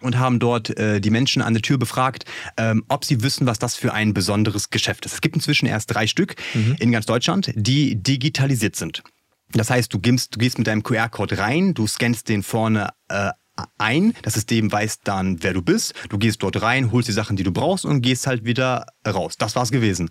und 0.00 0.18
haben 0.18 0.38
dort 0.38 0.76
äh, 0.78 1.00
die 1.00 1.10
Menschen 1.10 1.42
an 1.42 1.54
der 1.54 1.62
Tür 1.62 1.78
befragt, 1.78 2.24
ähm, 2.56 2.84
ob 2.88 3.04
sie 3.04 3.22
wissen, 3.22 3.46
was 3.46 3.58
das 3.58 3.76
für 3.76 3.92
ein 3.92 4.14
besonderes 4.14 4.70
Geschäft 4.70 5.06
ist. 5.06 5.14
Es 5.14 5.20
gibt 5.20 5.36
inzwischen 5.36 5.66
erst 5.66 5.94
drei 5.94 6.06
Stück 6.06 6.36
mhm. 6.54 6.76
in 6.78 6.92
ganz 6.92 7.06
Deutschland, 7.06 7.52
die 7.54 8.02
digitalisiert 8.02 8.76
sind. 8.76 9.02
Das 9.52 9.70
heißt, 9.70 9.92
du 9.92 9.98
gehst, 9.98 10.34
du 10.34 10.38
gehst 10.38 10.58
mit 10.58 10.66
deinem 10.66 10.82
QR-Code 10.82 11.38
rein, 11.38 11.74
du 11.74 11.86
scannst 11.86 12.28
den 12.28 12.42
vorne 12.42 12.90
äh, 13.08 13.30
ein, 13.78 14.14
das 14.22 14.34
System 14.34 14.72
weiß 14.72 15.00
dann, 15.04 15.42
wer 15.42 15.52
du 15.52 15.62
bist, 15.62 15.94
du 16.08 16.18
gehst 16.18 16.42
dort 16.42 16.62
rein, 16.62 16.92
holst 16.92 17.08
die 17.08 17.12
Sachen, 17.12 17.36
die 17.36 17.42
du 17.42 17.52
brauchst 17.52 17.84
und 17.84 18.00
gehst 18.00 18.26
halt 18.26 18.44
wieder 18.44 18.86
raus. 19.06 19.36
Das 19.36 19.56
war's 19.56 19.70
gewesen. 19.70 20.10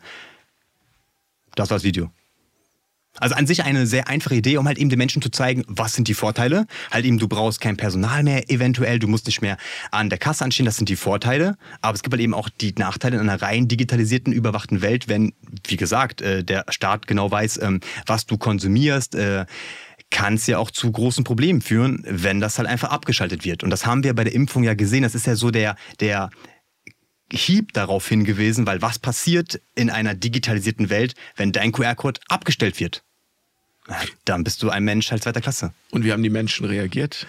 Das 1.56 1.69
war 1.69 1.78
das 1.78 1.84
Video. 1.84 2.12
Also 3.19 3.36
an 3.36 3.47
sich 3.47 3.63
eine 3.63 3.86
sehr 3.86 4.08
einfache 4.08 4.36
Idee, 4.36 4.58
um 4.58 4.67
halt 4.67 4.77
eben 4.77 4.89
den 4.89 4.97
Menschen 4.97 5.21
zu 5.21 5.29
zeigen, 5.29 5.63
was 5.67 5.93
sind 5.93 6.08
die 6.08 6.13
Vorteile. 6.13 6.65
Halt 6.91 7.05
eben, 7.05 7.17
du 7.17 7.27
brauchst 7.27 7.62
kein 7.62 7.77
Personal 7.77 8.23
mehr 8.23 8.49
eventuell, 8.49 8.99
du 8.99 9.08
musst 9.08 9.25
nicht 9.27 9.41
mehr 9.41 9.58
an 9.91 10.10
der 10.10 10.19
Kasse 10.19 10.43
anstehen, 10.43 10.65
das 10.65 10.77
sind 10.77 10.89
die 10.89 10.95
Vorteile. 10.95 11.58
Aber 11.82 11.95
es 11.95 12.03
gibt 12.03 12.13
halt 12.13 12.21
eben 12.21 12.34
auch 12.34 12.49
die 12.49 12.73
Nachteile 12.77 13.17
in 13.17 13.29
einer 13.29 13.41
rein 13.41 13.67
digitalisierten, 13.67 14.34
überwachten 14.34 14.82
Welt, 14.82 15.08
wenn, 15.08 15.34
wie 15.67 15.77
gesagt, 15.77 16.21
äh, 16.21 16.43
der 16.43 16.65
Staat 16.69 17.08
genau 17.08 17.29
weiß, 17.29 17.62
ähm, 17.62 17.79
was 18.05 18.25
du 18.25 18.38
konsumierst 18.38 19.15
äh, 19.15 19.45
kann 20.12 20.36
es 20.36 20.47
ja 20.47 20.58
auch 20.58 20.71
zu 20.71 20.91
großen 20.91 21.23
Problemen 21.23 21.62
führen, 21.62 22.03
wenn 22.08 22.39
das 22.39 22.58
halt 22.58 22.67
einfach 22.67 22.89
abgeschaltet 22.89 23.45
wird. 23.45 23.63
Und 23.63 23.69
das 23.69 23.86
haben 23.86 24.03
wir 24.03 24.13
bei 24.15 24.23
der 24.23 24.34
Impfung 24.34 24.63
ja 24.63 24.73
gesehen. 24.73 25.03
Das 25.03 25.13
ist 25.13 25.27
ja 25.27 25.36
so 25.36 25.51
der, 25.51 25.75
der 25.99 26.32
Hieb 27.32 27.73
darauf 27.73 28.08
hingewiesen, 28.08 28.65
weil 28.65 28.82
was 28.82 28.97
passiert 28.99 29.62
in 29.75 29.89
einer 29.89 30.15
digitalisierten 30.15 30.89
Welt, 30.89 31.13
wenn 31.36 31.51
dein 31.51 31.71
QR-Code 31.71 32.21
abgestellt 32.27 32.79
wird? 32.79 33.03
Dann 34.25 34.43
bist 34.43 34.62
du 34.63 34.69
ein 34.69 34.84
Mensch 34.84 35.12
halt 35.12 35.23
zweiter 35.23 35.41
Klasse. 35.41 35.73
Und 35.91 36.04
wie 36.04 36.12
haben 36.12 36.23
die 36.23 36.30
Menschen 36.30 36.65
reagiert? 36.65 37.28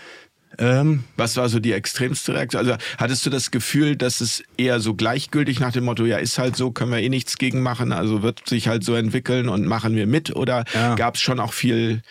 Ähm, 0.59 1.05
Was 1.17 1.37
war 1.37 1.49
so 1.49 1.61
die 1.61 1.73
extremste 1.73 2.35
Reaktion? 2.35 2.61
Also 2.61 2.77
hattest 2.99 3.25
du 3.25 3.31
das 3.31 3.51
Gefühl, 3.51 3.97
dass 3.97 4.21
es 4.21 4.43
eher 4.57 4.81
so 4.81 4.95
gleichgültig 4.95 5.61
nach 5.61 5.73
dem 5.73 5.85
Motto, 5.85 6.05
ja, 6.05 6.19
ist 6.19 6.39
halt 6.39 6.57
so, 6.57 6.71
können 6.71 6.91
wir 6.91 6.99
eh 6.99 7.09
nichts 7.09 7.39
gegen 7.39 7.63
machen, 7.63 7.93
also 7.93 8.23
wird 8.23 8.49
sich 8.49 8.69
halt 8.69 8.85
so 8.85 8.95
entwickeln 8.95 9.49
und 9.49 9.67
machen 9.67 9.95
wir 9.95 10.07
mit? 10.07 10.35
Oder 10.35 10.65
ja. 10.75 10.97
gab 10.97 11.15
es 11.15 11.21
schon 11.21 11.41
auch 11.41 11.53
viel 11.53 12.03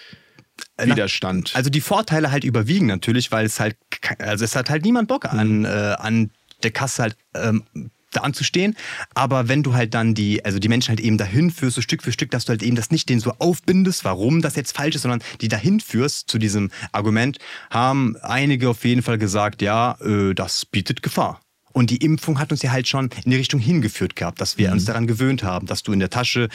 Widerstand? 0.77 1.51
Also 1.53 1.69
die 1.69 1.81
Vorteile 1.81 2.31
halt 2.31 2.43
überwiegen 2.43 2.87
natürlich, 2.87 3.31
weil 3.31 3.45
es 3.45 3.59
halt, 3.59 3.75
also 4.19 4.45
es 4.45 4.55
hat 4.55 4.69
halt 4.69 4.83
niemand 4.85 5.09
Bock 5.09 5.25
an, 5.25 5.59
mhm. 5.59 5.65
äh, 5.65 5.69
an 5.69 6.31
der 6.63 6.71
Kasse 6.71 7.03
halt 7.03 7.17
ähm, 7.35 7.63
da 8.11 8.21
anzustehen. 8.21 8.75
Aber 9.13 9.47
wenn 9.47 9.63
du 9.63 9.73
halt 9.73 9.93
dann 9.93 10.13
die, 10.13 10.43
also 10.45 10.59
die 10.59 10.67
Menschen 10.67 10.89
halt 10.89 10.99
eben 10.99 11.17
dahin 11.17 11.51
führst, 11.51 11.75
so 11.75 11.81
Stück 11.81 12.03
für 12.03 12.11
Stück, 12.11 12.31
dass 12.31 12.45
du 12.45 12.49
halt 12.49 12.63
eben 12.63 12.75
das 12.75 12.91
nicht 12.91 13.09
denen 13.09 13.19
so 13.19 13.33
aufbindest, 13.39 14.05
warum 14.05 14.41
das 14.41 14.55
jetzt 14.55 14.75
falsch 14.75 14.95
ist, 14.95 15.03
sondern 15.03 15.21
die 15.41 15.47
dahin 15.47 15.79
führst 15.79 16.29
zu 16.29 16.37
diesem 16.37 16.71
Argument, 16.91 17.37
haben 17.69 18.15
einige 18.21 18.69
auf 18.69 18.83
jeden 18.85 19.01
Fall 19.01 19.17
gesagt, 19.17 19.61
ja, 19.61 19.97
äh, 20.01 20.33
das 20.33 20.65
bietet 20.65 21.03
Gefahr. 21.03 21.39
Und 21.71 21.91
die 21.91 21.97
Impfung 21.97 22.39
hat 22.39 22.51
uns 22.51 22.61
ja 22.61 22.71
halt 22.71 22.87
schon 22.87 23.09
in 23.23 23.31
die 23.31 23.37
Richtung 23.37 23.59
hingeführt 23.59 24.15
gehabt, 24.15 24.41
dass 24.41 24.57
wir 24.57 24.67
mhm. 24.67 24.73
uns 24.73 24.85
daran 24.85 25.07
gewöhnt 25.07 25.43
haben, 25.43 25.67
dass 25.67 25.83
du 25.83 25.93
in 25.93 25.99
der 25.99 26.09
Tasche 26.09 26.49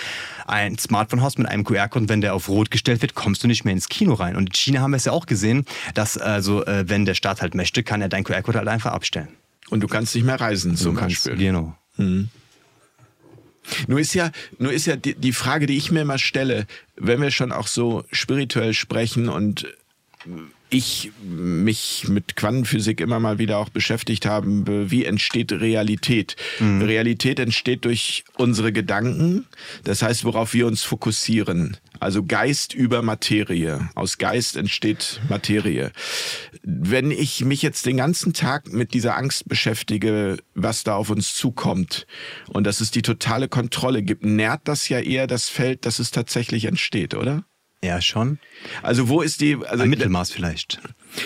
ein 0.47 0.77
Smartphone 0.77 1.23
hast 1.23 1.39
mit 1.39 1.49
einem 1.49 1.65
QR-Code 1.65 2.03
und 2.05 2.09
wenn 2.09 2.21
der 2.21 2.35
auf 2.35 2.49
Rot 2.49 2.71
gestellt 2.71 3.01
wird, 3.01 3.15
kommst 3.15 3.43
du 3.43 3.47
nicht 3.47 3.65
mehr 3.65 3.73
ins 3.73 3.89
Kino 3.89 4.15
rein. 4.15 4.37
Und 4.37 4.49
in 4.49 4.53
China 4.53 4.81
haben 4.81 4.91
wir 4.91 4.97
es 4.97 5.05
ja 5.05 5.13
auch 5.13 5.27
gesehen, 5.27 5.65
dass 5.95 6.19
also, 6.19 6.65
äh, 6.67 6.89
wenn 6.89 7.05
der 7.05 7.15
Staat 7.15 7.43
halt 7.43 7.55
möchte, 7.55 7.83
kann 7.83 8.03
er 8.03 8.09
dein 8.09 8.25
QR-Code 8.25 8.59
halt 8.59 8.69
einfach 8.69 8.93
abstellen. 8.93 9.29
Und 9.71 9.81
du 9.81 9.89
kannst 9.89 10.15
nicht 10.15 10.25
mehr 10.25 10.41
reisen 10.41 10.77
zum 10.77 10.97
kannst, 10.97 11.25
Beispiel. 11.25 11.47
Genau. 11.47 11.77
Mhm. 11.97 12.29
Nur 13.87 13.99
ist 13.99 14.15
ja, 14.15 14.31
nur 14.59 14.73
ist 14.73 14.87
ja 14.87 14.97
die, 14.97 15.15
die 15.15 15.33
Frage, 15.33 15.67
die 15.67 15.77
ich 15.77 15.91
mir 15.91 16.03
immer 16.03 16.19
stelle, 16.19 16.67
wenn 16.97 17.21
wir 17.23 17.31
schon 17.31 17.51
auch 17.51 17.67
so 17.67 18.05
spirituell 18.13 18.75
sprechen 18.75 19.29
und 19.29 19.67
ich 20.71 21.13
mich 21.23 22.09
mit 22.09 22.37
Quantenphysik 22.37 23.01
immer 23.01 23.21
mal 23.21 23.39
wieder 23.39 23.59
auch 23.59 23.69
beschäftigt 23.69 24.27
habe, 24.27 24.91
wie 24.91 25.05
entsteht 25.05 25.53
Realität? 25.53 26.37
Mhm. 26.59 26.83
Realität 26.83 27.39
entsteht 27.39 27.85
durch 27.85 28.25
unsere 28.37 28.73
Gedanken, 28.73 29.47
das 29.85 30.03
heißt, 30.03 30.25
worauf 30.25 30.53
wir 30.53 30.67
uns 30.67 30.83
fokussieren. 30.83 31.77
Also 32.05 32.23
Geist 32.23 32.75
über 32.75 33.01
Materie. 33.01 33.89
Aus 33.95 34.19
Geist 34.19 34.57
entsteht 34.57 35.23
Materie. 35.31 35.91
Wenn 36.63 37.11
ich 37.11 37.47
mich 37.47 37.63
jetzt 37.63 37.87
den 37.87 37.97
ganzen 37.97 38.35
Tag 38.35 38.71
mit 38.71 38.93
dieser 38.93 39.17
Angst 39.17 39.49
beschäftige, 39.49 40.37
was 40.55 40.85
da 40.85 40.97
auf 40.97 41.09
uns 41.09 41.33
zukommt 41.33 42.07
und 42.51 42.67
dass 42.67 42.83
es 42.83 42.91
die 42.91 43.01
totale 43.01 43.49
Kontrolle 43.49 44.03
gibt, 44.03 44.23
nährt 44.23 44.69
das 44.69 44.91
ja 44.91 45.01
eher 45.01 45.27
das 45.27 45.49
Feld, 45.49 45.87
dass 45.87 45.99
es 45.99 46.11
tatsächlich 46.11 46.67
entsteht, 46.67 47.15
oder? 47.15 47.47
Ja, 47.85 48.01
schon. 48.01 48.39
Also 48.83 49.11
wo 49.11 49.21
ist 49.21 49.43
die... 49.43 49.59
Also 49.67 49.85
Ein 49.85 49.91
Mittelmaß 49.91 50.31
vielleicht. 50.31 50.81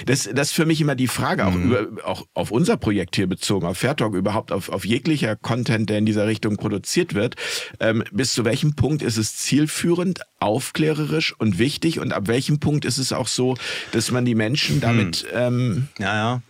Das, 0.07 0.29
das 0.33 0.49
ist 0.49 0.55
für 0.55 0.67
mich 0.67 0.81
immer 0.81 0.97
die 0.97 1.07
Frage, 1.07 1.47
auch, 1.47 1.55
mhm. 1.55 1.71
über, 1.71 2.05
auch 2.05 2.27
auf 2.35 2.51
unser 2.51 2.77
Projekt 2.77 3.15
hier 3.15 3.29
bezogen, 3.29 3.65
auf 3.65 3.79
Fairtalk, 3.79 4.15
überhaupt 4.15 4.51
auf, 4.51 4.69
auf 4.69 4.85
jeglicher 4.85 5.37
Content, 5.37 5.89
der 5.89 5.99
in 5.99 6.07
dieser 6.07 6.27
Richtung 6.27 6.57
produziert 6.57 7.15
wird. 7.15 7.37
Ähm, 7.79 8.03
bis 8.11 8.33
zu 8.33 8.45
welchem 8.45 8.75
Punkt 8.75 9.03
ist 9.03 9.19
es 9.19 9.37
zielführend, 9.37 10.23
aufklärerisch 10.41 11.33
und 11.39 11.61
wichtig 11.61 12.01
und 12.01 12.13
ab 12.13 12.27
welchem 12.27 12.59
Punkt 12.59 12.85
ist 12.85 12.99
es 12.99 13.13
auch 13.13 13.29
so, 13.29 13.57
dass 13.93 14.11
man 14.11 14.25
die 14.25 14.35
Menschen 14.35 14.81
damit... 14.81 15.25
Mhm. 15.33 15.39
Ähm, 15.39 15.89
ja, 16.01 16.17
ja. 16.17 16.43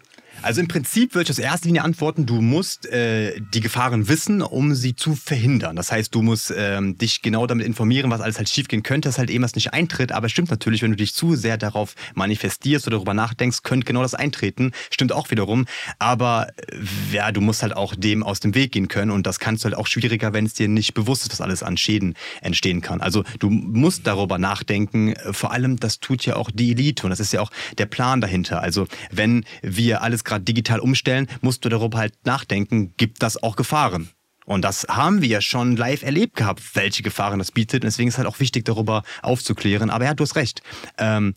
Also 0.42 0.61
im 0.61 0.68
Prinzip 0.68 1.14
würde 1.14 1.24
ich 1.24 1.31
aus 1.31 1.38
erster 1.38 1.66
Linie 1.66 1.83
antworten, 1.83 2.24
du 2.24 2.40
musst 2.40 2.87
äh, 2.87 3.40
die 3.53 3.61
Gefahren 3.61 4.09
wissen, 4.09 4.40
um 4.40 4.74
sie 4.74 4.94
zu 4.94 5.16
verhindern. 5.16 5.74
Das 5.74 5.90
heißt, 5.90 6.14
du 6.14 6.22
musst 6.22 6.53
ähm, 6.57 6.96
dich 6.96 7.22
genau 7.22 7.46
damit 7.46 7.66
informieren, 7.66 8.11
was 8.11 8.20
alles 8.20 8.38
halt 8.38 8.48
schiefgehen 8.48 8.83
könnte, 8.83 9.09
dass 9.09 9.18
halt 9.18 9.31
eben 9.31 9.42
was 9.42 9.57
nicht 9.57 9.72
eintritt. 9.72 10.12
Aber 10.12 10.27
es 10.27 10.33
stimmt 10.33 10.51
natürlich, 10.51 10.83
wenn 10.83 10.92
du 10.92 10.96
dich 10.96 11.14
zu 11.14 11.35
sehr 11.35 11.59
darauf 11.59 11.94
manifestierst 12.14 12.87
oder 12.87 12.96
darüber 12.96 13.14
nachdenkst, 13.14 13.62
könnte 13.64 13.85
genau 13.85 14.03
das 14.03 14.14
eintreten. 14.14 14.72
Stimmt 14.90 15.12
auch 15.12 15.31
wiederum. 15.31 15.66
Aber 15.98 16.48
äh, 16.57 16.77
ja, 17.12 17.33
du 17.33 17.40
musst 17.40 17.62
halt 17.62 17.77
auch 17.77 17.94
dem 17.96 18.22
aus 18.22 18.38
dem 18.38 18.55
Weg 18.55 18.72
gehen 18.72 18.88
können 18.88 19.11
und 19.11 19.27
das 19.27 19.40
kannst 19.40 19.64
du 19.64 19.66
halt 19.66 19.74
auch 19.74 19.88
schwieriger, 19.88 20.33
wenn 20.33 20.46
es 20.46 20.55
dir 20.55 20.68
nicht 20.68 20.94
bewusst 20.94 21.22
ist, 21.22 21.33
was 21.33 21.40
alles 21.40 21.62
an 21.64 21.77
Schäden 21.77 22.14
entstehen 22.42 22.81
kann. 22.81 23.01
Also 23.01 23.24
du 23.40 23.51
musst 23.51 24.07
darüber 24.07 24.38
nachdenken. 24.38 25.14
Vor 25.33 25.53
allem, 25.53 25.81
das 25.81 25.98
tut 25.98 26.24
ja 26.24 26.37
auch 26.37 26.51
die 26.53 26.70
Elite 26.70 27.05
und 27.05 27.11
das 27.11 27.18
ist 27.18 27.33
ja 27.33 27.40
auch 27.40 27.51
der 27.77 27.87
Plan 27.87 28.20
dahinter. 28.20 28.62
Also 28.62 28.87
wenn 29.11 29.44
wir 29.62 30.03
alles 30.03 30.24
gerade 30.29 30.45
digital 30.45 30.81
umstellen, 30.81 31.27
musst 31.41 31.64
du 31.64 31.69
darüber 31.69 31.99
halt 31.99 32.14
nachdenken, 32.25 32.95
gibt 32.97 33.23
das 33.23 33.43
auch 33.43 33.57
Gefahren? 33.57 34.11
Und 34.45 34.62
das 34.62 34.87
haben 34.88 35.21
wir 35.21 35.29
ja 35.29 35.41
schon 35.43 35.77
live 35.77 36.03
erlebt 36.03 36.37
gehabt, 36.37 36.62
welche 36.75 37.03
Gefahren 37.03 37.38
das 37.38 37.53
bietet. 37.53 37.83
Und 37.83 37.88
deswegen 37.88 38.09
ist 38.09 38.14
es 38.14 38.19
halt 38.19 38.27
auch 38.27 38.41
wichtig, 38.41 38.64
darüber 38.64 39.03
aufzuklären. 39.21 39.91
Aber 39.91 40.07
ja, 40.07 40.14
du 40.14 40.25
hast 40.25 40.37
recht. 40.37 40.62
Ähm, 40.97 41.35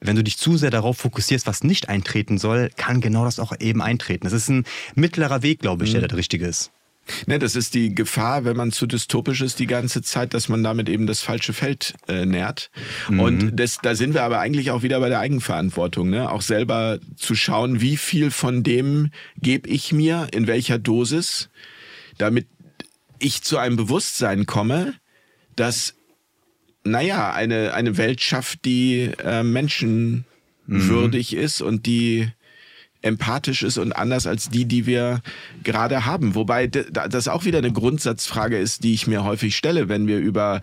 wenn 0.00 0.16
du 0.16 0.24
dich 0.24 0.38
zu 0.38 0.56
sehr 0.56 0.70
darauf 0.70 0.98
fokussierst, 0.98 1.46
was 1.46 1.62
nicht 1.62 1.88
eintreten 1.88 2.38
soll, 2.38 2.70
kann 2.76 3.00
genau 3.00 3.24
das 3.24 3.38
auch 3.38 3.52
eben 3.60 3.80
eintreten. 3.80 4.24
Das 4.24 4.32
ist 4.32 4.48
ein 4.48 4.64
mittlerer 4.96 5.42
Weg, 5.42 5.60
glaube 5.60 5.84
ich, 5.84 5.94
mhm. 5.94 6.00
der 6.00 6.08
der 6.08 6.18
richtige 6.18 6.46
ist. 6.46 6.72
Ne, 7.26 7.38
das 7.38 7.56
ist 7.56 7.74
die 7.74 7.94
Gefahr, 7.94 8.44
wenn 8.44 8.56
man 8.56 8.70
zu 8.70 8.86
dystopisch 8.86 9.40
ist 9.40 9.58
die 9.58 9.66
ganze 9.66 10.02
Zeit, 10.02 10.34
dass 10.34 10.48
man 10.48 10.62
damit 10.62 10.88
eben 10.88 11.06
das 11.06 11.20
falsche 11.20 11.52
Feld 11.52 11.94
äh, 12.08 12.24
nährt. 12.24 12.70
Mhm. 13.08 13.20
Und 13.20 13.56
das, 13.58 13.78
da 13.82 13.94
sind 13.94 14.14
wir 14.14 14.22
aber 14.22 14.38
eigentlich 14.38 14.70
auch 14.70 14.82
wieder 14.82 15.00
bei 15.00 15.08
der 15.08 15.18
Eigenverantwortung. 15.18 16.10
Ne? 16.10 16.30
Auch 16.30 16.42
selber 16.42 17.00
zu 17.16 17.34
schauen, 17.34 17.80
wie 17.80 17.96
viel 17.96 18.30
von 18.30 18.62
dem 18.62 19.10
gebe 19.36 19.68
ich 19.68 19.92
mir, 19.92 20.28
in 20.32 20.46
welcher 20.46 20.78
Dosis, 20.78 21.50
damit 22.18 22.46
ich 23.18 23.42
zu 23.42 23.58
einem 23.58 23.76
Bewusstsein 23.76 24.46
komme, 24.46 24.94
dass, 25.56 25.94
naja, 26.84 27.32
eine, 27.32 27.74
eine 27.74 27.96
Welt 27.96 28.20
schafft, 28.20 28.64
die 28.64 29.10
äh, 29.24 29.42
menschenwürdig 29.42 31.32
mhm. 31.32 31.38
ist 31.38 31.62
und 31.62 31.86
die 31.86 32.28
empathisch 33.02 33.62
ist 33.62 33.78
und 33.78 33.92
anders 33.92 34.26
als 34.26 34.48
die, 34.48 34.64
die 34.64 34.86
wir 34.86 35.20
gerade 35.62 36.06
haben. 36.06 36.34
Wobei 36.34 36.66
das 36.66 37.28
auch 37.28 37.44
wieder 37.44 37.58
eine 37.58 37.72
Grundsatzfrage 37.72 38.58
ist, 38.58 38.84
die 38.84 38.94
ich 38.94 39.06
mir 39.06 39.24
häufig 39.24 39.56
stelle, 39.56 39.88
wenn 39.88 40.06
wir 40.06 40.18
über 40.18 40.60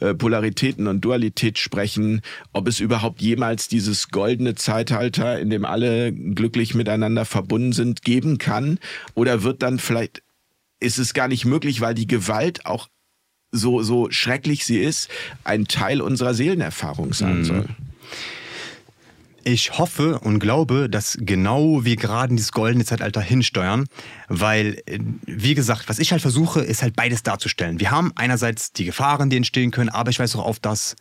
äh, 0.00 0.14
Polaritäten 0.14 0.86
und 0.86 1.02
Dualität 1.02 1.58
sprechen, 1.58 2.22
ob 2.52 2.66
es 2.66 2.80
überhaupt 2.80 3.20
jemals 3.20 3.68
dieses 3.68 4.08
goldene 4.08 4.54
Zeitalter, 4.54 5.38
in 5.38 5.50
dem 5.50 5.64
alle 5.64 6.12
glücklich 6.12 6.74
miteinander 6.74 7.24
verbunden 7.24 7.72
sind, 7.72 8.02
geben 8.02 8.38
kann 8.38 8.78
oder 9.14 9.42
wird 9.42 9.62
dann 9.62 9.78
vielleicht 9.78 10.22
ist 10.80 10.98
es 10.98 11.14
gar 11.14 11.28
nicht 11.28 11.44
möglich, 11.44 11.80
weil 11.80 11.94
die 11.94 12.08
Gewalt 12.08 12.66
auch 12.66 12.88
so, 13.52 13.82
so 13.82 14.10
schrecklich 14.10 14.64
sie 14.64 14.78
ist, 14.78 15.08
ein 15.44 15.66
Teil 15.66 16.00
unserer 16.00 16.34
Seelenerfahrung 16.34 17.12
sein 17.12 17.38
mhm. 17.38 17.44
soll. 17.44 17.64
Ich 19.44 19.76
hoffe 19.76 20.20
und 20.20 20.38
glaube, 20.38 20.88
dass 20.88 21.18
genau 21.20 21.84
wir 21.84 21.96
gerade 21.96 22.30
in 22.30 22.36
dieses 22.36 22.52
goldene 22.52 22.84
Zeitalter 22.84 23.20
hinsteuern, 23.20 23.86
weil, 24.28 24.80
äh, 24.86 25.00
wie 25.26 25.54
gesagt, 25.54 25.88
was 25.88 25.98
ich 25.98 26.12
halt 26.12 26.22
versuche, 26.22 26.60
ist 26.60 26.82
halt 26.82 26.94
beides 26.94 27.22
darzustellen. 27.24 27.80
Wir 27.80 27.90
haben 27.90 28.12
einerseits 28.14 28.72
die 28.72 28.84
Gefahren, 28.84 29.30
die 29.30 29.36
entstehen 29.36 29.72
können, 29.72 29.88
aber 29.88 30.10
ich 30.10 30.18
weiß 30.20 30.36
auch 30.36 30.44
auf 30.44 30.60
das 30.60 30.94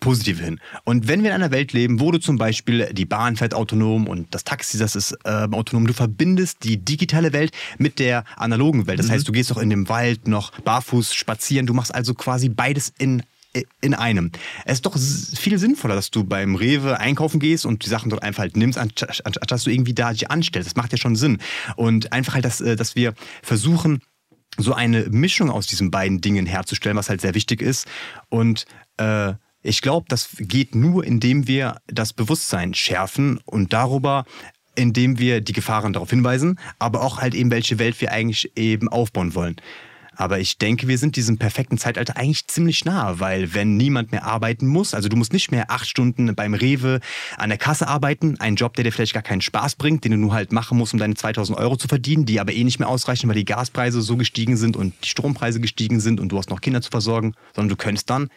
Positive 0.00 0.42
hin. 0.42 0.60
Und 0.84 1.08
wenn 1.08 1.22
wir 1.22 1.30
in 1.30 1.34
einer 1.34 1.50
Welt 1.50 1.72
leben, 1.72 2.00
wo 2.00 2.10
du 2.10 2.18
zum 2.18 2.38
Beispiel 2.38 2.88
die 2.92 3.04
Bahn 3.04 3.36
fährt 3.36 3.54
autonom 3.54 4.06
und 4.06 4.34
das 4.34 4.44
Taxi, 4.44 4.78
das 4.78 4.96
ist 4.96 5.12
äh, 5.24 5.48
autonom, 5.50 5.86
du 5.86 5.92
verbindest 5.92 6.64
die 6.64 6.78
digitale 6.78 7.32
Welt 7.32 7.52
mit 7.78 7.98
der 7.98 8.24
analogen 8.36 8.86
Welt. 8.86 8.98
Das 8.98 9.08
mhm. 9.08 9.12
heißt, 9.12 9.28
du 9.28 9.32
gehst 9.32 9.52
auch 9.52 9.58
in 9.58 9.68
dem 9.68 9.88
Wald 9.88 10.28
noch 10.28 10.52
barfuß 10.60 11.12
spazieren, 11.12 11.66
du 11.66 11.74
machst 11.74 11.94
also 11.94 12.14
quasi 12.14 12.48
beides 12.48 12.92
in 12.98 13.22
in 13.80 13.94
einem. 13.94 14.30
Es 14.64 14.74
ist 14.74 14.86
doch 14.86 14.96
viel 14.96 15.58
sinnvoller, 15.58 15.94
dass 15.94 16.10
du 16.10 16.24
beim 16.24 16.54
Rewe 16.54 16.98
einkaufen 16.98 17.40
gehst 17.40 17.66
und 17.66 17.84
die 17.84 17.88
Sachen 17.88 18.10
dort 18.10 18.22
einfach 18.22 18.40
halt 18.40 18.56
nimmst, 18.56 18.78
anstatt 18.78 19.50
dass 19.50 19.64
du 19.64 19.70
irgendwie 19.70 19.94
da 19.94 20.12
dich 20.12 20.30
anstellst. 20.30 20.70
Das 20.70 20.76
macht 20.76 20.92
ja 20.92 20.98
schon 20.98 21.16
Sinn. 21.16 21.38
Und 21.76 22.12
einfach 22.12 22.34
halt, 22.34 22.44
dass, 22.44 22.60
äh, 22.60 22.76
dass 22.76 22.96
wir 22.96 23.14
versuchen, 23.42 24.00
so 24.58 24.74
eine 24.74 25.06
Mischung 25.10 25.50
aus 25.50 25.66
diesen 25.66 25.90
beiden 25.90 26.20
Dingen 26.20 26.46
herzustellen, 26.46 26.96
was 26.96 27.08
halt 27.08 27.20
sehr 27.20 27.34
wichtig 27.34 27.62
ist. 27.62 27.86
Und 28.28 28.66
äh, 28.98 29.34
ich 29.62 29.80
glaube, 29.80 30.06
das 30.08 30.28
geht 30.38 30.74
nur, 30.74 31.04
indem 31.04 31.46
wir 31.46 31.76
das 31.86 32.12
Bewusstsein 32.12 32.74
schärfen 32.74 33.38
und 33.44 33.72
darüber 33.72 34.24
indem 34.74 35.18
wir 35.18 35.42
die 35.42 35.52
Gefahren 35.52 35.92
darauf 35.92 36.08
hinweisen, 36.08 36.58
aber 36.78 37.02
auch 37.02 37.20
halt 37.20 37.34
eben, 37.34 37.50
welche 37.50 37.78
Welt 37.78 38.00
wir 38.00 38.10
eigentlich 38.10 38.56
eben 38.56 38.88
aufbauen 38.88 39.34
wollen. 39.34 39.56
Aber 40.14 40.38
ich 40.38 40.58
denke, 40.58 40.88
wir 40.88 40.98
sind 40.98 41.16
diesem 41.16 41.38
perfekten 41.38 41.78
Zeitalter 41.78 42.16
eigentlich 42.16 42.46
ziemlich 42.46 42.84
nah, 42.84 43.18
weil 43.18 43.54
wenn 43.54 43.76
niemand 43.76 44.12
mehr 44.12 44.24
arbeiten 44.24 44.66
muss, 44.66 44.94
also 44.94 45.08
du 45.08 45.16
musst 45.16 45.32
nicht 45.32 45.50
mehr 45.50 45.70
acht 45.70 45.86
Stunden 45.86 46.34
beim 46.34 46.54
Rewe 46.54 47.00
an 47.36 47.48
der 47.48 47.58
Kasse 47.58 47.88
arbeiten, 47.88 48.36
ein 48.38 48.56
Job, 48.56 48.74
der 48.74 48.84
dir 48.84 48.92
vielleicht 48.92 49.14
gar 49.14 49.22
keinen 49.22 49.40
Spaß 49.40 49.76
bringt, 49.76 50.04
den 50.04 50.12
du 50.12 50.18
nur 50.18 50.34
halt 50.34 50.52
machen 50.52 50.78
musst, 50.78 50.92
um 50.92 50.98
deine 50.98 51.14
2000 51.14 51.56
Euro 51.58 51.76
zu 51.76 51.88
verdienen, 51.88 52.26
die 52.26 52.40
aber 52.40 52.52
eh 52.52 52.64
nicht 52.64 52.78
mehr 52.78 52.88
ausreichen, 52.88 53.28
weil 53.28 53.36
die 53.36 53.44
Gaspreise 53.44 54.02
so 54.02 54.16
gestiegen 54.16 54.56
sind 54.56 54.76
und 54.76 54.94
die 55.02 55.08
Strompreise 55.08 55.60
gestiegen 55.60 56.00
sind 56.00 56.20
und 56.20 56.30
du 56.30 56.38
hast 56.38 56.50
noch 56.50 56.60
Kinder 56.60 56.82
zu 56.82 56.90
versorgen, 56.90 57.34
sondern 57.54 57.70
du 57.70 57.76
könntest 57.76 58.10
dann 58.10 58.28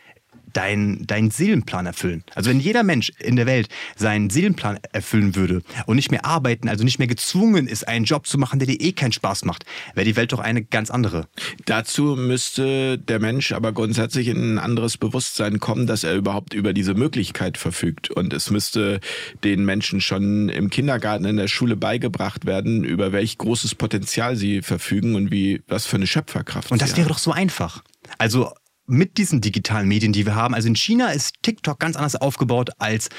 deinen 0.55 1.05
dein 1.05 1.31
Seelenplan 1.31 1.85
erfüllen. 1.85 2.23
Also 2.33 2.49
wenn 2.49 2.59
jeder 2.59 2.83
Mensch 2.83 3.11
in 3.19 3.35
der 3.35 3.45
Welt 3.45 3.67
seinen 3.95 4.29
Seelenplan 4.29 4.79
erfüllen 4.91 5.35
würde 5.35 5.61
und 5.85 5.97
nicht 5.97 6.11
mehr 6.11 6.25
arbeiten, 6.25 6.69
also 6.69 6.83
nicht 6.83 6.99
mehr 6.99 7.07
gezwungen 7.07 7.67
ist, 7.67 7.87
einen 7.87 8.05
Job 8.05 8.25
zu 8.25 8.37
machen, 8.37 8.59
der 8.59 8.67
dir 8.67 8.79
eh 8.79 8.93
keinen 8.93 9.11
Spaß 9.11 9.45
macht, 9.45 9.65
wäre 9.93 10.05
die 10.05 10.15
Welt 10.15 10.31
doch 10.31 10.39
eine 10.39 10.63
ganz 10.63 10.89
andere. 10.89 11.27
Dazu 11.65 12.15
müsste 12.15 12.97
der 12.97 13.19
Mensch 13.19 13.51
aber 13.51 13.73
grundsätzlich 13.73 14.29
in 14.29 14.55
ein 14.55 14.59
anderes 14.59 14.97
Bewusstsein 14.97 15.59
kommen, 15.59 15.87
dass 15.87 16.03
er 16.03 16.15
überhaupt 16.15 16.53
über 16.53 16.73
diese 16.73 16.93
Möglichkeit 16.93 17.57
verfügt. 17.57 18.09
Und 18.09 18.33
es 18.33 18.49
müsste 18.49 19.01
den 19.43 19.65
Menschen 19.65 19.99
schon 19.99 20.49
im 20.49 20.69
Kindergarten, 20.69 21.25
in 21.25 21.37
der 21.37 21.47
Schule 21.47 21.75
beigebracht 21.75 22.45
werden, 22.45 22.83
über 22.83 23.11
welch 23.11 23.37
großes 23.37 23.75
Potenzial 23.75 24.35
sie 24.35 24.61
verfügen 24.61 25.15
und 25.15 25.31
wie 25.31 25.61
was 25.67 25.85
für 25.85 25.97
eine 25.97 26.07
Schöpferkraft. 26.07 26.71
Und 26.71 26.81
das 26.81 26.95
wäre 26.95 27.09
doch 27.09 27.17
so 27.17 27.31
einfach. 27.31 27.83
Also 28.17 28.53
mit 28.87 29.17
diesen 29.17 29.41
digitalen 29.41 29.87
Medien, 29.87 30.13
die 30.13 30.25
wir 30.25 30.35
haben. 30.35 30.53
Also 30.53 30.67
in 30.67 30.75
China 30.75 31.09
ist 31.09 31.35
TikTok 31.41 31.79
ganz 31.79 31.95
anders 31.95 32.15
aufgebaut 32.15 32.69
als 32.77 33.09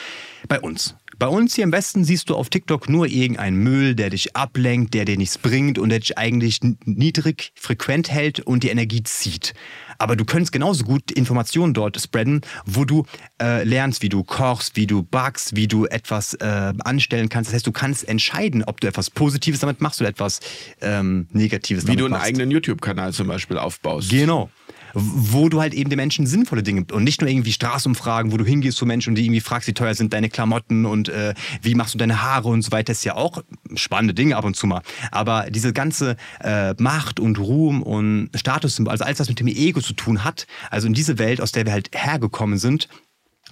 bei 0.48 0.60
uns. 0.60 0.96
Bei 1.18 1.28
uns 1.28 1.54
hier 1.54 1.64
im 1.64 1.72
Westen 1.72 2.04
siehst 2.04 2.28
du 2.28 2.34
auf 2.34 2.50
TikTok 2.50 2.90
nur 2.90 3.06
irgendeinen 3.06 3.56
Müll, 3.56 3.94
der 3.94 4.10
dich 4.10 4.36
ablenkt, 4.36 4.92
der 4.92 5.06
dir 5.06 5.16
nichts 5.16 5.38
bringt 5.38 5.78
und 5.78 5.88
der 5.88 6.00
dich 6.00 6.18
eigentlich 6.18 6.60
niedrig 6.84 7.52
frequent 7.54 8.10
hält 8.10 8.40
und 8.40 8.62
die 8.62 8.68
Energie 8.68 9.02
zieht. 9.02 9.54
Aber 9.96 10.14
du 10.14 10.26
könntest 10.26 10.52
genauso 10.52 10.84
gut 10.84 11.10
Informationen 11.10 11.72
dort 11.72 11.98
spreaden, 11.98 12.42
wo 12.66 12.84
du 12.84 13.06
äh, 13.40 13.64
lernst, 13.64 14.02
wie 14.02 14.10
du 14.10 14.24
kochst, 14.24 14.76
wie 14.76 14.86
du 14.86 15.02
backst, 15.02 15.56
wie 15.56 15.66
du 15.66 15.86
etwas 15.86 16.34
äh, 16.34 16.74
anstellen 16.84 17.30
kannst. 17.30 17.48
Das 17.48 17.54
heißt, 17.54 17.66
du 17.66 17.72
kannst 17.72 18.06
entscheiden, 18.06 18.62
ob 18.64 18.82
du 18.82 18.86
etwas 18.86 19.08
Positives 19.08 19.60
damit 19.60 19.80
machst 19.80 20.02
oder 20.02 20.10
etwas 20.10 20.40
ähm, 20.82 21.28
Negatives 21.32 21.84
wie 21.84 21.86
damit 21.86 21.86
machst. 21.86 21.88
Wie 21.88 21.96
du 21.96 22.04
einen 22.04 22.12
machst. 22.12 22.26
eigenen 22.26 22.50
YouTube-Kanal 22.50 23.14
zum 23.14 23.28
Beispiel 23.28 23.56
aufbaust. 23.56 24.10
Genau 24.10 24.50
wo 24.98 25.50
du 25.50 25.60
halt 25.60 25.74
eben 25.74 25.90
den 25.90 25.98
Menschen 25.98 26.26
sinnvolle 26.26 26.62
Dinge 26.62 26.86
und 26.90 27.04
nicht 27.04 27.20
nur 27.20 27.28
irgendwie 27.28 27.52
Straßumfragen, 27.52 28.32
wo 28.32 28.38
du 28.38 28.44
hingehst 28.44 28.78
zu 28.78 28.86
Menschen 28.86 29.10
und 29.10 29.16
die 29.16 29.24
irgendwie 29.24 29.42
fragst, 29.42 29.68
wie 29.68 29.74
teuer 29.74 29.94
sind 29.94 30.14
deine 30.14 30.30
Klamotten 30.30 30.86
und 30.86 31.10
äh, 31.10 31.34
wie 31.60 31.74
machst 31.74 31.92
du 31.92 31.98
deine 31.98 32.22
Haare 32.22 32.48
und 32.48 32.62
so 32.62 32.72
weiter, 32.72 32.92
das 32.92 32.98
ist 32.98 33.04
ja 33.04 33.14
auch 33.14 33.42
spannende 33.74 34.14
Dinge 34.14 34.36
ab 34.36 34.44
und 34.44 34.56
zu 34.56 34.66
mal. 34.66 34.80
Aber 35.10 35.50
diese 35.50 35.74
ganze 35.74 36.16
äh, 36.40 36.74
Macht 36.78 37.20
und 37.20 37.38
Ruhm 37.38 37.82
und 37.82 38.30
Statussymbol, 38.34 38.90
also 38.90 39.04
alles, 39.04 39.20
was 39.20 39.28
mit 39.28 39.38
dem 39.38 39.48
Ego 39.48 39.80
zu 39.80 39.92
tun 39.92 40.24
hat, 40.24 40.46
also 40.70 40.86
in 40.86 40.94
diese 40.94 41.18
Welt, 41.18 41.42
aus 41.42 41.52
der 41.52 41.66
wir 41.66 41.72
halt 41.72 41.90
hergekommen 41.92 42.58
sind, 42.58 42.88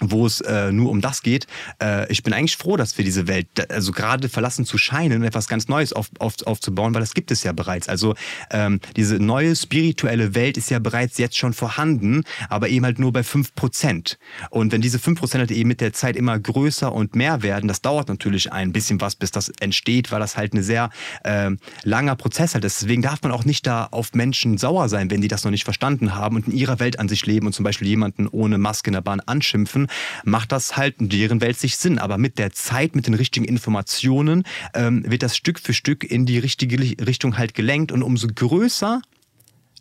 wo 0.01 0.27
es 0.27 0.41
äh, 0.41 0.73
nur 0.73 0.91
um 0.91 1.01
das 1.01 1.23
geht. 1.23 1.47
Äh, 1.81 2.11
ich 2.11 2.23
bin 2.23 2.33
eigentlich 2.33 2.57
froh, 2.57 2.77
dass 2.77 2.99
wir 2.99 3.05
diese 3.05 3.29
Welt, 3.29 3.71
also 3.71 3.93
gerade 3.93 4.29
verlassen 4.29 4.65
zu 4.65 4.77
scheinen 4.77 5.21
und 5.21 5.25
etwas 5.25 5.49
ganz 5.49 5.69
Neues 5.69 5.93
auf, 5.93 6.11
auf, 6.19 6.35
aufzubauen, 6.45 6.95
weil 6.95 7.01
das 7.01 7.15
gibt 7.15 7.31
es 7.31 7.45
ja 7.45 7.53
bereits. 7.53 7.89
Also 7.89 8.15
ähm, 8.51 8.81
diese 8.97 9.17
neue 9.17 9.55
spirituelle 9.55 10.35
Welt 10.35 10.57
ist 10.57 10.71
ja 10.71 10.81
bereits 10.81 11.19
jetzt 11.19 11.39
schon 11.39 11.53
vorhanden, 11.53 12.25
aber 12.49 12.69
eben 12.69 12.85
halt 12.85 12.99
nur 12.99 13.13
bei 13.13 13.21
5%. 13.21 14.17
Und 14.51 14.73
wenn 14.73 14.81
diese 14.81 14.99
5% 14.99 15.39
halt 15.39 15.51
eben 15.53 15.69
mit 15.69 15.81
der 15.81 15.93
Zeit 15.93 16.17
immer 16.17 16.39
größer 16.39 16.93
und 16.93 17.15
mehr 17.15 17.43
werden, 17.43 17.69
das 17.69 17.81
dauert 17.81 18.09
natürlich 18.09 18.53
ein 18.53 18.73
bisschen 18.73 19.01
was, 19.01 19.15
bis 19.15 19.31
das 19.31 19.51
entsteht, 19.61 20.11
weil 20.11 20.21
das 20.21 20.37
halt 20.37 20.53
eine 20.53 20.65
sehr 20.65 20.91
äh, 21.23 21.51
langer 21.85 22.17
Prozess 22.17 22.55
halt 22.55 22.65
ist. 22.65 22.83
Deswegen 22.83 23.03
darf 23.03 23.23
man 23.23 23.31
auch 23.31 23.45
nicht 23.45 23.67
da 23.67 23.87
auf 23.91 24.13
Menschen 24.15 24.59
sauer 24.59 24.89
sein, 24.89 25.11
wenn 25.11 25.21
die 25.21 25.29
das 25.29 25.45
noch 25.45 25.53
nicht 25.53 25.65
verstanden 25.65 26.17
haben 26.17 26.37
und 26.37 26.49
in 26.49 26.53
ihrer 26.53 26.81
Welt 26.81 26.99
an 26.99 27.09
sich 27.09 27.25
leben 27.27 27.47
und 27.47 27.53
zum 27.53 27.65
Beispiel 27.65 27.87
jemanden 27.87 28.27
ohne 28.27 28.59
Maske 28.59 28.89
in 28.89 28.95
der 28.95 29.01
Bahn 29.01 29.21
anschimpfen 29.21 29.84
macht 30.25 30.53
das 30.53 30.77
halt 30.77 31.01
in 31.01 31.09
deren 31.09 31.41
Welt 31.41 31.59
sich 31.59 31.77
Sinn. 31.77 31.99
Aber 31.99 32.19
mit 32.19 32.39
der 32.39 32.53
Zeit, 32.53 32.95
mit 32.95 33.07
den 33.07 33.15
richtigen 33.15 33.45
Informationen 33.45 34.45
ähm, 34.75 35.05
wird 35.09 35.23
das 35.23 35.37
Stück 35.37 35.59
für 35.59 35.73
Stück 35.73 36.05
in 36.05 36.27
die 36.27 36.39
richtige 36.39 36.79
Richtung 37.07 37.39
halt 37.39 37.55
gelenkt. 37.55 37.93
Und 37.93 38.03
umso 38.03 38.29
größer 38.29 39.03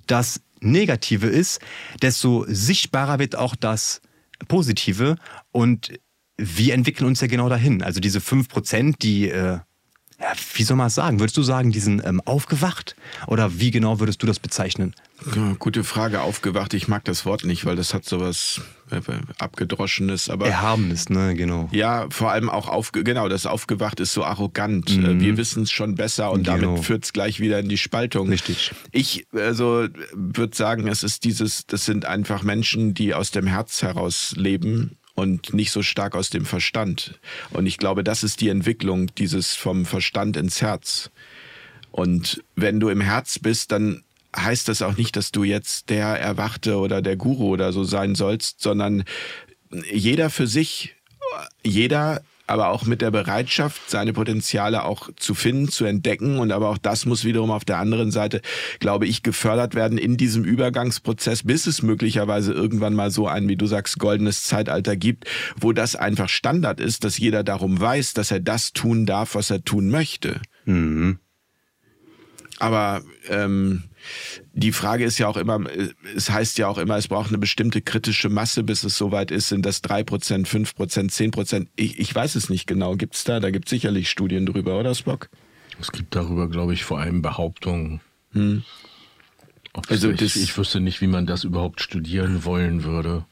das 0.08 0.42
Negative 0.60 1.28
ist, 1.28 1.60
desto 2.02 2.46
sichtbarer 2.48 3.20
wird 3.20 3.36
auch 3.36 3.56
das 3.56 4.02
Positive. 4.48 5.18
Und 5.52 5.94
wir 6.38 6.74
entwickeln 6.74 7.08
uns 7.08 7.22
ja 7.22 7.28
genau 7.28 7.50
dahin. 7.50 7.82
Also 7.84 8.00
diese 8.00 8.20
5%, 8.20 8.96
die... 9.02 9.30
Äh, 9.30 9.60
ja, 10.20 10.32
wie 10.54 10.64
soll 10.64 10.78
man 10.78 10.88
es 10.88 10.96
sagen? 10.96 11.20
Würdest 11.20 11.36
du 11.36 11.44
sagen, 11.44 11.72
die 11.72 11.82
sind 11.82 12.02
ähm, 12.06 12.22
aufgewacht? 12.22 12.96
Oder 13.28 13.60
wie 13.60 13.72
genau 13.72 14.00
würdest 14.00 14.24
du 14.24 14.28
das 14.28 14.40
bezeichnen? 14.40 14.96
Gute 15.60 15.84
Frage, 15.84 16.22
aufgewacht. 16.22 16.74
Ich 16.74 16.88
mag 16.88 17.04
das 17.04 17.26
Wort 17.26 17.44
nicht, 17.44 17.66
weil 17.66 17.76
das 17.76 17.94
hat 17.94 18.06
sowas 18.06 18.62
abgedroschenes, 19.40 20.30
aber 20.30 20.48
erhabenes, 20.48 21.10
ne, 21.10 21.36
genau. 21.36 21.70
Ja, 21.72 22.08
vor 22.10 22.32
allem 22.32 22.50
auch 22.50 22.68
aufge 22.68 23.04
genau, 23.04 23.30
das 23.30 23.46
aufgewacht 23.46 24.00
ist 24.00 24.14
so 24.14 24.24
arrogant. 24.24 24.96
Mhm. 24.96 25.20
Wir 25.20 25.38
wissen 25.38 25.64
es 25.64 25.72
schon 25.72 25.96
besser 25.96 26.32
und 26.32 26.44
genau. 26.44 26.58
damit 26.58 26.86
führt 26.86 27.06
es 27.06 27.14
gleich 27.14 27.40
wieder 27.40 27.60
in 27.60 27.70
die 27.70 27.78
Spaltung. 27.78 28.30
Richtig. 28.30 28.72
Ich 28.92 29.26
also 29.34 29.88
würde 30.14 30.56
sagen, 30.56 30.88
es 30.88 31.04
ist 31.04 31.24
dieses, 31.24 31.66
das 31.66 31.86
sind 31.86 32.06
einfach 32.06 32.44
Menschen, 32.44 32.94
die 32.94 33.14
aus 33.14 33.32
dem 33.32 33.48
Herz 33.48 33.82
heraus 33.82 34.34
leben 34.36 34.98
und 35.16 35.54
nicht 35.54 35.72
so 35.72 35.82
stark 35.82 36.16
aus 36.16 36.30
dem 36.30 36.46
Verstand. 36.46 37.20
Und 37.52 37.66
ich 37.66 37.78
glaube, 37.78 38.04
das 38.04 38.24
ist 38.24 38.42
die 38.42 38.50
Entwicklung, 38.50 39.14
dieses 39.16 39.56
vom 39.56 39.86
Verstand 39.86 40.38
ins 40.38 40.62
Herz. 40.62 41.12
Und 41.92 42.44
wenn 42.56 42.80
du 42.80 42.90
im 42.90 43.02
Herz 43.02 43.38
bist, 43.38 43.72
dann 43.72 44.04
heißt 44.36 44.68
das 44.68 44.82
auch 44.82 44.98
nicht, 44.98 45.16
dass 45.16 45.32
du 45.32 45.44
jetzt 45.44 45.90
der 45.90 46.20
Erwachte 46.20 46.78
oder 46.78 47.02
der 47.02 47.16
Guru 47.16 47.50
oder 47.50 47.72
so 47.72 47.84
sein 47.84 48.16
sollst, 48.16 48.62
sondern 48.62 49.04
jeder 49.92 50.30
für 50.30 50.48
sich, 50.48 50.96
jeder 51.64 52.22
aber 52.46 52.70
auch 52.70 52.86
mit 52.86 53.02
der 53.02 53.12
Bereitschaft, 53.12 53.90
seine 53.90 54.12
Potenziale 54.12 54.84
auch 54.84 55.10
zu 55.16 55.34
finden, 55.34 55.70
zu 55.70 55.86
entdecken. 55.86 56.40
Und 56.40 56.52
aber 56.52 56.70
auch 56.70 56.78
das 56.78 57.06
muss 57.06 57.24
wiederum 57.24 57.52
auf 57.52 57.64
der 57.64 57.78
anderen 57.78 58.12
Seite, 58.12 58.42
glaube 58.80 59.08
ich, 59.08 59.24
gefördert 59.24 59.76
werden 59.76 59.98
in 59.98 60.18
diesem 60.18 60.44
Übergangsprozess, 60.44 61.44
bis 61.44 61.68
es 61.68 61.82
möglicherweise 61.82 62.52
irgendwann 62.52 62.96
mal 62.96 63.12
so 63.12 63.28
ein, 63.28 63.48
wie 63.48 63.56
du 63.56 63.66
sagst, 63.66 63.98
goldenes 63.98 64.44
Zeitalter 64.44 64.98
gibt, 64.98 65.26
wo 65.58 65.72
das 65.72 65.96
einfach 65.96 66.28
Standard 66.28 66.80
ist, 66.82 67.06
dass 67.06 67.18
jeder 67.18 67.44
darum 67.44 67.80
weiß, 67.80 68.14
dass 68.14 68.30
er 68.30 68.42
das 68.42 68.74
tun 68.74 69.06
darf, 69.06 69.36
was 69.36 69.50
er 69.50 69.64
tun 69.64 69.90
möchte. 69.90 70.42
Mhm. 70.66 71.20
Aber 72.60 73.02
ähm, 73.30 73.84
die 74.54 74.72
Frage 74.72 75.04
ist 75.06 75.18
ja 75.18 75.28
auch 75.28 75.38
immer, 75.38 75.62
es 76.16 76.30
heißt 76.30 76.58
ja 76.58 76.68
auch 76.68 76.78
immer, 76.78 76.98
es 76.98 77.08
braucht 77.08 77.30
eine 77.30 77.38
bestimmte 77.38 77.82
kritische 77.82 78.30
Masse, 78.30 78.64
bis 78.64 78.84
es 78.84 78.98
soweit 78.98 79.32
ist. 79.32 79.50
Sind 79.50 79.66
das 79.66 79.82
drei 79.82 80.04
Prozent, 80.04 80.48
fünf 80.48 80.76
Prozent, 80.76 81.12
zehn 81.12 81.32
Prozent? 81.32 81.70
Ich, 81.76 82.00
ich 82.00 82.14
weiß 82.14 82.36
es 82.36 82.50
nicht 82.50 82.68
genau. 82.68 82.96
Gibt 82.96 83.16
es 83.16 83.24
da? 83.24 83.40
Da 83.40 83.52
gibt 83.52 83.66
es 83.66 83.72
sicherlich 83.72 84.10
Studien 84.10 84.46
drüber, 84.46 84.80
oder 84.80 84.96
Spock? 84.96 85.30
Es 85.80 85.92
gibt 85.92 86.16
darüber, 86.16 86.50
glaube 86.50 86.74
ich, 86.74 86.84
vor 86.84 87.00
allem 87.00 87.22
Behauptungen. 87.22 88.02
Hm. 88.32 88.64
Also 89.90 90.12
ich, 90.12 90.36
ich 90.36 90.58
wüsste 90.58 90.80
nicht, 90.80 91.02
wie 91.02 91.08
man 91.08 91.26
das 91.26 91.44
überhaupt 91.44 91.82
studieren 91.82 92.46
wollen 92.46 92.84
würde. 92.84 93.26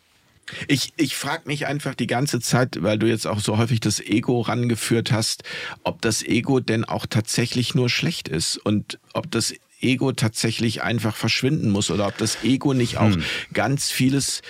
Ich, 0.68 0.94
ich 0.98 1.16
frage 1.16 1.44
mich 1.46 1.68
einfach 1.68 1.96
die 1.96 2.08
ganze 2.08 2.40
Zeit, 2.40 2.82
weil 2.82 2.98
du 2.98 3.08
jetzt 3.08 3.28
auch 3.28 3.40
so 3.40 3.58
häufig 3.58 3.80
das 3.80 4.00
Ego 4.00 4.42
rangeführt 4.42 5.12
hast, 5.12 5.44
ob 5.84 6.02
das 6.02 6.24
Ego 6.24 6.60
denn 6.60 6.84
auch 6.84 7.06
tatsächlich 7.06 7.76
nur 7.76 7.90
schlecht 7.90 8.28
ist 8.28 8.58
und 8.58 9.00
ob 9.14 9.32
das 9.32 9.54
Ego 9.82 10.12
tatsächlich 10.12 10.82
einfach 10.82 11.16
verschwinden 11.16 11.70
muss 11.70 11.92
oder 11.92 12.08
ob 12.08 12.18
das 12.18 12.44
Ego 12.44 12.74
nicht 12.74 12.98
auch 12.98 13.14
hm. 13.14 13.24
ganz 13.54 13.90
vieles 13.90 14.42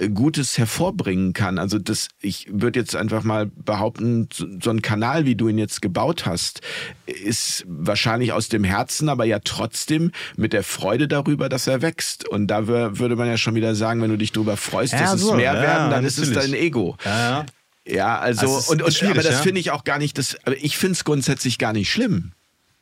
äh, 0.00 0.08
Gutes 0.08 0.58
hervorbringen 0.58 1.34
kann. 1.34 1.58
Also 1.58 1.78
das, 1.78 2.08
ich 2.20 2.48
würde 2.50 2.80
jetzt 2.80 2.96
einfach 2.96 3.22
mal 3.22 3.46
behaupten, 3.46 4.28
so 4.32 4.70
ein 4.70 4.82
Kanal, 4.82 5.24
wie 5.24 5.36
du 5.36 5.48
ihn 5.48 5.58
jetzt 5.58 5.82
gebaut 5.82 6.26
hast, 6.26 6.62
ist 7.06 7.64
wahrscheinlich 7.68 8.32
aus 8.32 8.48
dem 8.48 8.64
Herzen, 8.64 9.08
aber 9.08 9.24
ja 9.24 9.38
trotzdem 9.38 10.10
mit 10.36 10.52
der 10.52 10.64
Freude 10.64 11.06
darüber, 11.06 11.48
dass 11.48 11.68
er 11.68 11.80
wächst. 11.80 12.28
Und 12.28 12.48
da 12.48 12.66
würde 12.66 13.14
man 13.14 13.28
ja 13.28 13.36
schon 13.36 13.54
wieder 13.54 13.76
sagen, 13.76 14.02
wenn 14.02 14.10
du 14.10 14.18
dich 14.18 14.32
darüber 14.32 14.56
freust, 14.56 14.94
ja, 14.94 15.00
dass 15.00 15.20
so, 15.20 15.30
es 15.30 15.36
mehr 15.36 15.54
ja, 15.54 15.62
werden, 15.62 15.90
dann 15.90 16.04
ist 16.04 16.18
es 16.18 16.32
dein 16.32 16.54
Ego. 16.54 16.96
Ja, 17.04 17.46
ja 17.86 18.18
also, 18.18 18.46
also 18.46 18.72
und, 18.72 18.82
und 18.82 19.02
aber 19.04 19.22
das 19.22 19.42
finde 19.42 19.60
ich 19.60 19.70
auch 19.70 19.84
gar 19.84 19.98
nicht, 19.98 20.18
das, 20.18 20.36
aber 20.44 20.56
ich 20.56 20.76
finde 20.76 20.94
es 20.94 21.04
grundsätzlich 21.04 21.58
gar 21.58 21.72
nicht 21.72 21.90
schlimm. 21.90 22.32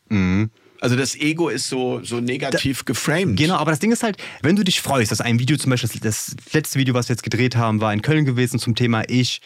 Mhm. 0.08 0.50
Also 0.82 0.96
das 0.96 1.14
Ego 1.14 1.48
ist 1.48 1.68
so, 1.68 2.00
so 2.02 2.18
negativ 2.18 2.80
da, 2.80 2.84
geframed. 2.86 3.38
Genau, 3.38 3.54
aber 3.54 3.70
das 3.70 3.78
Ding 3.78 3.92
ist 3.92 4.02
halt, 4.02 4.16
wenn 4.42 4.56
du 4.56 4.64
dich 4.64 4.80
freust, 4.80 5.12
dass 5.12 5.20
ein 5.20 5.38
Video 5.38 5.56
zum 5.56 5.70
Beispiel, 5.70 6.00
das 6.02 6.34
letzte 6.52 6.76
Video, 6.76 6.92
was 6.92 7.08
wir 7.08 7.14
jetzt 7.14 7.22
gedreht 7.22 7.54
haben, 7.54 7.80
war 7.80 7.92
in 7.92 8.02
Köln 8.02 8.24
gewesen 8.24 8.58
zum 8.58 8.74
Thema 8.74 9.04
Ich 9.08 9.40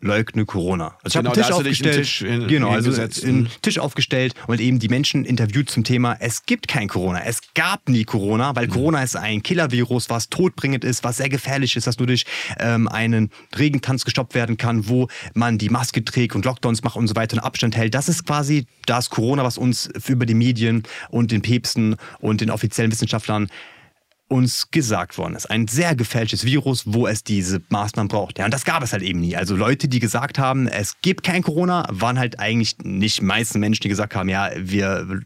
leugne 0.00 0.44
Corona. 0.44 0.96
Also 1.02 1.18
ich 1.18 1.24
genau, 1.24 1.30
habe 1.30 1.40
einen 1.40 1.44
Tisch 1.44 1.52
aufgestellt, 1.52 1.96
Tisch 1.96 2.24
genau, 2.48 2.70
also 2.70 3.02
einen 3.26 3.48
Tisch 3.62 3.78
aufgestellt 3.78 4.34
und 4.46 4.60
eben 4.60 4.78
die 4.78 4.88
Menschen 4.88 5.24
interviewt 5.24 5.70
zum 5.70 5.84
Thema, 5.84 6.16
es 6.20 6.46
gibt 6.46 6.68
kein 6.68 6.88
Corona, 6.88 7.22
es 7.24 7.40
gab 7.54 7.88
nie 7.88 8.04
Corona, 8.04 8.54
weil 8.56 8.66
mhm. 8.66 8.72
Corona 8.72 9.02
ist 9.02 9.16
ein 9.16 9.42
Killer-Virus, 9.42 10.10
was 10.10 10.28
todbringend 10.28 10.84
ist, 10.84 11.04
was 11.04 11.18
sehr 11.18 11.28
gefährlich 11.28 11.76
ist, 11.76 11.86
dass 11.86 11.98
nur 11.98 12.06
durch 12.06 12.24
ähm, 12.58 12.88
einen 12.88 13.30
Regentanz 13.58 14.04
gestoppt 14.04 14.34
werden 14.34 14.56
kann, 14.56 14.88
wo 14.88 15.08
man 15.34 15.58
die 15.58 15.68
Maske 15.68 16.04
trägt 16.04 16.34
und 16.34 16.44
Lockdowns 16.44 16.82
macht 16.82 16.96
und 16.96 17.08
so 17.08 17.16
weiter 17.16 17.36
und 17.36 17.42
Abstand 17.42 17.76
hält. 17.76 17.94
Das 17.94 18.08
ist 18.08 18.26
quasi 18.26 18.66
das 18.86 19.10
Corona, 19.10 19.44
was 19.44 19.58
uns 19.58 19.88
über 20.08 20.26
die 20.26 20.34
Medien 20.34 20.82
und 21.10 21.30
den 21.30 21.42
Päpsten 21.42 21.96
und 22.18 22.40
den 22.40 22.50
offiziellen 22.50 22.90
Wissenschaftlern 22.90 23.48
uns 24.30 24.70
gesagt 24.70 25.18
worden 25.18 25.34
ist. 25.34 25.50
Ein 25.50 25.66
sehr 25.66 25.96
gefälschtes 25.96 26.44
Virus, 26.44 26.84
wo 26.86 27.08
es 27.08 27.24
diese 27.24 27.60
Maßnahmen 27.68 28.08
braucht. 28.08 28.38
Ja, 28.38 28.44
und 28.44 28.54
das 28.54 28.64
gab 28.64 28.82
es 28.82 28.92
halt 28.92 29.02
eben 29.02 29.20
nie. 29.20 29.36
Also 29.36 29.56
Leute, 29.56 29.88
die 29.88 29.98
gesagt 29.98 30.38
haben, 30.38 30.68
es 30.68 31.00
gibt 31.02 31.24
kein 31.24 31.42
Corona, 31.42 31.86
waren 31.90 32.18
halt 32.18 32.38
eigentlich 32.38 32.78
nicht 32.78 33.22
meisten 33.22 33.58
Menschen, 33.58 33.82
die 33.82 33.88
gesagt 33.88 34.14
haben, 34.14 34.28
ja, 34.28 34.50
wir 34.56 35.22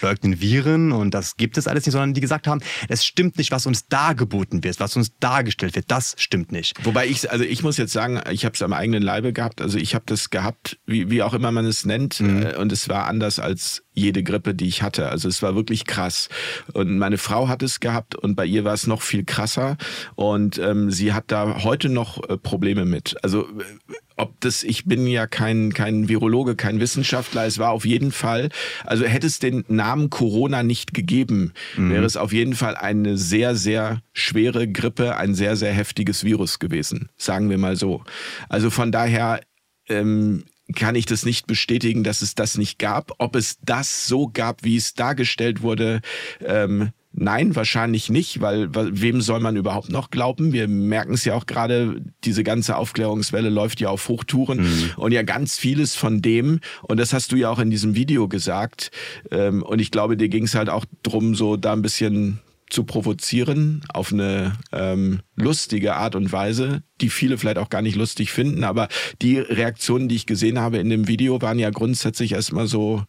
leugnen 0.00 0.40
Viren 0.40 0.92
und 0.92 1.14
das 1.14 1.36
gibt 1.36 1.56
es 1.56 1.66
alles 1.68 1.86
nicht, 1.86 1.92
sondern 1.92 2.14
die 2.14 2.20
gesagt 2.20 2.46
haben, 2.46 2.60
es 2.88 3.04
stimmt 3.04 3.38
nicht, 3.38 3.50
was 3.50 3.66
uns 3.66 3.86
dargeboten 3.86 4.64
wird, 4.64 4.80
was 4.80 4.96
uns 4.96 5.16
dargestellt 5.20 5.74
wird, 5.76 5.90
das 5.90 6.14
stimmt 6.18 6.52
nicht. 6.52 6.84
Wobei 6.84 7.06
ich, 7.06 7.30
also 7.30 7.44
ich 7.44 7.62
muss 7.62 7.76
jetzt 7.76 7.92
sagen, 7.92 8.20
ich 8.30 8.44
habe 8.44 8.54
es 8.54 8.62
am 8.62 8.72
eigenen 8.72 9.02
Leibe 9.02 9.32
gehabt, 9.32 9.60
also 9.60 9.78
ich 9.78 9.94
habe 9.94 10.04
das 10.06 10.30
gehabt, 10.30 10.78
wie, 10.86 11.10
wie 11.10 11.22
auch 11.22 11.34
immer 11.34 11.52
man 11.52 11.64
es 11.64 11.84
nennt, 11.84 12.20
mhm. 12.20 12.42
Äh, 12.42 12.56
und 12.56 12.72
es 12.72 12.88
war 12.88 13.06
anders 13.06 13.38
als 13.38 13.83
jede 13.94 14.22
Grippe, 14.22 14.54
die 14.54 14.66
ich 14.66 14.82
hatte. 14.82 15.08
Also 15.08 15.28
es 15.28 15.42
war 15.42 15.54
wirklich 15.54 15.86
krass. 15.86 16.28
Und 16.72 16.98
meine 16.98 17.18
Frau 17.18 17.48
hat 17.48 17.62
es 17.62 17.80
gehabt 17.80 18.16
und 18.16 18.34
bei 18.34 18.44
ihr 18.44 18.64
war 18.64 18.74
es 18.74 18.86
noch 18.86 19.02
viel 19.02 19.24
krasser. 19.24 19.76
Und 20.16 20.58
ähm, 20.58 20.90
sie 20.90 21.12
hat 21.12 21.24
da 21.28 21.62
heute 21.64 21.88
noch 21.88 22.28
äh, 22.28 22.36
Probleme 22.36 22.84
mit. 22.84 23.16
Also 23.22 23.42
äh, 23.42 23.94
ob 24.16 24.40
das, 24.40 24.62
ich 24.62 24.84
bin 24.84 25.06
ja 25.06 25.26
kein, 25.26 25.72
kein 25.72 26.08
Virologe, 26.08 26.54
kein 26.54 26.80
Wissenschaftler, 26.80 27.46
es 27.46 27.58
war 27.58 27.70
auf 27.70 27.84
jeden 27.84 28.12
Fall, 28.12 28.48
also 28.84 29.04
hätte 29.04 29.26
es 29.26 29.40
den 29.40 29.64
Namen 29.66 30.08
Corona 30.10 30.62
nicht 30.62 30.94
gegeben, 30.94 31.52
mhm. 31.76 31.90
wäre 31.90 32.04
es 32.04 32.16
auf 32.16 32.32
jeden 32.32 32.54
Fall 32.54 32.76
eine 32.76 33.16
sehr, 33.16 33.56
sehr 33.56 34.02
schwere 34.12 34.68
Grippe, 34.68 35.16
ein 35.16 35.34
sehr, 35.34 35.56
sehr 35.56 35.72
heftiges 35.72 36.22
Virus 36.22 36.60
gewesen, 36.60 37.08
sagen 37.16 37.50
wir 37.50 37.58
mal 37.58 37.74
so. 37.74 38.04
Also 38.48 38.70
von 38.70 38.92
daher 38.92 39.40
ähm, 39.88 40.44
kann 40.74 40.94
ich 40.94 41.06
das 41.06 41.24
nicht 41.24 41.46
bestätigen, 41.46 42.04
dass 42.04 42.22
es 42.22 42.34
das 42.34 42.56
nicht 42.56 42.78
gab. 42.78 43.12
Ob 43.18 43.36
es 43.36 43.58
das 43.62 44.06
so 44.06 44.28
gab, 44.28 44.64
wie 44.64 44.76
es 44.76 44.94
dargestellt 44.94 45.62
wurde, 45.62 46.00
ähm, 46.44 46.92
Nein, 47.16 47.54
wahrscheinlich 47.54 48.10
nicht, 48.10 48.40
weil, 48.40 48.70
wem 48.74 49.20
soll 49.20 49.38
man 49.38 49.54
überhaupt 49.54 49.88
noch 49.88 50.10
glauben? 50.10 50.52
Wir 50.52 50.66
merken 50.66 51.14
es 51.14 51.24
ja 51.24 51.34
auch 51.34 51.46
gerade, 51.46 52.02
diese 52.24 52.42
ganze 52.42 52.76
Aufklärungswelle 52.76 53.50
läuft 53.50 53.80
ja 53.80 53.88
auf 53.88 54.08
Hochtouren 54.08 54.62
mhm. 54.62 54.90
und 54.96 55.12
ja 55.12 55.22
ganz 55.22 55.56
vieles 55.56 55.94
von 55.94 56.22
dem, 56.22 56.58
und 56.82 56.98
das 56.98 57.12
hast 57.12 57.30
du 57.30 57.36
ja 57.36 57.50
auch 57.50 57.60
in 57.60 57.70
diesem 57.70 57.94
Video 57.94 58.26
gesagt, 58.26 58.90
ähm, 59.30 59.62
und 59.62 59.80
ich 59.80 59.92
glaube, 59.92 60.16
dir 60.16 60.28
ging 60.28 60.42
es 60.42 60.56
halt 60.56 60.68
auch 60.68 60.84
drum, 61.04 61.36
so 61.36 61.56
da 61.56 61.72
ein 61.72 61.82
bisschen 61.82 62.40
zu 62.70 62.84
provozieren 62.84 63.84
auf 63.92 64.12
eine 64.12 64.58
ähm, 64.72 65.20
lustige 65.36 65.96
Art 65.96 66.14
und 66.14 66.32
Weise, 66.32 66.82
die 67.00 67.10
viele 67.10 67.38
vielleicht 67.38 67.58
auch 67.58 67.68
gar 67.68 67.82
nicht 67.82 67.96
lustig 67.96 68.32
finden. 68.32 68.64
Aber 68.64 68.88
die 69.22 69.38
Reaktionen, 69.38 70.08
die 70.08 70.16
ich 70.16 70.26
gesehen 70.26 70.58
habe 70.58 70.78
in 70.78 70.88
dem 70.88 71.06
Video, 71.06 71.40
waren 71.42 71.58
ja 71.58 71.70
grundsätzlich 71.70 72.32
erstmal 72.32 72.66
so, 72.66 73.02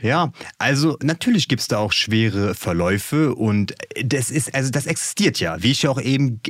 ja, 0.00 0.32
also 0.58 0.96
natürlich 1.02 1.48
gibt 1.48 1.62
es 1.62 1.68
da 1.68 1.78
auch 1.78 1.92
schwere 1.92 2.54
Verläufe 2.54 3.34
und 3.34 3.74
das 4.04 4.30
ist, 4.30 4.54
also 4.54 4.70
das 4.70 4.86
existiert 4.86 5.40
ja, 5.40 5.62
wie 5.62 5.72
ich 5.72 5.88
auch 5.88 6.00
eben 6.00 6.40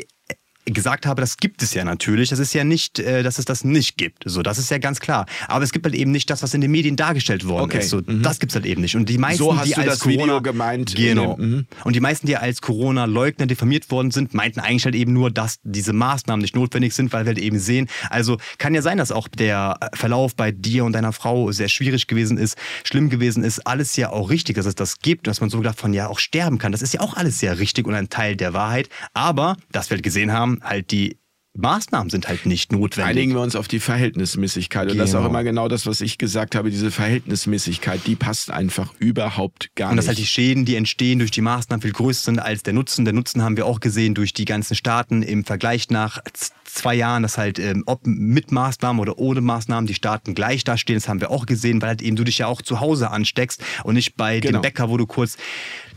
gesagt 0.70 1.06
habe, 1.06 1.20
das 1.20 1.36
gibt 1.36 1.62
es 1.62 1.74
ja 1.74 1.84
natürlich. 1.84 2.30
Das 2.30 2.38
ist 2.38 2.54
ja 2.54 2.64
nicht, 2.64 2.98
äh, 2.98 3.22
dass 3.22 3.38
es 3.38 3.44
das 3.44 3.64
nicht 3.64 3.96
gibt. 3.96 4.24
So, 4.24 4.42
das 4.42 4.58
ist 4.58 4.70
ja 4.70 4.78
ganz 4.78 5.00
klar. 5.00 5.26
Aber 5.46 5.64
es 5.64 5.72
gibt 5.72 5.84
halt 5.84 5.94
eben 5.94 6.10
nicht 6.10 6.30
das, 6.30 6.42
was 6.42 6.54
in 6.54 6.60
den 6.60 6.70
Medien 6.70 6.96
dargestellt 6.96 7.46
worden 7.46 7.64
okay. 7.64 7.78
ist. 7.78 7.90
So, 7.90 8.00
mhm. 8.04 8.22
Das 8.22 8.38
gibt 8.38 8.52
es 8.52 8.56
halt 8.56 8.66
eben 8.66 8.82
nicht. 8.82 8.96
Und 8.96 9.08
die 9.08 9.18
meisten, 9.18 9.38
so 9.38 9.56
die 9.64 9.74
als 9.76 10.00
Corona, 10.00 10.22
Video 10.22 10.42
gemeint. 10.42 10.94
Genau. 10.94 11.36
Mhm. 11.36 11.66
Und 11.84 11.96
die 11.96 12.00
meisten, 12.00 12.26
die 12.26 12.36
als 12.36 12.60
Corona-Leugner 12.60 13.46
diffamiert 13.46 13.90
worden 13.90 14.10
sind, 14.10 14.34
meinten 14.34 14.60
eigentlich 14.60 14.84
halt 14.84 14.94
eben 14.94 15.12
nur, 15.12 15.30
dass 15.30 15.58
diese 15.62 15.92
Maßnahmen 15.92 16.42
nicht 16.42 16.56
notwendig 16.56 16.94
sind, 16.94 17.12
weil 17.12 17.24
wir 17.24 17.30
halt 17.30 17.38
eben 17.38 17.58
sehen. 17.58 17.88
Also 18.10 18.38
kann 18.58 18.74
ja 18.74 18.82
sein, 18.82 18.98
dass 18.98 19.12
auch 19.12 19.28
der 19.28 19.78
Verlauf 19.94 20.34
bei 20.34 20.52
dir 20.52 20.84
und 20.84 20.92
deiner 20.92 21.12
Frau 21.12 21.52
sehr 21.52 21.68
schwierig 21.68 22.06
gewesen 22.06 22.38
ist, 22.38 22.56
schlimm 22.84 23.10
gewesen 23.10 23.44
ist. 23.44 23.66
Alles 23.66 23.96
ja 23.96 24.10
auch 24.10 24.30
richtig, 24.30 24.56
dass 24.56 24.66
es 24.66 24.74
das 24.74 25.00
gibt, 25.00 25.26
dass 25.26 25.40
man 25.40 25.50
so 25.50 25.58
gedacht 25.58 25.78
von 25.78 25.92
ja 25.92 26.08
auch 26.08 26.18
sterben 26.18 26.58
kann. 26.58 26.72
Das 26.72 26.82
ist 26.82 26.94
ja 26.94 27.00
auch 27.00 27.14
alles 27.14 27.38
sehr 27.38 27.58
richtig 27.58 27.86
und 27.86 27.94
ein 27.94 28.08
Teil 28.08 28.36
der 28.36 28.52
Wahrheit. 28.52 28.88
Aber, 29.14 29.56
dass 29.72 29.90
wir 29.90 29.96
halt 29.96 30.02
gesehen 30.02 30.32
haben, 30.32 30.57
halt 30.62 30.90
die 30.90 31.18
Maßnahmen 31.59 32.09
sind 32.09 32.28
halt 32.28 32.46
nicht 32.46 32.70
notwendig. 32.70 33.11
Einigen 33.11 33.34
wir 33.34 33.40
uns 33.40 33.56
auf 33.56 33.66
die 33.66 33.80
Verhältnismäßigkeit. 33.80 34.82
Genau. 34.82 34.92
Und 34.92 34.98
das 34.98 35.09
ist 35.11 35.14
auch 35.16 35.20
genau. 35.20 35.30
immer 35.30 35.42
genau 35.42 35.66
das, 35.66 35.86
was 35.86 36.00
ich 36.00 36.16
gesagt 36.16 36.54
habe. 36.54 36.70
Diese 36.70 36.92
Verhältnismäßigkeit, 36.92 38.02
die 38.06 38.14
passt 38.14 38.52
einfach 38.52 38.94
überhaupt 39.00 39.74
gar 39.74 39.86
nicht. 39.86 39.90
Und 39.90 39.96
dass 39.96 40.06
halt 40.06 40.18
die 40.18 40.26
Schäden, 40.26 40.64
die 40.64 40.76
entstehen 40.76 41.18
durch 41.18 41.32
die 41.32 41.40
Maßnahmen, 41.40 41.82
viel 41.82 41.92
größer 41.92 42.26
sind 42.26 42.38
als 42.38 42.62
der 42.62 42.74
Nutzen. 42.74 43.04
Der 43.04 43.12
Nutzen 43.12 43.42
haben 43.42 43.56
wir 43.56 43.66
auch 43.66 43.80
gesehen 43.80 44.14
durch 44.14 44.32
die 44.32 44.44
ganzen 44.44 44.76
Staaten 44.76 45.22
im 45.22 45.44
Vergleich 45.44 45.90
nach 45.90 46.20
zwei 46.64 46.94
Jahren, 46.94 47.24
dass 47.24 47.38
halt 47.38 47.59
ähm, 47.59 47.82
ob 47.86 48.06
mit 48.06 48.52
Maßnahmen 48.52 49.00
oder 49.00 49.18
ohne 49.18 49.40
Maßnahmen 49.40 49.88
die 49.88 49.94
Staaten 49.94 50.34
gleich 50.34 50.62
dastehen. 50.62 50.96
Das 50.96 51.09
haben 51.09 51.20
wir 51.20 51.32
auch 51.32 51.46
gesehen, 51.46 51.82
weil 51.82 51.88
halt 51.88 52.02
eben 52.02 52.14
du 52.14 52.22
dich 52.22 52.38
ja 52.38 52.46
auch 52.46 52.62
zu 52.62 52.78
Hause 52.78 53.11
ansteckst 53.11 53.64
und 53.82 53.94
nicht 53.94 54.16
bei 54.16 54.38
genau. 54.38 54.59
dem 54.59 54.62
Bäcker, 54.62 54.90
wo 54.90 54.96
du 54.96 55.06
kurz 55.06 55.36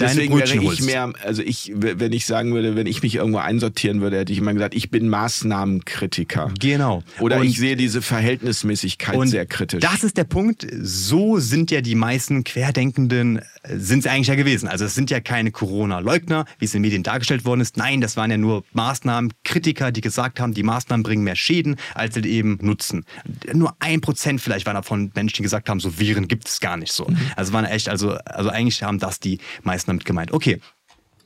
deine 0.02 0.14
Deswegen 0.14 0.34
Brötchen 0.34 0.62
wäre 0.62 0.64
ich 0.64 0.80
holst. 0.80 0.86
mehr, 0.86 1.14
also 1.24 1.41
ich, 1.41 1.72
wenn 1.76 2.14
ich 2.14 2.26
sagen 2.26 2.54
würde, 2.54 2.76
wenn 2.76 2.88
ich 2.88 3.02
mich 3.02 3.16
irgendwo 3.16 3.39
einsortieren 3.39 4.02
würde, 4.02 4.18
hätte 4.20 4.34
ich 4.34 4.39
immer 4.39 4.54
gesagt, 4.54 4.76
ich 4.76 4.89
bin 4.89 5.10
Maßnahmenkritiker. 5.10 6.52
Genau. 6.60 7.04
Oder 7.20 7.38
und 7.38 7.45
ich 7.45 7.58
sehe 7.58 7.76
diese 7.76 8.02
Verhältnismäßigkeit 8.02 9.28
sehr 9.30 9.45
kritisch. 9.45 9.80
Das 9.80 10.04
ist 10.04 10.18
der 10.18 10.24
Punkt. 10.24 10.68
So 10.82 11.39
sind 11.39 11.72
ja 11.72 11.82
die 11.82 11.95
meisten 11.95 12.43
Querdenkenden, 12.43 13.41
sind 13.68 14.03
sie 14.03 14.09
eigentlich 14.09 14.28
ja 14.28 14.36
gewesen. 14.36 14.68
Also 14.68 14.86
es 14.86 14.95
sind 14.95 15.12
ja 15.12 15.20
keine 15.20 15.51
Corona-Leugner, 15.51 16.45
wie 16.57 16.66
es 16.66 16.74
in 16.74 16.80
den 16.80 16.88
Medien 16.88 17.03
dargestellt 17.03 17.45
worden 17.45 17.62
ist. 17.62 17.78
Nein, 17.78 18.01
das 18.01 18.18
waren 18.18 18.32
ja 18.32 18.38
nur 18.38 18.64
Maßnahmenkritiker, 18.74 19.91
die 19.91 20.01
gesagt 20.01 20.39
haben, 20.39 20.53
die 20.53 20.64
Maßnahmen 20.64 21.03
bringen 21.03 21.24
mehr 21.24 21.36
Schäden 21.36 21.76
als 21.93 22.16
sie 22.16 22.22
eben 22.22 22.57
Nutzen. 22.62 23.05
Nur 23.53 23.76
ein 23.80 24.01
Prozent 24.01 24.41
vielleicht 24.41 24.66
waren 24.66 24.76
davon 24.76 25.12
Menschen, 25.14 25.38
die 25.38 25.43
gesagt 25.43 25.70
haben, 25.70 25.80
so 25.80 25.99
Viren 25.99 26.28
gibt 26.28 26.47
es 26.47 26.59
gar 26.59 26.78
nicht 26.78 26.91
so. 26.91 27.05
Mhm. 27.05 27.18
Also 27.36 27.53
waren 27.53 27.66
echt, 27.66 27.88
also, 27.89 28.14
also 28.26 28.49
eigentlich 28.49 28.82
haben 28.84 28.99
das 28.99 29.20
die 29.20 29.39
meisten 29.64 29.91
damit 29.91 30.05
gemeint. 30.05 30.32
Okay. 30.32 30.59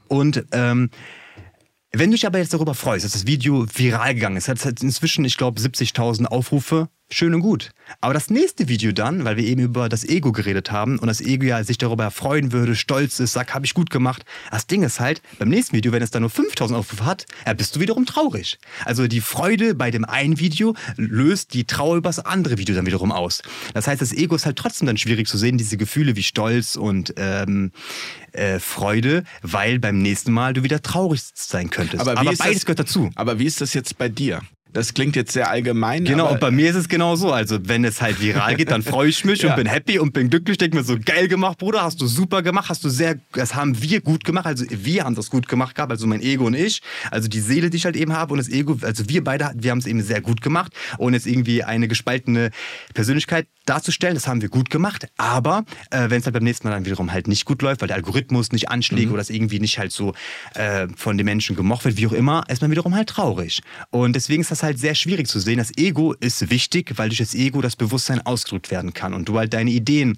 Und 0.08 0.46
ähm, 0.52 0.90
Wenn 1.92 2.12
du 2.12 2.16
dich 2.16 2.28
aber 2.28 2.40
jetzt 2.40 2.54
darüber 2.54 2.74
freust, 2.74 3.06
dass 3.06 3.14
das 3.14 3.26
Video 3.26 3.66
viral 3.74 4.16
gegangen 4.16 4.36
ist, 4.36 4.50
hat 4.50 4.58
es 4.58 4.84
inzwischen, 4.84 5.24
ich 5.24 5.38
glaube, 5.38 5.62
70.000 5.62 6.26
Aufrufe, 6.26 6.90
schön 7.10 7.34
und 7.34 7.42
gut. 7.42 7.72
Aber 8.02 8.14
das 8.14 8.30
nächste 8.30 8.68
Video 8.68 8.92
dann, 8.92 9.26
weil 9.26 9.38
wir 9.38 9.44
eben 9.44 9.62
über 9.62 9.90
das 9.90 10.04
Ego 10.04 10.32
geredet 10.32 10.72
haben 10.72 10.98
und 10.98 11.08
das 11.08 11.22
Ego 11.22 11.46
ja 11.46 11.64
sich 11.64 11.78
darüber 11.78 12.10
freuen 12.12 12.52
würde, 12.52 12.76
stolz 12.76 13.20
ist, 13.20 13.34
sagt, 13.34 13.54
habe 13.54 13.66
ich 13.66 13.74
gut 13.74 13.90
gemacht. 13.90 14.26
Das 14.52 14.68
Ding 14.68 14.84
ist 14.84 15.00
halt, 15.00 15.22
beim 15.38 15.50
nächsten 15.50 15.76
Video, 15.76 15.92
wenn 15.92 16.02
es 16.02 16.12
dann 16.12 16.22
nur 16.22 16.30
5000 16.30 16.78
Aufrufe 16.78 17.06
hat, 17.06 17.26
bist 17.58 17.76
du 17.76 17.80
wiederum 17.80 18.06
traurig. 18.06 18.58
Also 18.86 19.08
die 19.08 19.22
Freude 19.22 19.76
bei 19.76 19.92
dem 19.92 20.06
einen 20.06 20.40
Video 20.40 20.76
löst 20.98 21.54
die 21.54 21.66
Trauer 21.66 21.98
über 21.98 22.10
das 22.10 22.20
andere 22.20 22.58
Video 22.58 22.76
dann 22.76 22.86
wiederum 22.86 23.12
aus. 23.12 23.44
Das 23.74 23.88
heißt, 23.88 24.02
das 24.02 24.14
Ego 24.14 24.36
ist 24.36 24.46
halt 24.46 24.58
trotzdem 24.58 24.88
dann 24.88 24.98
schwierig 24.98 25.28
zu 25.28 25.38
sehen, 25.38 25.58
diese 25.58 25.78
Gefühle 25.78 26.16
wie 26.16 26.24
Stolz 26.24 26.76
und 26.76 27.14
ähm, 27.18 27.72
äh, 28.32 28.60
Freude, 28.60 29.24
weil 29.42 29.80
beim 29.80 30.00
nächsten 30.00 30.32
Mal 30.32 30.54
du 30.54 30.64
wieder 30.64 30.82
traurig 30.82 31.22
sein 31.34 31.70
könntest. 31.70 32.02
Aber, 32.02 32.20
aber 32.20 32.34
beides 32.36 32.40
das, 32.40 32.66
gehört 32.66 32.80
dazu. 32.80 33.12
Aber 33.16 33.40
wie 33.40 33.46
ist 33.46 33.62
das 33.62 33.74
jetzt 33.74 33.98
bei 33.98 34.10
dir? 34.10 34.42
Das 34.76 34.94
klingt 34.94 35.16
jetzt 35.16 35.32
sehr 35.32 35.50
allgemein. 35.50 36.04
Genau, 36.04 36.30
und 36.30 36.42
bei 36.42 36.52
mir 36.52 36.70
ist 36.70 36.76
es 36.76 36.90
genau 36.90 37.16
so. 37.16 37.32
Also, 37.32 37.60
wenn 37.64 37.86
es 37.86 38.02
halt 38.02 38.20
viral 38.20 38.58
geht, 38.58 38.72
dann 38.72 38.84
freue 38.84 39.08
ich 39.08 39.24
mich 39.24 39.42
ja. 39.42 39.52
und 39.52 39.56
bin 39.56 39.68
happy 39.68 40.00
und 40.00 40.12
bin 40.12 40.30
glücklich. 40.30 40.58
Denke 40.58 40.76
mir 40.76 40.84
so, 40.84 40.98
geil 41.04 41.30
gemacht, 41.30 41.60
Bruder, 41.60 41.82
hast 41.82 42.02
du 42.02 42.08
super 42.08 42.42
gemacht, 42.42 42.68
hast 42.68 42.84
du 42.84 42.90
sehr, 42.90 43.16
das 43.32 43.56
haben 43.56 43.82
wir 43.82 44.02
gut 44.02 44.26
gemacht. 44.26 44.46
Also, 44.46 44.66
wir 44.70 45.06
haben 45.06 45.16
das 45.16 45.30
gut 45.30 45.48
gemacht 45.48 45.76
gehabt, 45.76 45.94
also 45.94 46.06
mein 46.08 46.20
Ego 46.20 46.48
und 46.48 46.56
ich. 46.56 46.82
Also, 47.10 47.30
die 47.30 47.40
Seele, 47.40 47.70
die 47.70 47.78
ich 47.78 47.86
halt 47.86 47.96
eben 47.96 48.12
habe 48.12 48.34
und 48.34 48.38
das 48.38 48.50
Ego, 48.50 48.78
also 48.82 49.08
wir 49.08 49.24
beide, 49.24 49.54
wir 49.56 49.72
haben 49.72 49.78
es 49.78 49.86
eben 49.86 50.02
sehr 50.02 50.20
gut 50.20 50.42
gemacht. 50.42 50.74
Und 50.98 51.14
jetzt 51.14 51.26
irgendwie 51.26 51.64
eine 51.64 51.88
gespaltene 51.88 52.52
Persönlichkeit 52.94 53.48
darzustellen, 53.66 54.16
das 54.16 54.28
haben 54.28 54.42
wir 54.42 54.50
gut 54.50 54.70
gemacht. 54.70 55.08
Aber 55.16 55.64
äh, 55.90 56.10
wenn 56.10 56.20
es 56.20 56.26
halt 56.26 56.34
beim 56.34 56.44
nächsten 56.44 56.68
Mal 56.68 56.74
dann 56.74 56.86
wiederum 56.86 57.14
halt 57.14 57.30
nicht 57.30 57.46
gut 57.46 57.62
läuft, 57.62 57.80
weil 57.80 57.88
der 57.88 57.96
Algorithmus 57.96 58.52
nicht 58.52 58.68
anschlägt 58.68 59.08
mhm. 59.08 59.14
oder 59.14 59.22
es 59.22 59.30
irgendwie 59.30 59.62
nicht 59.62 59.80
halt 59.80 59.94
so 59.94 60.14
äh, 60.54 60.90
von 60.98 61.18
den 61.18 61.24
Menschen 61.24 61.56
gemocht 61.56 61.86
wird, 61.86 61.96
wie 61.96 62.08
auch 62.08 62.12
immer, 62.12 62.44
ist 62.50 62.62
man 62.62 62.72
wiederum 62.72 62.94
halt 62.94 63.08
traurig. 63.08 63.62
Und 63.90 64.18
deswegen 64.18 64.42
ist 64.42 64.52
das 64.52 64.64
halt 64.64 64.65
sehr 64.74 64.96
schwierig 64.96 65.28
zu 65.28 65.40
sehen. 65.40 65.58
Das 65.58 65.76
Ego 65.78 66.14
ist 66.14 66.50
wichtig, 66.50 66.94
weil 66.98 67.10
durch 67.10 67.20
das 67.20 67.36
Ego 67.36 67.62
das 67.62 67.76
Bewusstsein 67.76 68.26
ausgedrückt 68.26 68.72
werden 68.72 68.94
kann 68.94 69.14
und 69.14 69.30
du 69.30 69.38
halt 69.38 69.54
deine 69.54 69.72
Ideen 69.72 70.18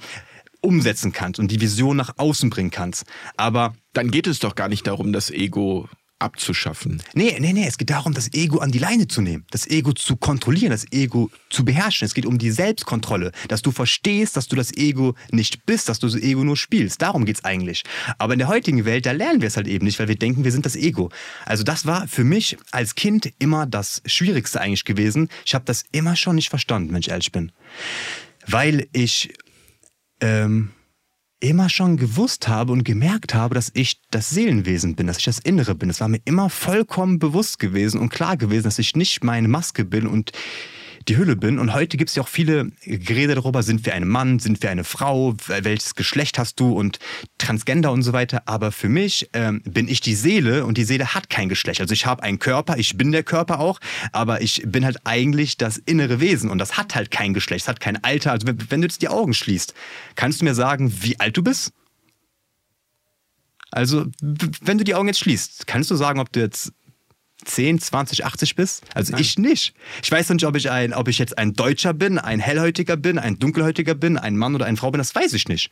umsetzen 0.62 1.12
kannst 1.12 1.39
und 1.39 1.52
die 1.52 1.62
Vision 1.62 1.98
nach 1.98 2.14
außen 2.18 2.50
bringen 2.50 2.72
kannst. 2.72 3.06
Aber 3.36 3.76
dann 3.93 4.12
geht 4.12 4.28
es 4.28 4.39
doch 4.39 4.56
gar 4.56 4.70
nicht 4.70 4.88
darum, 4.88 5.14
das 5.14 5.30
Ego 5.30 5.88
abzuschaffen. 6.20 7.01
Nee, 7.13 7.38
nee, 7.39 7.53
nee, 7.53 7.68
es 7.68 7.78
geht 7.78 7.89
darum, 7.89 8.13
das 8.13 8.34
Ego 8.34 8.57
an 8.59 8.72
die 8.72 8.80
Leine 8.80 9.07
zu 9.07 9.22
nehmen, 9.22 9.45
das 9.51 9.68
Ego 9.68 9.93
zu 9.93 10.15
kontrollieren, 10.15 10.72
das 10.72 10.91
Ego 10.91 11.30
zu 11.49 11.63
beherrschen. 11.63 12.05
Es 12.05 12.13
geht 12.13 12.26
um 12.26 12.38
die 12.38 12.51
Selbstkontrolle, 12.51 13.32
dass 13.47 13.61
du 13.61 13.72
verstehst, 13.72 14.36
dass 14.36 14.47
du 14.47 14.55
das 14.55 14.76
Ego 14.76 15.15
nicht 15.32 15.65
bist, 15.65 15.89
dass 15.89 15.99
du 15.99 16.07
das 16.07 16.15
Ego 16.15 16.43
nur 16.43 16.57
spielst. 16.57 17.01
Darum 17.01 17.26
geht 17.26 17.38
es 17.38 17.45
eigentlich. 17.45 17.84
Aber 18.18 18.34
in 18.34 18.39
der 18.39 18.47
heutigen 18.47 18.86
Welt, 18.86 19.05
da 19.05 19.11
lernen 19.11 19.41
wir 19.41 19.47
es 19.47 19.57
halt 19.57 19.68
eben 19.68 19.86
nicht, 19.86 19.99
weil 19.99 20.07
wir 20.07 20.15
denken, 20.15 20.43
wir 20.43 20.51
sind 20.51 20.65
das 20.65 20.76
Ego. 20.76 21.09
Also 21.45 21.63
das 21.63 21.86
war 21.86 22.07
für 22.07 22.24
mich 22.24 22.57
als 22.72 22.95
Kind 22.95 23.32
immer 23.39 23.65
das 23.65 24.01
Schwierigste 24.05 24.59
eigentlich 24.59 24.86
gewesen. 24.86 25.30
Ich 25.45 25.53
habe 25.53 25.65
das 25.65 25.86
immer 25.91 26.15
schon 26.15 26.36
nicht 26.36 26.49
verstanden, 26.49 26.93
wenn 26.93 26.99
ich 26.99 27.09
ehrlich 27.09 27.32
bin. 27.32 27.51
Weil 28.47 28.88
ich... 28.91 29.34
Ähm, 30.20 30.72
immer 31.40 31.70
schon 31.70 31.98
gewusst 31.98 32.48
habe 32.48 32.72
und 32.72 32.84
gemerkt 32.84 33.34
habe, 33.34 33.56
dass 33.56 33.72
ich 33.74 34.02
das 34.10 34.30
Seelenwesen 34.30 34.96
bin, 34.96 35.08
dass 35.08 35.20
ich 35.20 35.26
das 35.26 35.40
Innere 35.40 35.76
bin. 35.76 35.90
Es 35.90 36.02
war 36.02 36.08
mir 36.08 36.22
immer 36.26 36.50
vollkommen 36.50 37.20
bewusst 37.20 37.60
gewesen 37.60 38.00
und 38.00 38.10
klar 38.10 38.38
gewesen, 38.38 38.64
dass 38.64 38.80
ich 38.80 38.96
nicht 38.96 39.24
meine 39.24 39.48
Maske 39.48 39.86
bin 39.86 40.08
und 40.08 40.32
die 41.08 41.18
Hülle 41.18 41.36
bin. 41.36 41.60
Und 41.60 41.74
heute 41.74 41.97
gibt 41.97 42.10
es 42.10 42.16
ja 42.16 42.24
auch 42.24 42.28
viele 42.28 42.72
Gerede 42.84 43.36
darüber, 43.36 43.64
sind 43.64 43.86
wir 43.86 43.93
ein 43.93 44.08
Mann, 44.08 44.39
sind 44.39 44.62
wir 44.62 44.70
eine 44.70 44.84
Frau, 44.84 45.36
welches 45.47 45.95
Geschlecht 45.95 46.38
hast 46.38 46.60
du 46.60 46.74
und 46.74 46.99
Transgender 47.38 47.91
und 47.91 48.03
so 48.03 48.14
weiter. 48.14 48.43
Aber 48.45 48.72
für 48.72 48.89
mich 48.89 49.30
ähm, 49.34 49.62
bin 49.64 49.88
ich 49.88 50.01
die 50.01 50.16
Seele 50.16 50.66
und 50.66 50.78
die 50.78 50.84
Seele 50.84 51.14
hat 51.14 51.30
kein 51.30 51.49
Geschlecht. 51.49 51.82
Also 51.82 51.93
ich 51.93 52.05
habe 52.05 52.24
einen 52.24 52.39
Körper, 52.39 52.78
ich 52.78 52.97
bin 52.97 53.12
der 53.12 53.24
Körper 53.24 53.60
auch, 53.60 53.80
aber 54.12 54.41
ich 54.41 54.64
bin 54.66 54.86
halt 54.86 54.97
eigentlich 55.05 55.58
das 55.58 55.78
innere 55.78 56.20
Wesen 56.20 56.49
und 56.49 56.58
das 56.58 56.78
hat 56.78 56.95
halt 56.95 57.12
kein 57.12 57.34
Geschlecht, 57.34 57.64
es 57.64 57.68
hat 57.68 57.80
kein 57.80 58.03
Alter. 58.03 58.32
Also 58.32 58.47
wenn, 58.47 58.58
wenn 58.70 58.82
du 58.82 58.88
jetzt 58.88 59.01
die 59.01 59.10
Augen 59.10 59.34
schließt, 59.34 59.74
kannst 60.16 60.41
du 60.41 60.45
mir 60.45 60.55
sagen, 60.55 60.93
wie 61.01 61.20
alt 61.20 61.38
du 61.38 61.43
bist? 61.43 61.72
Also, 63.72 64.05
wenn 64.22 64.78
du 64.78 64.86
die 64.86 64.95
Augen 64.95 65.08
jetzt 65.08 65.20
schließt, 65.20 65.68
kannst 65.68 65.91
du 65.91 65.95
sagen, 65.95 66.20
ob 66.20 66.32
du 66.32 66.39
jetzt 66.39 66.72
10, 67.48 67.80
20, 67.80 68.26
80 68.26 68.56
bist? 68.56 68.84
Also 68.93 69.14
Nein. 69.14 69.22
ich 69.22 69.38
nicht. 69.38 69.74
Ich 70.04 70.12
weiß 70.12 70.30
nicht, 70.30 70.45
ob 70.45 70.56
ich, 70.56 70.70
ein, 70.70 70.93
ob 70.93 71.08
ich 71.08 71.18
jetzt 71.18 71.38
ein 71.38 71.54
Deutscher 71.54 71.93
bin, 71.93 72.20
ein 72.20 72.39
Hellhäutiger 72.39 72.98
bin, 72.98 73.18
ein 73.18 73.39
Dunkelhäutiger 73.39 73.95
bin, 73.95 74.18
ein 74.18 74.38
Mann 74.38 74.56
oder 74.56 74.66
eine 74.66 74.78
Frau 74.78 74.91
bin, 74.91 75.00
das 75.00 75.16
weiß 75.16 75.34
ich 75.34 75.48
nicht. 75.48 75.72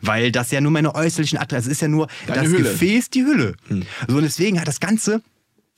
Weil 0.00 0.32
das 0.32 0.50
ja 0.50 0.60
nur 0.60 0.72
meine 0.72 0.94
äußerlichen 0.94 1.38
Adresse 1.38 1.70
ist 1.70 1.80
ja 1.80 1.88
nur 1.88 2.08
Deine 2.26 2.42
das 2.42 2.50
Hülle. 2.50 2.70
Gefäß, 2.70 3.10
die 3.10 3.22
Hülle. 3.22 3.54
Hm. 3.68 3.82
So, 4.08 4.16
und 4.16 4.22
deswegen 4.22 4.60
hat 4.60 4.66
das 4.66 4.80
Ganze 4.80 5.22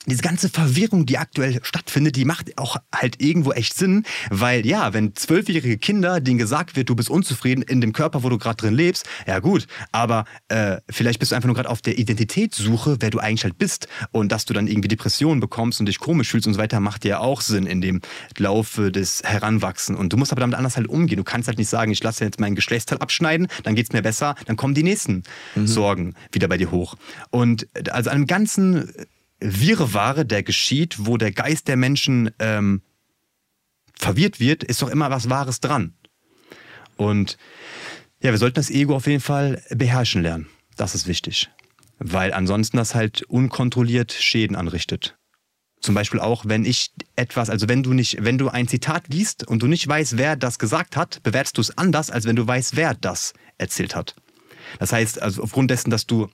diese 0.05 0.21
ganze 0.21 0.49
Verwirrung, 0.49 1.05
die 1.05 1.17
aktuell 1.17 1.59
stattfindet, 1.63 2.15
die 2.15 2.25
macht 2.25 2.57
auch 2.57 2.77
halt 2.93 3.21
irgendwo 3.21 3.51
echt 3.51 3.75
Sinn, 3.75 4.03
weil 4.29 4.65
ja, 4.65 4.93
wenn 4.93 5.15
zwölfjährige 5.15 5.77
Kinder, 5.77 6.19
denen 6.21 6.37
gesagt 6.37 6.75
wird, 6.75 6.89
du 6.89 6.95
bist 6.95 7.09
unzufrieden 7.09 7.61
in 7.61 7.81
dem 7.81 7.93
Körper, 7.93 8.23
wo 8.23 8.29
du 8.29 8.37
gerade 8.37 8.57
drin 8.57 8.73
lebst, 8.73 9.05
ja 9.27 9.39
gut, 9.39 9.67
aber 9.91 10.25
äh, 10.49 10.77
vielleicht 10.89 11.19
bist 11.19 11.31
du 11.31 11.35
einfach 11.35 11.47
nur 11.47 11.55
gerade 11.55 11.69
auf 11.69 11.81
der 11.81 11.97
Identitätssuche, 11.97 12.97
wer 12.99 13.09
du 13.09 13.19
eigentlich 13.19 13.43
halt 13.43 13.57
bist 13.57 13.87
und 14.11 14.31
dass 14.31 14.45
du 14.45 14.53
dann 14.53 14.67
irgendwie 14.67 14.87
Depressionen 14.87 15.39
bekommst 15.39 15.79
und 15.79 15.87
dich 15.87 15.99
komisch 15.99 16.29
fühlst 16.29 16.47
und 16.47 16.53
so 16.53 16.59
weiter, 16.59 16.79
macht 16.79 17.05
ja 17.05 17.19
auch 17.19 17.41
Sinn 17.41 17.65
in 17.65 17.81
dem 17.81 18.01
Laufe 18.37 18.91
des 18.91 19.23
Heranwachsen 19.23 19.95
und 19.95 20.13
du 20.13 20.17
musst 20.17 20.31
aber 20.31 20.41
damit 20.41 20.57
anders 20.57 20.77
halt 20.77 20.87
umgehen. 20.87 21.17
Du 21.17 21.23
kannst 21.23 21.47
halt 21.47 21.57
nicht 21.57 21.69
sagen, 21.69 21.91
ich 21.91 22.03
lasse 22.03 22.23
jetzt 22.23 22.39
meinen 22.39 22.55
Geschlechtsteil 22.55 22.99
abschneiden, 22.99 23.47
dann 23.63 23.75
geht's 23.75 23.91
mir 23.91 24.01
besser, 24.01 24.35
dann 24.45 24.55
kommen 24.55 24.73
die 24.73 24.83
nächsten 24.83 25.23
mhm. 25.55 25.67
Sorgen 25.67 26.13
wieder 26.31 26.47
bei 26.47 26.57
dir 26.57 26.71
hoch. 26.71 26.95
Und 27.31 27.67
also 27.91 28.09
an 28.09 28.17
einem 28.17 28.27
ganzen 28.27 28.89
Wirrwarre, 29.45 30.25
der 30.25 30.43
geschieht, 30.43 31.05
wo 31.05 31.17
der 31.17 31.31
Geist 31.31 31.67
der 31.67 31.77
Menschen 31.77 32.31
ähm, 32.39 32.81
verwirrt 33.93 34.39
wird, 34.39 34.63
ist 34.63 34.81
doch 34.81 34.89
immer 34.89 35.09
was 35.09 35.29
Wahres 35.29 35.59
dran. 35.59 35.93
Und 36.97 37.37
ja, 38.21 38.31
wir 38.31 38.37
sollten 38.37 38.55
das 38.55 38.69
Ego 38.69 38.95
auf 38.95 39.07
jeden 39.07 39.21
Fall 39.21 39.61
beherrschen 39.69 40.21
lernen. 40.21 40.47
Das 40.77 40.95
ist 40.95 41.07
wichtig. 41.07 41.49
Weil 41.99 42.33
ansonsten 42.33 42.77
das 42.77 42.95
halt 42.95 43.23
unkontrolliert 43.23 44.11
Schäden 44.11 44.55
anrichtet. 44.55 45.17
Zum 45.79 45.93
Beispiel 45.93 46.19
auch, 46.19 46.45
wenn 46.47 46.65
ich 46.65 46.91
etwas, 47.15 47.49
also 47.49 47.69
wenn 47.69 47.83
du 47.83 47.93
nicht, 47.93 48.17
wenn 48.21 48.37
du 48.37 48.49
ein 48.49 48.67
Zitat 48.67 49.07
liest 49.09 49.47
und 49.47 49.61
du 49.61 49.67
nicht 49.67 49.87
weißt, 49.87 50.17
wer 50.17 50.35
das 50.35 50.57
gesagt 50.57 50.97
hat, 50.97 51.21
bewertest 51.23 51.57
du 51.57 51.61
es 51.61 51.77
anders, 51.77 52.09
als 52.09 52.25
wenn 52.25 52.35
du 52.35 52.47
weißt, 52.47 52.75
wer 52.75 52.95
das 52.95 53.33
erzählt 53.57 53.95
hat. 53.95 54.15
Das 54.79 54.91
heißt, 54.91 55.21
also 55.21 55.43
aufgrund 55.43 55.69
dessen, 55.69 55.91
dass 55.91 56.07
du 56.07 56.29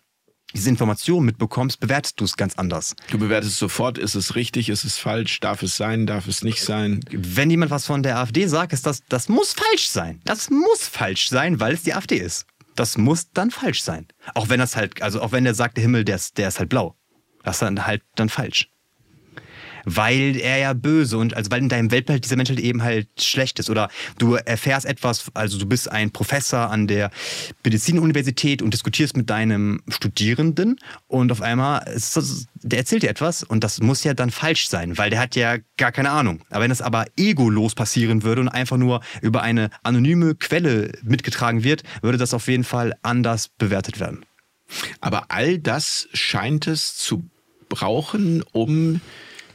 diese 0.53 0.69
Information 0.69 1.25
mitbekommst, 1.25 1.79
bewertest 1.79 2.19
du 2.19 2.25
es 2.25 2.37
ganz 2.37 2.55
anders. 2.55 2.95
Du 3.09 3.17
bewertest 3.17 3.57
sofort, 3.57 3.97
ist 3.97 4.15
es 4.15 4.35
richtig, 4.35 4.69
ist 4.69 4.83
es 4.83 4.97
falsch, 4.97 5.39
darf 5.39 5.63
es 5.63 5.77
sein, 5.77 6.05
darf 6.05 6.27
es 6.27 6.43
nicht 6.43 6.61
sein. 6.61 7.01
Wenn 7.11 7.49
jemand 7.49 7.71
was 7.71 7.85
von 7.85 8.03
der 8.03 8.17
AfD 8.17 8.47
sagt, 8.47 8.73
ist 8.73 8.85
das, 8.85 9.03
das 9.07 9.29
muss 9.29 9.53
falsch 9.53 9.89
sein. 9.89 10.21
Das 10.25 10.49
muss 10.49 10.87
falsch 10.87 11.29
sein, 11.29 11.59
weil 11.59 11.73
es 11.73 11.83
die 11.83 11.93
AfD 11.93 12.17
ist. 12.17 12.45
Das 12.75 12.97
muss 12.97 13.31
dann 13.31 13.51
falsch 13.51 13.81
sein. 13.81 14.07
Auch 14.33 14.49
wenn 14.49 14.59
das 14.59 14.75
halt, 14.75 15.01
also 15.01 15.21
auch 15.21 15.31
wenn 15.31 15.43
der 15.43 15.53
sagt, 15.53 15.77
der 15.77 15.83
Himmel, 15.83 16.05
der 16.05 16.15
ist, 16.15 16.37
der 16.37 16.47
ist 16.47 16.59
halt 16.59 16.69
blau. 16.69 16.95
Das 17.43 17.55
ist 17.55 17.61
dann 17.61 17.85
halt 17.85 18.03
dann 18.15 18.29
falsch 18.29 18.71
weil 19.85 20.37
er 20.37 20.57
ja 20.57 20.73
böse 20.73 21.17
und 21.17 21.35
also 21.35 21.51
weil 21.51 21.61
in 21.61 21.69
deinem 21.69 21.91
Weltbild 21.91 22.23
dieser 22.23 22.35
Mensch 22.35 22.49
halt 22.49 22.59
eben 22.59 22.83
halt 22.83 23.07
schlecht 23.19 23.59
ist 23.59 23.69
oder 23.69 23.89
du 24.17 24.35
erfährst 24.35 24.85
etwas, 24.85 25.25
also 25.33 25.57
du 25.57 25.65
bist 25.65 25.91
ein 25.91 26.11
Professor 26.11 26.69
an 26.69 26.87
der 26.87 27.11
Medizinuniversität 27.63 28.61
und 28.61 28.73
diskutierst 28.73 29.17
mit 29.17 29.29
deinem 29.29 29.81
Studierenden 29.87 30.79
und 31.07 31.31
auf 31.31 31.41
einmal 31.41 31.83
das, 31.85 32.47
der 32.55 32.79
erzählt 32.79 33.03
dir 33.03 33.09
etwas 33.09 33.43
und 33.43 33.63
das 33.63 33.81
muss 33.81 34.03
ja 34.03 34.13
dann 34.13 34.31
falsch 34.31 34.67
sein, 34.67 34.97
weil 34.97 35.09
der 35.09 35.19
hat 35.19 35.35
ja 35.35 35.57
gar 35.77 35.91
keine 35.91 36.11
Ahnung. 36.11 36.41
Aber 36.49 36.63
wenn 36.63 36.71
es 36.71 36.81
aber 36.81 37.05
egolos 37.17 37.75
passieren 37.75 38.23
würde 38.23 38.41
und 38.41 38.49
einfach 38.49 38.77
nur 38.77 39.01
über 39.21 39.41
eine 39.41 39.69
anonyme 39.83 40.35
Quelle 40.35 40.91
mitgetragen 41.03 41.63
wird, 41.63 41.83
würde 42.01 42.17
das 42.17 42.33
auf 42.33 42.47
jeden 42.47 42.63
Fall 42.63 42.95
anders 43.01 43.49
bewertet 43.49 43.99
werden. 43.99 44.25
Aber 44.99 45.25
all 45.29 45.59
das 45.59 46.07
scheint 46.13 46.67
es 46.67 46.95
zu 46.95 47.29
brauchen, 47.69 48.43
um 48.51 49.01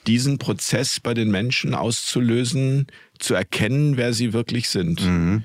diesen 0.07 0.39
Prozess 0.39 1.01
bei 1.01 1.15
den 1.15 1.31
Menschen 1.31 1.75
auszulösen, 1.75 2.87
zu 3.19 3.35
erkennen, 3.35 3.97
wer 3.97 4.13
sie 4.13 4.33
wirklich 4.33 4.69
sind. 4.69 5.05
Mhm. 5.05 5.45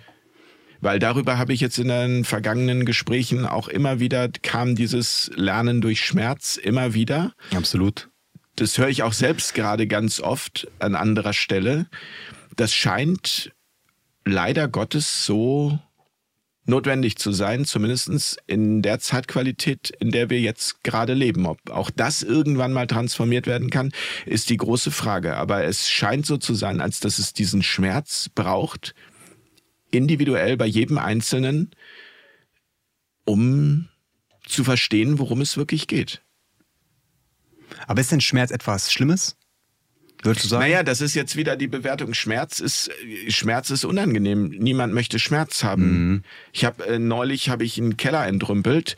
Weil 0.81 0.97
darüber 0.97 1.37
habe 1.37 1.53
ich 1.53 1.61
jetzt 1.61 1.77
in 1.77 1.89
den 1.89 2.25
vergangenen 2.25 2.85
Gesprächen 2.85 3.45
auch 3.45 3.67
immer 3.67 3.99
wieder, 3.99 4.29
kam 4.29 4.75
dieses 4.75 5.29
Lernen 5.35 5.79
durch 5.79 6.03
Schmerz 6.03 6.57
immer 6.57 6.93
wieder. 6.93 7.33
Absolut. 7.55 8.09
Das 8.55 8.77
höre 8.77 8.89
ich 8.89 9.03
auch 9.03 9.13
selbst 9.13 9.53
gerade 9.53 9.87
ganz 9.87 10.19
oft 10.19 10.67
an 10.79 10.95
anderer 10.95 11.33
Stelle. 11.33 11.87
Das 12.55 12.73
scheint 12.73 13.51
leider 14.25 14.67
Gottes 14.67 15.25
so 15.25 15.79
notwendig 16.65 17.17
zu 17.17 17.31
sein, 17.31 17.65
zumindest 17.65 18.37
in 18.47 18.81
der 18.81 18.99
Zeitqualität, 18.99 19.91
in 19.99 20.11
der 20.11 20.29
wir 20.29 20.39
jetzt 20.39 20.83
gerade 20.83 21.13
leben. 21.13 21.45
Ob 21.45 21.69
auch 21.69 21.89
das 21.89 22.21
irgendwann 22.23 22.73
mal 22.73 22.87
transformiert 22.87 23.47
werden 23.47 23.69
kann, 23.69 23.91
ist 24.25 24.49
die 24.49 24.57
große 24.57 24.91
Frage. 24.91 25.37
Aber 25.37 25.63
es 25.63 25.89
scheint 25.89 26.25
so 26.25 26.37
zu 26.37 26.53
sein, 26.53 26.81
als 26.81 26.99
dass 26.99 27.19
es 27.19 27.33
diesen 27.33 27.63
Schmerz 27.63 28.29
braucht, 28.33 28.93
individuell 29.89 30.55
bei 30.57 30.67
jedem 30.67 30.97
Einzelnen, 30.97 31.71
um 33.25 33.89
zu 34.45 34.63
verstehen, 34.63 35.19
worum 35.19 35.41
es 35.41 35.57
wirklich 35.57 35.87
geht. 35.87 36.21
Aber 37.87 38.01
ist 38.01 38.11
denn 38.11 38.21
Schmerz 38.21 38.51
etwas 38.51 38.91
Schlimmes? 38.91 39.35
Würdest 40.23 40.45
du 40.45 40.49
sagen? 40.49 40.63
Naja, 40.63 40.83
das 40.83 41.01
ist 41.01 41.15
jetzt 41.15 41.35
wieder 41.35 41.55
die 41.55 41.67
Bewertung. 41.67 42.13
Schmerz 42.13 42.59
ist 42.59 42.91
Schmerz 43.29 43.69
ist 43.71 43.85
unangenehm. 43.85 44.49
Niemand 44.49 44.93
möchte 44.93 45.17
Schmerz 45.17 45.63
haben. 45.63 45.83
Mhm. 45.83 46.23
Ich 46.53 46.63
habe 46.63 46.85
äh, 46.85 46.99
neulich 46.99 47.49
habe 47.49 47.63
ich 47.63 47.79
einen 47.79 47.97
Keller 47.97 48.27
entrümpelt 48.27 48.95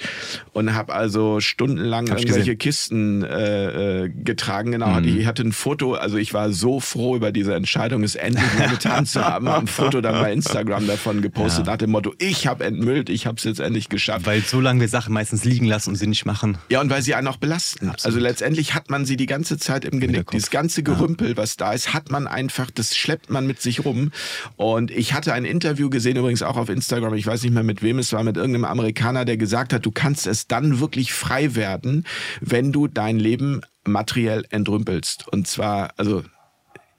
und 0.52 0.74
habe 0.74 0.94
also 0.94 1.40
stundenlang 1.40 2.10
hab 2.10 2.20
irgendwelche 2.20 2.58
Kisten 2.58 3.24
äh, 3.24 4.04
äh, 4.04 4.10
getragen. 4.10 4.72
Genau, 4.72 5.00
mhm. 5.00 5.20
ich 5.20 5.26
hatte 5.26 5.44
ein 5.44 5.54
Foto. 5.54 5.94
Also 5.94 6.18
ich 6.18 6.34
war 6.34 6.52
so 6.52 6.80
froh 6.82 7.16
über 7.16 7.32
diese 7.32 7.56
Entscheidung, 7.56 8.04
es 8.04 8.16
endlich 8.16 8.54
mal 8.58 8.70
getan 8.70 9.06
zu 9.06 9.24
haben. 9.24 9.48
Habe 9.48 9.62
ein 9.62 9.68
Foto 9.68 10.02
dann 10.02 10.16
bei 10.16 10.34
Instagram 10.34 10.88
davon 10.88 11.22
gepostet 11.22 11.68
ja. 11.68 11.74
nach 11.74 11.78
dem 11.78 11.92
Motto: 11.92 12.14
Ich 12.20 12.48
habe 12.48 12.66
entmüllt, 12.66 13.10
ich 13.10 13.28
habe 13.28 13.38
es 13.38 13.46
jetzt 13.46 13.62
endlich 13.62 13.88
geschafft. 13.88 14.26
Weil 14.26 14.42
so 14.42 14.60
lange 14.60 14.82
wir 14.82 14.90
Sachen 14.90 15.14
meistens 15.14 15.46
liegen 15.46 15.68
lassen 15.68 15.92
und 15.92 15.96
sie 15.96 16.08
nicht 16.08 16.26
machen. 16.26 16.58
Ja, 16.70 16.82
und 16.82 16.90
weil 16.90 17.02
sie 17.02 17.16
einen 17.16 17.28
auch 17.28 17.38
belasten. 17.38 17.90
Absolut. 17.90 18.06
Also 18.06 18.20
letztendlich 18.20 18.74
hat 18.74 18.90
man 18.90 19.06
sie 19.06 19.16
die 19.16 19.26
ganze 19.26 19.58
Zeit 19.58 19.86
im 19.86 20.02
Genick. 20.02 20.32
Dieses 20.32 20.50
ganze 20.50 20.84
Gerümpel. 20.84 21.12
Ja 21.12 21.13
Gerümpel, 21.14 21.38
was 21.38 21.58
da 21.58 21.74
ist, 21.74 21.94
hat 21.94 22.12
man 22.12 22.28
einfach, 22.28 22.72
das 22.72 22.96
schleppt 22.96 23.30
man 23.30 23.46
mit 23.46 23.62
sich 23.62 23.86
rum. 23.86 24.12
Und 24.56 24.92
ich 24.92 25.14
hatte 25.14 25.34
ein 25.34 25.46
Interview 25.46 25.90
gesehen, 25.90 26.18
übrigens 26.18 26.42
auch 26.42 26.58
auf 26.58 26.70
Instagram, 26.70 27.14
ich 27.14 27.28
weiß 27.28 27.44
nicht 27.44 27.54
mehr 27.54 27.64
mit 27.64 27.84
wem 27.84 28.00
es 28.00 28.14
war, 28.14 28.24
mit 28.24 28.38
irgendeinem 28.38 28.66
Amerikaner, 28.66 29.26
der 29.26 29.38
gesagt 29.38 29.74
hat, 29.74 29.86
du 29.86 29.92
kannst 29.92 30.28
es 30.28 30.48
dann 30.48 30.80
wirklich 30.80 31.14
frei 31.14 31.56
werden, 31.56 32.06
wenn 32.42 32.72
du 32.72 32.88
dein 32.88 33.20
Leben 33.20 33.62
materiell 33.86 34.46
entrümpelst. 34.50 35.28
Und 35.28 35.48
zwar, 35.48 35.94
also 35.98 36.24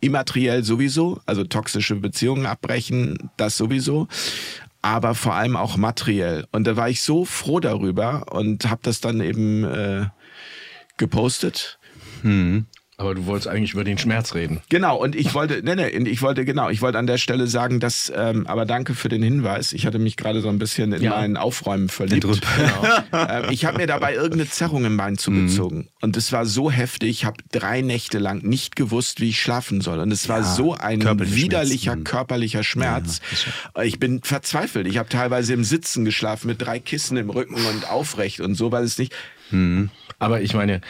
immateriell 0.01 0.65
sowieso, 0.65 1.21
also 1.27 1.45
toxische 1.45 1.97
Beziehungen 1.97 2.47
abbrechen, 2.47 3.31
das 3.37 3.57
sowieso 3.57 4.09
aber 4.83 5.15
vor 5.15 5.33
allem 5.33 5.57
auch 5.57 5.79
materiell. 5.79 6.47
Und 6.53 6.67
da 6.67 6.77
war 6.77 6.91
ich 6.91 7.01
so 7.01 7.25
froh 7.25 7.59
darüber 7.59 8.27
und 8.33 8.69
habe 8.69 8.83
das 8.83 9.01
dann 9.01 9.23
eben 9.23 9.65
äh, 9.65 10.09
gepostet. 10.99 11.79
Hm. 12.21 12.67
Aber 12.97 13.15
du 13.15 13.27
wolltest 13.27 13.49
eigentlich 13.49 13.73
über 13.73 13.83
den 13.83 13.99
Schmerz 13.99 14.35
reden. 14.35 14.61
Genau, 14.69 14.97
und 14.97 15.17
ich 15.17 15.35
wollte, 15.35 15.63
nee, 15.65 15.75
nee, 15.75 15.89
ich 16.09 16.23
wollte, 16.23 16.45
genau, 16.45 16.71
ich 16.71 16.81
wollte 16.81 16.99
an 16.99 17.09
der 17.09 17.19
Stelle 17.19 17.49
sagen, 17.49 17.81
dass, 17.81 18.13
ähm, 18.15 18.47
aber 18.47 18.67
danke 18.67 18.95
für 18.95 19.09
den 19.09 19.23
Hinweis. 19.23 19.73
Ich 19.73 19.85
hatte 19.85 19.99
mich 19.99 20.17
gerade 20.17 20.41
so 20.41 20.49
ein 20.49 20.61
bisschen 20.61 20.93
in 20.93 21.03
ja. 21.03 21.11
mein 21.11 21.37
Aufräumen 21.37 21.89
verliebt. 21.89 22.25
Genau. 22.55 23.29
ähm, 23.29 23.45
ich 23.51 23.65
habe 23.65 23.79
mir 23.79 23.87
dabei 23.87 24.15
irgendeine 24.15 24.49
Zerrung 24.49 24.85
im 24.85 24.97
Bein 24.97 25.19
zugezogen. 25.19 25.79
Mhm. 25.79 25.89
Und 26.03 26.17
es 26.17 26.31
war 26.31 26.47
so 26.47 26.71
heftig, 26.71 27.11
ich 27.11 27.25
habe 27.25 27.37
drei 27.51 27.81
Nächte 27.81 28.19
lang 28.19 28.43
nicht 28.43 28.77
gewusst, 28.77 29.21
wie 29.21 29.31
ich 29.31 29.41
schlafen 29.41 29.81
soll. 29.81 29.99
Und 29.99 30.13
es 30.13 30.29
war 30.29 30.41
ja, 30.41 30.45
so 30.45 30.75
ein 30.75 31.01
widerlicher 31.03 31.93
Schmerz. 31.93 32.05
körperlicher 32.05 32.63
Schmerz. 32.63 33.21
Ja, 33.75 33.83
ich 33.83 33.99
bin 33.99 34.23
verzweifelt. 34.23 34.87
Ich 34.87 34.99
habe 34.99 35.09
teilweise 35.09 35.53
im 35.53 35.65
Sitzen 35.65 36.05
geschlafen 36.05 36.47
mit 36.47 36.63
drei 36.63 36.79
Kissen 36.79 37.17
im 37.17 37.31
Rücken 37.31 37.55
und 37.55 37.91
aufrecht 37.91 38.41
und 38.41 38.55
so, 38.55 38.71
weil 38.71 38.85
es 38.85 38.99
nicht. 38.99 39.15
Mhm. 39.51 39.91
Aber 40.19 40.41
ich 40.41 40.55
meine, 40.55 40.81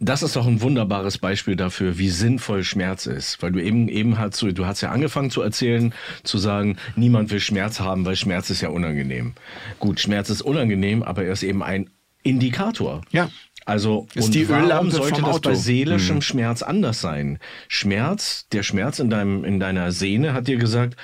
das 0.00 0.22
ist 0.22 0.36
doch 0.36 0.46
ein 0.46 0.60
wunderbares 0.60 1.18
Beispiel 1.18 1.56
dafür, 1.56 1.98
wie 1.98 2.10
sinnvoll 2.10 2.64
Schmerz 2.64 3.06
ist. 3.06 3.42
Weil 3.42 3.52
du 3.52 3.62
eben, 3.62 3.88
eben 3.88 4.18
hast, 4.18 4.36
so, 4.36 4.50
du 4.50 4.66
hast 4.66 4.80
ja 4.80 4.90
angefangen 4.90 5.30
zu 5.30 5.42
erzählen, 5.42 5.94
zu 6.22 6.38
sagen, 6.38 6.76
niemand 6.96 7.30
will 7.30 7.40
Schmerz 7.40 7.80
haben, 7.80 8.04
weil 8.04 8.16
Schmerz 8.16 8.50
ist 8.50 8.60
ja 8.60 8.68
unangenehm. 8.68 9.34
Gut, 9.78 10.00
Schmerz 10.00 10.30
ist 10.30 10.42
unangenehm, 10.42 11.02
aber 11.02 11.24
er 11.24 11.32
ist 11.32 11.42
eben 11.42 11.62
ein 11.62 11.90
Indikator. 12.22 13.02
Ja. 13.10 13.30
Also, 13.64 14.08
ist 14.14 14.26
und 14.26 14.34
die 14.34 14.48
warum 14.48 14.90
sollte 14.90 15.22
das 15.22 15.40
bei 15.40 15.54
seelischem 15.54 16.16
hm. 16.16 16.22
Schmerz 16.22 16.62
anders 16.62 17.00
sein? 17.00 17.38
Schmerz, 17.68 18.48
der 18.50 18.64
Schmerz 18.64 18.98
in 18.98 19.08
deinem, 19.08 19.44
in 19.44 19.60
deiner 19.60 19.92
Sehne 19.92 20.34
hat 20.34 20.48
dir 20.48 20.56
gesagt, 20.56 20.96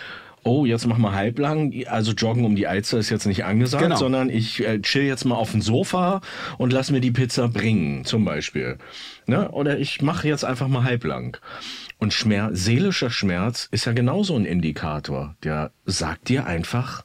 oh, 0.44 0.64
jetzt 0.64 0.86
mach 0.86 0.98
mal 0.98 1.14
halblang, 1.14 1.72
also 1.86 2.12
Joggen 2.12 2.44
um 2.44 2.56
die 2.56 2.66
Alster 2.66 2.98
ist 2.98 3.10
jetzt 3.10 3.26
nicht 3.26 3.44
angesagt, 3.44 3.82
genau. 3.82 3.96
sondern 3.96 4.30
ich 4.30 4.64
äh, 4.64 4.80
chill 4.80 5.02
jetzt 5.02 5.24
mal 5.24 5.36
auf 5.36 5.52
dem 5.52 5.62
Sofa 5.62 6.20
und 6.58 6.72
lass 6.72 6.90
mir 6.90 7.00
die 7.00 7.10
Pizza 7.10 7.48
bringen, 7.48 8.04
zum 8.04 8.24
Beispiel. 8.24 8.78
Ne? 9.26 9.50
Oder 9.50 9.78
ich 9.78 10.02
mache 10.02 10.28
jetzt 10.28 10.44
einfach 10.44 10.68
mal 10.68 10.84
halblang. 10.84 11.36
Und 11.98 12.12
Schmerz, 12.12 12.60
seelischer 12.60 13.10
Schmerz 13.10 13.68
ist 13.70 13.84
ja 13.84 13.92
genauso 13.92 14.36
ein 14.36 14.44
Indikator. 14.44 15.36
Der 15.42 15.72
sagt 15.84 16.28
dir 16.28 16.46
einfach, 16.46 17.04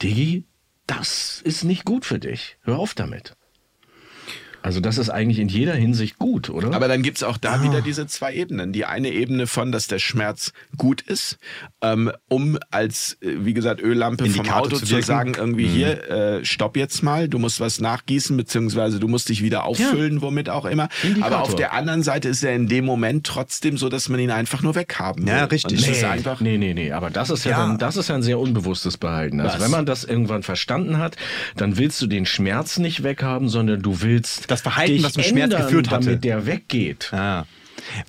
Digi, 0.00 0.44
das 0.86 1.40
ist 1.44 1.64
nicht 1.64 1.84
gut 1.84 2.04
für 2.04 2.18
dich. 2.18 2.56
Hör 2.62 2.78
auf 2.78 2.94
damit. 2.94 3.36
Also 4.62 4.80
das 4.80 4.96
ist 4.96 5.10
eigentlich 5.10 5.40
in 5.40 5.48
jeder 5.48 5.74
Hinsicht 5.74 6.18
gut, 6.18 6.48
oder? 6.48 6.72
Aber 6.72 6.86
dann 6.86 7.02
gibt's 7.02 7.22
auch 7.24 7.36
da 7.36 7.54
ah. 7.54 7.62
wieder 7.62 7.80
diese 7.80 8.06
zwei 8.06 8.32
Ebenen. 8.32 8.72
Die 8.72 8.84
eine 8.84 9.10
Ebene 9.10 9.48
von, 9.48 9.72
dass 9.72 9.88
der 9.88 9.98
Schmerz 9.98 10.52
gut 10.76 11.00
ist, 11.02 11.38
ähm, 11.82 12.12
um 12.28 12.58
als, 12.70 13.18
äh, 13.20 13.44
wie 13.44 13.54
gesagt, 13.54 13.82
Öllampe 13.82 14.26
vom 14.26 14.48
Auto 14.48 14.76
zu, 14.76 14.86
zu 14.86 15.02
sagen, 15.02 15.34
irgendwie 15.36 15.66
mhm. 15.66 15.70
hier, 15.70 16.10
äh, 16.10 16.44
stopp 16.44 16.76
jetzt 16.76 17.02
mal, 17.02 17.28
du 17.28 17.40
musst 17.40 17.58
was 17.58 17.80
nachgießen, 17.80 18.36
beziehungsweise 18.36 19.00
du 19.00 19.08
musst 19.08 19.28
dich 19.28 19.42
wieder 19.42 19.64
auffüllen, 19.64 20.16
ja. 20.16 20.22
womit 20.22 20.48
auch 20.48 20.64
immer. 20.64 20.88
Indikator. 21.02 21.26
Aber 21.26 21.42
auf 21.42 21.56
der 21.56 21.72
anderen 21.72 22.04
Seite 22.04 22.28
ist 22.28 22.44
er 22.44 22.54
in 22.54 22.68
dem 22.68 22.84
Moment 22.84 23.26
trotzdem 23.26 23.76
so, 23.76 23.88
dass 23.88 24.08
man 24.08 24.20
ihn 24.20 24.30
einfach 24.30 24.62
nur 24.62 24.76
weghaben 24.76 25.26
will. 25.26 25.32
Ja, 25.32 25.44
richtig. 25.44 25.84
Nee. 25.84 25.92
Ist 25.92 26.04
einfach 26.04 26.40
nee, 26.40 26.56
nee, 26.56 26.72
nee. 26.72 26.92
Aber 26.92 27.10
das 27.10 27.30
ist 27.30 27.44
ja, 27.44 27.52
ja. 27.52 27.58
Dann, 27.58 27.78
das 27.78 27.96
ist 27.96 28.08
ja 28.08 28.14
ein 28.14 28.22
sehr 28.22 28.38
unbewusstes 28.38 28.96
Behalten. 28.96 29.40
Also 29.40 29.56
was? 29.56 29.64
wenn 29.64 29.70
man 29.72 29.86
das 29.86 30.04
irgendwann 30.04 30.44
verstanden 30.44 30.98
hat, 30.98 31.16
dann 31.56 31.78
willst 31.78 32.00
du 32.00 32.06
den 32.06 32.26
Schmerz 32.26 32.78
nicht 32.78 33.02
weghaben, 33.02 33.48
sondern 33.48 33.82
du 33.82 34.02
willst 34.02 34.51
das 34.52 34.62
Verhalten, 34.62 35.02
was 35.02 35.14
zum 35.14 35.22
Schmerz 35.22 35.54
geführt 35.54 35.90
hatte. 35.90 36.04
Damit 36.06 36.24
der 36.24 36.46
weggeht. 36.46 37.12
Ah. 37.12 37.46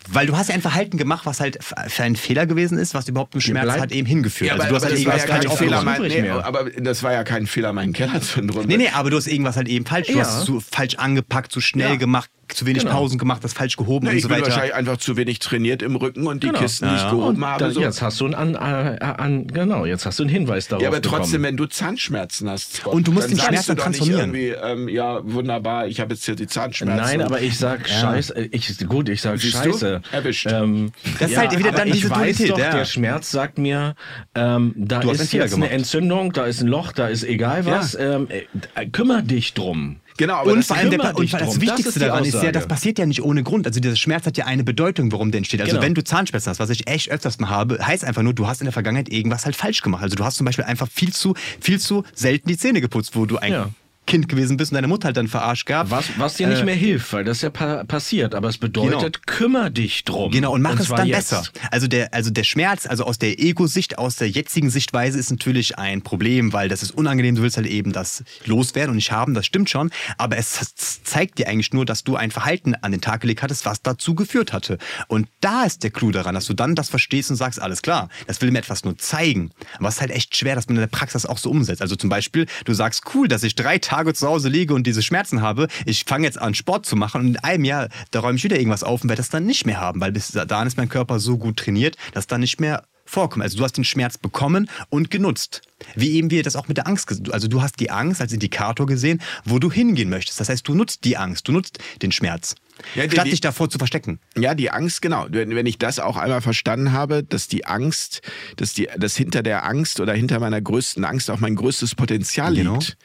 Weil 0.07 0.27
du 0.27 0.37
hast 0.37 0.49
ja 0.49 0.55
ein 0.55 0.61
Verhalten 0.61 0.97
gemacht, 0.97 1.25
was 1.25 1.39
halt 1.39 1.57
für 1.87 2.03
ein 2.03 2.15
Fehler 2.15 2.45
gewesen 2.45 2.77
ist, 2.77 2.93
was 2.93 3.07
überhaupt 3.07 3.31
zum 3.33 3.41
Schmerz 3.41 3.71
hat 3.71 3.91
eben 3.91 4.07
hingeführt. 4.07 4.49
Ja, 4.49 4.55
also 4.55 4.67
du 4.69 4.75
hast 4.75 4.83
halt 4.83 4.99
irgendwas 4.99 5.21
ja 5.21 5.27
kein 5.27 5.49
Fehler, 5.49 5.83
mein, 5.83 6.01
nee, 6.01 6.29
aber 6.29 6.69
das 6.69 7.03
war 7.03 7.13
ja 7.13 7.23
kein 7.23 7.47
Fehler, 7.47 7.73
meinen 7.73 7.93
Keller 7.93 8.21
zu 8.21 8.39
entrümpeln. 8.39 8.67
Nee, 8.67 8.77
nee, 8.77 8.89
aber 8.93 9.09
du 9.09 9.17
hast 9.17 9.27
irgendwas 9.27 9.55
halt 9.55 9.67
eben 9.67 9.85
falsch, 9.85 10.07
du 10.07 10.19
hast 10.19 10.39
es 10.39 10.45
so 10.45 10.59
falsch 10.59 10.95
angepackt, 10.95 11.51
zu 11.51 11.59
so 11.59 11.61
schnell 11.61 11.91
ja. 11.91 11.95
gemacht, 11.95 12.29
zu 12.47 12.65
wenig 12.65 12.83
genau. 12.83 12.95
Pausen 12.95 13.17
gemacht, 13.17 13.43
das 13.43 13.53
falsch 13.53 13.77
gehoben 13.77 14.07
nee, 14.07 14.13
und 14.13 14.21
so 14.21 14.29
weiter. 14.29 14.39
Ich 14.39 14.43
bin 14.43 14.51
wahrscheinlich 14.51 14.75
einfach 14.75 14.97
zu 14.97 15.17
wenig 15.17 15.39
trainiert 15.39 15.81
im 15.81 15.95
Rücken 15.95 16.27
und 16.27 16.43
die 16.43 16.47
genau. 16.47 16.59
Kisten 16.59 16.85
ja, 16.85 16.93
nicht 16.93 17.09
gehoben 17.09 17.37
und 17.37 17.45
habe. 17.45 17.71
so. 17.71 17.81
Jetzt 17.81 18.01
hast 18.01 18.19
du 18.19 18.25
einen, 18.25 18.35
an, 18.35 18.55
an, 18.55 19.47
genau, 19.47 19.85
jetzt 19.85 20.05
hast 20.05 20.19
du 20.19 20.23
einen 20.23 20.29
Hinweis 20.29 20.67
darauf. 20.67 20.83
Ja, 20.83 20.89
aber 20.89 21.01
trotzdem, 21.01 21.41
bekommen. 21.41 21.43
wenn 21.43 21.57
du 21.57 21.65
Zahnschmerzen 21.67 22.49
hast, 22.49 22.75
Scott, 22.75 22.93
und 22.93 23.07
du 23.07 23.11
musst 23.11 23.31
den 23.31 23.39
Schmerz 23.39 23.65
dann 23.65 23.77
transformieren. 23.77 24.33
Ähm, 24.35 24.89
ja, 24.89 25.19
wunderbar, 25.23 25.87
ich 25.87 25.99
habe 25.99 26.13
jetzt 26.13 26.25
hier 26.25 26.35
die 26.35 26.47
Zahnschmerzen. 26.47 27.03
Nein, 27.03 27.21
aber 27.21 27.41
ich 27.41 27.57
sag 27.57 27.89
ja. 27.89 27.99
Scheiße, 27.99 28.49
ich, 28.51 28.87
gut, 28.87 29.09
ich 29.09 29.21
sag 29.21 29.39
Siehst 29.39 29.53
Scheiße. 29.53 30.01
Du? 30.03 30.15
Erwischt. 30.15 30.47
Ähm, 30.49 30.91
das 31.19 31.31
ist 31.31 31.37
halt 31.37 31.57
wieder 31.57 31.71
dann 31.71 31.91
diese 31.91 32.07
ich 32.07 32.09
weiß 32.09 32.37
doch, 32.47 32.57
der 32.57 32.85
Schmerz 32.85 33.31
sagt 33.31 33.57
mir, 33.57 33.95
ähm, 34.35 34.73
da 34.75 35.01
ist 35.01 35.33
jetzt 35.33 35.55
eine 35.55 35.69
Entzündung, 35.69 36.33
da 36.33 36.45
ist 36.45 36.61
ein 36.61 36.67
Loch, 36.67 36.91
da 36.91 37.07
ist 37.07 37.23
egal 37.23 37.65
was. 37.65 37.95
Ähm, 37.95 38.27
äh, 38.29 38.85
kümmer 38.87 39.21
dich 39.21 39.53
drum. 39.53 39.97
Genau, 40.17 40.35
aber 40.35 40.51
und 40.51 40.65
vor 40.65 40.75
allem 40.75 40.91
der, 40.91 41.15
und 41.15 41.33
das 41.33 41.59
Wichtigste 41.59 41.83
das 41.83 41.95
ist 41.95 42.01
daran 42.01 42.25
ist 42.25 42.41
ja, 42.41 42.51
das 42.51 42.67
passiert 42.67 42.99
ja 42.99 43.05
nicht 43.05 43.23
ohne 43.23 43.43
Grund. 43.43 43.65
Also 43.65 43.79
dieser 43.79 43.95
Schmerz 43.95 44.25
hat 44.25 44.37
ja 44.37 44.45
eine 44.45 44.63
Bedeutung, 44.63 45.11
warum 45.11 45.31
der 45.31 45.39
entsteht. 45.39 45.61
Also 45.61 45.73
genau. 45.73 45.83
wenn 45.83 45.93
du 45.93 46.03
Zahnschmerzen 46.03 46.49
hast, 46.49 46.59
was 46.59 46.69
ich 46.69 46.87
echt 46.87 47.09
öfters 47.09 47.39
mal 47.39 47.49
habe, 47.49 47.79
heißt 47.85 48.03
einfach 48.05 48.21
nur, 48.21 48.33
du 48.33 48.47
hast 48.47 48.61
in 48.61 48.65
der 48.65 48.73
Vergangenheit 48.73 49.09
irgendwas 49.09 49.45
halt 49.45 49.55
falsch 49.55 49.81
gemacht. 49.81 50.03
Also 50.03 50.15
du 50.15 50.23
hast 50.23 50.37
zum 50.37 50.45
Beispiel 50.45 50.65
einfach 50.65 50.87
viel 50.89 51.13
zu, 51.13 51.35
viel 51.59 51.79
zu 51.79 52.03
selten 52.13 52.47
die 52.47 52.57
Zähne 52.57 52.81
geputzt, 52.81 53.15
wo 53.15 53.25
du 53.25 53.37
eigentlich 53.37 53.53
ja. 53.53 53.69
Kind 54.05 54.27
gewesen 54.27 54.57
bist 54.57 54.71
und 54.71 54.75
deine 54.75 54.87
Mutter 54.87 55.05
halt 55.05 55.17
dann 55.17 55.29
verarscht 55.29 55.65
gab. 55.65 55.89
Was, 55.89 56.05
was 56.17 56.35
dir 56.35 56.47
äh, 56.47 56.51
nicht 56.51 56.65
mehr 56.65 56.75
hilft, 56.75 57.13
weil 57.13 57.23
das 57.23 57.41
ja 57.41 57.49
pa 57.49 57.85
passiert. 57.85 58.35
Aber 58.35 58.49
es 58.49 58.57
bedeutet, 58.57 59.23
genau. 59.23 59.25
kümmere 59.25 59.71
dich 59.71 60.03
drum. 60.03 60.29
Genau, 60.31 60.51
und 60.51 60.61
mach 60.61 60.71
und 60.71 60.81
es 60.81 60.89
dann 60.89 61.07
jetzt. 61.07 61.29
besser. 61.29 61.43
Also 61.71 61.87
der, 61.87 62.13
also 62.13 62.29
der 62.29 62.43
Schmerz, 62.43 62.85
also 62.85 63.05
aus 63.05 63.17
der 63.17 63.39
Ego-Sicht, 63.39 63.97
aus 63.97 64.17
der 64.17 64.29
jetzigen 64.29 64.69
Sichtweise 64.69 65.17
ist 65.17 65.31
natürlich 65.31 65.79
ein 65.79 66.01
Problem, 66.01 66.51
weil 66.51 66.67
das 66.67 66.83
ist 66.83 66.91
unangenehm. 66.91 67.35
Du 67.35 67.41
willst 67.43 67.55
halt 67.55 67.65
eben 67.65 67.93
das 67.93 68.23
loswerden 68.45 68.91
und 68.91 68.97
nicht 68.97 69.11
haben, 69.11 69.33
das 69.33 69.45
stimmt 69.45 69.69
schon. 69.69 69.89
Aber 70.17 70.37
es 70.37 70.75
zeigt 70.75 71.39
dir 71.39 71.47
eigentlich 71.47 71.71
nur, 71.71 71.85
dass 71.85 72.03
du 72.03 72.17
ein 72.17 72.31
Verhalten 72.31 72.75
an 72.75 72.91
den 72.91 72.99
Tag 72.99 73.21
gelegt 73.21 73.41
hattest, 73.41 73.65
was 73.65 73.81
dazu 73.81 74.15
geführt 74.15 74.51
hatte. 74.51 74.79
Und 75.07 75.29
da 75.39 75.63
ist 75.63 75.81
der 75.81 75.91
Clou 75.91 76.11
daran, 76.11 76.35
dass 76.35 76.45
du 76.45 76.53
dann 76.53 76.75
das 76.75 76.89
verstehst 76.89 77.31
und 77.31 77.37
sagst, 77.37 77.61
alles 77.61 77.81
klar, 77.81 78.09
das 78.27 78.41
will 78.41 78.51
mir 78.51 78.59
etwas 78.59 78.83
nur 78.83 78.97
zeigen. 78.97 79.51
Aber 79.79 79.87
es 79.87 79.95
ist 79.95 80.01
halt 80.01 80.11
echt 80.11 80.35
schwer, 80.35 80.55
dass 80.55 80.67
man 80.67 80.75
in 80.75 80.81
der 80.81 80.87
Praxis 80.87 81.25
auch 81.25 81.37
so 81.37 81.49
umsetzt. 81.49 81.81
Also 81.81 81.95
zum 81.95 82.09
Beispiel, 82.09 82.47
du 82.65 82.73
sagst, 82.73 83.03
cool, 83.13 83.29
dass 83.29 83.43
ich 83.43 83.55
drei 83.55 83.77
Tage 83.77 83.92
zu 84.13 84.27
Hause 84.27 84.49
liege 84.49 84.73
und 84.73 84.87
diese 84.87 85.01
Schmerzen 85.01 85.41
habe, 85.41 85.67
ich 85.85 86.05
fange 86.05 86.25
jetzt 86.25 86.39
an 86.39 86.53
Sport 86.53 86.85
zu 86.85 86.95
machen 86.95 87.21
und 87.21 87.27
in 87.27 87.37
einem 87.37 87.63
Jahr, 87.63 87.89
da 88.11 88.19
räume 88.19 88.37
ich 88.37 88.43
wieder 88.43 88.57
irgendwas 88.57 88.83
auf 88.83 89.03
und 89.03 89.09
werde 89.09 89.21
das 89.21 89.29
dann 89.29 89.45
nicht 89.45 89.65
mehr 89.65 89.79
haben, 89.79 90.01
weil 90.01 90.11
bis 90.11 90.31
dahin 90.31 90.67
ist 90.67 90.77
mein 90.77 90.89
Körper 90.89 91.19
so 91.19 91.37
gut 91.37 91.57
trainiert, 91.57 91.95
dass 92.13 92.27
dann 92.27 92.41
nicht 92.41 92.59
mehr 92.59 92.83
vorkommt. 93.05 93.43
Also 93.43 93.57
du 93.57 93.63
hast 93.63 93.77
den 93.77 93.83
Schmerz 93.83 94.17
bekommen 94.17 94.69
und 94.89 95.11
genutzt. 95.11 95.61
Wie 95.95 96.13
eben 96.13 96.31
wir 96.31 96.43
das 96.43 96.55
auch 96.55 96.67
mit 96.67 96.77
der 96.77 96.87
Angst, 96.87 97.31
also 97.31 97.47
du 97.47 97.61
hast 97.61 97.79
die 97.79 97.91
Angst 97.91 98.21
als 98.21 98.33
Indikator 98.33 98.85
gesehen, 98.85 99.21
wo 99.45 99.59
du 99.59 99.71
hingehen 99.71 100.09
möchtest. 100.09 100.39
Das 100.39 100.49
heißt, 100.49 100.67
du 100.67 100.73
nutzt 100.73 101.03
die 101.03 101.17
Angst, 101.17 101.47
du 101.47 101.51
nutzt 101.51 101.79
den 102.01 102.11
Schmerz. 102.11 102.55
Ja, 102.95 103.09
statt 103.09 103.25
die, 103.25 103.31
dich 103.31 103.41
davor 103.41 103.69
zu 103.69 103.77
verstecken. 103.77 104.19
Ja, 104.35 104.55
die 104.55 104.71
Angst, 104.71 105.01
genau. 105.01 105.27
Wenn, 105.29 105.55
wenn 105.55 105.65
ich 105.65 105.77
das 105.77 105.99
auch 105.99 106.17
einmal 106.17 106.41
verstanden 106.41 106.91
habe, 106.91 107.23
dass 107.23 107.47
die 107.47 107.65
Angst, 107.65 108.21
dass 108.57 108.73
die, 108.73 108.89
dass 108.97 109.15
hinter 109.15 109.43
der 109.43 109.65
Angst 109.65 109.99
oder 109.99 110.13
hinter 110.13 110.39
meiner 110.39 110.61
größten 110.61 111.05
Angst 111.05 111.29
auch 111.29 111.39
mein 111.39 111.55
größtes 111.55 111.95
Potenzial 111.95 112.55
genau. 112.55 112.73
liegt, 112.73 112.97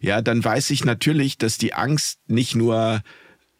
ja, 0.00 0.22
dann 0.22 0.44
weiß 0.44 0.70
ich 0.70 0.84
natürlich, 0.84 1.38
dass 1.38 1.58
die 1.58 1.74
Angst 1.74 2.18
nicht 2.26 2.54
nur 2.54 3.02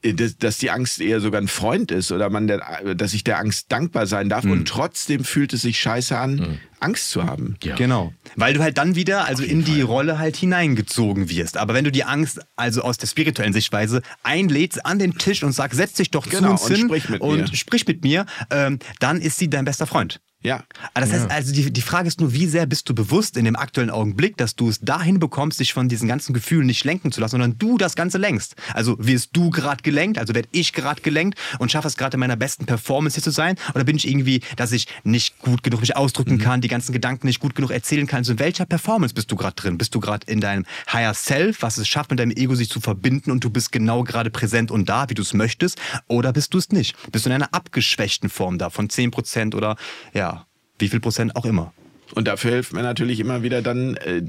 dass, 0.03 0.37
dass 0.37 0.59
die 0.59 0.71
Angst 0.71 1.01
eher 1.01 1.21
sogar 1.21 1.41
ein 1.41 1.49
Freund 1.49 1.91
ist 1.91 2.13
oder 2.13 2.31
man 2.31 2.47
der, 2.47 2.95
dass 2.95 3.15
ich 3.15 3.25
der 3.25 3.39
Angst 3.39 3.73
dankbar 3.73 4.07
sein 4.07 4.29
darf 4.29 4.45
mhm. 4.45 4.53
und 4.53 4.69
trotzdem 4.69 5.25
fühlt 5.25 5.53
es 5.53 5.63
sich 5.63 5.81
scheiße 5.81 6.17
an, 6.17 6.35
mhm. 6.37 6.59
Angst 6.81 7.11
zu 7.11 7.25
haben. 7.25 7.57
Ja. 7.63 7.77
Genau. 7.77 8.13
Weil 8.35 8.55
du 8.55 8.63
halt 8.63 8.79
dann 8.79 8.95
wieder 8.95 9.25
also 9.27 9.43
in 9.43 9.65
die 9.65 9.81
Fall. 9.81 9.83
Rolle 9.83 10.19
halt 10.19 10.37
hineingezogen 10.37 11.31
wirst. 11.31 11.57
Aber 11.57 11.75
wenn 11.75 11.85
du 11.85 11.93
die 11.93 12.05
Angst 12.05 12.41
also 12.57 12.83
aus 12.83 12.99
der 12.99 13.07
spirituellen 13.07 13.53
Sichtweise 13.53 14.03
einlädst 14.23 14.85
an 14.85 14.99
den 14.99 15.17
Tisch 15.19 15.43
und 15.43 15.53
sagst, 15.53 15.77
setz 15.77 15.95
dich 15.95 16.11
doch 16.11 16.29
genau, 16.29 16.57
zu 16.57 16.65
uns 16.65 16.77
hin 16.77 16.83
und 16.83 16.89
sprich 16.89 17.09
mit 17.09 17.21
und 17.21 17.39
mir, 17.39 17.57
sprich 17.57 17.87
mit 17.87 18.03
mir 18.03 18.27
ähm, 18.51 18.79
dann 19.01 19.21
ist 19.21 19.39
sie 19.39 19.49
dein 19.49 19.65
bester 19.65 19.87
Freund. 19.87 20.21
Ja. 20.43 20.63
Aber 20.95 21.05
das 21.05 21.13
heißt, 21.13 21.31
also 21.31 21.53
die, 21.53 21.73
die 21.73 21.83
Frage 21.83 22.07
ist 22.07 22.21
nur, 22.21 22.33
wie 22.33 22.47
sehr 22.47 22.67
bist 22.67 22.89
du 22.89 22.95
bewusst 22.95 23.37
in 23.37 23.45
dem 23.45 23.57
aktuellen 23.57 23.91
Augenblick, 23.91 24.37
dass 24.37 24.55
du 24.55 24.69
es 24.69 24.79
dahin 24.81 25.19
bekommst, 25.19 25.59
dich 25.59 25.73
von 25.73 25.89
diesen 25.89 26.07
ganzen 26.07 26.35
Gefühlen 26.35 26.67
nicht 26.67 26.85
lenken 26.85 27.11
zu 27.11 27.21
lassen, 27.21 27.33
sondern 27.33 27.59
du 27.59 27.79
das 27.79 27.97
Ganze 27.97 28.19
lenkst. 28.19 28.55
Also 28.73 28.97
wirst 29.01 29.31
du 29.33 29.51
gerade 29.51 29.83
gelenkt, 29.83 30.19
also 30.19 30.35
werde 30.35 30.49
ich 30.53 30.73
gerade 30.73 31.01
gelenkt 31.03 31.37
und 31.59 31.73
schaffe 31.73 31.89
es 31.89 31.97
gerade 31.97 32.15
in 32.15 32.21
meiner 32.21 32.37
besten 32.37 32.65
Performance 32.65 33.15
hier 33.15 33.25
zu 33.25 33.33
sein? 33.33 33.57
Oder 33.75 33.83
bin 33.83 33.97
ich 33.97 34.07
irgendwie, 34.07 34.41
dass 34.55 34.71
ich 34.71 34.87
nicht 35.03 35.39
gut 35.41 35.65
genug 35.65 35.81
mich 35.81 35.97
ausdrücken 35.97 36.35
mhm. 36.35 36.41
kann, 36.41 36.61
die 36.67 36.71
ganzen 36.71 36.93
Gedanken 36.93 37.27
nicht 37.27 37.41
gut 37.41 37.55
genug 37.55 37.71
erzählen 37.71 38.07
kann? 38.07 38.19
Also 38.19 38.33
in 38.33 38.39
welcher 38.39 38.67
Performance 38.67 39.15
bist 39.15 39.31
du 39.31 39.37
gerade 39.37 39.55
drin? 39.55 39.79
Bist 39.79 39.95
du 39.95 40.01
gerade 40.01 40.27
in 40.27 40.41
deinem 40.41 40.65
Higher 40.93 41.15
Self, 41.15 41.63
was 41.63 41.79
es 41.79 41.89
schafft, 41.89 42.11
mit 42.11 42.21
deinem 42.21 42.33
Ego 42.33 42.55
sich 42.55 42.69
zu 42.69 42.81
verbinden 42.81 43.31
und 43.31 43.45
du 43.45 43.51
bist 43.51 43.73
genau 43.73 44.03
gerade 44.03 44.31
präsent 44.31 44.71
und 44.71 44.89
da, 44.89 45.09
wie 45.09 45.15
du 45.15 45.23
es 45.23 45.35
möchtest? 45.35 45.81
Oder 46.09 46.33
bist 46.33 46.55
du 46.55 46.59
es 46.59 46.71
nicht? 46.71 46.97
Bist 47.13 47.25
du 47.25 47.31
in 47.31 47.35
einer 47.35 47.55
abgeschwächten 47.55 48.29
Form 48.29 48.59
da 48.59 48.71
von 48.71 48.89
10% 48.89 49.55
oder 49.55 49.77
ja, 50.13 50.47
wie 50.79 50.89
viel 50.89 51.01
Prozent 51.01 51.37
auch 51.37 51.45
immer. 51.45 51.73
Und 52.15 52.29
dafür 52.29 52.53
hilft 52.53 52.73
mir 52.73 52.83
natürlich 52.83 53.21
immer 53.21 53.43
wieder 53.43 53.63
dann 53.63 53.97
äh, 53.97 54.23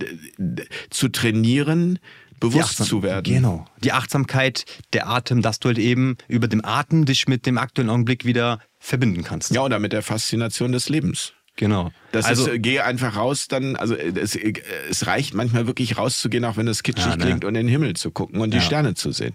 zu 0.89 1.09
trainieren, 1.09 1.99
bewusst 2.39 2.83
zu 2.83 3.03
werden. 3.03 3.33
Genau. 3.33 3.65
Die 3.83 3.91
Achtsamkeit, 3.91 4.65
der 4.93 5.07
Atem, 5.07 5.41
dass 5.41 5.59
du 5.59 5.69
halt 5.69 5.77
eben 5.77 6.17
über 6.27 6.47
dem 6.47 6.63
Atem 6.63 7.05
dich 7.05 7.27
mit 7.27 7.45
dem 7.45 7.57
aktuellen 7.57 7.89
Augenblick 7.89 8.25
wieder 8.25 8.59
verbinden 8.79 9.23
kannst. 9.23 9.51
Ja, 9.51 9.61
oder 9.61 9.79
mit 9.79 9.93
der 9.93 10.03
Faszination 10.03 10.71
des 10.71 10.89
Lebens. 10.89 11.33
Genau. 11.55 11.91
Das 12.17 12.25
also, 12.25 12.49
ist, 12.49 12.63
geh 12.63 12.79
einfach 12.79 13.15
raus, 13.15 13.47
dann, 13.47 13.75
also 13.75 13.95
es, 13.95 14.35
es 14.35 15.07
reicht 15.07 15.33
manchmal 15.33 15.67
wirklich 15.67 15.97
rauszugehen, 15.97 16.45
auch 16.45 16.57
wenn 16.57 16.67
es 16.67 16.83
kitschig 16.83 17.05
ja, 17.05 17.15
ne? 17.15 17.25
klingt 17.25 17.45
und 17.45 17.55
in 17.55 17.65
den 17.65 17.67
Himmel 17.67 17.95
zu 17.95 18.11
gucken 18.11 18.41
und 18.41 18.53
die 18.53 18.61
Sterne 18.61 18.95
zu 18.95 19.11
sehen. 19.11 19.33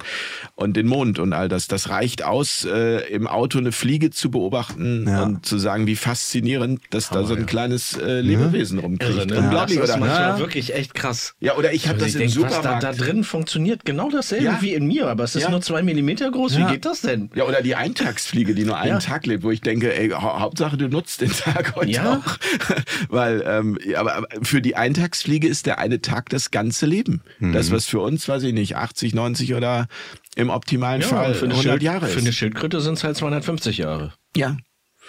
Und 0.54 0.76
den 0.76 0.86
Mond 0.86 1.18
und 1.18 1.32
all 1.32 1.48
das. 1.48 1.68
Das 1.68 1.88
reicht 1.88 2.24
aus, 2.24 2.64
äh, 2.64 3.06
im 3.12 3.26
Auto 3.26 3.58
eine 3.58 3.72
Fliege 3.72 4.10
zu 4.10 4.30
beobachten 4.30 5.06
ja. 5.08 5.22
und 5.22 5.46
zu 5.46 5.58
sagen, 5.58 5.86
wie 5.86 5.96
faszinierend, 5.96 6.80
dass 6.90 7.10
oh, 7.10 7.14
da 7.14 7.24
so 7.24 7.34
ein 7.34 7.46
kleines 7.46 7.96
äh, 7.96 8.20
Lebewesen 8.20 8.78
ja. 8.78 8.84
rumkriegt. 8.84 9.12
Irre, 9.12 9.26
ne? 9.26 9.38
Unglaublich, 9.38 9.78
das 9.78 9.90
ist 9.90 9.96
oder? 9.96 10.06
manchmal 10.06 10.38
wirklich 10.38 10.74
echt 10.74 10.94
krass. 10.94 11.34
Ja, 11.40 11.56
oder 11.56 11.72
ich 11.72 11.88
habe 11.88 12.02
also 12.02 12.18
das 12.18 12.22
im 12.22 12.28
Supermarkt. 12.28 12.82
Da, 12.82 12.92
da, 12.92 12.92
drin 12.92 13.24
funktioniert 13.24 13.84
genau 13.84 14.10
dasselbe 14.10 14.56
wie 14.60 14.74
in 14.74 14.86
mir, 14.86 15.08
aber 15.08 15.24
es 15.24 15.36
ist 15.36 15.48
nur 15.48 15.60
zwei 15.60 15.82
Millimeter 15.82 16.30
groß. 16.30 16.58
Wie 16.58 16.64
geht 16.64 16.84
das 16.84 17.02
denn? 17.02 17.30
Ja, 17.34 17.44
oder 17.44 17.62
die 17.62 17.74
Eintagsfliege, 17.74 18.54
die 18.54 18.64
nur 18.64 18.78
einen 18.78 19.00
Tag 19.00 19.26
lebt, 19.26 19.42
wo 19.42 19.50
ich 19.50 19.60
denke, 19.60 19.96
ey, 19.96 20.10
Hauptsache 20.10 20.76
du 20.76 20.88
nutzt 20.88 21.20
den 21.20 21.32
Tag 21.32 21.74
heute 21.76 22.08
auch. 22.08 22.38
Weil, 23.08 23.42
ähm, 23.46 23.78
aber 23.96 24.26
für 24.42 24.62
die 24.62 24.76
Eintagsfliege 24.76 25.48
ist 25.48 25.66
der 25.66 25.78
eine 25.78 26.00
Tag 26.00 26.28
das 26.30 26.50
ganze 26.50 26.86
Leben. 26.86 27.22
Mhm. 27.38 27.52
Das, 27.52 27.70
was 27.70 27.86
für 27.86 28.00
uns, 28.00 28.28
weiß 28.28 28.42
ich 28.44 28.52
nicht, 28.52 28.76
80, 28.76 29.14
90 29.14 29.54
oder 29.54 29.88
im 30.36 30.50
optimalen 30.50 31.02
ja, 31.02 31.08
Fall 31.08 31.34
für 31.34 31.46
100 31.46 31.62
Schild, 31.62 31.82
Jahre 31.82 32.06
ist. 32.06 32.12
Für 32.12 32.20
eine 32.20 32.32
Schildkröte 32.32 32.80
sind 32.80 32.94
es 32.94 33.04
halt 33.04 33.16
250 33.16 33.78
Jahre. 33.78 34.12
Ja. 34.36 34.56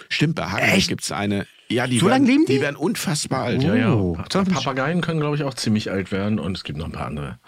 Stimmt, 0.08 0.34
bei 0.34 0.46
Hagen 0.46 0.82
gibt 0.88 1.02
es 1.02 1.12
eine. 1.12 1.46
Ja, 1.68 1.86
die 1.86 1.98
so 1.98 2.08
lange 2.08 2.26
leben 2.26 2.44
die? 2.46 2.54
Die 2.54 2.60
werden 2.60 2.76
unfassbar 2.76 3.44
alt. 3.44 3.62
Oh. 3.62 3.66
Ja, 3.66 3.74
ja. 3.74 4.42
Papageien 4.44 5.00
können, 5.00 5.20
glaube 5.20 5.36
ich, 5.36 5.44
auch 5.44 5.54
ziemlich 5.54 5.90
alt 5.90 6.12
werden 6.12 6.38
und 6.38 6.56
es 6.56 6.64
gibt 6.64 6.78
noch 6.78 6.86
ein 6.86 6.92
paar 6.92 7.06
andere. 7.06 7.38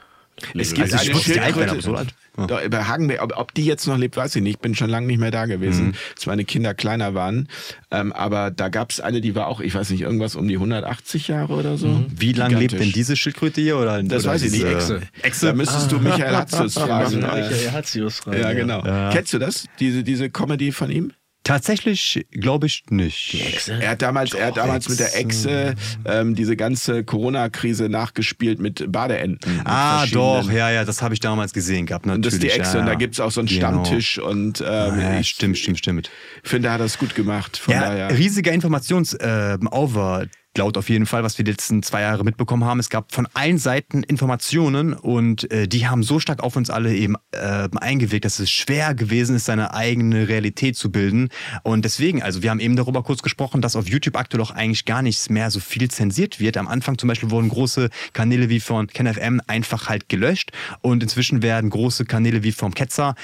Es 0.55 0.75
gibt 0.75 0.93
also 0.93 1.11
eine 1.11 1.21
Schildkröte. 1.21 1.81
So. 1.81 1.95
Ja. 1.95 2.69
Bei 2.69 2.85
Hagen, 2.85 3.11
ob, 3.19 3.37
ob, 3.37 3.55
die 3.55 3.65
jetzt 3.65 3.87
noch 3.87 3.97
lebt, 3.97 4.17
weiß 4.17 4.37
ich 4.37 4.43
nicht. 4.43 4.57
Ich 4.57 4.61
bin 4.61 4.75
schon 4.75 4.91
lange 4.91 5.07
nicht 5.07 5.19
mehr 5.19 5.31
da 5.31 5.47
gewesen, 5.47 5.87
mhm. 5.87 5.95
als 6.15 6.27
meine 6.27 6.45
Kinder 6.45 6.75
kleiner 6.75 7.15
waren. 7.15 7.49
Ähm, 7.91 8.13
aber 8.13 8.51
da 8.51 8.69
gab 8.69 8.91
es 8.91 9.01
eine, 9.01 9.23
die 9.23 9.35
war 9.35 9.47
auch, 9.47 9.61
ich 9.61 9.75
weiß 9.75 9.91
nicht, 9.91 10.03
irgendwas 10.03 10.37
um 10.37 10.47
die 10.47 10.57
180 10.57 11.29
Jahre 11.29 11.55
oder 11.55 11.79
so. 11.79 11.89
Mhm. 11.89 12.07
Wie 12.15 12.33
lange 12.33 12.59
lebt 12.59 12.79
denn 12.79 12.93
diese 12.93 13.17
Schildkröte 13.17 13.63
hier? 13.63 13.79
Oder, 13.79 14.03
das 14.03 14.25
oder 14.25 14.35
weiß 14.35 14.43
ich 14.43 14.53
nicht. 14.53 14.65
Echse. 14.65 15.01
Echse. 15.23 15.47
Da 15.47 15.53
müsstest 15.55 15.87
ah. 15.87 15.97
du 15.97 15.99
Michael 16.01 16.37
Hatzius 16.37 16.75
fragen. 16.79 17.23
Ja, 17.23 17.35
Michael 17.35 17.73
Hatzius 17.73 18.17
fragen. 18.19 18.41
Ja, 18.41 18.53
genau. 18.53 18.85
Ja. 18.85 19.11
Kennst 19.11 19.33
du 19.33 19.39
das? 19.39 19.67
Diese, 19.81 20.05
diese 20.05 20.29
Comedy 20.29 20.73
von 20.73 20.91
ihm? 20.91 21.13
Tatsächlich 21.47 22.27
glaube 22.33 22.67
ich 22.67 22.83
nicht. 22.91 23.33
Die 23.33 23.41
Echse? 23.43 23.75
Er 23.81 23.91
hat 23.91 24.03
damals, 24.03 24.31
Doch, 24.31 24.39
er 24.41 24.47
hat 24.47 24.57
damals 24.57 24.89
mit 24.89 24.99
der 24.99 25.17
Echse 25.17 25.77
ähm, 26.05 26.35
diese 26.35 26.57
ganze 26.57 27.05
Corona-Krise 27.05 27.89
nachgespielt 27.89 28.59
mit 28.59 28.91
Badeenten. 28.91 29.61
Ah, 29.65 30.03
mit 30.05 30.15
doch, 30.17 30.51
ja, 30.51 30.71
ja, 30.71 30.85
das 30.85 31.03
habe 31.03 31.15
ich 31.15 31.21
damals 31.21 31.53
gesehen 31.53 31.87
gehabt. 31.87 32.05
Natürlich. 32.05 32.17
Und 32.17 32.27
das 32.27 32.35
ist 32.35 32.43
die 32.43 32.51
Echse. 32.51 32.75
Ja, 32.75 32.81
Und 32.81 32.87
da 32.87 32.95
gibt 32.97 33.15
es 33.15 33.21
auch 33.21 33.31
so 33.31 33.41
einen 33.41 33.49
genau. 33.49 33.85
Stammtisch. 33.85 34.19
Und, 34.19 34.61
ähm, 34.61 35.01
ja, 35.01 35.23
stimmt, 35.23 35.57
stimmt, 35.57 35.79
stimmt. 35.79 36.11
Ich 36.43 36.51
finde, 36.51 36.69
er 36.69 36.75
hat 36.75 36.81
das 36.81 36.99
gut 36.99 37.15
gemacht. 37.15 37.57
Von 37.57 37.75
ja, 37.75 37.81
daher. 37.81 38.19
Riesiger 38.19 38.53
Informationsover. 38.53 40.23
Äh, 40.23 40.27
laut 40.59 40.77
auf 40.77 40.89
jeden 40.89 41.07
Fall, 41.07 41.23
was 41.23 41.39
wir 41.39 41.45
die 41.45 41.51
letzten 41.51 41.83
zwei 41.83 42.03
Jahre 42.03 42.25
mitbekommen 42.25 42.65
haben. 42.65 42.81
Es 42.81 42.91
gab 42.91 43.13
von 43.13 43.27
allen 43.35 43.59
Seiten 43.59 44.03
Informationen 44.03 44.95
und 44.95 45.51
äh, 45.51 45.69
die 45.69 45.87
haben 45.87 46.03
so 46.03 46.19
stark 46.19 46.43
auf 46.43 46.57
uns 46.57 46.71
alle 46.71 46.95
eben 46.95 47.17
äh, 47.33 47.69
eingewirkt, 47.77 48.25
dass 48.25 48.39
es 48.39 48.51
schwer 48.51 48.95
gewesen 48.95 49.37
ist, 49.37 49.47
seine 49.47 49.75
eigene 49.75 50.29
Realität 50.29 50.77
zu 50.77 50.91
bilden. 50.91 51.29
Und 51.63 51.85
deswegen, 51.85 52.23
also 52.23 52.43
wir 52.43 52.51
haben 52.51 52.61
eben 52.61 52.77
darüber 52.77 53.03
kurz 53.03 53.23
gesprochen, 53.23 53.61
dass 53.61 53.77
auf 53.77 53.89
YouTube 53.89 54.17
aktuell 54.17 54.43
auch 54.43 54.51
eigentlich 54.51 54.85
gar 54.85 55.03
nichts 55.03 55.31
mehr 55.31 55.51
so 55.51 55.61
viel 55.61 55.91
zensiert 55.91 56.41
wird. 56.41 56.57
Am 56.57 56.69
Anfang 56.69 56.99
zum 56.99 57.09
Beispiel 57.09 57.31
wurden 57.31 57.49
große 57.49 57.91
Kanäle 58.13 58.49
wie 58.49 58.61
von 58.61 58.87
KenFM 58.87 59.41
einfach 59.47 59.89
halt 59.89 60.09
gelöscht 60.09 60.53
und 60.81 61.03
inzwischen 61.03 61.43
werden 61.43 61.71
große 61.71 62.05
Kanäle 62.05 62.43
wie 62.43 62.53
vom 62.53 62.75
Ketzer, 62.75 63.15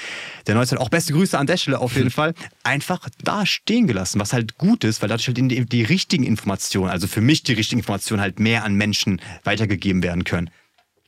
der 0.47 0.55
Neuzeit, 0.55 0.79
auch 0.79 0.89
beste 0.89 1.13
Grüße 1.13 1.37
an 1.37 1.47
der 1.47 1.57
Stelle 1.57 1.79
auf 1.79 1.95
jeden 1.95 2.11
Fall, 2.11 2.33
einfach 2.63 3.09
da 3.23 3.45
stehen 3.45 3.87
gelassen, 3.87 4.19
was 4.19 4.33
halt 4.33 4.57
gut 4.57 4.83
ist, 4.83 5.01
weil 5.01 5.09
dadurch 5.09 5.27
halt 5.27 5.37
die, 5.37 5.65
die 5.65 5.83
richtigen 5.83 6.23
Informationen, 6.23 6.89
also 6.89 7.07
für 7.07 7.22
mich 7.23 7.43
die 7.43 7.53
richtigen 7.53 7.79
Informationen 7.79 8.21
halt 8.21 8.39
mehr 8.39 8.63
an 8.63 8.75
Menschen 8.75 9.21
weitergegeben 9.43 10.03
werden 10.03 10.23
können. 10.23 10.49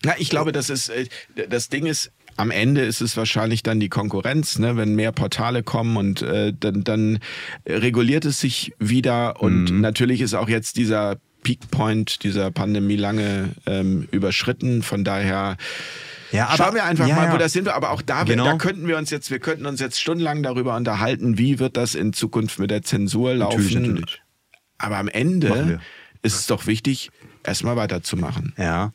Ja, 0.03 0.15
ich 0.17 0.29
glaube, 0.29 0.51
das 0.51 0.69
ist, 0.69 0.89
äh, 0.89 1.07
das 1.49 1.69
Ding 1.69 1.85
ist, 1.85 2.11
am 2.37 2.51
Ende 2.51 2.81
ist 2.81 3.01
es 3.01 3.15
wahrscheinlich 3.15 3.63
dann 3.63 3.79
die 3.79 3.89
Konkurrenz, 3.89 4.59
ne? 4.59 4.75
wenn 4.75 4.95
mehr 4.95 5.11
Portale 5.11 5.63
kommen 5.63 5.95
und 5.97 6.21
äh, 6.21 6.53
dann, 6.57 6.83
dann 6.83 7.19
reguliert 7.65 8.25
es 8.25 8.39
sich 8.39 8.73
wieder 8.77 9.41
und 9.41 9.71
mhm. 9.71 9.81
natürlich 9.81 10.21
ist 10.21 10.33
auch 10.33 10.49
jetzt 10.49 10.77
dieser 10.77 11.17
Peakpoint 11.43 12.23
dieser 12.23 12.51
Pandemie 12.51 12.97
lange 12.97 13.51
ähm, 13.67 14.07
überschritten. 14.11 14.81
Von 14.81 15.03
daher 15.03 15.57
ja, 16.31 16.47
aber, 16.47 16.57
schauen 16.57 16.75
wir 16.75 16.83
einfach 16.83 17.07
ja, 17.07 17.15
mal, 17.15 17.31
wo 17.31 17.37
das 17.37 17.53
sind 17.53 17.65
wir. 17.65 17.75
Aber 17.75 17.91
auch 17.91 18.01
da, 18.01 18.23
genau. 18.23 18.45
da 18.45 18.57
könnten 18.57 18.87
wir 18.87 18.97
uns 18.97 19.11
jetzt, 19.11 19.31
wir 19.31 19.39
könnten 19.39 19.65
uns 19.65 19.79
jetzt 19.79 20.01
stundenlang 20.01 20.43
darüber 20.43 20.75
unterhalten, 20.75 21.37
wie 21.37 21.59
wird 21.59 21.77
das 21.77 21.95
in 21.95 22.13
Zukunft 22.13 22.59
mit 22.59 22.71
der 22.71 22.81
Zensur 22.81 23.35
laufen. 23.35 23.63
Natürlich, 23.63 23.87
natürlich. 23.87 24.21
Aber 24.77 24.97
am 24.97 25.07
Ende 25.07 25.79
ist 26.25 26.35
es 26.35 26.47
doch 26.47 26.67
wichtig, 26.67 27.11
erstmal 27.43 27.75
weiterzumachen. 27.75 28.53
Ja. 28.57 28.91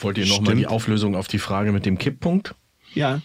Wollt 0.00 0.18
ihr 0.18 0.26
nochmal 0.26 0.54
die 0.56 0.66
Auflösung 0.66 1.14
auf 1.14 1.28
die 1.28 1.38
Frage 1.38 1.72
mit 1.72 1.86
dem 1.86 1.98
Kipppunkt? 1.98 2.54
Ja. 2.94 3.20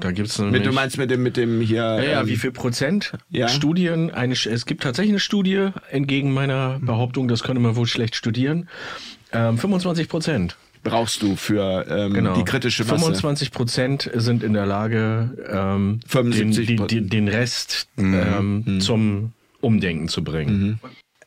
Da 0.00 0.12
gibt's 0.12 0.36
Du 0.36 0.72
meinst 0.72 0.96
mit 0.96 1.10
dem, 1.10 1.24
mit 1.24 1.36
dem 1.36 1.60
hier. 1.60 1.82
Ja, 1.82 2.02
ja 2.02 2.20
ähm, 2.20 2.28
wie 2.28 2.36
viel 2.36 2.52
Prozent? 2.52 3.14
Ja. 3.30 3.48
Studien, 3.48 4.12
eine, 4.12 4.34
es 4.34 4.64
gibt 4.64 4.84
tatsächlich 4.84 5.12
eine 5.12 5.20
Studie, 5.20 5.70
entgegen 5.90 6.32
meiner 6.32 6.78
Behauptung, 6.80 7.26
das 7.26 7.42
könnte 7.42 7.60
man 7.60 7.74
wohl 7.74 7.86
schlecht 7.86 8.14
studieren. 8.14 8.68
Ähm, 9.32 9.58
25 9.58 10.08
Prozent. 10.08 10.56
Brauchst 10.84 11.22
du 11.22 11.34
für 11.34 11.84
ähm, 11.90 12.14
genau. 12.14 12.34
die 12.34 12.44
kritische 12.44 12.84
Masse? 12.84 13.00
25 13.00 13.50
Prozent 13.50 14.10
sind 14.14 14.44
in 14.44 14.52
der 14.52 14.66
Lage, 14.66 15.36
ähm, 15.50 16.00
den, 16.14 16.52
den, 16.52 17.08
den, 17.08 17.28
Rest 17.28 17.88
mhm. 17.96 18.14
Ähm, 18.14 18.62
mhm. 18.64 18.80
zum 18.80 19.32
Umdenken 19.60 20.08
zu 20.08 20.22
bringen. 20.22 20.60
Mhm. 20.60 20.78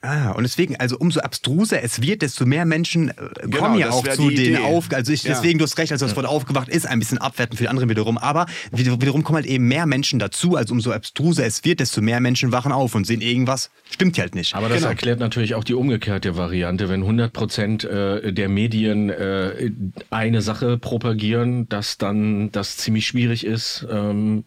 Ah, 0.03 0.31
und 0.31 0.41
deswegen, 0.41 0.75
also 0.77 0.97
umso 0.97 1.19
abstruser 1.19 1.83
es 1.83 2.01
wird, 2.01 2.23
desto 2.23 2.47
mehr 2.47 2.65
Menschen 2.65 3.09
äh, 3.09 3.13
genau, 3.43 3.57
kommen 3.57 3.77
ja 3.77 3.91
auch 3.91 4.07
zu 4.07 4.31
den 4.31 4.57
auf. 4.57 4.91
Also 4.91 5.13
ich, 5.13 5.23
ja. 5.23 5.33
deswegen, 5.33 5.59
du 5.59 5.63
hast 5.63 5.77
recht, 5.77 5.91
also 5.91 6.07
das 6.07 6.15
Wort 6.15 6.25
aufgewacht 6.25 6.69
ist 6.69 6.87
ein 6.87 6.97
bisschen 6.97 7.19
abwertend 7.19 7.57
für 7.57 7.65
die 7.65 7.69
anderen 7.69 7.87
wiederum. 7.87 8.17
Aber 8.17 8.47
wiederum 8.71 9.23
kommen 9.23 9.35
halt 9.35 9.45
eben 9.45 9.67
mehr 9.67 9.85
Menschen 9.85 10.17
dazu. 10.17 10.55
Also 10.55 10.73
umso 10.73 10.91
abstruser 10.91 11.45
es 11.45 11.63
wird, 11.63 11.81
desto 11.81 12.01
mehr 12.01 12.19
Menschen 12.19 12.51
wachen 12.51 12.71
auf 12.71 12.95
und 12.95 13.05
sehen 13.05 13.21
irgendwas. 13.21 13.69
Stimmt 13.91 14.17
halt 14.17 14.33
nicht. 14.33 14.55
Aber 14.55 14.69
das 14.69 14.79
genau. 14.79 14.89
erklärt 14.89 15.19
natürlich 15.19 15.53
auch 15.53 15.63
die 15.63 15.75
umgekehrte 15.75 16.35
Variante. 16.35 16.89
Wenn 16.89 17.01
100 17.01 17.31
Prozent 17.31 17.83
äh, 17.83 18.33
der 18.33 18.49
Medien 18.49 19.11
äh, 19.11 19.71
eine 20.09 20.41
Sache 20.41 20.79
propagieren, 20.79 21.69
dass 21.69 21.99
dann 21.99 22.51
das 22.51 22.77
ziemlich 22.77 23.05
schwierig 23.05 23.45
ist. 23.45 23.85
Ähm, 23.91 24.45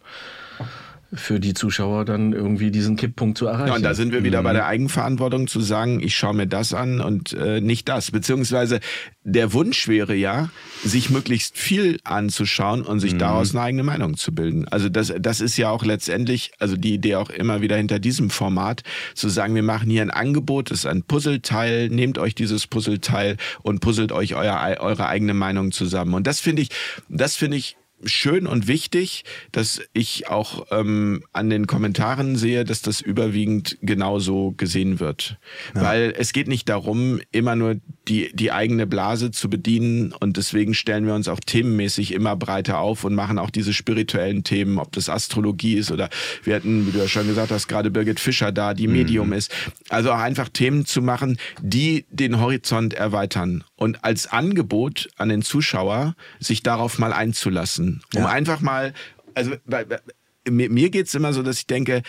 für 1.15 1.41
die 1.41 1.55
Zuschauer 1.55 2.05
dann 2.05 2.33
irgendwie 2.33 2.71
diesen 2.71 2.97
Kipppunkt 2.97 3.39
zu 3.39 3.47
erreichen. 3.47 3.69
Ja, 3.69 3.75
und 3.77 3.83
da 3.83 3.95
sind 3.95 4.13
wir 4.13 4.25
wieder 4.25 4.41
mhm. 4.41 4.45
bei 4.45 4.53
der 4.53 4.67
Eigenverantwortung 4.67 5.47
zu 5.47 5.61
sagen, 5.61 6.01
ich 6.01 6.17
schaue 6.17 6.35
mir 6.35 6.47
das 6.47 6.75
an 6.75 7.01
und 7.01 7.33
äh, 7.33 7.61
nicht 7.61 7.89
das. 7.89 8.11
Beziehungsweise 8.11 8.81
der 9.23 9.53
Wunsch 9.53 9.89
wäre 9.89 10.15
ja, 10.15 10.51
sich 10.85 11.11
möglichst 11.11 11.57
viel 11.57 11.99
anzuschauen 12.05 12.83
und 12.83 13.01
sich 13.01 13.15
mhm. 13.15 13.19
daraus 13.19 13.55
eine 13.55 13.63
eigene 13.63 13.83
Meinung 13.83 14.17
zu 14.17 14.35
bilden. 14.35 14.69
Also 14.69 14.89
das, 14.89 15.13
das 15.19 15.41
ist 15.41 15.57
ja 15.57 15.71
auch 15.71 15.85
letztendlich, 15.85 16.53
also 16.59 16.77
die 16.77 16.95
Idee 16.95 17.17
auch 17.17 17.31
immer 17.31 17.63
wieder 17.63 17.77
hinter 17.77 17.99
diesem 17.99 18.31
Format, 18.31 18.83
zu 19.15 19.29
sagen, 19.29 19.55
wir 19.55 19.63
machen 19.63 19.91
hier 19.91 20.03
ein 20.03 20.11
Angebot, 20.11 20.71
das 20.71 20.81
ist 20.81 20.87
ein 20.87 21.03
Puzzleteil, 21.03 21.89
nehmt 21.89 22.19
euch 22.19 22.35
dieses 22.35 22.67
Puzzleteil 22.67 23.37
und 23.63 23.81
puzzelt 23.81 24.13
euch 24.13 24.35
euer, 24.35 24.77
eure 24.81 25.07
eigene 25.09 25.35
Meinung 25.35 25.73
zusammen. 25.73 26.15
Und 26.15 26.27
das 26.27 26.41
finde 26.41 26.63
ich, 26.63 26.69
das 27.09 27.37
finde 27.37 27.57
ich 27.57 27.77
schön 28.03 28.47
und 28.47 28.67
wichtig, 28.67 29.25
dass 29.53 29.81
ich 29.93 30.29
auch 30.29 30.67
ähm, 30.71 31.23
an 31.33 31.51
den 31.51 31.67
Kommentaren 31.67 32.37
sehe, 32.37 32.65
dass 32.65 32.83
das 32.83 33.01
überwiegend 33.01 33.79
genauso 33.83 34.53
gesehen 34.53 35.01
wird. 35.01 35.39
Ja. 35.75 35.83
Weil 35.83 36.15
es 36.17 36.33
geht 36.33 36.49
nicht 36.49 36.69
darum, 36.69 37.21
immer 37.33 37.57
nur 37.57 37.77
die, 38.09 38.31
die 38.35 38.53
eigene 38.53 38.87
Blase 38.87 39.31
zu 39.31 39.49
bedienen 39.49 40.13
und 40.13 40.37
deswegen 40.37 40.75
stellen 40.75 41.07
wir 41.07 41.15
uns 41.15 41.29
auch 41.29 41.41
themenmäßig 41.41 42.13
immer 42.13 42.37
breiter 42.37 42.79
auf 42.79 43.05
und 43.05 43.15
machen 43.15 43.39
auch 43.39 43.51
diese 43.51 43.73
spirituellen 43.73 44.45
Themen, 44.45 44.79
ob 44.79 44.93
das 44.93 45.09
Astrologie 45.09 45.75
ist 45.75 45.91
oder 45.91 46.11
wir 46.43 46.57
hatten, 46.57 46.87
wie 46.87 46.93
du 46.93 46.99
ja 46.99 47.09
schon 47.09 47.27
gesagt 47.27 47.51
hast, 47.51 47.69
gerade 47.69 47.91
Birgit 47.91 48.21
Fischer 48.21 48.53
da, 48.53 48.75
die 48.75 48.89
mhm. 48.89 48.93
Medium 48.95 49.33
ist. 49.33 49.51
Also 49.89 50.13
auch 50.13 50.19
einfach 50.19 50.49
Themen 50.49 50.85
zu 50.85 51.01
machen, 51.01 51.39
die 51.61 52.05
den 52.11 52.41
Horizont 52.41 52.95
erweitern 52.95 53.65
und 53.77 54.05
als 54.05 54.27
Angebot 54.27 55.09
an 55.17 55.29
den 55.29 55.43
Zuschauer, 55.43 56.15
sich 56.41 56.63
darauf 56.63 56.99
mal 56.99 57.13
einzulassen. 57.13 58.03
Um 58.15 58.23
ja. 58.23 58.29
einfach 58.29 58.61
mal, 58.61 58.95
also 59.35 59.55
bei, 59.67 59.85
bei, 59.85 60.01
mir, 60.49 60.71
mir 60.71 60.91
geht 60.91 61.07
es 61.07 61.15
immer 61.15 61.33
so, 61.33 61.43
dass 61.43 61.59
ich 61.59 61.67
denke, 61.67 62.03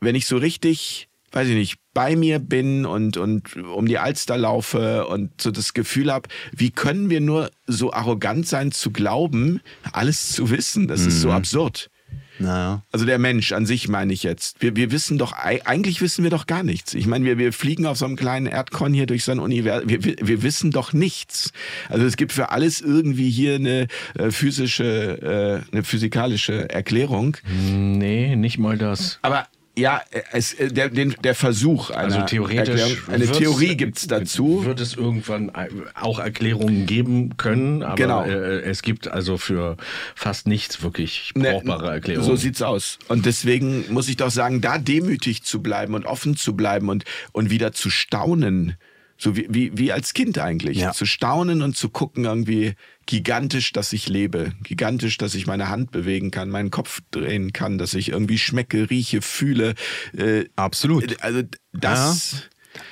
wenn 0.00 0.14
ich 0.14 0.26
so 0.26 0.36
richtig, 0.36 1.08
weiß 1.32 1.48
ich 1.48 1.54
nicht, 1.54 1.78
bei 1.94 2.16
mir 2.16 2.38
bin 2.38 2.84
und, 2.84 3.16
und 3.16 3.56
um 3.56 3.86
die 3.86 3.98
Alster 3.98 4.36
laufe 4.36 5.06
und 5.06 5.40
so 5.40 5.50
das 5.50 5.72
Gefühl 5.74 6.12
habe, 6.12 6.28
wie 6.52 6.70
können 6.70 7.08
wir 7.08 7.20
nur 7.20 7.50
so 7.66 7.92
arrogant 7.92 8.46
sein 8.46 8.72
zu 8.72 8.90
glauben, 8.90 9.60
alles 9.92 10.32
zu 10.32 10.50
wissen? 10.50 10.88
Das 10.88 11.02
mhm. 11.02 11.08
ist 11.08 11.20
so 11.20 11.28
mhm. 11.28 11.34
absurd. 11.34 11.90
Naja. 12.38 12.82
Also 12.90 13.06
der 13.06 13.18
Mensch 13.18 13.52
an 13.52 13.66
sich 13.66 13.88
meine 13.88 14.12
ich 14.12 14.22
jetzt. 14.22 14.60
Wir, 14.60 14.76
wir 14.76 14.90
wissen 14.90 15.18
doch, 15.18 15.32
eigentlich 15.32 16.00
wissen 16.00 16.24
wir 16.24 16.30
doch 16.30 16.46
gar 16.46 16.62
nichts. 16.62 16.94
Ich 16.94 17.06
meine, 17.06 17.24
wir, 17.24 17.38
wir 17.38 17.52
fliegen 17.52 17.86
auf 17.86 17.98
so 17.98 18.04
einem 18.04 18.16
kleinen 18.16 18.46
Erdkorn 18.46 18.92
hier 18.92 19.06
durch 19.06 19.24
so 19.24 19.32
ein 19.32 19.38
Universum. 19.38 19.88
Wir, 19.88 20.04
wir, 20.04 20.42
wissen 20.42 20.70
doch 20.70 20.92
nichts. 20.92 21.52
Also 21.88 22.04
es 22.04 22.16
gibt 22.16 22.32
für 22.32 22.50
alles 22.50 22.80
irgendwie 22.80 23.30
hier 23.30 23.54
eine 23.54 23.86
äh, 24.18 24.30
physische, 24.30 25.62
äh, 25.72 25.74
eine 25.74 25.84
physikalische 25.84 26.68
Erklärung. 26.70 27.36
Nee, 27.46 28.36
nicht 28.36 28.58
mal 28.58 28.76
das. 28.76 29.18
Aber 29.22 29.46
ja, 29.76 30.02
es, 30.32 30.54
äh, 30.54 30.72
der, 30.72 30.88
den, 30.88 31.16
der 31.22 31.34
Versuch 31.34 31.90
einer 31.90 32.16
also 32.16 32.26
theoretisch 32.26 32.80
Erklärung, 32.80 33.14
eine 33.14 33.26
Theorie 33.26 33.76
gibt 33.76 33.98
es 33.98 34.06
dazu. 34.06 34.64
Wird 34.64 34.80
es 34.80 34.94
irgendwann 34.94 35.50
auch 35.94 36.18
Erklärungen 36.18 36.86
geben 36.86 37.36
können, 37.36 37.82
aber 37.82 37.96
genau. 37.96 38.24
äh, 38.24 38.60
es 38.60 38.82
gibt 38.82 39.08
also 39.08 39.36
für 39.36 39.76
fast 40.14 40.46
nichts 40.46 40.82
wirklich 40.82 41.32
ne, 41.34 41.52
brauchbare 41.52 41.90
Erklärungen. 41.90 42.26
So 42.26 42.36
sieht's 42.36 42.62
aus. 42.62 42.98
Und 43.08 43.26
deswegen 43.26 43.92
muss 43.92 44.08
ich 44.08 44.16
doch 44.16 44.30
sagen, 44.30 44.60
da 44.60 44.78
demütig 44.78 45.42
zu 45.42 45.60
bleiben 45.60 45.94
und 45.94 46.06
offen 46.06 46.36
zu 46.36 46.54
bleiben 46.54 46.88
und, 46.88 47.04
und 47.32 47.50
wieder 47.50 47.72
zu 47.72 47.90
staunen, 47.90 48.76
so 49.16 49.36
wie, 49.36 49.46
wie, 49.48 49.76
wie 49.76 49.92
als 49.92 50.14
Kind 50.14 50.38
eigentlich. 50.38 50.78
Ja. 50.78 50.92
Zu 50.92 51.06
staunen 51.06 51.62
und 51.62 51.76
zu 51.76 51.88
gucken, 51.88 52.24
irgendwie 52.24 52.74
gigantisch, 53.06 53.72
dass 53.72 53.92
ich 53.92 54.08
lebe. 54.08 54.52
Gigantisch, 54.62 55.18
dass 55.18 55.34
ich 55.34 55.46
meine 55.46 55.68
Hand 55.68 55.90
bewegen 55.90 56.30
kann, 56.30 56.50
meinen 56.50 56.70
Kopf 56.70 57.00
drehen 57.10 57.52
kann, 57.52 57.78
dass 57.78 57.94
ich 57.94 58.10
irgendwie 58.10 58.38
schmecke, 58.38 58.90
rieche, 58.90 59.22
fühle. 59.22 59.74
Äh, 60.16 60.46
Absolut. 60.56 61.12
Äh, 61.12 61.16
also 61.20 61.42
das. 61.72 62.32
Ja. 62.32 62.38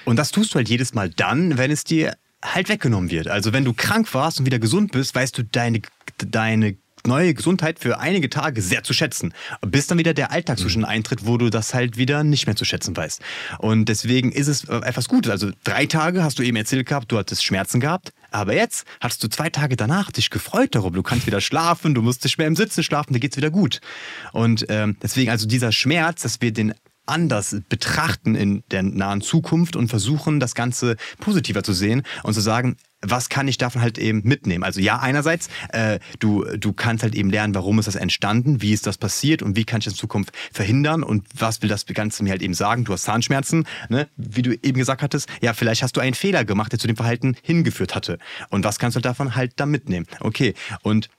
Und 0.05 0.17
das 0.17 0.31
tust 0.31 0.53
du 0.53 0.57
halt 0.57 0.69
jedes 0.69 0.95
Mal 0.95 1.11
dann, 1.11 1.59
wenn 1.59 1.71
es 1.71 1.85
dir 1.85 2.17
halt 2.45 2.69
weggenommen 2.69 3.11
wird. 3.11 3.29
Also 3.29 3.53
wenn 3.53 3.65
du 3.65 3.73
krank 3.73 4.13
warst 4.15 4.39
und 4.39 4.47
wieder 4.47 4.59
gesund 4.59 4.93
bist, 4.93 5.15
weißt 5.15 5.37
du 5.39 5.45
deine, 5.45 5.83
deine 6.19 6.77
neue 7.07 7.35
Gesundheit 7.35 7.79
für 7.79 7.99
einige 7.99 8.31
Tage 8.31 8.63
sehr 8.63 8.83
zu 8.83 8.93
schätzen. 8.93 9.35
Bis 9.61 9.87
dann 9.87 9.99
wieder 9.99 10.15
der 10.15 10.31
Alltag 10.31 10.59
zwischen 10.59 10.81
mhm. 10.83 10.89
eintritt, 10.89 11.27
wo 11.27 11.37
du 11.37 11.51
das 11.51 11.75
halt 11.75 11.97
wieder 11.97 12.25
nicht 12.25 12.47
mehr 12.47 12.57
zu 12.57 12.65
schätzen 12.65 12.97
weißt. 12.97 13.21
Und 13.59 13.87
deswegen 13.89 14.33
ist 14.33 14.49
es 14.49 14.65
äh, 14.65 14.77
etwas 14.77 15.09
Gutes. 15.09 15.31
Also 15.31 15.51
drei 15.65 15.87
Tage 15.87 16.23
hast 16.23 16.39
du 16.39 16.43
eben 16.43 16.57
erzählt 16.57 16.87
gehabt, 16.87 17.11
du 17.13 17.19
hattest 17.19 17.45
Schmerzen 17.45 17.81
gehabt. 17.81 18.13
Aber 18.31 18.55
jetzt 18.55 18.87
hast 19.01 19.23
du 19.23 19.29
zwei 19.29 19.51
Tage 19.51 19.77
danach 19.77 20.11
dich 20.11 20.31
gefreut 20.31 20.75
darüber. 20.75 20.97
Du 20.97 21.03
kannst 21.03 21.27
wieder 21.27 21.41
schlafen, 21.41 21.95
du 21.95 22.03
musst 22.03 22.25
nicht 22.25 22.39
mehr 22.39 22.47
im 22.47 22.57
Sitzen 22.57 22.83
schlafen, 22.83 23.13
dir 23.13 23.21
geht's 23.21 23.37
wieder 23.37 23.51
gut. 23.51 23.81
Und 24.33 24.67
ähm, 24.69 24.97
deswegen 25.03 25.31
also 25.31 25.47
dieser 25.47 25.71
Schmerz, 25.71 26.23
dass 26.23 26.41
wir 26.41 26.53
den 26.53 26.75
anders 27.05 27.57
betrachten 27.69 28.35
in 28.35 28.63
der 28.71 28.83
nahen 28.83 29.21
Zukunft 29.21 29.77
und 29.77 29.89
versuchen, 29.89 30.41
das 30.41 30.55
Ganze 30.55 30.97
positiver 31.19 31.63
zu 31.63 31.73
sehen 31.73 32.03
und 32.23 32.35
zu 32.35 32.41
sagen, 32.41 32.77
was 33.03 33.29
kann 33.29 33.49
ich 33.49 33.59
davon 33.59 33.83
halt 33.83 33.99
eben 33.99 34.23
mitnehmen? 34.25 34.65
Also 34.65 34.81
ja, 34.81 34.99
einerseits, 35.01 35.49
äh, 35.71 35.99
du, 36.21 36.45
du 36.57 36.73
kannst 36.73 37.03
halt 37.03 37.15
eben 37.15 37.31
lernen, 37.31 37.55
warum 37.55 37.79
ist 37.79 37.87
das 37.87 37.97
entstanden, 37.97 38.63
wie 38.63 38.73
ist 38.73 38.87
das 38.87 38.97
passiert 38.97 39.43
und 39.43 39.57
wie 39.57 39.65
kann 39.65 39.81
ich 39.81 39.85
das 39.85 39.95
in 39.95 39.99
Zukunft 39.99 40.33
verhindern 40.53 41.03
und 41.03 41.27
was 41.37 41.63
will 41.63 41.69
das 41.69 41.85
Ganze 41.87 42.23
mir 42.23 42.31
halt 42.31 42.43
eben 42.43 42.55
sagen? 42.55 42.85
Du 42.85 42.93
hast 42.93 43.03
Zahnschmerzen, 43.03 43.67
ne? 43.89 44.09
wie 44.17 44.43
du 44.43 44.53
eben 44.53 44.79
gesagt 44.79 45.03
hattest, 45.03 45.29
ja, 45.41 45.53
vielleicht 45.53 45.83
hast 45.83 45.97
du 45.97 46.01
einen 46.01 46.15
Fehler 46.15 46.45
gemacht, 46.45 46.73
der 46.73 46.79
zu 46.79 46.87
dem 46.87 46.97
Verhalten 46.97 47.37
hingeführt 47.43 47.95
hatte. 47.95 48.19
Und 48.51 48.65
was 48.65 48.79
kannst 48.79 48.97
du 48.97 49.01
davon 49.01 49.35
halt 49.35 49.53
da 49.57 49.67
mitnehmen? 49.67 50.07
Okay, 50.21 50.55
und 50.83 51.11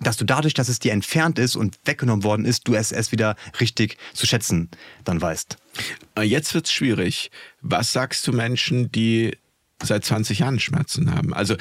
dass 0.00 0.16
du 0.16 0.24
dadurch, 0.24 0.54
dass 0.54 0.68
es 0.68 0.80
dir 0.80 0.92
entfernt 0.92 1.38
ist 1.38 1.56
und 1.56 1.78
weggenommen 1.84 2.24
worden 2.24 2.44
ist, 2.44 2.66
du 2.66 2.74
es 2.74 2.92
erst 2.92 3.12
wieder 3.12 3.36
richtig 3.60 3.98
zu 4.12 4.26
schätzen 4.26 4.68
dann 5.04 5.20
weißt. 5.20 5.56
Äh, 6.16 6.22
jetzt 6.22 6.54
wird 6.54 6.66
es 6.66 6.72
schwierig. 6.72 7.30
Was 7.60 7.92
sagst 7.92 8.26
du 8.26 8.32
Menschen, 8.32 8.90
die 8.90 9.36
seit 9.84 10.04
20 10.04 10.40
Jahren 10.40 10.60
Schmerzen 10.60 11.14
haben. 11.14 11.34
Also 11.34 11.56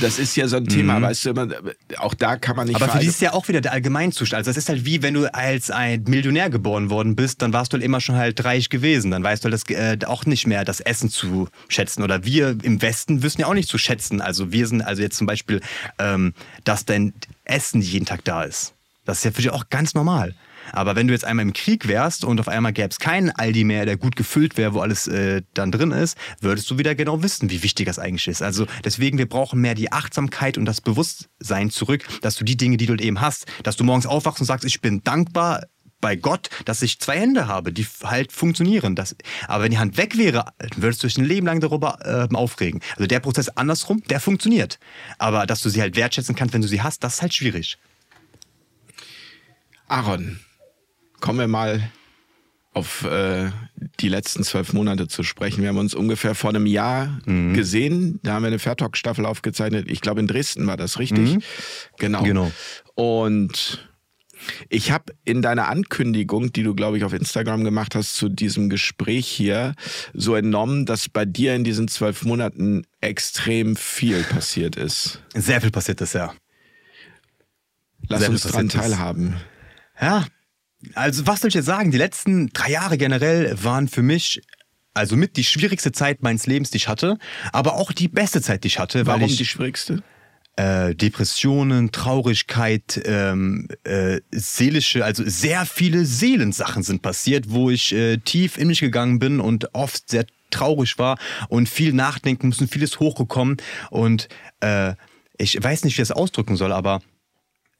das 0.00 0.18
ist 0.18 0.36
ja 0.36 0.46
so 0.46 0.56
ein 0.56 0.66
Thema, 0.66 0.98
mhm. 0.98 1.02
weißt 1.02 1.24
du, 1.26 1.32
man, 1.34 1.54
auch 1.98 2.14
da 2.14 2.36
kann 2.36 2.56
man 2.56 2.68
nicht. 2.68 2.76
Aber 2.76 2.88
für 2.88 2.98
die 2.98 3.06
ist 3.06 3.20
ja 3.20 3.32
auch 3.32 3.48
wieder 3.48 3.60
der 3.60 3.72
Allgemeinzustand. 3.72 4.38
Also 4.38 4.50
das 4.50 4.56
ist 4.56 4.68
halt 4.68 4.84
wie, 4.84 5.02
wenn 5.02 5.14
du 5.14 5.32
als 5.34 5.70
ein 5.70 6.04
Millionär 6.06 6.50
geboren 6.50 6.88
worden 6.88 7.16
bist, 7.16 7.42
dann 7.42 7.52
warst 7.52 7.72
du 7.72 7.74
halt 7.74 7.84
immer 7.84 8.00
schon 8.00 8.14
halt 8.14 8.44
reich 8.44 8.68
gewesen. 8.68 9.10
Dann 9.10 9.24
weißt 9.24 9.44
du 9.44 9.50
halt 9.50 9.54
das, 9.54 9.68
äh, 9.68 9.98
auch 10.06 10.24
nicht 10.24 10.46
mehr 10.46 10.64
das 10.64 10.80
Essen 10.80 11.10
zu 11.10 11.48
schätzen. 11.68 12.02
Oder 12.02 12.24
wir 12.24 12.56
im 12.62 12.80
Westen 12.80 13.22
wissen 13.22 13.40
ja 13.40 13.48
auch 13.48 13.54
nicht 13.54 13.68
zu 13.68 13.78
schätzen. 13.78 14.20
Also 14.20 14.52
wir 14.52 14.66
sind 14.68 14.82
also 14.82 15.02
jetzt 15.02 15.16
zum 15.16 15.26
Beispiel, 15.26 15.60
ähm, 15.98 16.32
dass 16.64 16.84
dein 16.84 17.12
Essen 17.44 17.80
jeden 17.80 18.06
Tag 18.06 18.24
da 18.24 18.44
ist. 18.44 18.72
Das 19.04 19.18
ist 19.18 19.24
ja 19.24 19.30
für 19.32 19.42
dich 19.42 19.50
auch 19.50 19.68
ganz 19.68 19.94
normal. 19.94 20.34
Aber 20.72 20.96
wenn 20.96 21.06
du 21.06 21.12
jetzt 21.12 21.24
einmal 21.24 21.44
im 21.44 21.52
Krieg 21.52 21.88
wärst 21.88 22.24
und 22.24 22.40
auf 22.40 22.48
einmal 22.48 22.72
gäbe 22.72 22.88
es 22.88 22.98
keinen 22.98 23.30
Aldi 23.30 23.64
mehr, 23.64 23.86
der 23.86 23.96
gut 23.96 24.16
gefüllt 24.16 24.56
wäre, 24.56 24.74
wo 24.74 24.80
alles 24.80 25.06
äh, 25.06 25.42
dann 25.54 25.72
drin 25.72 25.90
ist, 25.90 26.16
würdest 26.40 26.70
du 26.70 26.78
wieder 26.78 26.94
genau 26.94 27.22
wissen, 27.22 27.50
wie 27.50 27.62
wichtig 27.62 27.86
das 27.86 27.98
eigentlich 27.98 28.28
ist. 28.28 28.42
Also 28.42 28.66
deswegen, 28.84 29.18
wir 29.18 29.28
brauchen 29.28 29.60
mehr 29.60 29.74
die 29.74 29.92
Achtsamkeit 29.92 30.58
und 30.58 30.64
das 30.64 30.80
Bewusstsein 30.80 31.70
zurück, 31.70 32.04
dass 32.22 32.36
du 32.36 32.44
die 32.44 32.56
Dinge, 32.56 32.76
die 32.76 32.86
du 32.86 32.94
eben 32.94 33.20
hast, 33.20 33.46
dass 33.62 33.76
du 33.76 33.84
morgens 33.84 34.06
aufwachst 34.06 34.40
und 34.40 34.46
sagst, 34.46 34.64
ich 34.64 34.80
bin 34.80 35.02
dankbar, 35.02 35.62
bei 36.00 36.16
Gott, 36.16 36.50
dass 36.64 36.82
ich 36.82 37.00
zwei 37.00 37.18
Hände 37.18 37.48
habe, 37.48 37.72
die 37.72 37.86
halt 38.04 38.32
funktionieren. 38.32 38.94
Das, 38.94 39.16
aber 39.48 39.64
wenn 39.64 39.70
die 39.70 39.78
Hand 39.78 39.96
weg 39.96 40.16
wäre, 40.16 40.52
würdest 40.76 41.02
du 41.02 41.06
dich 41.06 41.18
ein 41.18 41.24
Leben 41.24 41.46
lang 41.46 41.60
darüber 41.60 42.28
äh, 42.30 42.34
aufregen. 42.34 42.80
Also 42.92 43.06
der 43.06 43.20
Prozess 43.20 43.48
andersrum, 43.48 44.02
der 44.04 44.20
funktioniert. 44.20 44.78
Aber 45.18 45.46
dass 45.46 45.62
du 45.62 45.68
sie 45.68 45.80
halt 45.80 45.96
wertschätzen 45.96 46.34
kannst, 46.34 46.54
wenn 46.54 46.62
du 46.62 46.68
sie 46.68 46.82
hast, 46.82 47.02
das 47.02 47.14
ist 47.14 47.22
halt 47.22 47.34
schwierig. 47.34 47.78
Aaron, 49.88 50.40
kommen 51.20 51.38
wir 51.38 51.48
mal 51.48 51.90
auf 52.76 53.04
äh, 53.04 53.50
die 54.00 54.08
letzten 54.10 54.44
zwölf 54.44 54.74
Monate 54.74 55.08
zu 55.08 55.22
sprechen. 55.22 55.62
Wir 55.62 55.70
haben 55.70 55.78
uns 55.78 55.94
ungefähr 55.94 56.34
vor 56.34 56.50
einem 56.50 56.66
Jahr 56.66 57.18
mhm. 57.24 57.54
gesehen. 57.54 58.20
Da 58.22 58.34
haben 58.34 58.42
wir 58.42 58.48
eine 58.48 58.58
Fairtalk-Staffel 58.58 59.24
aufgezeichnet. 59.24 59.90
Ich 59.90 60.02
glaube, 60.02 60.20
in 60.20 60.26
Dresden 60.26 60.66
war 60.66 60.76
das 60.76 60.98
richtig. 60.98 61.36
Mhm. 61.36 61.42
Genau. 61.98 62.22
genau. 62.22 62.52
Und 62.94 63.88
ich 64.68 64.90
habe 64.90 65.14
in 65.24 65.40
deiner 65.40 65.68
Ankündigung, 65.68 66.52
die 66.52 66.62
du, 66.62 66.74
glaube 66.74 66.98
ich, 66.98 67.04
auf 67.04 67.14
Instagram 67.14 67.64
gemacht 67.64 67.94
hast, 67.94 68.14
zu 68.14 68.28
diesem 68.28 68.68
Gespräch 68.68 69.26
hier, 69.26 69.74
so 70.12 70.34
entnommen, 70.34 70.84
dass 70.84 71.08
bei 71.08 71.24
dir 71.24 71.54
in 71.54 71.64
diesen 71.64 71.88
zwölf 71.88 72.24
Monaten 72.24 72.84
extrem 73.00 73.76
viel 73.76 74.22
passiert 74.22 74.76
ist. 74.76 75.22
Sehr 75.34 75.62
viel 75.62 75.70
passiert 75.70 76.02
ist, 76.02 76.12
ja. 76.12 76.34
Lass 78.08 78.20
Sehr 78.20 78.30
uns 78.30 78.42
dran 78.42 78.68
teilhaben. 78.68 79.36
Ja, 80.00 80.26
also 80.94 81.26
was 81.26 81.40
soll 81.40 81.48
ich 81.48 81.54
jetzt 81.54 81.66
sagen? 81.66 81.90
Die 81.90 81.98
letzten 81.98 82.48
drei 82.48 82.70
Jahre 82.70 82.98
generell 82.98 83.56
waren 83.62 83.88
für 83.88 84.02
mich 84.02 84.42
also 84.96 85.16
mit 85.16 85.36
die 85.36 85.44
schwierigste 85.44 85.92
Zeit 85.92 86.22
meines 86.22 86.46
Lebens, 86.46 86.70
die 86.70 86.78
ich 86.78 86.88
hatte, 86.88 87.18
aber 87.52 87.74
auch 87.74 87.92
die 87.92 88.08
beste 88.08 88.40
Zeit, 88.40 88.64
die 88.64 88.68
ich 88.68 88.78
hatte. 88.78 89.06
Warum 89.06 89.22
ich, 89.22 89.36
die 89.36 89.44
schwierigste? 89.44 90.02
Äh, 90.56 90.94
Depressionen, 90.94 91.92
Traurigkeit, 91.92 93.02
ähm, 93.04 93.68
äh, 93.84 94.20
seelische, 94.30 95.04
also 95.04 95.22
sehr 95.26 95.66
viele 95.66 96.06
Seelensachen 96.06 96.82
sind 96.82 97.02
passiert, 97.02 97.50
wo 97.50 97.68
ich 97.68 97.92
äh, 97.92 98.16
tief 98.16 98.56
in 98.56 98.68
mich 98.68 98.80
gegangen 98.80 99.18
bin 99.18 99.38
und 99.38 99.74
oft 99.74 100.08
sehr 100.08 100.24
traurig 100.50 100.98
war 100.98 101.18
und 101.50 101.68
viel 101.68 101.92
nachdenken 101.92 102.48
müssen, 102.48 102.68
vieles 102.68 102.98
hochgekommen 102.98 103.58
und 103.90 104.28
äh, 104.60 104.94
ich 105.36 105.62
weiß 105.62 105.84
nicht, 105.84 105.98
wie 105.98 106.02
ich 106.02 106.08
das 106.08 106.16
ausdrücken 106.16 106.56
soll, 106.56 106.72
aber 106.72 107.02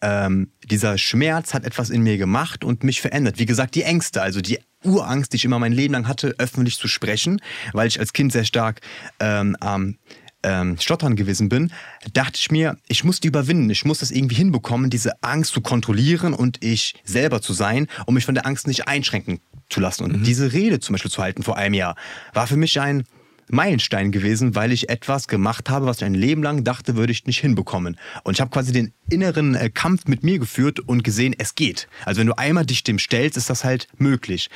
ähm, 0.07 0.53
dieser 0.63 0.99
Schmerz 0.99 1.53
hat 1.53 1.65
etwas 1.65 1.91
in 1.91 2.03
mir 2.03 2.17
gemacht 2.17 2.63
und 2.63 2.85
mich 2.85 3.01
verändert. 3.01 3.41
Wie 3.41 3.47
gesagt, 3.47 3.75
die 3.75 3.83
Ängste, 3.83 4.23
also 4.23 4.41
die 4.41 4.61
Urangst, 4.85 5.33
die 5.33 5.37
ich 5.37 5.45
immer 5.45 5.59
mein 5.59 5.73
Leben 5.73 5.95
lang 5.95 6.07
hatte, 6.07 6.37
öffentlich 6.39 6.79
zu 6.79 6.87
sprechen, 6.87 7.41
weil 7.73 7.89
ich 7.89 7.99
als 7.99 8.13
Kind 8.13 8.31
sehr 8.31 8.45
stark 8.45 8.81
ähm, 9.19 9.57
am 9.59 9.97
ähm, 10.45 10.79
Stottern 10.79 11.17
gewesen 11.17 11.49
bin, 11.49 11.73
dachte 12.13 12.39
ich 12.39 12.53
mir, 12.53 12.77
ich 12.87 13.03
muss 13.03 13.19
die 13.19 13.27
überwinden. 13.27 13.69
Ich 13.69 13.85
muss 13.85 13.99
das 13.99 14.13
irgendwie 14.13 14.37
hinbekommen, 14.37 14.91
diese 14.91 15.21
Angst 15.25 15.53
zu 15.53 15.61
kontrollieren 15.61 16.35
und 16.35 16.63
ich 16.63 16.95
selber 17.03 17.43
zu 17.43 17.53
sein, 17.53 17.89
um 18.07 18.15
mich 18.15 18.27
von 18.27 18.37
der 18.37 18.47
Angst 18.47 18.69
nicht 18.69 18.87
einschränken 18.87 19.41
zu 19.69 19.81
lassen. 19.81 20.05
Und 20.05 20.21
mhm. 20.21 20.23
diese 20.23 20.53
Rede 20.53 20.79
zum 20.79 20.93
Beispiel 20.93 21.11
zu 21.11 21.21
halten 21.21 21.43
vor 21.43 21.57
einem 21.57 21.75
Jahr, 21.75 21.97
war 22.33 22.47
für 22.47 22.57
mich 22.57 22.79
ein 22.81 23.03
Meilenstein 23.49 24.13
gewesen, 24.13 24.55
weil 24.55 24.73
ich 24.73 24.89
etwas 24.89 25.29
gemacht 25.29 25.71
habe, 25.71 25.87
was 25.87 25.99
ich 25.99 26.05
ein 26.05 26.15
Leben 26.15 26.43
lang 26.43 26.65
dachte, 26.65 26.97
würde 26.97 27.13
ich 27.13 27.27
nicht 27.27 27.41
hinbekommen. 27.41 27.97
Und 28.25 28.35
ich 28.35 28.41
habe 28.41 28.51
quasi 28.51 28.73
den 28.73 28.93
inneren 29.09 29.55
äh, 29.55 29.71
Kampf 29.71 30.07
mit 30.07 30.23
mir 30.23 30.39
geführt 30.39 30.81
und 30.81 31.05
gesehen, 31.05 31.35
es 31.39 31.55
geht. 31.55 31.89
Also 32.05 32.21
wenn 32.21 32.27
du 32.27 32.39
einmal 32.39 32.67
dich 32.67 32.83
dem 32.83 32.99
stellst, 32.99 33.37
ist 33.37 33.51
das 33.51 33.65
halt 33.65 33.89
möglich. 33.99 34.51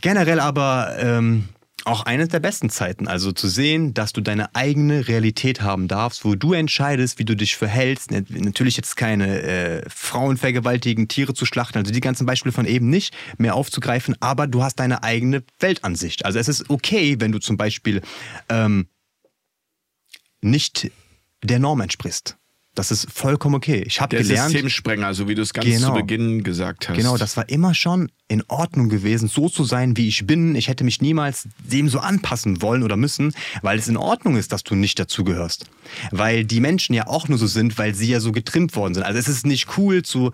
Generell 0.00 0.40
aber 0.40 0.96
ähm, 0.98 1.48
auch 1.88 2.02
eine 2.02 2.28
der 2.28 2.40
besten 2.40 2.70
Zeiten. 2.70 3.08
Also 3.08 3.32
zu 3.32 3.48
sehen, 3.48 3.94
dass 3.94 4.12
du 4.12 4.20
deine 4.20 4.54
eigene 4.54 5.08
Realität 5.08 5.60
haben 5.60 5.88
darfst, 5.88 6.24
wo 6.24 6.34
du 6.34 6.52
entscheidest, 6.52 7.18
wie 7.18 7.24
du 7.24 7.36
dich 7.36 7.56
verhältst. 7.56 8.10
Natürlich 8.10 8.76
jetzt 8.76 8.96
keine 8.96 9.42
äh, 9.42 9.82
Frauen 9.90 10.36
vergewaltigen, 10.36 11.08
Tiere 11.08 11.34
zu 11.34 11.44
schlachten, 11.44 11.78
also 11.78 11.92
die 11.92 12.00
ganzen 12.00 12.26
Beispiele 12.26 12.52
von 12.52 12.66
eben 12.66 12.88
nicht 12.88 13.14
mehr 13.36 13.54
aufzugreifen, 13.54 14.16
aber 14.20 14.46
du 14.46 14.62
hast 14.62 14.76
deine 14.76 15.02
eigene 15.02 15.42
Weltansicht. 15.58 16.24
Also 16.24 16.38
es 16.38 16.48
ist 16.48 16.70
okay, 16.70 17.16
wenn 17.18 17.32
du 17.32 17.38
zum 17.38 17.56
Beispiel 17.56 18.00
ähm, 18.48 18.88
nicht 20.40 20.90
der 21.42 21.58
Norm 21.58 21.80
entsprichst. 21.80 22.37
Das 22.78 22.92
ist 22.92 23.10
vollkommen 23.12 23.56
okay. 23.56 23.82
Ich 23.86 24.00
habe 24.00 24.16
gelernt. 24.16 24.52
Systemsprenger, 24.52 25.12
so 25.12 25.26
wie 25.26 25.34
du 25.34 25.42
es 25.42 25.52
ganz 25.52 25.66
Genau. 25.66 25.88
zu 25.88 25.94
Beginn 25.94 26.44
gesagt 26.44 26.88
hast. 26.88 26.96
Genau, 26.96 27.16
das 27.16 27.36
war 27.36 27.48
immer 27.48 27.74
schon 27.74 28.10
in 28.28 28.44
Ordnung 28.46 28.88
gewesen, 28.88 29.28
so 29.28 29.48
zu 29.48 29.64
sein, 29.64 29.96
wie 29.96 30.06
ich 30.06 30.26
bin. 30.26 30.54
Ich 30.54 30.68
hätte 30.68 30.84
mich 30.84 31.00
niemals 31.00 31.48
dem 31.58 31.88
so 31.88 31.98
anpassen 31.98 32.62
wollen 32.62 32.84
oder 32.84 32.96
müssen, 32.96 33.34
weil 33.62 33.78
es 33.80 33.88
in 33.88 33.96
Ordnung 33.96 34.36
ist, 34.36 34.52
dass 34.52 34.62
du 34.62 34.76
nicht 34.76 34.98
dazugehörst. 35.00 35.66
Weil 36.12 36.44
die 36.44 36.60
Menschen 36.60 36.94
ja 36.94 37.08
auch 37.08 37.26
nur 37.26 37.38
so 37.38 37.48
sind, 37.48 37.78
weil 37.78 37.94
sie 37.96 38.10
ja 38.10 38.20
so 38.20 38.30
getrimmt 38.30 38.76
worden 38.76 38.94
sind. 38.94 39.02
Also 39.02 39.18
es 39.18 39.26
ist 39.26 39.44
nicht 39.44 39.76
cool, 39.76 40.02
zu 40.04 40.30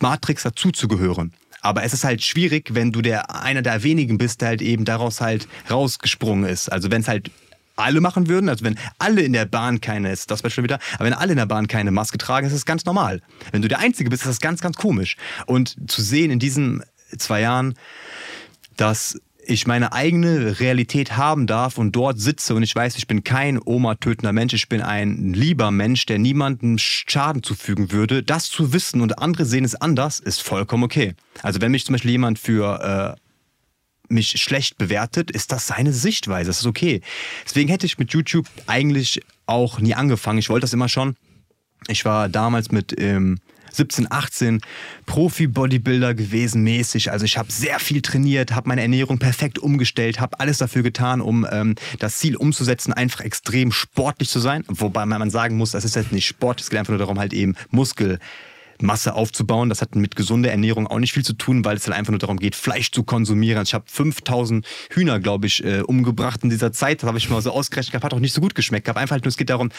Matrix 0.00 0.42
dazuzugehören. 0.42 1.32
Aber 1.60 1.84
es 1.84 1.92
ist 1.92 2.02
halt 2.02 2.22
schwierig, 2.24 2.74
wenn 2.74 2.90
du 2.90 3.02
der 3.02 3.34
einer 3.42 3.62
der 3.62 3.82
wenigen 3.84 4.18
bist, 4.18 4.40
der 4.40 4.48
halt 4.48 4.62
eben 4.62 4.84
daraus 4.84 5.20
halt 5.20 5.46
rausgesprungen 5.70 6.48
ist. 6.48 6.70
Also 6.72 6.90
wenn 6.90 7.02
es 7.02 7.08
halt 7.08 7.30
alle 7.78 8.00
machen 8.00 8.28
würden, 8.28 8.48
also 8.48 8.64
wenn 8.64 8.78
alle 8.98 9.22
in 9.22 9.32
der 9.32 9.46
Bahn 9.46 9.80
keine, 9.80 10.12
ist 10.12 10.30
das 10.30 10.42
Beispiel 10.42 10.64
wieder, 10.64 10.78
aber 10.94 11.06
wenn 11.06 11.14
alle 11.14 11.32
in 11.32 11.38
der 11.38 11.46
Bahn 11.46 11.68
keine 11.68 11.90
Maske 11.90 12.18
tragen, 12.18 12.46
ist 12.46 12.54
das 12.54 12.66
ganz 12.66 12.84
normal. 12.84 13.22
Wenn 13.52 13.62
du 13.62 13.68
der 13.68 13.78
Einzige 13.78 14.10
bist, 14.10 14.22
ist 14.22 14.28
das 14.28 14.40
ganz, 14.40 14.60
ganz 14.60 14.76
komisch. 14.76 15.16
Und 15.46 15.76
zu 15.90 16.02
sehen 16.02 16.30
in 16.30 16.38
diesen 16.38 16.82
zwei 17.16 17.40
Jahren, 17.40 17.74
dass 18.76 19.18
ich 19.48 19.66
meine 19.66 19.94
eigene 19.94 20.60
Realität 20.60 21.16
haben 21.16 21.46
darf 21.46 21.78
und 21.78 21.92
dort 21.92 22.20
sitze 22.20 22.54
und 22.54 22.62
ich 22.62 22.74
weiß, 22.74 22.96
ich 22.96 23.06
bin 23.06 23.24
kein 23.24 23.58
Oma-tötender 23.64 24.32
Mensch, 24.32 24.52
ich 24.52 24.68
bin 24.68 24.82
ein 24.82 25.32
lieber 25.32 25.70
Mensch, 25.70 26.04
der 26.04 26.18
niemandem 26.18 26.76
Schaden 26.76 27.42
zufügen 27.42 27.90
würde. 27.90 28.22
Das 28.22 28.50
zu 28.50 28.74
wissen 28.74 29.00
und 29.00 29.18
andere 29.18 29.46
sehen 29.46 29.64
es 29.64 29.74
anders, 29.74 30.20
ist 30.20 30.42
vollkommen 30.42 30.84
okay. 30.84 31.14
Also 31.42 31.62
wenn 31.62 31.72
mich 31.72 31.86
zum 31.86 31.94
Beispiel 31.94 32.10
jemand 32.10 32.38
für 32.38 33.16
äh, 33.16 33.27
mich 34.08 34.40
schlecht 34.40 34.78
bewertet, 34.78 35.30
ist 35.30 35.52
das 35.52 35.66
seine 35.66 35.92
Sichtweise. 35.92 36.48
Das 36.48 36.60
ist 36.60 36.66
okay. 36.66 37.00
Deswegen 37.44 37.68
hätte 37.68 37.86
ich 37.86 37.98
mit 37.98 38.12
YouTube 38.12 38.46
eigentlich 38.66 39.20
auch 39.46 39.80
nie 39.80 39.94
angefangen. 39.94 40.38
Ich 40.38 40.50
wollte 40.50 40.62
das 40.62 40.72
immer 40.72 40.88
schon. 40.88 41.16
Ich 41.88 42.04
war 42.04 42.28
damals 42.28 42.70
mit 42.70 42.98
ähm, 43.00 43.38
17, 43.72 44.10
18 44.10 44.60
Profi-Bodybuilder 45.06 46.14
gewesen, 46.14 46.62
mäßig. 46.62 47.10
Also 47.10 47.24
ich 47.24 47.38
habe 47.38 47.50
sehr 47.50 47.78
viel 47.78 48.02
trainiert, 48.02 48.54
habe 48.54 48.68
meine 48.68 48.82
Ernährung 48.82 49.18
perfekt 49.18 49.58
umgestellt, 49.58 50.20
habe 50.20 50.40
alles 50.40 50.58
dafür 50.58 50.82
getan, 50.82 51.20
um 51.20 51.46
ähm, 51.50 51.74
das 51.98 52.18
Ziel 52.18 52.36
umzusetzen, 52.36 52.92
einfach 52.92 53.20
extrem 53.20 53.72
sportlich 53.72 54.28
zu 54.28 54.40
sein. 54.40 54.64
Wobei 54.68 55.06
man 55.06 55.30
sagen 55.30 55.56
muss, 55.56 55.72
das 55.72 55.84
ist 55.84 55.96
jetzt 55.96 56.12
nicht 56.12 56.26
Sport, 56.26 56.60
es 56.60 56.70
geht 56.70 56.78
einfach 56.78 56.92
nur 56.92 56.98
darum, 56.98 57.18
halt 57.18 57.32
eben 57.32 57.54
Muskel. 57.70 58.18
Masse 58.82 59.14
aufzubauen. 59.14 59.68
Das 59.68 59.80
hat 59.80 59.94
mit 59.94 60.16
gesunder 60.16 60.50
Ernährung 60.50 60.86
auch 60.86 60.98
nicht 60.98 61.12
viel 61.12 61.24
zu 61.24 61.32
tun, 61.32 61.64
weil 61.64 61.76
es 61.76 61.86
halt 61.86 61.96
einfach 61.96 62.10
nur 62.10 62.18
darum 62.18 62.38
geht, 62.38 62.54
Fleisch 62.54 62.90
zu 62.90 63.02
konsumieren. 63.02 63.62
Ich 63.62 63.74
habe 63.74 63.84
5000 63.86 64.66
Hühner, 64.90 65.20
glaube 65.20 65.46
ich, 65.46 65.64
äh, 65.64 65.80
umgebracht 65.80 66.42
in 66.42 66.50
dieser 66.50 66.72
Zeit. 66.72 67.02
Das 67.02 67.08
habe 67.08 67.18
ich 67.18 67.28
mal 67.30 67.42
so 67.42 67.52
ausgerechnet 67.52 67.92
gehabt. 67.92 68.04
Hat 68.04 68.14
auch 68.14 68.20
nicht 68.20 68.34
so 68.34 68.40
gut 68.40 68.54
geschmeckt 68.54 68.86
gehabt. 68.86 68.98
Einfach 68.98 69.14
halt 69.14 69.24
nur, 69.24 69.30
es 69.30 69.36
geht 69.36 69.50
darum, 69.50 69.70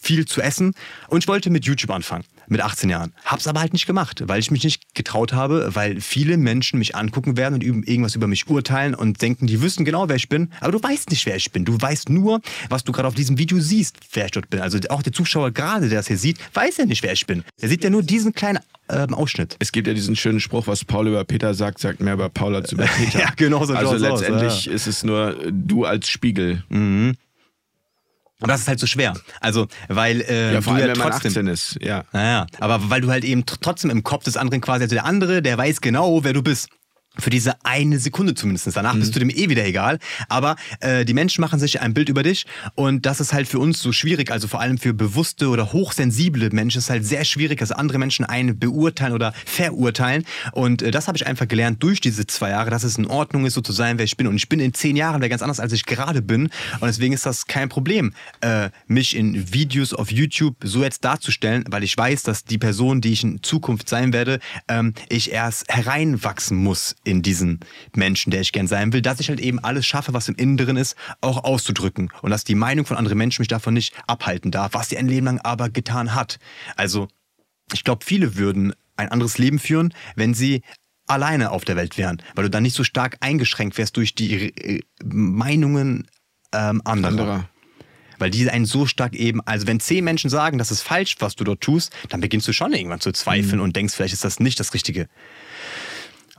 viel 0.00 0.26
zu 0.26 0.40
essen. 0.40 0.74
Und 1.08 1.24
ich 1.24 1.28
wollte 1.28 1.50
mit 1.50 1.64
YouTube 1.64 1.90
anfangen, 1.90 2.24
mit 2.48 2.60
18 2.60 2.90
Jahren. 2.90 3.12
Hab's 3.24 3.46
aber 3.46 3.60
halt 3.60 3.72
nicht 3.72 3.86
gemacht, 3.86 4.22
weil 4.26 4.40
ich 4.40 4.50
mich 4.50 4.64
nicht 4.64 4.94
getraut 4.94 5.32
habe, 5.32 5.74
weil 5.74 6.00
viele 6.00 6.36
Menschen 6.36 6.78
mich 6.78 6.96
angucken 6.96 7.36
werden 7.36 7.54
und 7.54 7.64
irgendwas 7.64 8.14
über 8.14 8.26
mich 8.26 8.48
urteilen 8.48 8.94
und 8.94 9.22
denken, 9.22 9.46
die 9.46 9.60
wüssten 9.62 9.84
genau, 9.84 10.08
wer 10.08 10.16
ich 10.16 10.28
bin. 10.28 10.50
Aber 10.60 10.72
du 10.72 10.82
weißt 10.82 11.10
nicht, 11.10 11.26
wer 11.26 11.36
ich 11.36 11.52
bin. 11.52 11.64
Du 11.64 11.80
weißt 11.80 12.08
nur, 12.08 12.40
was 12.68 12.84
du 12.84 12.92
gerade 12.92 13.08
auf 13.08 13.14
diesem 13.14 13.38
Video 13.38 13.58
siehst, 13.60 13.96
wer 14.12 14.26
ich 14.26 14.32
dort 14.32 14.50
bin. 14.50 14.60
Also 14.60 14.78
auch 14.88 15.02
der 15.02 15.12
Zuschauer 15.12 15.50
gerade, 15.50 15.88
der 15.88 15.98
das 15.98 16.08
hier 16.08 16.18
sieht, 16.18 16.38
weiß 16.54 16.78
ja 16.78 16.86
nicht, 16.86 17.02
wer 17.02 17.12
ich 17.12 17.26
bin. 17.26 17.44
Der 17.60 17.68
sieht 17.68 17.84
ja 17.84 17.90
nur 17.90 18.02
diesen 18.02 18.32
kleinen 18.32 18.47
ähm, 18.90 19.14
Ausschnitt. 19.14 19.56
Es 19.58 19.72
gibt 19.72 19.86
ja 19.86 19.94
diesen 19.94 20.16
schönen 20.16 20.40
Spruch, 20.40 20.66
was 20.66 20.84
Paul 20.84 21.08
über 21.08 21.24
Peter 21.24 21.52
sagt, 21.54 21.78
sagt 21.78 22.00
mehr 22.00 22.14
über 22.14 22.28
Paul 22.28 22.54
als 22.56 22.72
über 22.72 22.84
Peter. 22.96 23.18
Ja, 23.20 23.30
genau 23.36 23.64
so 23.64 23.74
Also 23.74 23.92
schaut's 23.92 24.02
aus, 24.04 24.20
letztendlich 24.20 24.66
ist 24.68 24.86
es 24.86 25.04
nur 25.04 25.36
du 25.50 25.84
als 25.84 26.08
Spiegel. 26.08 26.62
Aber 28.40 28.52
das 28.52 28.60
ist 28.62 28.68
halt 28.68 28.78
so 28.78 28.86
schwer. 28.86 29.14
Also, 29.40 29.66
weil 29.88 30.20
äh, 30.22 30.54
Ja, 30.54 30.60
vor 30.60 30.74
du 30.74 30.76
allem, 30.78 30.88
ja 30.88 30.94
wenn 30.94 30.98
man 31.02 31.10
trotzdem 31.10 31.30
18 31.32 31.46
ist. 31.48 31.76
Ja. 31.82 32.04
Naja, 32.12 32.46
aber 32.60 32.88
weil 32.88 33.00
du 33.00 33.10
halt 33.10 33.24
eben 33.24 33.42
tr- 33.42 33.58
trotzdem 33.60 33.90
im 33.90 34.04
Kopf 34.04 34.24
des 34.24 34.36
anderen 34.36 34.60
quasi, 34.60 34.84
also 34.84 34.94
der 34.94 35.04
andere, 35.04 35.42
der 35.42 35.58
weiß 35.58 35.80
genau, 35.80 36.22
wer 36.22 36.32
du 36.32 36.42
bist. 36.42 36.68
Für 37.20 37.30
diese 37.30 37.64
eine 37.64 37.98
Sekunde 37.98 38.34
zumindest. 38.34 38.76
Danach 38.76 38.94
bist 38.94 39.14
du 39.14 39.18
dem 39.18 39.30
eh 39.30 39.48
wieder 39.48 39.64
egal. 39.64 39.98
Aber 40.28 40.56
äh, 40.80 41.04
die 41.04 41.14
Menschen 41.14 41.40
machen 41.40 41.58
sich 41.58 41.80
ein 41.80 41.94
Bild 41.94 42.08
über 42.08 42.22
dich 42.22 42.46
und 42.74 43.06
das 43.06 43.20
ist 43.20 43.32
halt 43.32 43.48
für 43.48 43.58
uns 43.58 43.80
so 43.80 43.92
schwierig. 43.92 44.30
Also 44.30 44.46
vor 44.46 44.60
allem 44.60 44.78
für 44.78 44.94
bewusste 44.94 45.48
oder 45.48 45.72
hochsensible 45.72 46.50
Menschen 46.50 46.78
ist 46.78 46.84
es 46.84 46.90
halt 46.90 47.04
sehr 47.04 47.24
schwierig, 47.24 47.58
dass 47.58 47.72
andere 47.72 47.98
Menschen 47.98 48.24
einen 48.24 48.58
beurteilen 48.58 49.12
oder 49.12 49.32
verurteilen. 49.46 50.24
Und 50.52 50.82
äh, 50.82 50.90
das 50.90 51.08
habe 51.08 51.16
ich 51.16 51.26
einfach 51.26 51.48
gelernt 51.48 51.82
durch 51.82 52.00
diese 52.00 52.26
zwei 52.26 52.50
Jahre, 52.50 52.70
dass 52.70 52.84
es 52.84 52.98
in 52.98 53.06
Ordnung 53.06 53.46
ist, 53.46 53.54
so 53.54 53.60
zu 53.60 53.72
sein, 53.72 53.98
wer 53.98 54.04
ich 54.04 54.16
bin. 54.16 54.26
Und 54.26 54.36
ich 54.36 54.48
bin 54.48 54.60
in 54.60 54.74
zehn 54.74 54.96
Jahren 54.96 55.20
wer 55.20 55.28
ganz 55.28 55.42
anders, 55.42 55.60
als 55.60 55.72
ich 55.72 55.86
gerade 55.86 56.22
bin. 56.22 56.44
Und 56.80 56.86
deswegen 56.86 57.14
ist 57.14 57.26
das 57.26 57.46
kein 57.46 57.68
Problem, 57.68 58.12
äh, 58.40 58.70
mich 58.86 59.16
in 59.16 59.52
Videos 59.52 59.92
auf 59.92 60.10
YouTube 60.12 60.56
so 60.62 60.82
jetzt 60.82 61.04
darzustellen, 61.04 61.64
weil 61.68 61.82
ich 61.82 61.96
weiß, 61.96 62.22
dass 62.22 62.44
die 62.44 62.58
Person, 62.58 63.00
die 63.00 63.12
ich 63.12 63.24
in 63.24 63.42
Zukunft 63.42 63.88
sein 63.88 64.12
werde, 64.12 64.38
ähm, 64.68 64.94
ich 65.08 65.32
erst 65.32 65.68
hereinwachsen 65.68 66.56
muss 66.56 66.94
in 67.08 67.22
diesen 67.22 67.60
Menschen, 67.94 68.30
der 68.30 68.42
ich 68.42 68.52
gern 68.52 68.66
sein 68.66 68.92
will, 68.92 69.02
dass 69.02 69.18
ich 69.18 69.30
halt 69.30 69.40
eben 69.40 69.58
alles 69.58 69.86
schaffe, 69.86 70.12
was 70.12 70.28
im 70.28 70.34
Inneren 70.34 70.76
ist, 70.76 70.94
auch 71.20 71.42
auszudrücken. 71.42 72.12
Und 72.22 72.30
dass 72.30 72.44
die 72.44 72.54
Meinung 72.54 72.84
von 72.84 72.96
anderen 72.96 73.18
Menschen 73.18 73.42
mich 73.42 73.48
davon 73.48 73.74
nicht 73.74 73.94
abhalten 74.06 74.50
darf, 74.50 74.74
was 74.74 74.90
sie 74.90 74.98
ein 74.98 75.08
Leben 75.08 75.26
lang 75.26 75.40
aber 75.40 75.70
getan 75.70 76.14
hat. 76.14 76.38
Also, 76.76 77.08
ich 77.72 77.84
glaube, 77.84 78.04
viele 78.04 78.36
würden 78.36 78.74
ein 78.96 79.08
anderes 79.08 79.38
Leben 79.38 79.58
führen, 79.58 79.94
wenn 80.16 80.34
sie 80.34 80.62
alleine 81.06 81.50
auf 81.50 81.64
der 81.64 81.76
Welt 81.76 81.96
wären, 81.96 82.22
weil 82.34 82.44
du 82.44 82.50
dann 82.50 82.62
nicht 82.62 82.76
so 82.76 82.84
stark 82.84 83.16
eingeschränkt 83.20 83.78
wärst 83.78 83.96
durch 83.96 84.14
die 84.14 84.50
äh, 84.50 84.80
Meinungen 85.02 86.06
ähm, 86.52 86.82
anderer. 86.84 87.10
Anderer. 87.10 87.48
Weil 88.18 88.30
die 88.30 88.50
einen 88.50 88.66
so 88.66 88.84
stark 88.84 89.14
eben, 89.14 89.40
also 89.46 89.66
wenn 89.66 89.80
zehn 89.80 90.04
Menschen 90.04 90.28
sagen, 90.28 90.58
das 90.58 90.72
ist 90.72 90.82
falsch, 90.82 91.16
was 91.20 91.36
du 91.36 91.44
dort 91.44 91.60
tust, 91.60 91.94
dann 92.08 92.20
beginnst 92.20 92.48
du 92.48 92.52
schon 92.52 92.72
irgendwann 92.72 93.00
zu 93.00 93.12
zweifeln 93.12 93.60
und 93.60 93.76
denkst, 93.76 93.94
vielleicht 93.94 94.12
ist 94.14 94.24
das 94.24 94.40
nicht 94.40 94.58
das 94.58 94.74
Richtige. 94.74 95.08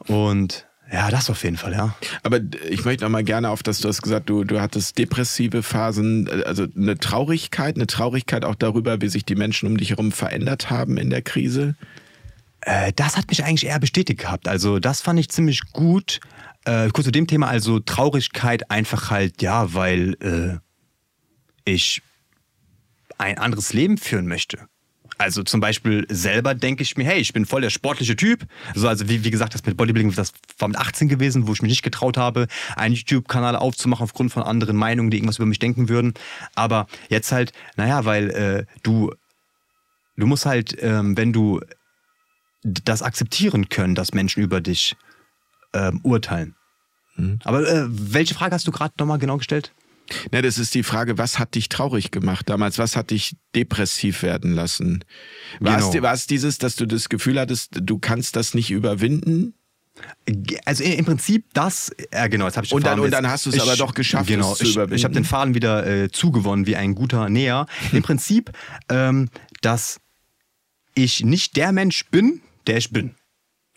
Und 0.08 0.66
ja, 0.92 1.12
das 1.12 1.30
auf 1.30 1.44
jeden 1.44 1.58
Fall, 1.58 1.74
ja. 1.74 1.96
Aber 2.24 2.40
ich 2.68 2.84
möchte 2.84 3.04
noch 3.04 3.12
mal 3.12 3.24
gerne 3.24 3.50
auf 3.50 3.62
das, 3.62 3.80
du 3.80 3.88
hast 3.88 4.02
gesagt, 4.02 4.30
du, 4.30 4.44
du 4.44 4.60
hattest 4.60 4.98
depressive 4.98 5.62
Phasen, 5.62 6.28
also 6.46 6.66
eine 6.76 6.98
Traurigkeit, 6.98 7.76
eine 7.76 7.86
Traurigkeit 7.86 8.44
auch 8.44 8.56
darüber, 8.56 9.00
wie 9.02 9.08
sich 9.08 9.24
die 9.24 9.36
Menschen 9.36 9.68
um 9.68 9.78
dich 9.78 9.92
herum 9.92 10.12
verändert 10.12 10.72
haben 10.72 10.98
in 10.98 11.12
der 11.12 11.22
Krise. 11.22 11.76
Äh, 12.62 12.92
das 12.96 13.18
hat 13.18 13.30
mich 13.30 13.44
eigentlich 13.44 13.68
eher 13.68 13.80
bestätigt 13.80 14.20
gehabt. 14.20 14.48
Also 14.48 14.80
das 14.80 15.02
fand 15.02 15.20
ich 15.20 15.30
ziemlich 15.30 15.62
gut. 15.74 16.20
Äh, 16.66 16.90
kurz 16.90 17.06
zu 17.06 17.12
dem 17.12 17.28
Thema, 17.28 17.48
also 17.48 17.80
Traurigkeit 17.80 18.72
einfach 18.72 19.12
halt, 19.12 19.42
ja, 19.44 19.74
weil 19.74 20.16
äh, 20.22 20.58
ich 21.66 22.02
ein 23.20 23.38
anderes 23.38 23.74
Leben 23.74 23.98
führen 23.98 24.28
möchte. 24.28 24.68
Also 25.20 25.44
zum 25.44 25.60
Beispiel 25.60 26.06
selber 26.10 26.56
denke 26.56 26.82
ich 26.82 26.96
mir, 26.96 27.04
hey, 27.04 27.20
ich 27.20 27.34
bin 27.34 27.46
voll 27.46 27.60
der 27.60 27.70
sportliche 27.70 28.16
Typ. 28.16 28.46
So, 28.74 28.88
also 28.88 29.10
wie, 29.10 29.26
wie 29.26 29.32
gesagt, 29.32 29.54
das 29.54 29.66
mit 29.66 29.76
Bodybuilding, 29.76 30.16
das 30.16 30.32
war 30.58 30.70
mit 30.70 30.78
18 30.78 31.10
gewesen, 31.10 31.46
wo 31.46 31.52
ich 31.52 31.62
mich 31.62 31.70
nicht 31.70 31.84
getraut 31.84 32.16
habe, 32.16 32.48
einen 32.78 32.96
YouTube-Kanal 32.96 33.58
aufzumachen 33.58 34.06
aufgrund 34.06 34.32
von 34.32 34.44
anderen 34.44 34.78
Meinungen, 34.78 35.12
die 35.12 35.18
irgendwas 35.18 35.36
über 35.36 35.46
mich 35.46 35.60
denken 35.60 35.90
würden. 35.90 36.14
Aber 36.56 36.88
jetzt 37.10 37.34
halt, 37.34 37.52
naja, 37.76 38.06
weil 38.06 38.30
äh, 38.30 38.66
du, 38.82 39.14
du 40.16 40.26
musst 40.26 40.46
halt, 40.46 40.78
ähm, 40.80 41.18
wenn 41.18 41.34
du 41.34 41.60
das 42.64 43.02
akzeptieren 43.02 43.68
können, 43.68 43.96
dass 43.96 44.14
Menschen 44.14 44.42
über 44.42 44.62
dich 44.62 44.96
ähm, 45.74 46.00
urteilen. 46.04 46.56
Aber 47.44 47.68
äh, 47.68 47.86
welche 47.90 48.36
Frage 48.36 48.56
hast 48.56 48.68
du 48.68 48.72
gerade 48.72 48.94
nochmal 48.98 49.20
genau 49.20 49.38
gestellt? 49.38 49.74
Na, 50.32 50.42
das 50.42 50.58
ist 50.58 50.74
die 50.76 50.84
Frage, 50.84 51.18
was 51.18 51.40
hat 51.40 51.56
dich 51.56 51.70
traurig 51.70 52.12
gemacht 52.12 52.50
damals? 52.50 52.78
Was 52.78 52.96
hat 52.96 53.12
dich 53.12 53.36
depressiv 53.56 54.24
werden 54.24 54.54
lassen? 54.54 55.04
War, 55.60 55.76
Genau. 55.78 55.94
es, 55.94 56.02
war 56.02 56.14
es 56.14 56.28
dieses, 56.28 56.58
dass 56.58 56.76
du 56.76 56.86
das 56.86 57.10
Gefühl 57.10 57.40
hattest, 57.40 57.72
du 57.82 58.00
kannst 58.00 58.36
das 58.36 58.54
nicht 58.54 58.72
überwinden? 58.72 59.54
Also 60.66 60.84
im 60.86 61.04
Prinzip 61.04 61.46
das, 61.54 61.92
ja 62.14 62.28
genau, 62.28 62.46
jetzt 62.46 62.56
habe 62.56 62.66
ich 62.66 62.74
Und 62.74 62.86
dann- 62.86 63.00
und 63.02 63.12
dann 63.12 63.28
hast 63.28 63.46
du 63.46 63.50
es 63.50 63.60
aber 63.60 63.76
doch 63.76 63.94
geschafft, 63.94 64.28
genau, 64.30 64.54
es 64.54 64.60
zu 64.60 64.64
ich. 64.66 64.92
Ich 64.94 65.04
habe 65.04 65.14
den 65.14 65.26
Faden 65.26 65.56
wieder 65.56 65.86
äh, 65.86 66.10
zugewonnen 66.10 66.66
wie 66.68 66.78
ein 66.78 66.96
guter 66.96 67.28
Näher. 67.30 67.66
Im 67.92 68.02
Prinzip, 68.04 68.52
ähm, 68.88 69.30
dass 69.62 70.00
ich 70.96 71.24
nicht 71.26 71.58
der 71.58 71.72
Mensch 71.74 72.06
bin, 72.12 72.42
der 72.66 72.78
ich 72.78 72.92
bin. 72.92 73.16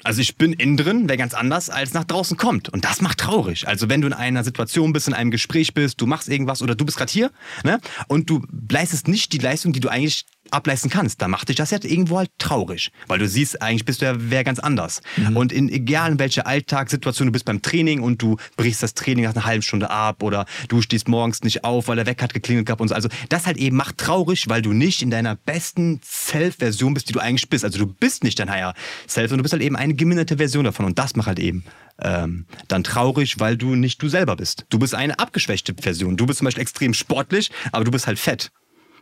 Also 0.05 0.21
ich 0.21 0.37
bin 0.37 0.53
innen 0.53 0.77
drin, 0.77 1.05
wer 1.09 1.17
ganz 1.17 1.35
anders 1.35 1.71
als 1.71 1.93
nach 1.93 2.05
draußen 2.05 2.37
kommt. 2.37 2.69
Und 2.69 2.85
das 2.85 3.01
macht 3.01 3.19
traurig. 3.19 3.69
Also 3.69 3.89
wenn 3.89 4.01
du 4.01 4.07
in 4.09 4.13
einer 4.13 4.45
Situation 4.45 4.93
bist, 4.93 5.09
in 5.09 5.15
einem 5.15 5.31
Gespräch 5.31 5.75
bist, 5.75 6.01
du 6.01 6.07
machst 6.07 6.29
irgendwas 6.29 6.63
oder 6.63 6.75
du 6.75 6.85
bist 6.85 6.99
gerade 6.99 7.13
hier 7.13 7.31
ne? 7.65 7.81
und 8.09 8.29
du 8.29 8.45
leistest 8.71 9.09
nicht 9.09 9.33
die 9.33 9.39
Leistung, 9.39 9.73
die 9.73 9.81
du 9.81 9.89
eigentlich 9.89 10.27
ableisten 10.53 10.91
kannst, 10.91 11.23
dann 11.23 11.31
macht 11.31 11.49
dich 11.49 11.57
das 11.57 11.71
ja 11.71 11.79
irgendwo 11.83 12.19
halt 12.19 12.31
traurig. 12.39 12.91
Weil 13.07 13.19
du 13.19 13.29
siehst, 13.29 13.61
eigentlich 13.63 13.85
bist 13.85 14.01
du 14.03 14.07
ja 14.07 14.15
wer 14.17 14.45
ganz 14.45 14.59
anders. 14.59 15.01
Mhm. 15.17 15.37
Und 15.37 15.53
in, 15.53 15.69
egal 15.69 16.13
in 16.13 16.19
welcher 16.19 16.47
Alltagssituation 16.47 17.27
du 17.27 17.33
bist 17.33 17.45
beim 17.45 17.63
Training 17.63 18.01
und 18.01 18.21
du 18.23 18.37
brichst 18.57 18.83
das 18.83 18.95
Training 18.95 19.25
nach 19.25 19.35
einer 19.35 19.45
halben 19.45 19.63
Stunde 19.63 19.91
ab 19.91 20.23
oder 20.23 20.47
du 20.69 20.83
stehst 20.83 21.09
morgens 21.09 21.43
nicht 21.43 21.65
auf, 21.65 21.89
weil 21.89 21.99
er 21.99 22.07
weg 22.07 22.23
hat 22.23 22.35
geklingelt 22.35 22.67
gehabt 22.67 22.81
und 22.81 22.89
so. 22.89 22.95
Also 22.95 23.09
das 23.29 23.47
halt 23.47 23.57
eben 23.57 23.77
macht 23.77 23.99
traurig, 23.99 24.49
weil 24.49 24.63
du 24.63 24.73
nicht 24.73 25.03
in 25.03 25.11
deiner 25.11 25.37
besten 25.37 26.01
Self-Version 26.05 26.95
bist, 26.95 27.09
die 27.09 27.13
du 27.13 27.21
eigentlich 27.21 27.49
bist. 27.49 27.65
Also 27.65 27.79
du 27.79 27.87
bist 27.87 28.25
nicht 28.25 28.39
dein 28.39 28.51
Higher 28.51 28.75
Self, 29.09 29.31
sondern 29.31 29.39
du 29.39 29.43
bist 29.43 29.53
halt 29.53 29.63
eben 29.63 29.77
eine 29.77 29.95
geminderte 29.95 30.37
Version 30.37 30.65
davon. 30.65 30.87
Und 30.87 30.99
das 30.99 31.17
macht 31.17 31.29
halt 31.29 31.39
eben 31.39 31.65
ähm, 32.01 32.47
dann 32.69 32.85
traurig, 32.85 33.39
weil 33.39 33.57
du 33.57 33.75
nicht 33.75 34.03
du 34.03 34.09
selber 34.09 34.37
bist. 34.37 34.67
Du 34.71 34.79
bist 34.79 34.95
eine 34.95 35.19
abgeschwächte 35.19 35.75
Version. 35.81 36.17
Du 36.17 36.27
bist 36.27 36.39
zum 36.39 36.47
Beispiel 36.47 36.63
extrem 36.63 36.95
sportlich, 36.95 37.51
aber 37.71 37.85
du 37.85 37.91
bist 37.91 38.07
halt 38.07 38.19
fett. 38.19 38.51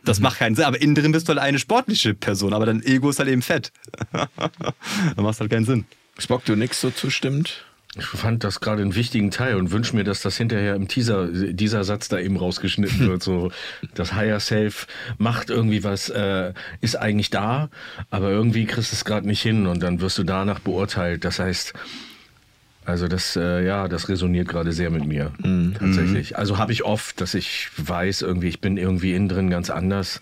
Das 0.03 0.19
mhm. 0.19 0.23
macht 0.23 0.39
keinen 0.39 0.55
Sinn. 0.55 0.65
Aber 0.65 0.81
innen 0.81 0.95
drin 0.95 1.11
bist 1.11 1.27
du 1.27 1.33
halt 1.33 1.41
eine 1.41 1.59
sportliche 1.59 2.13
Person, 2.13 2.53
aber 2.53 2.65
dein 2.65 2.83
Ego 2.83 3.09
ist 3.09 3.19
halt 3.19 3.29
eben 3.29 3.41
fett. 3.41 3.71
dann 4.11 4.27
macht 5.17 5.39
halt 5.39 5.51
keinen 5.51 5.65
Sinn. 5.65 5.85
Spock, 6.17 6.45
du 6.45 6.55
nix 6.55 6.81
so 6.81 6.89
zustimmt? 6.89 7.65
Ich 7.97 8.05
fand 8.05 8.45
das 8.45 8.61
gerade 8.61 8.81
einen 8.81 8.95
wichtigen 8.95 9.31
Teil 9.31 9.55
und 9.55 9.71
wünsche 9.71 9.97
mir, 9.97 10.05
dass 10.05 10.21
das 10.21 10.37
hinterher 10.37 10.75
im 10.75 10.87
Teaser, 10.87 11.27
dieser 11.27 11.83
Satz 11.83 12.07
da 12.07 12.19
eben 12.19 12.37
rausgeschnitten 12.37 13.05
wird. 13.09 13.21
So, 13.21 13.51
das 13.95 14.13
Higher 14.13 14.39
Self 14.39 14.87
macht 15.17 15.49
irgendwie 15.49 15.83
was, 15.83 16.07
äh, 16.07 16.53
ist 16.79 16.95
eigentlich 16.95 17.31
da, 17.31 17.69
aber 18.09 18.29
irgendwie 18.29 18.65
kriegst 18.65 18.93
du 18.93 18.95
es 18.95 19.03
gerade 19.03 19.27
nicht 19.27 19.41
hin 19.41 19.67
und 19.67 19.83
dann 19.83 19.99
wirst 19.99 20.17
du 20.17 20.23
danach 20.23 20.59
beurteilt. 20.59 21.25
Das 21.25 21.39
heißt, 21.39 21.73
also 22.83 23.07
das, 23.07 23.35
äh, 23.35 23.63
ja, 23.63 23.87
das 23.87 24.09
resoniert 24.09 24.47
gerade 24.47 24.71
sehr 24.71 24.89
mit 24.89 25.05
mir, 25.05 25.31
mhm. 25.43 25.75
tatsächlich. 25.77 26.37
Also 26.37 26.57
habe 26.57 26.71
ich 26.71 26.83
oft, 26.83 27.21
dass 27.21 27.35
ich 27.35 27.69
weiß, 27.77 28.23
irgendwie, 28.23 28.47
ich 28.47 28.59
bin 28.59 28.77
irgendwie 28.77 29.13
innen 29.13 29.29
drin 29.29 29.49
ganz 29.49 29.69
anders. 29.69 30.19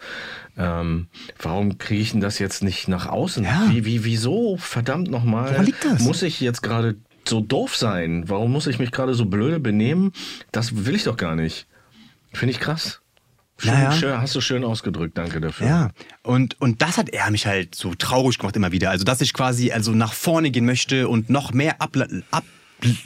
Ähm, 0.58 1.08
warum 1.42 1.78
kriege 1.78 2.02
ich 2.02 2.12
denn 2.12 2.20
das 2.22 2.38
jetzt 2.38 2.62
nicht 2.62 2.90
nach 2.90 3.06
außen? 3.08 3.46
Ja. 3.46 3.68
Wie, 3.70 3.86
wie, 3.86 4.04
wieso? 4.04 4.58
Verdammt 4.58 5.10
nochmal. 5.10 5.52
Woran 5.52 5.66
liegt 5.66 5.86
das? 5.86 6.02
Muss 6.02 6.22
ich 6.22 6.42
jetzt 6.42 6.62
gerade 6.62 6.96
so 7.26 7.40
doof 7.40 7.78
sein? 7.78 8.26
Warum 8.28 8.52
muss 8.52 8.68
ich 8.68 8.78
mich 8.78 8.92
gerade 8.92 9.14
so 9.14 9.26
blöde 9.26 9.60
benehmen? 9.60 10.12
Das 10.52 10.86
will 10.86 10.96
ich 10.96 11.06
doch 11.06 11.16
gar 11.16 11.36
nicht. 11.36 11.68
Finde 12.34 12.52
ich 12.52 12.60
krass. 12.60 13.02
Schön, 13.60 13.74
naja. 13.74 13.92
schön, 13.92 14.22
hast 14.22 14.36
du 14.36 14.42
schön 14.42 14.64
ausgedrückt, 14.64 15.18
danke 15.18 15.42
dafür. 15.42 15.68
Ja, 15.68 15.90
und, 16.24 16.60
und 16.62 16.82
das 16.82 16.98
hat 16.98 17.10
er 17.10 17.30
mich 17.30 17.46
halt 17.46 17.76
so 17.76 17.94
traurig 17.94 18.38
gemacht 18.38 18.56
immer 18.56 18.72
wieder. 18.72 18.90
Also, 18.90 19.04
dass 19.04 19.20
ich 19.20 19.34
quasi 19.34 19.72
also 19.72 19.92
nach 19.92 20.14
vorne 20.14 20.50
gehen 20.50 20.66
möchte 20.66 21.10
und 21.10 21.30
noch 21.30 21.52
mehr 21.52 21.82
ab, 21.82 21.98
ab, 22.32 22.44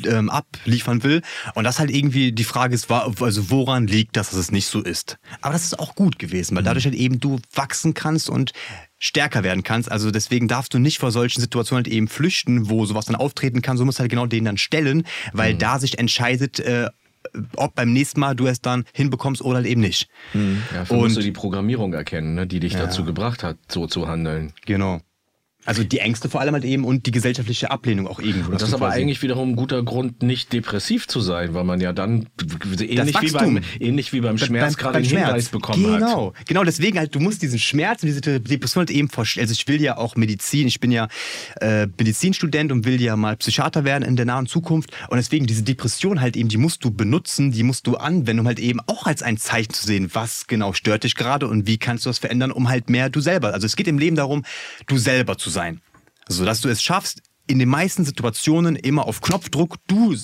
ähm, 0.05 0.29
abliefern 0.29 1.03
will. 1.03 1.21
Und 1.55 1.63
das 1.63 1.79
halt 1.79 1.89
irgendwie 1.89 2.31
die 2.31 2.43
Frage 2.43 2.75
ist, 2.75 2.91
also 2.91 3.49
woran 3.49 3.87
liegt 3.87 4.15
das, 4.15 4.29
dass 4.29 4.39
es 4.39 4.51
nicht 4.51 4.67
so 4.67 4.81
ist. 4.81 5.17
Aber 5.41 5.53
das 5.53 5.63
ist 5.63 5.79
auch 5.79 5.95
gut 5.95 6.19
gewesen, 6.19 6.55
weil 6.55 6.63
mhm. 6.63 6.67
dadurch 6.67 6.85
halt 6.85 6.95
eben 6.95 7.19
du 7.19 7.39
wachsen 7.53 7.93
kannst 7.93 8.29
und 8.29 8.51
stärker 8.99 9.43
werden 9.43 9.63
kannst. 9.63 9.91
Also 9.91 10.11
deswegen 10.11 10.47
darfst 10.47 10.73
du 10.73 10.79
nicht 10.79 10.99
vor 10.99 11.11
solchen 11.11 11.41
Situationen 11.41 11.83
halt 11.83 11.93
eben 11.93 12.07
flüchten, 12.07 12.69
wo 12.69 12.85
sowas 12.85 13.05
dann 13.05 13.15
auftreten 13.15 13.61
kann. 13.61 13.75
So 13.75 13.85
musst 13.85 13.99
du 13.99 14.01
halt 14.01 14.11
genau 14.11 14.27
den 14.27 14.45
dann 14.45 14.57
stellen, 14.57 15.03
weil 15.33 15.55
mhm. 15.55 15.59
da 15.59 15.79
sich 15.79 15.99
entscheidet, 15.99 16.59
äh, 16.59 16.89
ob 17.55 17.76
beim 17.76 17.93
nächsten 17.93 18.19
Mal 18.19 18.36
du 18.36 18.47
es 18.47 18.61
dann 18.61 18.86
hinbekommst 18.93 19.41
oder 19.41 19.57
halt 19.57 19.67
eben 19.67 19.82
nicht. 19.82 20.09
Mhm. 20.34 20.61
Ja, 20.74 20.82
und 20.82 20.97
musst 20.99 21.17
du 21.17 21.21
die 21.21 21.32
Programmierung 21.32 21.93
erkennen, 21.93 22.36
ne, 22.36 22.47
die 22.47 22.59
dich 22.59 22.74
ja. 22.74 22.82
dazu 22.82 23.03
gebracht 23.03 23.43
hat, 23.43 23.57
so 23.69 23.88
zu 23.88 24.07
handeln. 24.07 24.53
Genau. 24.65 25.01
Also 25.66 25.84
die 25.84 25.99
Ängste 25.99 26.30
vor 26.30 26.41
allem 26.41 26.53
halt 26.53 26.66
eben 26.66 26.84
und 26.84 27.05
die 27.05 27.11
gesellschaftliche 27.11 27.72
Ablehnung 27.72 28.07
auch 28.07 28.20
irgendwo. 28.20 28.51
Das 28.51 28.64
ist 28.64 28.74
aber 28.74 28.89
eigentlich 28.89 29.22
wiederum 29.22 29.51
ein 29.51 29.55
guter 29.55 29.82
Grund, 29.84 30.22
nicht 30.22 30.51
depressiv 30.51 31.07
zu 31.07 31.22
sein, 31.22 31.53
weil 31.53 31.64
man 31.64 31.80
ja 31.80 31.93
dann 31.93 32.28
ähnlich, 32.80 33.22
wie 33.22 33.32
beim, 33.32 33.59
ähnlich 33.80 34.14
wie 34.14 34.22
beim 34.22 34.38
Schmerz 34.38 34.78
gerade 34.78 34.97
einen 34.97 35.05
Schmerz. 35.05 35.28
Hinweis 35.28 35.49
bekommen 35.49 35.84
genau. 35.84 35.93
hat. 35.93 35.99
Genau, 36.01 36.34
genau. 36.45 36.64
Deswegen 36.64 36.97
halt, 36.97 37.16
du 37.16 37.20
musst 37.20 37.41
diesen 37.41 37.59
Schmerz 37.59 38.03
und 38.03 38.07
diese 38.07 38.22
Depression 38.22 38.82
halt 38.82 38.91
eben 38.91 39.09
vorstellen. 39.09 39.43
Also 39.45 39.53
ich 39.53 39.68
will 39.68 39.82
ja 39.82 39.97
auch 39.97 40.16
Medizin, 40.16 40.68
ich 40.68 40.80
bin 40.80 40.91
ja 40.91 41.07
äh, 41.61 41.88
Medizinstudent 41.97 42.72
und 42.72 42.86
will 42.86 43.01
ja 43.01 43.16
mal 43.16 43.38
Psychiater 43.38 43.86
werden 43.86 44.03
in 44.03 44.16
der 44.16 44.26
nahen 44.26 44.47
Zukunft. 44.47 44.91
Und 45.09 45.18
deswegen 45.18 45.45
diese 45.45 45.64
Depression 45.64 46.20
halt 46.20 46.36
eben, 46.36 46.49
die 46.49 46.57
musst 46.57 46.84
du 46.84 46.91
benutzen, 46.91 47.51
die 47.51 47.64
musst 47.64 47.88
du 47.88 47.95
anwenden, 47.95 48.41
um 48.41 48.47
halt 48.47 48.59
eben 48.59 48.80
auch 48.88 49.05
als 49.05 49.24
ein 49.24 49.38
Zeichen 49.38 49.74
zu 49.74 49.86
sehen, 49.86 50.09
was 50.14 50.47
genau 50.47 50.74
stört 50.74 51.03
dich 51.03 51.16
gerade 51.16 51.47
und 51.47 51.68
wie 51.68 51.78
kannst 51.78 52.05
du 52.05 52.09
das 52.09 52.20
verändern, 52.20 52.51
um 52.51 52.70
halt 52.70 52.89
mehr 52.89 53.09
du 53.09 53.22
selber. 53.22 53.53
Also 53.53 53.66
es 53.66 53.76
geht 53.76 53.88
im 53.88 53.97
Leben 53.97 54.16
darum, 54.16 54.43
du 54.88 54.97
selber 54.97 55.38
zu 55.38 55.49
sein. 55.53 55.81
Sodass 56.27 56.61
du 56.61 56.69
es 56.69 56.81
schaffst, 56.83 57.21
in 57.47 57.59
den 57.59 57.69
meisten 57.69 58.03
Situationen 58.05 58.75
immer 58.75 59.05
auf 59.05 59.21
Knopfdruck 59.21 59.77
du 59.87 60.15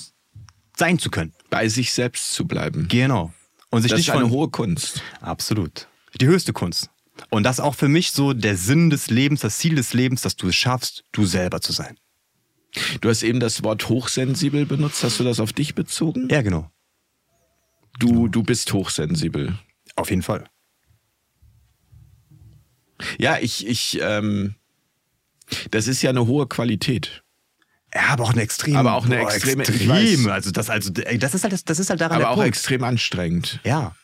sein 0.76 0.98
zu 0.98 1.10
können. 1.10 1.32
Bei 1.50 1.68
sich 1.68 1.92
selbst 1.92 2.32
zu 2.32 2.46
bleiben. 2.46 2.88
Genau. 2.88 3.32
Und 3.70 3.82
sich 3.82 3.90
das 3.90 3.98
nicht 3.98 4.08
ist 4.08 4.14
eine 4.14 4.22
von, 4.22 4.30
hohe 4.30 4.48
Kunst. 4.48 5.02
Absolut. 5.20 5.88
Die 6.20 6.26
höchste 6.26 6.52
Kunst. 6.52 6.90
Und 7.28 7.44
das 7.44 7.58
ist 7.58 7.64
auch 7.64 7.74
für 7.74 7.88
mich 7.88 8.12
so 8.12 8.32
der 8.32 8.56
Sinn 8.56 8.90
des 8.90 9.10
Lebens, 9.10 9.40
das 9.40 9.58
Ziel 9.58 9.74
des 9.74 9.92
Lebens, 9.92 10.22
dass 10.22 10.36
du 10.36 10.48
es 10.48 10.56
schaffst, 10.56 11.04
du 11.12 11.26
selber 11.26 11.60
zu 11.60 11.72
sein. 11.72 11.98
Du 13.00 13.08
hast 13.08 13.22
eben 13.22 13.40
das 13.40 13.62
Wort 13.62 13.88
hochsensibel 13.88 14.64
benutzt. 14.64 15.04
Hast 15.04 15.20
du 15.20 15.24
das 15.24 15.40
auf 15.40 15.52
dich 15.52 15.74
bezogen? 15.74 16.28
Ja, 16.30 16.42
genau. 16.42 16.70
Du, 17.98 18.28
du 18.28 18.42
bist 18.42 18.72
hochsensibel. 18.72 19.58
Auf 19.96 20.10
jeden 20.10 20.22
Fall. 20.22 20.48
Ja, 23.18 23.38
ich, 23.38 23.66
ich, 23.66 23.98
ähm, 24.00 24.54
das 25.70 25.86
ist 25.86 26.02
ja 26.02 26.10
eine 26.10 26.26
hohe 26.26 26.46
Qualität. 26.46 27.22
Ja, 27.94 28.02
aber 28.10 28.24
auch 28.24 28.32
eine 28.32 28.42
extreme. 28.42 28.78
Aber 28.78 28.94
auch 28.94 29.04
eine 29.04 29.18
boah, 29.18 29.32
extreme. 29.32 29.62
Extrem. 29.62 30.28
Also 30.28 30.50
das, 30.50 30.70
also 30.70 30.90
das 30.90 31.34
ist 31.34 31.44
halt, 31.44 31.68
das 31.68 31.78
ist 31.78 31.90
halt 31.90 32.00
daran 32.00 32.18
Aber 32.18 32.30
auch 32.30 32.34
Punkt. 32.36 32.48
extrem 32.48 32.84
anstrengend. 32.84 33.58
Ja. 33.64 33.94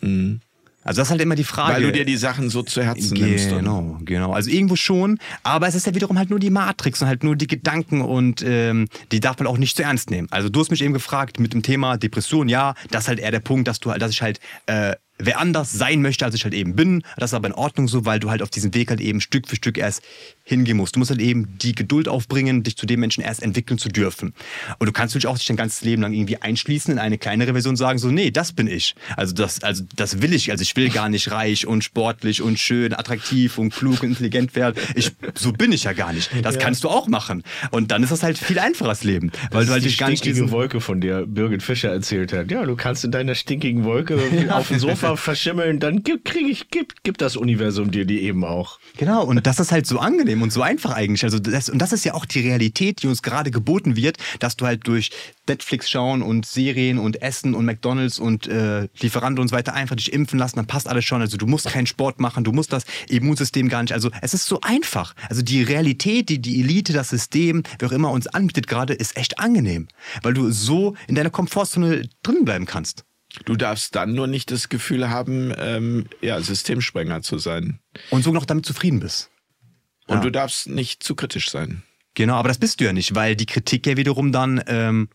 Mhm. 0.00 0.40
Also 0.82 1.00
das 1.00 1.08
ist 1.08 1.10
halt 1.10 1.20
immer 1.20 1.34
die 1.34 1.44
Frage. 1.44 1.74
Weil 1.74 1.82
du 1.82 1.92
dir 1.92 2.06
die 2.06 2.16
Sachen 2.16 2.48
so 2.48 2.62
zu 2.62 2.82
Herzen 2.82 3.14
genau, 3.14 3.26
nimmst. 3.26 3.48
Genau, 3.50 3.98
genau. 4.00 4.32
Also 4.32 4.48
irgendwo 4.48 4.76
schon, 4.76 5.18
aber 5.42 5.68
es 5.68 5.74
ist 5.74 5.86
ja 5.86 5.94
wiederum 5.94 6.18
halt 6.18 6.30
nur 6.30 6.38
die 6.38 6.48
Matrix 6.48 7.02
und 7.02 7.08
halt 7.08 7.22
nur 7.22 7.36
die 7.36 7.46
Gedanken 7.46 8.00
und 8.00 8.42
ähm, 8.42 8.88
die 9.12 9.20
darf 9.20 9.38
man 9.38 9.46
auch 9.46 9.58
nicht 9.58 9.76
zu 9.76 9.82
ernst 9.82 10.10
nehmen. 10.10 10.28
Also 10.30 10.48
du 10.48 10.58
hast 10.58 10.70
mich 10.70 10.82
eben 10.82 10.94
gefragt 10.94 11.38
mit 11.38 11.52
dem 11.52 11.62
Thema 11.62 11.98
Depression, 11.98 12.48
ja, 12.48 12.74
das 12.90 13.04
ist 13.04 13.08
halt 13.08 13.18
eher 13.18 13.30
der 13.30 13.40
Punkt, 13.40 13.68
dass 13.68 13.78
du 13.80 13.90
halt, 13.90 14.00
dass 14.00 14.10
ich 14.10 14.22
halt 14.22 14.40
äh, 14.66 14.94
wer 15.22 15.40
anders 15.40 15.72
sein 15.72 16.02
möchte, 16.02 16.24
als 16.24 16.34
ich 16.34 16.44
halt 16.44 16.54
eben 16.54 16.74
bin. 16.74 17.02
Das 17.16 17.30
ist 17.30 17.34
aber 17.34 17.48
in 17.48 17.54
Ordnung 17.54 17.88
so, 17.88 18.04
weil 18.04 18.20
du 18.20 18.30
halt 18.30 18.42
auf 18.42 18.50
diesem 18.50 18.74
Weg 18.74 18.90
halt 18.90 19.00
eben 19.00 19.20
Stück 19.20 19.48
für 19.48 19.56
Stück 19.56 19.78
erst 19.78 20.02
hingehen 20.44 20.76
musst. 20.76 20.96
Du 20.96 20.98
musst 20.98 21.10
halt 21.10 21.20
eben 21.20 21.58
die 21.58 21.74
Geduld 21.74 22.08
aufbringen, 22.08 22.62
dich 22.62 22.76
zu 22.76 22.86
dem 22.86 23.00
Menschen 23.00 23.22
erst 23.22 23.42
entwickeln 23.42 23.78
zu 23.78 23.88
dürfen. 23.88 24.34
Und 24.78 24.86
du 24.86 24.92
kannst 24.92 25.14
natürlich 25.14 25.26
auch 25.26 25.38
dich 25.38 25.46
dein 25.46 25.56
ganzes 25.56 25.82
Leben 25.82 26.02
lang 26.02 26.12
irgendwie 26.12 26.36
einschließen 26.36 26.92
in 26.92 26.98
eine 26.98 27.18
kleinere 27.18 27.52
Version 27.52 27.72
und 27.72 27.76
sagen 27.76 27.98
so, 27.98 28.08
nee, 28.08 28.30
das 28.30 28.52
bin 28.52 28.66
ich. 28.66 28.94
Also 29.16 29.34
das, 29.34 29.62
also 29.62 29.84
das 29.96 30.22
will 30.22 30.32
ich. 30.32 30.50
Also 30.50 30.62
ich 30.62 30.74
will 30.76 30.90
gar 30.90 31.08
nicht 31.08 31.30
reich 31.30 31.66
und 31.66 31.84
sportlich 31.84 32.42
und 32.42 32.58
schön, 32.58 32.92
attraktiv 32.92 33.58
und 33.58 33.74
klug 33.74 34.02
und 34.02 34.10
intelligent 34.10 34.54
werden. 34.54 34.76
Ich, 34.94 35.12
so 35.34 35.52
bin 35.52 35.72
ich 35.72 35.84
ja 35.84 35.92
gar 35.92 36.12
nicht. 36.12 36.30
Das 36.42 36.56
ja. 36.56 36.60
kannst 36.60 36.84
du 36.84 36.88
auch 36.88 37.06
machen. 37.06 37.42
Und 37.70 37.90
dann 37.90 38.02
ist 38.02 38.10
das 38.10 38.22
halt 38.22 38.38
viel 38.38 38.58
einfacheres 38.58 39.04
Leben. 39.04 39.30
Weil 39.50 39.60
das 39.60 39.66
du 39.66 39.72
halt 39.72 39.84
die 39.84 39.96
gar 39.96 40.10
nicht 40.10 40.24
stinkige 40.24 40.50
Wolke, 40.50 40.80
von 40.80 41.00
der 41.00 41.26
Birgit 41.26 41.62
Fischer 41.62 41.90
erzählt 41.90 42.32
hat. 42.32 42.50
Ja, 42.50 42.64
du 42.64 42.76
kannst 42.76 43.04
in 43.04 43.10
deiner 43.10 43.34
stinkigen 43.34 43.84
Wolke 43.84 44.18
auf 44.50 44.68
dem 44.68 44.78
Sofa 44.78 45.09
verschimmeln, 45.18 45.80
dann 45.80 46.02
gib, 46.02 46.24
krieg 46.24 46.48
ich, 46.48 46.70
gib, 46.70 46.94
gib 47.02 47.18
das 47.18 47.36
Universum 47.36 47.90
dir 47.90 48.04
die 48.04 48.20
eben 48.22 48.44
auch. 48.44 48.78
Genau, 48.96 49.24
und 49.24 49.46
das 49.46 49.60
ist 49.60 49.72
halt 49.72 49.86
so 49.86 49.98
angenehm 49.98 50.42
und 50.42 50.52
so 50.52 50.62
einfach 50.62 50.92
eigentlich. 50.92 51.24
Also 51.24 51.38
das, 51.38 51.68
und 51.68 51.78
das 51.78 51.92
ist 51.92 52.04
ja 52.04 52.14
auch 52.14 52.24
die 52.24 52.40
Realität, 52.40 53.02
die 53.02 53.06
uns 53.06 53.22
gerade 53.22 53.50
geboten 53.50 53.96
wird, 53.96 54.18
dass 54.38 54.56
du 54.56 54.66
halt 54.66 54.86
durch 54.86 55.10
Netflix 55.48 55.90
schauen 55.90 56.22
und 56.22 56.46
Serien 56.46 56.98
und 56.98 57.22
Essen 57.22 57.54
und 57.54 57.64
McDonalds 57.64 58.18
und 58.18 58.46
äh, 58.46 58.88
Lieferando 59.00 59.42
und 59.42 59.48
so 59.48 59.56
weiter 59.56 59.74
einfach 59.74 59.96
dich 59.96 60.12
impfen 60.12 60.38
lassen, 60.38 60.56
dann 60.56 60.66
passt 60.66 60.88
alles 60.88 61.04
schon. 61.04 61.20
Also 61.20 61.36
du 61.36 61.46
musst 61.46 61.68
keinen 61.68 61.86
Sport 61.86 62.20
machen, 62.20 62.44
du 62.44 62.52
musst 62.52 62.72
das 62.72 62.84
Immunsystem 63.08 63.68
gar 63.68 63.82
nicht. 63.82 63.92
Also 63.92 64.10
es 64.22 64.34
ist 64.34 64.46
so 64.46 64.60
einfach. 64.60 65.14
Also 65.28 65.42
die 65.42 65.62
Realität, 65.62 66.28
die 66.28 66.40
die 66.40 66.60
Elite, 66.60 66.92
das 66.92 67.10
System, 67.10 67.62
wer 67.78 67.88
auch 67.88 67.92
immer 67.92 68.10
uns 68.10 68.26
anbietet 68.28 68.66
gerade, 68.66 68.94
ist 68.94 69.16
echt 69.16 69.38
angenehm, 69.38 69.88
weil 70.22 70.34
du 70.34 70.50
so 70.50 70.94
in 71.08 71.14
deiner 71.14 71.30
Komfortzone 71.30 72.08
drin 72.22 72.44
bleiben 72.44 72.66
kannst. 72.66 73.04
Du 73.44 73.56
darfst 73.56 73.94
dann 73.94 74.14
nur 74.14 74.26
nicht 74.26 74.50
das 74.50 74.68
Gefühl 74.68 75.08
haben, 75.08 75.52
ähm, 75.56 76.06
ja, 76.20 76.40
Systemsprenger 76.40 77.22
zu 77.22 77.38
sein. 77.38 77.78
Und 78.10 78.22
so 78.22 78.32
noch 78.32 78.44
damit 78.44 78.66
zufrieden 78.66 79.00
bist. 79.00 79.30
Und 80.06 80.18
ja. 80.18 80.22
du 80.22 80.30
darfst 80.30 80.68
nicht 80.68 81.02
zu 81.02 81.14
kritisch 81.14 81.50
sein. 81.50 81.82
Genau, 82.14 82.34
aber 82.34 82.48
das 82.48 82.58
bist 82.58 82.80
du 82.80 82.84
ja 82.84 82.92
nicht, 82.92 83.14
weil 83.14 83.36
die 83.36 83.46
Kritik 83.46 83.86
ja 83.86 83.96
wiederum 83.96 84.32
dann 84.32 84.62
ähm, 84.66 85.08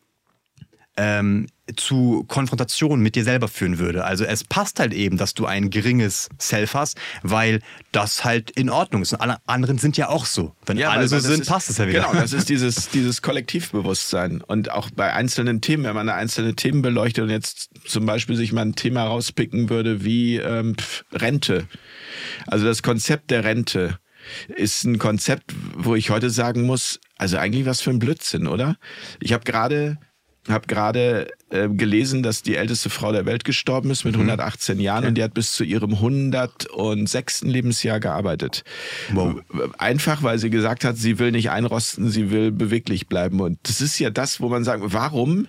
ähm, 0.95 1.47
zu 1.75 2.25
Konfrontation 2.27 2.99
mit 2.99 3.15
dir 3.15 3.23
selber 3.23 3.47
führen 3.47 3.79
würde. 3.79 4.05
Also 4.05 4.23
es 4.23 4.43
passt 4.43 4.79
halt 4.79 4.93
eben, 4.93 5.17
dass 5.17 5.33
du 5.33 5.45
ein 5.45 5.69
geringes 5.69 6.29
Self 6.39 6.75
hast, 6.75 6.97
weil 7.23 7.59
das 7.91 8.23
halt 8.23 8.51
in 8.51 8.69
Ordnung 8.69 9.01
ist. 9.01 9.13
Und 9.13 9.21
alle 9.21 9.37
anderen 9.47 9.77
sind 9.77 9.97
ja 9.97 10.09
auch 10.09 10.25
so. 10.25 10.53
Wenn 10.65 10.77
ja, 10.77 10.89
alle 10.89 11.07
so 11.07 11.19
sind, 11.19 11.41
ist, 11.41 11.49
passt 11.49 11.69
es 11.69 11.77
ja 11.77 11.87
wieder. 11.87 12.01
Genau, 12.01 12.13
das 12.13 12.33
ist 12.33 12.49
dieses, 12.49 12.89
dieses 12.89 13.21
Kollektivbewusstsein. 13.21 14.41
Und 14.41 14.71
auch 14.71 14.91
bei 14.91 15.13
einzelnen 15.13 15.61
Themen, 15.61 15.83
wenn 15.85 15.95
man 15.95 16.09
einzelne 16.09 16.55
Themen 16.55 16.81
beleuchtet 16.81 17.23
und 17.23 17.29
jetzt 17.31 17.69
zum 17.85 18.05
Beispiel 18.05 18.35
sich 18.35 18.53
mal 18.53 18.61
ein 18.61 18.75
Thema 18.75 19.03
rauspicken 19.05 19.69
würde 19.69 20.03
wie 20.03 20.37
ähm, 20.37 20.75
Rente. 21.11 21.67
Also 22.45 22.65
das 22.65 22.83
Konzept 22.83 23.31
der 23.31 23.43
Rente 23.43 23.97
ist 24.47 24.83
ein 24.83 24.97
Konzept, 24.97 25.53
wo 25.75 25.95
ich 25.95 26.09
heute 26.09 26.29
sagen 26.29 26.63
muss, 26.63 26.99
also 27.17 27.37
eigentlich 27.37 27.65
was 27.65 27.81
für 27.81 27.91
ein 27.91 27.99
Blödsinn, 27.99 28.47
oder? 28.47 28.77
Ich 29.19 29.33
habe 29.33 29.43
gerade 29.43 29.97
habe 30.49 30.67
gerade 30.67 31.27
äh, 31.49 31.69
gelesen, 31.69 32.23
dass 32.23 32.43
die 32.43 32.55
älteste 32.55 32.89
Frau 32.89 33.11
der 33.11 33.25
Welt 33.25 33.45
gestorben 33.45 33.89
ist 33.91 34.05
mit 34.05 34.15
mhm. 34.15 34.29
118 34.29 34.79
Jahren 34.79 35.03
ja. 35.03 35.09
und 35.09 35.15
die 35.15 35.23
hat 35.23 35.33
bis 35.33 35.53
zu 35.53 35.63
ihrem 35.63 35.93
106. 35.93 37.41
Lebensjahr 37.41 37.99
gearbeitet. 37.99 38.63
Wow. 39.11 39.41
Einfach, 39.77 40.23
weil 40.23 40.37
sie 40.37 40.49
gesagt 40.49 40.83
hat, 40.83 40.97
sie 40.97 41.19
will 41.19 41.31
nicht 41.31 41.49
einrosten, 41.49 42.09
sie 42.09 42.31
will 42.31 42.51
beweglich 42.51 43.07
bleiben. 43.07 43.41
Und 43.41 43.59
das 43.63 43.81
ist 43.81 43.97
ja 43.99 44.09
das, 44.09 44.39
wo 44.39 44.49
man 44.49 44.63
sagt, 44.63 44.81
warum 44.85 45.47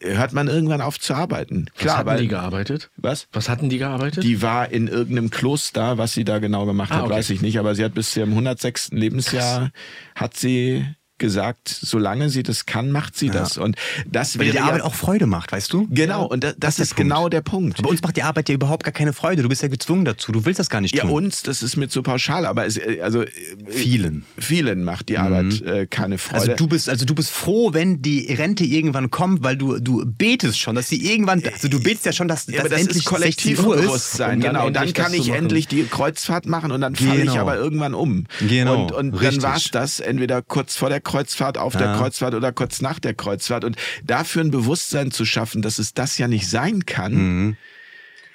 hört 0.00 0.32
man 0.32 0.48
irgendwann 0.48 0.80
auf 0.80 0.98
zu 0.98 1.14
arbeiten. 1.14 1.66
Klar, 1.76 1.86
was 1.86 1.98
hatten 1.98 2.06
weil, 2.08 2.20
die 2.20 2.28
gearbeitet? 2.28 2.90
Was? 2.96 3.28
Was 3.32 3.48
hatten 3.48 3.68
die 3.68 3.78
gearbeitet? 3.78 4.24
Die 4.24 4.42
war 4.42 4.70
in 4.70 4.88
irgendeinem 4.88 5.30
Kloster, 5.30 5.98
was 5.98 6.12
sie 6.12 6.24
da 6.24 6.38
genau 6.38 6.66
gemacht 6.66 6.92
ah, 6.92 6.96
hat, 6.96 7.04
okay. 7.04 7.14
weiß 7.14 7.30
ich 7.30 7.40
nicht, 7.40 7.58
aber 7.58 7.74
sie 7.74 7.84
hat 7.84 7.94
bis 7.94 8.12
zu 8.12 8.20
ihrem 8.20 8.30
106. 8.30 8.90
Lebensjahr 8.92 9.70
Krass. 9.70 9.70
hat 10.14 10.36
sie 10.36 10.84
gesagt, 11.18 11.68
solange 11.68 12.30
sie 12.30 12.42
das 12.42 12.66
kann, 12.66 12.90
macht 12.90 13.16
sie 13.16 13.26
ja. 13.26 13.32
das. 13.32 13.58
Und 13.58 13.76
das 14.06 14.38
Weil 14.38 14.50
die 14.50 14.60
Arbeit 14.60 14.82
auch 14.82 14.94
Freude 14.94 15.26
macht, 15.26 15.52
weißt 15.52 15.72
du? 15.72 15.86
Genau, 15.90 16.26
und 16.26 16.44
das, 16.44 16.54
das, 16.58 16.76
das 16.76 16.88
ist, 16.88 16.96
genau 16.96 17.28
der 17.28 17.40
Punkt. 17.40 17.78
Aber 17.78 17.88
uns 17.88 18.02
macht 18.02 18.16
die 18.16 18.22
Arbeit 18.22 18.48
ja 18.48 18.54
überhaupt 18.54 18.84
gar 18.84 18.92
keine 18.92 19.12
Freude. 19.12 19.42
Du 19.42 19.48
bist 19.48 19.62
ja 19.62 19.68
gezwungen 19.68 20.04
dazu. 20.04 20.32
Du 20.32 20.44
willst 20.44 20.58
das 20.58 20.70
gar 20.70 20.80
nicht 20.80 20.98
tun. 20.98 21.08
Ja, 21.08 21.14
uns, 21.14 21.42
das 21.42 21.62
ist 21.62 21.76
mir 21.76 21.88
zu 21.88 22.02
pauschal, 22.02 22.46
aber 22.46 22.66
es, 22.66 22.76
äh, 22.76 23.00
also 23.02 23.22
äh, 23.22 23.28
vielen. 23.68 24.24
Vielen 24.38 24.84
macht 24.84 25.08
die 25.08 25.18
Arbeit 25.18 25.60
mhm. 25.60 25.66
äh, 25.66 25.86
keine 25.86 26.18
Freude. 26.18 26.40
Also 26.40 26.54
du 26.54 26.66
bist, 26.68 26.88
also 26.88 27.04
du 27.04 27.14
bist 27.14 27.30
froh, 27.30 27.72
wenn 27.72 28.02
die 28.02 28.32
Rente 28.32 28.64
irgendwann 28.64 29.10
kommt, 29.10 29.42
weil 29.42 29.56
du, 29.56 29.78
du 29.78 30.04
betest 30.06 30.58
schon, 30.58 30.74
dass 30.74 30.88
sie 30.88 31.04
irgendwann, 31.10 31.42
also 31.44 31.68
du 31.68 31.82
betest 31.82 32.06
ja 32.06 32.12
schon, 32.12 32.28
dass, 32.28 32.46
ja, 32.46 32.62
dass 32.62 32.70
das 32.70 32.80
endlich 32.80 32.98
ist 32.98 33.04
Kollektivbewusstsein. 33.06 34.40
Genau, 34.40 34.66
und 34.66 34.74
dann 34.74 34.92
kann 34.92 35.12
ich 35.14 35.30
endlich 35.30 35.68
die 35.68 35.84
Kreuzfahrt 35.84 36.46
machen 36.46 36.72
und 36.72 36.80
dann 36.80 36.94
falle 36.96 37.20
genau. 37.20 37.32
ich 37.32 37.38
aber 37.38 37.56
irgendwann 37.56 37.94
um. 37.94 38.26
Genau. 38.40 38.82
Und, 38.82 38.92
und 38.92 39.22
dann 39.22 39.42
war 39.42 39.56
es 39.56 39.70
das, 39.70 40.00
entweder 40.00 40.42
kurz 40.42 40.76
vor 40.76 40.88
der 40.88 41.00
Kreuzfahrt, 41.08 41.58
auf 41.58 41.74
der 41.74 41.88
der 41.88 41.96
Kreuzfahrt 41.96 42.34
oder 42.34 42.52
kurz 42.52 42.80
nach 42.80 42.98
der 42.98 43.14
Kreuzfahrt. 43.14 43.64
Und 43.64 43.76
dafür 44.04 44.42
ein 44.42 44.50
Bewusstsein 44.50 45.10
zu 45.10 45.24
schaffen, 45.24 45.62
dass 45.62 45.78
es 45.78 45.94
das 45.94 46.18
ja 46.18 46.28
nicht 46.28 46.48
sein 46.48 46.86
kann. 46.86 47.12
Mhm. 47.14 47.56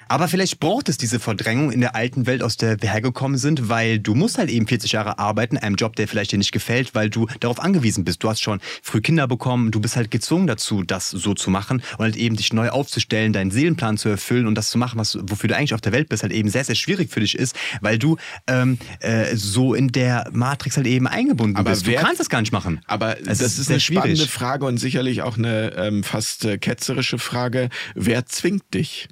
Aber 0.08 0.28
vielleicht 0.28 0.60
braucht 0.60 0.88
es 0.88 0.96
diese 0.96 1.20
Verdrängung 1.20 1.70
in 1.72 1.80
der 1.80 1.94
alten 1.94 2.26
Welt, 2.26 2.42
aus 2.42 2.56
der 2.56 2.80
wir 2.80 2.92
hergekommen 2.92 3.38
sind, 3.38 3.68
weil 3.68 3.98
du 3.98 4.14
musst 4.14 4.38
halt 4.38 4.50
eben 4.50 4.66
40 4.66 4.92
Jahre 4.92 5.18
arbeiten, 5.18 5.56
einem 5.56 5.76
Job, 5.76 5.96
der 5.96 6.08
vielleicht 6.08 6.32
dir 6.32 6.38
nicht 6.38 6.52
gefällt, 6.52 6.94
weil 6.94 7.10
du 7.10 7.26
darauf 7.40 7.60
angewiesen 7.60 8.04
bist. 8.04 8.22
Du 8.22 8.28
hast 8.28 8.40
schon 8.40 8.60
früh 8.82 9.00
Kinder 9.00 9.26
bekommen, 9.26 9.70
du 9.70 9.80
bist 9.80 9.96
halt 9.96 10.10
gezwungen 10.10 10.46
dazu, 10.46 10.82
das 10.82 11.10
so 11.10 11.34
zu 11.34 11.50
machen 11.50 11.82
und 11.98 12.04
halt 12.04 12.16
eben 12.16 12.36
dich 12.36 12.52
neu 12.52 12.70
aufzustellen, 12.70 13.32
deinen 13.32 13.50
Seelenplan 13.50 13.98
zu 13.98 14.08
erfüllen 14.08 14.46
und 14.46 14.54
das 14.54 14.70
zu 14.70 14.78
machen, 14.78 14.98
was, 14.98 15.18
wofür 15.22 15.48
du 15.48 15.56
eigentlich 15.56 15.74
auf 15.74 15.80
der 15.80 15.92
Welt 15.92 16.08
bist, 16.08 16.22
halt 16.22 16.32
eben 16.32 16.48
sehr, 16.48 16.64
sehr 16.64 16.74
schwierig 16.74 17.10
für 17.10 17.20
dich 17.20 17.36
ist, 17.36 17.56
weil 17.80 17.98
du 17.98 18.16
ähm, 18.46 18.78
äh, 19.00 19.34
so 19.36 19.74
in 19.74 19.88
der 19.88 20.28
Matrix 20.32 20.76
halt 20.76 20.86
eben 20.86 21.06
eingebunden 21.06 21.56
aber 21.56 21.70
bist. 21.70 21.86
Du 21.86 21.94
kannst 21.94 22.20
das 22.20 22.28
gar 22.28 22.40
nicht 22.40 22.52
machen. 22.52 22.80
Aber 22.86 23.18
es 23.20 23.38
das 23.38 23.40
ist, 23.40 23.58
ist 23.58 23.70
eine 23.70 23.80
schwierig. 23.80 24.02
spannende 24.02 24.26
Frage 24.28 24.66
und 24.66 24.78
sicherlich 24.78 25.22
auch 25.22 25.36
eine 25.38 25.72
ähm, 25.76 26.04
fast 26.04 26.44
äh, 26.44 26.58
ketzerische 26.58 27.18
Frage. 27.18 27.68
Wer 27.94 28.26
zwingt 28.26 28.74
dich? 28.74 29.08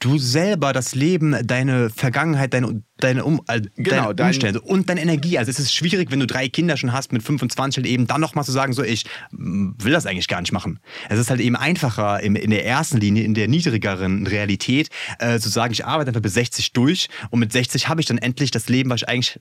Du 0.00 0.18
selber 0.18 0.72
das 0.72 0.94
Leben, 0.94 1.36
deine 1.46 1.90
Vergangenheit, 1.90 2.52
deine, 2.52 2.82
deine, 2.98 3.24
um, 3.24 3.40
äh, 3.48 3.62
genau, 3.76 4.12
deine 4.12 4.28
Umstände 4.30 4.60
dein 4.60 4.68
und 4.68 4.88
deine 4.88 5.00
Energie. 5.00 5.38
Also 5.38 5.50
es 5.50 5.58
ist 5.58 5.74
schwierig, 5.74 6.10
wenn 6.10 6.20
du 6.20 6.26
drei 6.26 6.48
Kinder 6.48 6.76
schon 6.76 6.92
hast 6.92 7.12
mit 7.12 7.22
25 7.22 7.82
halt 7.82 7.86
eben 7.86 8.06
dann 8.06 8.20
nochmal 8.20 8.44
zu 8.44 8.52
sagen, 8.52 8.72
so 8.72 8.82
ich 8.82 9.04
mm, 9.30 9.70
will 9.78 9.92
das 9.92 10.06
eigentlich 10.06 10.28
gar 10.28 10.40
nicht 10.40 10.52
machen. 10.52 10.80
Es 11.08 11.18
ist 11.18 11.30
halt 11.30 11.40
eben 11.40 11.56
einfacher 11.56 12.20
in, 12.20 12.36
in 12.36 12.50
der 12.50 12.66
ersten 12.66 12.98
Linie, 12.98 13.24
in 13.24 13.34
der 13.34 13.48
niedrigeren 13.48 14.26
Realität, 14.26 14.90
äh, 15.18 15.38
zu 15.38 15.48
sagen, 15.48 15.72
ich 15.72 15.84
arbeite 15.84 16.08
einfach 16.08 16.22
bis 16.22 16.34
60 16.34 16.72
durch 16.72 17.08
und 17.30 17.40
mit 17.40 17.52
60 17.52 17.88
habe 17.88 18.00
ich 18.00 18.06
dann 18.06 18.18
endlich 18.18 18.50
das 18.50 18.68
Leben, 18.68 18.90
was 18.90 19.02
ich 19.02 19.08
eigentlich 19.08 19.40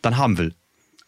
dann 0.00 0.16
haben 0.16 0.36
will. 0.38 0.52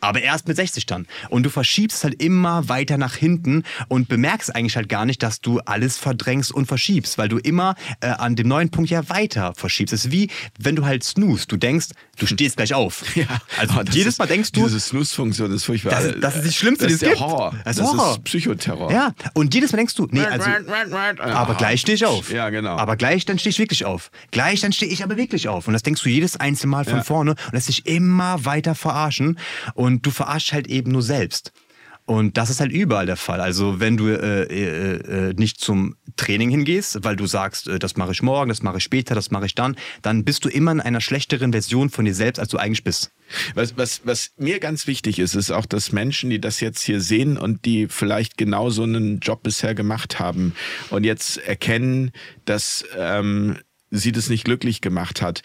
Aber 0.05 0.23
erst 0.23 0.47
mit 0.47 0.57
60 0.57 0.87
dann. 0.87 1.07
Und 1.31 1.45
du 1.45 1.51
verschiebst 1.51 2.05
halt 2.05 2.23
immer 2.23 2.69
weiter 2.69 2.99
nach 2.99 3.15
hinten 3.15 3.65
und 3.89 4.09
bemerkst 4.09 4.55
eigentlich 4.55 4.77
halt 4.77 4.89
gar 4.89 5.07
nicht, 5.07 5.23
dass 5.23 5.41
du 5.41 5.61
alles 5.61 5.97
verdrängst 5.99 6.53
und 6.53 6.67
verschiebst, 6.67 7.19
weil 7.19 7.29
du 7.29 7.39
immer 7.39 7.75
äh, 8.01 8.09
an 8.09 8.37
dem 8.37 8.49
neuen 8.49 8.71
Punkt 8.71 8.91
ja 8.91 9.09
weiter 9.09 9.55
verschiebst. 9.57 9.95
Es 9.95 10.07
ist 10.07 10.13
wie, 10.13 10.29
wenn 10.59 10.77
du 10.77 10.85
halt 10.85 11.05
snoost. 11.05 11.51
Du 11.51 11.57
denkst, 11.57 11.89
du 12.19 12.27
stehst 12.27 12.57
gleich 12.57 12.75
auf. 12.75 13.03
Ja, 13.15 13.29
also 13.59 13.75
oh, 13.79 13.83
jedes 13.91 14.19
Mal 14.19 14.27
denkst 14.27 14.51
du. 14.53 14.65
Diese 14.65 14.81
Snooze-Funktion 14.81 15.53
ist 15.53 15.65
furchtbar. 15.65 15.91
Das, 15.93 16.21
das, 16.21 16.37
ist 16.37 16.47
das 16.47 16.55
Schlimmste, 16.57 16.85
das 16.85 16.95
ist 16.95 17.03
der 17.03 17.19
Horror. 17.19 17.55
Das, 17.65 17.77
das 17.77 17.87
Horror. 17.87 18.11
ist 18.11 18.25
Psychoterror. 18.25 18.91
Ja, 18.91 19.15
und 19.35 19.55
jedes 19.55 19.71
Mal 19.71 19.77
denkst 19.77 19.95
du, 19.95 20.09
nee, 20.11 20.21
also. 20.21 20.51
aber 21.23 21.55
gleich 21.55 21.83
stehe 21.83 21.95
ich 21.95 22.05
auf. 22.05 22.33
Ja, 22.33 22.51
genau. 22.51 22.77
Aber 22.77 22.97
gleich 22.97 23.25
dann 23.25 23.39
stehe 23.39 23.51
ich 23.53 23.59
wirklich 23.59 23.85
auf. 23.85 24.11
Gleich 24.33 24.61
dann 24.61 24.73
stehe 24.73 24.91
ich 24.91 25.05
aber 25.05 25.17
wirklich 25.17 25.49
auf. 25.49 25.69
Und 25.69 25.75
das 25.75 25.83
denkst 25.83 26.03
du 26.03 26.09
jedes 26.09 26.37
einzelne 26.37 26.71
Mal 26.71 26.85
von 26.85 26.97
ja. 26.97 27.05
vorne 27.05 27.31
und 27.31 27.53
lässt 27.53 27.69
dich 27.69 27.87
immer 27.87 28.45
weiter 28.45 28.75
verarschen. 28.75 29.39
Und 29.75 29.94
du 30.03 30.11
verarschst 30.11 30.53
halt 30.53 30.67
eben 30.67 30.93
nur 30.93 31.03
selbst. 31.03 31.53
Und 32.07 32.37
das 32.37 32.51
ist 32.51 32.61
halt 32.61 32.71
überall 32.71 33.07
der 33.07 33.17
Fall. 33.17 33.41
Also 33.41 33.81
wenn 33.81 33.97
du 33.97 34.09
äh, 34.09 34.43
äh, 34.43 35.31
äh, 35.31 35.35
nicht 35.35 35.59
zum 35.59 35.97
Training 36.17 36.51
hingehst, 36.51 37.03
weil 37.03 37.17
du 37.17 37.27
sagst, 37.27 37.67
äh, 37.67 37.79
das 37.79 37.97
mache 37.97 38.13
ich 38.13 38.23
morgen, 38.23 38.51
das 38.51 38.63
mache 38.63 38.77
ich 38.77 38.85
später, 38.85 39.15
das 39.15 39.31
mache 39.31 39.47
ich 39.47 39.55
dann, 39.55 39.75
dann 40.03 40.23
bist 40.23 40.45
du 40.45 40.51
immer 40.51 40.71
in 40.71 40.83
einer 40.83 41.01
schlechteren 41.01 41.53
Version 41.53 41.89
von 41.89 42.05
dir 42.05 42.15
selbst, 42.15 42.39
als 42.41 42.51
du 42.51 42.59
eigentlich 42.59 42.85
bist. 42.85 43.11
Was, 43.55 43.79
was, 43.79 44.03
was 44.05 44.33
mir 44.37 44.61
ganz 44.61 44.87
wichtig 44.87 45.19
ist, 45.19 45.35
ist 45.35 45.51
auch, 45.51 45.65
dass 45.65 45.93
Menschen, 45.93 46.29
die 46.29 46.41
das 46.41 46.61
jetzt 46.61 46.83
hier 46.83 47.01
sehen 47.01 47.39
und 47.39 47.65
die 47.65 47.89
vielleicht 47.89 48.37
genau 48.37 48.69
so 48.69 48.83
einen 48.83 49.21
Job 49.21 49.43
bisher 49.43 49.75
gemacht 49.75 50.21
haben 50.21 50.53
und 50.91 51.05
jetzt 51.05 51.39
erkennen, 51.39 52.13
dass 52.45 52.85
ähm, 52.99 53.57
sie 53.91 54.13
das 54.13 54.29
nicht 54.29 54.45
glücklich 54.45 54.83
gemacht 54.83 55.23
hat, 55.23 55.43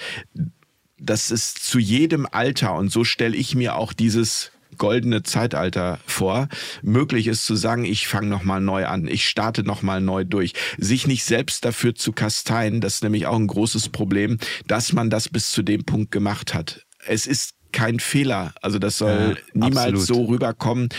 dass 1.00 1.32
es 1.32 1.54
zu 1.54 1.80
jedem 1.80 2.28
Alter, 2.30 2.76
und 2.76 2.92
so 2.92 3.04
stelle 3.04 3.36
ich 3.36 3.56
mir 3.56 3.76
auch 3.76 3.94
dieses 3.94 4.52
goldene 4.78 5.24
Zeitalter 5.24 6.00
vor, 6.06 6.48
möglich 6.82 7.28
ist 7.28 7.46
zu 7.46 7.56
sagen, 7.56 7.86
ich 7.86 8.08
fange 8.08 8.28
nochmal 8.28 8.62
neu 8.62 8.86
an, 8.86 9.08
ich 9.08 9.28
starte 9.28 9.64
nochmal 9.64 10.02
neu 10.02 10.26
durch. 10.26 10.54
Sich 10.78 11.08
nicht 11.08 11.24
selbst 11.24 11.66
dafür 11.66 11.96
zu 11.96 12.12
kasteien, 12.12 12.82
das 12.82 12.96
ist 12.96 13.04
nämlich 13.04 13.28
auch 13.28 13.36
ein 13.36 13.48
großes 13.48 13.90
Problem, 13.90 14.38
dass 14.68 14.94
man 14.94 15.10
das 15.10 15.30
bis 15.30 15.52
zu 15.52 15.64
dem 15.64 15.84
Punkt 15.84 16.12
gemacht 16.12 16.54
hat. 16.54 16.86
Es 17.06 17.28
ist 17.28 17.59
kein 17.72 18.00
Fehler. 18.00 18.54
Also 18.62 18.80
das 18.80 18.98
soll 18.98 19.38
ja, 19.38 19.44
niemals 19.54 19.94
absolut. 19.94 20.08
so 20.08 20.26
rüberkommen, 20.26 20.90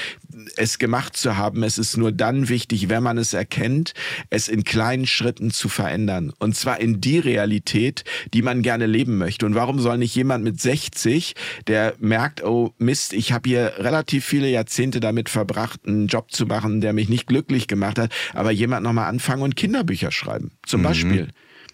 es 0.56 0.78
gemacht 0.78 1.16
zu 1.16 1.36
haben. 1.36 1.62
Es 1.62 1.78
ist 1.78 1.97
nur 1.97 2.12
dann 2.12 2.48
wichtig, 2.48 2.88
wenn 2.88 3.02
man 3.02 3.18
es 3.18 3.32
erkennt, 3.32 3.94
es 4.30 4.48
in 4.48 4.64
kleinen 4.64 5.06
Schritten 5.06 5.51
zu 5.51 5.68
verändern. 5.68 6.32
Und 6.38 6.56
zwar 6.56 6.80
in 6.80 7.01
die 7.01 7.18
Realität, 7.18 8.05
die 8.32 8.42
man 8.42 8.62
gerne 8.62 8.86
leben 8.86 9.18
möchte. 9.18 9.47
Und 9.47 9.55
warum 9.55 9.80
soll 9.80 9.98
nicht 9.98 10.14
jemand 10.14 10.44
mit 10.44 10.60
60, 10.60 11.34
der 11.66 11.94
merkt, 11.98 12.44
oh 12.44 12.74
Mist, 12.78 13.12
ich 13.12 13.32
habe 13.32 13.48
hier 13.48 13.74
relativ 13.78 14.24
viele 14.24 14.48
Jahrzehnte 14.48 15.01
damit 15.01 15.28
verbracht, 15.28 15.80
einen 15.86 16.06
Job 16.06 16.32
zu 16.32 16.47
machen, 16.47 16.80
der 16.80 16.92
mich 16.92 17.09
nicht 17.09 17.26
glücklich 17.26 17.66
gemacht 17.66 17.98
hat, 17.98 18.12
aber 18.34 18.51
jemand 18.51 18.84
nochmal 18.84 19.09
anfangen 19.09 19.42
und 19.42 19.56
Kinderbücher 19.56 20.10
schreiben, 20.10 20.52
zum 20.64 20.80
mhm. 20.80 20.84
Beispiel. 20.84 21.28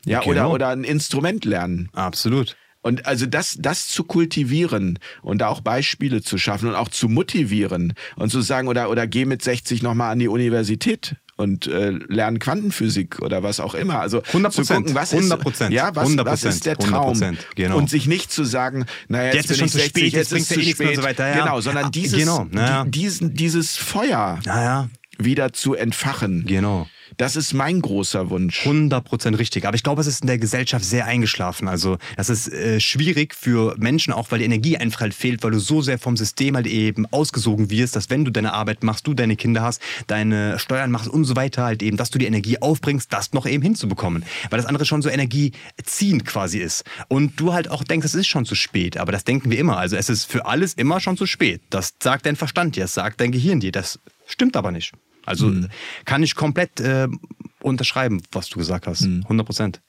Ja, 0.04 0.20
genau. 0.20 0.30
oder, 0.30 0.50
oder 0.50 0.68
ein 0.68 0.84
Instrument 0.84 1.44
lernen. 1.44 1.88
Absolut. 1.92 2.56
Und 2.86 3.04
also 3.04 3.26
das, 3.26 3.56
das 3.58 3.88
zu 3.88 4.04
kultivieren 4.04 5.00
und 5.20 5.38
da 5.38 5.48
auch 5.48 5.60
Beispiele 5.60 6.22
zu 6.22 6.38
schaffen 6.38 6.68
und 6.68 6.76
auch 6.76 6.88
zu 6.88 7.08
motivieren 7.08 7.94
und 8.14 8.30
zu 8.30 8.40
sagen, 8.42 8.68
oder, 8.68 8.90
oder 8.90 9.08
geh 9.08 9.24
mit 9.24 9.42
60 9.42 9.82
nochmal 9.82 10.12
an 10.12 10.20
die 10.20 10.28
Universität 10.28 11.16
und 11.34 11.66
äh, 11.66 11.90
lernen 11.90 12.38
Quantenphysik 12.38 13.20
oder 13.22 13.42
was 13.42 13.58
auch 13.58 13.74
immer. 13.74 13.98
Also 13.98 14.22
100 14.22 14.52
zu 14.52 14.62
gucken, 14.62 14.94
was 14.94 15.12
100 15.12 15.40
Prozent. 15.40 15.74
Ja, 15.74 15.96
was, 15.96 16.10
100%, 16.10 16.24
was 16.26 16.44
ist 16.44 16.64
der 16.64 16.76
Traum? 16.76 17.36
Genau. 17.56 17.76
Und 17.76 17.90
sich 17.90 18.06
nicht 18.06 18.30
zu 18.30 18.44
sagen, 18.44 18.86
naja, 19.08 19.34
jetzt, 19.34 19.34
jetzt 19.34 19.50
ist 19.50 19.58
schon 19.58 19.68
zu 19.68 19.80
spät, 19.80 20.12
jetzt, 20.12 20.30
jetzt 20.30 20.32
ist 20.32 20.48
zu 20.48 20.62
spät. 20.62 20.94
So 20.94 21.02
weiter, 21.02 21.26
ja. 21.26 21.42
Genau, 21.42 21.60
sondern 21.60 21.90
dieses, 21.90 22.20
genau, 22.20 22.46
naja. 22.52 22.84
diesen, 22.84 23.34
dieses 23.34 23.76
Feuer 23.76 24.38
naja. 24.44 24.88
wieder 25.18 25.52
zu 25.52 25.74
entfachen. 25.74 26.44
Genau. 26.46 26.86
Das 27.16 27.34
ist 27.34 27.54
mein 27.54 27.80
großer 27.80 28.28
Wunsch. 28.28 28.66
100% 28.66 29.38
richtig. 29.38 29.64
Aber 29.64 29.74
ich 29.74 29.82
glaube, 29.82 30.02
es 30.02 30.06
ist 30.06 30.20
in 30.20 30.26
der 30.26 30.38
Gesellschaft 30.38 30.84
sehr 30.84 31.06
eingeschlafen. 31.06 31.66
Also, 31.66 31.96
das 32.16 32.28
ist 32.28 32.52
äh, 32.52 32.78
schwierig 32.78 33.34
für 33.34 33.74
Menschen, 33.78 34.12
auch 34.12 34.30
weil 34.30 34.40
die 34.40 34.44
Energie 34.44 34.76
einfach 34.76 35.00
halt 35.00 35.14
fehlt, 35.14 35.42
weil 35.42 35.52
du 35.52 35.58
so 35.58 35.80
sehr 35.80 35.98
vom 35.98 36.16
System 36.18 36.56
halt 36.56 36.66
eben 36.66 37.06
ausgesogen 37.06 37.70
wirst, 37.70 37.96
dass 37.96 38.10
wenn 38.10 38.26
du 38.26 38.30
deine 38.30 38.52
Arbeit 38.52 38.82
machst, 38.82 39.06
du 39.06 39.14
deine 39.14 39.36
Kinder 39.36 39.62
hast, 39.62 39.80
deine 40.08 40.58
Steuern 40.58 40.90
machst 40.90 41.08
und 41.08 41.24
so 41.24 41.36
weiter, 41.36 41.64
halt 41.64 41.82
eben, 41.82 41.96
dass 41.96 42.10
du 42.10 42.18
die 42.18 42.26
Energie 42.26 42.60
aufbringst, 42.60 43.10
das 43.10 43.32
noch 43.32 43.46
eben 43.46 43.62
hinzubekommen. 43.62 44.22
Weil 44.50 44.58
das 44.58 44.66
andere 44.66 44.84
schon 44.84 45.00
so 45.00 45.08
energieziehend 45.08 46.26
quasi 46.26 46.58
ist. 46.58 46.84
Und 47.08 47.40
du 47.40 47.54
halt 47.54 47.70
auch 47.70 47.82
denkst, 47.82 48.04
es 48.04 48.14
ist 48.14 48.26
schon 48.26 48.44
zu 48.44 48.54
spät. 48.54 48.98
Aber 48.98 49.12
das 49.12 49.24
denken 49.24 49.50
wir 49.50 49.58
immer. 49.58 49.78
Also, 49.78 49.96
es 49.96 50.10
ist 50.10 50.24
für 50.24 50.44
alles 50.44 50.74
immer 50.74 51.00
schon 51.00 51.16
zu 51.16 51.24
spät. 51.24 51.62
Das 51.70 51.94
sagt 52.02 52.26
dein 52.26 52.36
Verstand 52.36 52.76
dir, 52.76 52.84
das 52.84 52.92
sagt 52.92 53.22
dein 53.22 53.32
Gehirn 53.32 53.60
dir. 53.60 53.72
Das 53.72 53.98
stimmt 54.26 54.54
aber 54.54 54.70
nicht. 54.70 54.92
Also 55.26 55.48
mhm. 55.48 55.68
kann 56.04 56.22
ich 56.22 56.34
komplett 56.34 56.80
äh, 56.80 57.08
unterschreiben, 57.60 58.22
was 58.32 58.48
du 58.48 58.58
gesagt 58.58 58.86
hast. 58.86 59.02
Mhm. 59.02 59.22
100 59.24 59.46
Prozent. 59.46 59.80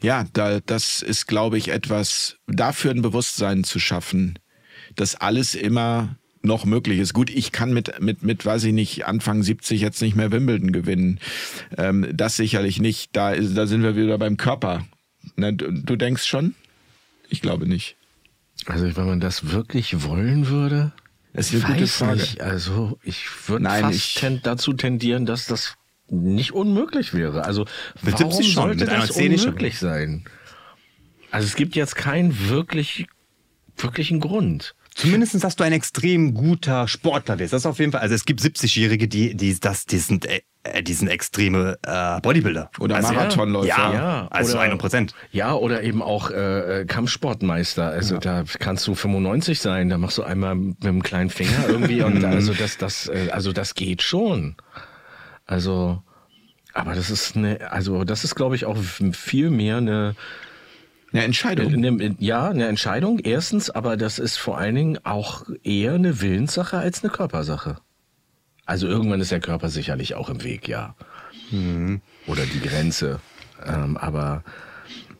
Ja, 0.00 0.24
da, 0.32 0.60
das 0.60 1.02
ist, 1.02 1.26
glaube 1.26 1.58
ich, 1.58 1.68
etwas, 1.68 2.36
dafür 2.46 2.92
ein 2.92 3.02
Bewusstsein 3.02 3.64
zu 3.64 3.78
schaffen, 3.80 4.38
dass 4.94 5.16
alles 5.16 5.54
immer 5.54 6.16
noch 6.42 6.64
möglich 6.64 7.00
ist. 7.00 7.12
Gut, 7.12 7.28
ich 7.28 7.50
kann 7.50 7.74
mit, 7.74 8.00
mit, 8.00 8.22
mit, 8.22 8.46
weiß 8.46 8.64
ich 8.64 8.72
nicht, 8.72 9.06
Anfang 9.06 9.42
70 9.42 9.80
jetzt 9.80 10.00
nicht 10.00 10.14
mehr 10.14 10.30
Wimbledon 10.30 10.70
gewinnen. 10.70 11.18
Ähm, 11.76 12.06
das 12.12 12.36
sicherlich 12.36 12.80
nicht. 12.80 13.16
Da, 13.16 13.32
ist, 13.32 13.56
da 13.56 13.66
sind 13.66 13.82
wir 13.82 13.96
wieder 13.96 14.16
beim 14.18 14.36
Körper. 14.36 14.86
Ne, 15.34 15.52
du, 15.52 15.72
du 15.72 15.96
denkst 15.96 16.24
schon? 16.24 16.54
Ich 17.28 17.42
glaube 17.42 17.66
nicht. 17.66 17.96
Also 18.66 18.96
wenn 18.96 19.06
man 19.06 19.20
das 19.20 19.50
wirklich 19.50 20.04
wollen 20.04 20.48
würde, 20.48 20.92
Das 21.36 21.52
ist 21.52 21.64
eine 21.64 21.74
gute 21.74 21.86
Frage. 21.86 22.16
nicht. 22.20 22.40
Also 22.40 22.98
ich 23.02 23.26
würde 23.48 23.64
Nein, 23.64 23.82
fast 23.84 23.94
ich- 23.96 24.14
ten 24.14 24.40
dazu 24.42 24.72
tendieren, 24.72 25.26
dass 25.26 25.46
das 25.46 25.74
nicht 26.08 26.52
unmöglich 26.52 27.14
wäre. 27.14 27.44
Also 27.44 27.66
Mit 28.02 28.14
warum 28.14 28.32
70 28.32 28.52
schon, 28.52 28.62
sollte 28.62 28.84
das 28.86 29.12
10 29.12 29.32
nicht. 29.32 29.44
unmöglich 29.44 29.78
sein? 29.78 30.24
Also 31.30 31.46
es 31.46 31.56
gibt 31.56 31.74
jetzt 31.76 31.96
keinen 31.96 32.48
wirklich 32.48 33.06
wirklichen 33.76 34.20
Grund. 34.20 34.74
Zumindest, 34.96 35.44
dass 35.44 35.56
du 35.56 35.64
ein 35.64 35.72
extrem 35.74 36.32
guter 36.32 36.88
Sportler 36.88 37.38
wirst. 37.38 37.52
Das 37.52 37.62
ist 37.62 37.66
auf 37.66 37.78
jeden 37.78 37.92
Fall. 37.92 38.00
Also 38.00 38.14
es 38.14 38.24
gibt 38.24 38.40
70-Jährige, 38.40 39.08
die, 39.08 39.36
die, 39.36 39.60
das, 39.60 39.84
die, 39.84 39.98
sind, 39.98 40.24
äh, 40.24 40.40
die 40.82 40.94
sind 40.94 41.08
extreme 41.08 41.78
äh, 41.82 42.18
Bodybuilder. 42.22 42.70
Oder 42.80 42.96
also, 42.96 43.12
Marathonläufer. 43.12 43.68
Ja, 43.68 43.92
Ja, 43.92 44.28
also 44.30 44.52
oder- 44.54 44.62
100 44.62 44.80
Prozent. 44.80 45.14
Ja, 45.32 45.52
oder 45.52 45.82
eben 45.82 46.00
auch 46.00 46.30
äh, 46.30 46.80
äh, 46.80 46.84
Kampfsportmeister. 46.86 47.88
Also 47.88 48.16
da 48.16 48.44
kannst 48.58 48.86
du 48.86 48.94
95 48.94 49.60
sein, 49.60 49.90
da 49.90 49.98
machst 49.98 50.16
du 50.16 50.22
einmal 50.22 50.54
mit 50.54 50.82
dem 50.82 51.02
kleinen 51.02 51.28
Finger 51.28 51.68
irgendwie 51.68 52.00
und 52.00 52.24
also 52.24 52.54
das, 52.54 52.78
das, 52.78 53.08
äh, 53.08 53.28
also 53.32 53.52
das 53.52 53.74
geht 53.74 54.00
schon. 54.00 54.56
Also, 55.44 56.02
aber 56.72 56.94
das 56.94 57.10
ist 57.10 57.36
eine, 57.36 57.70
also 57.70 58.04
das 58.04 58.24
ist, 58.24 58.34
glaube 58.34 58.56
ich, 58.56 58.64
auch 58.64 58.78
viel 59.12 59.50
mehr 59.50 59.76
eine, 59.76 60.14
Eine 61.12 61.24
Entscheidung. 61.24 61.72
eine, 61.72 62.16
ja, 62.18 62.48
eine 62.48 62.66
Entscheidung. 62.66 63.20
Erstens, 63.20 63.70
aber 63.70 63.96
das 63.96 64.18
ist 64.18 64.36
vor 64.36 64.58
allen 64.58 64.74
Dingen 64.74 64.98
auch 65.04 65.44
eher 65.62 65.94
eine 65.94 66.20
Willenssache 66.20 66.78
als 66.78 67.02
eine 67.02 67.12
Körpersache. 67.12 67.76
Also 68.64 68.88
irgendwann 68.88 69.20
ist 69.20 69.30
der 69.30 69.40
Körper 69.40 69.68
sicherlich 69.68 70.14
auch 70.16 70.28
im 70.28 70.42
Weg, 70.42 70.66
ja. 70.68 70.96
Oder 72.26 72.42
die 72.46 72.60
Grenze. 72.60 73.20
Ähm, 73.64 73.96
aber 73.96 74.42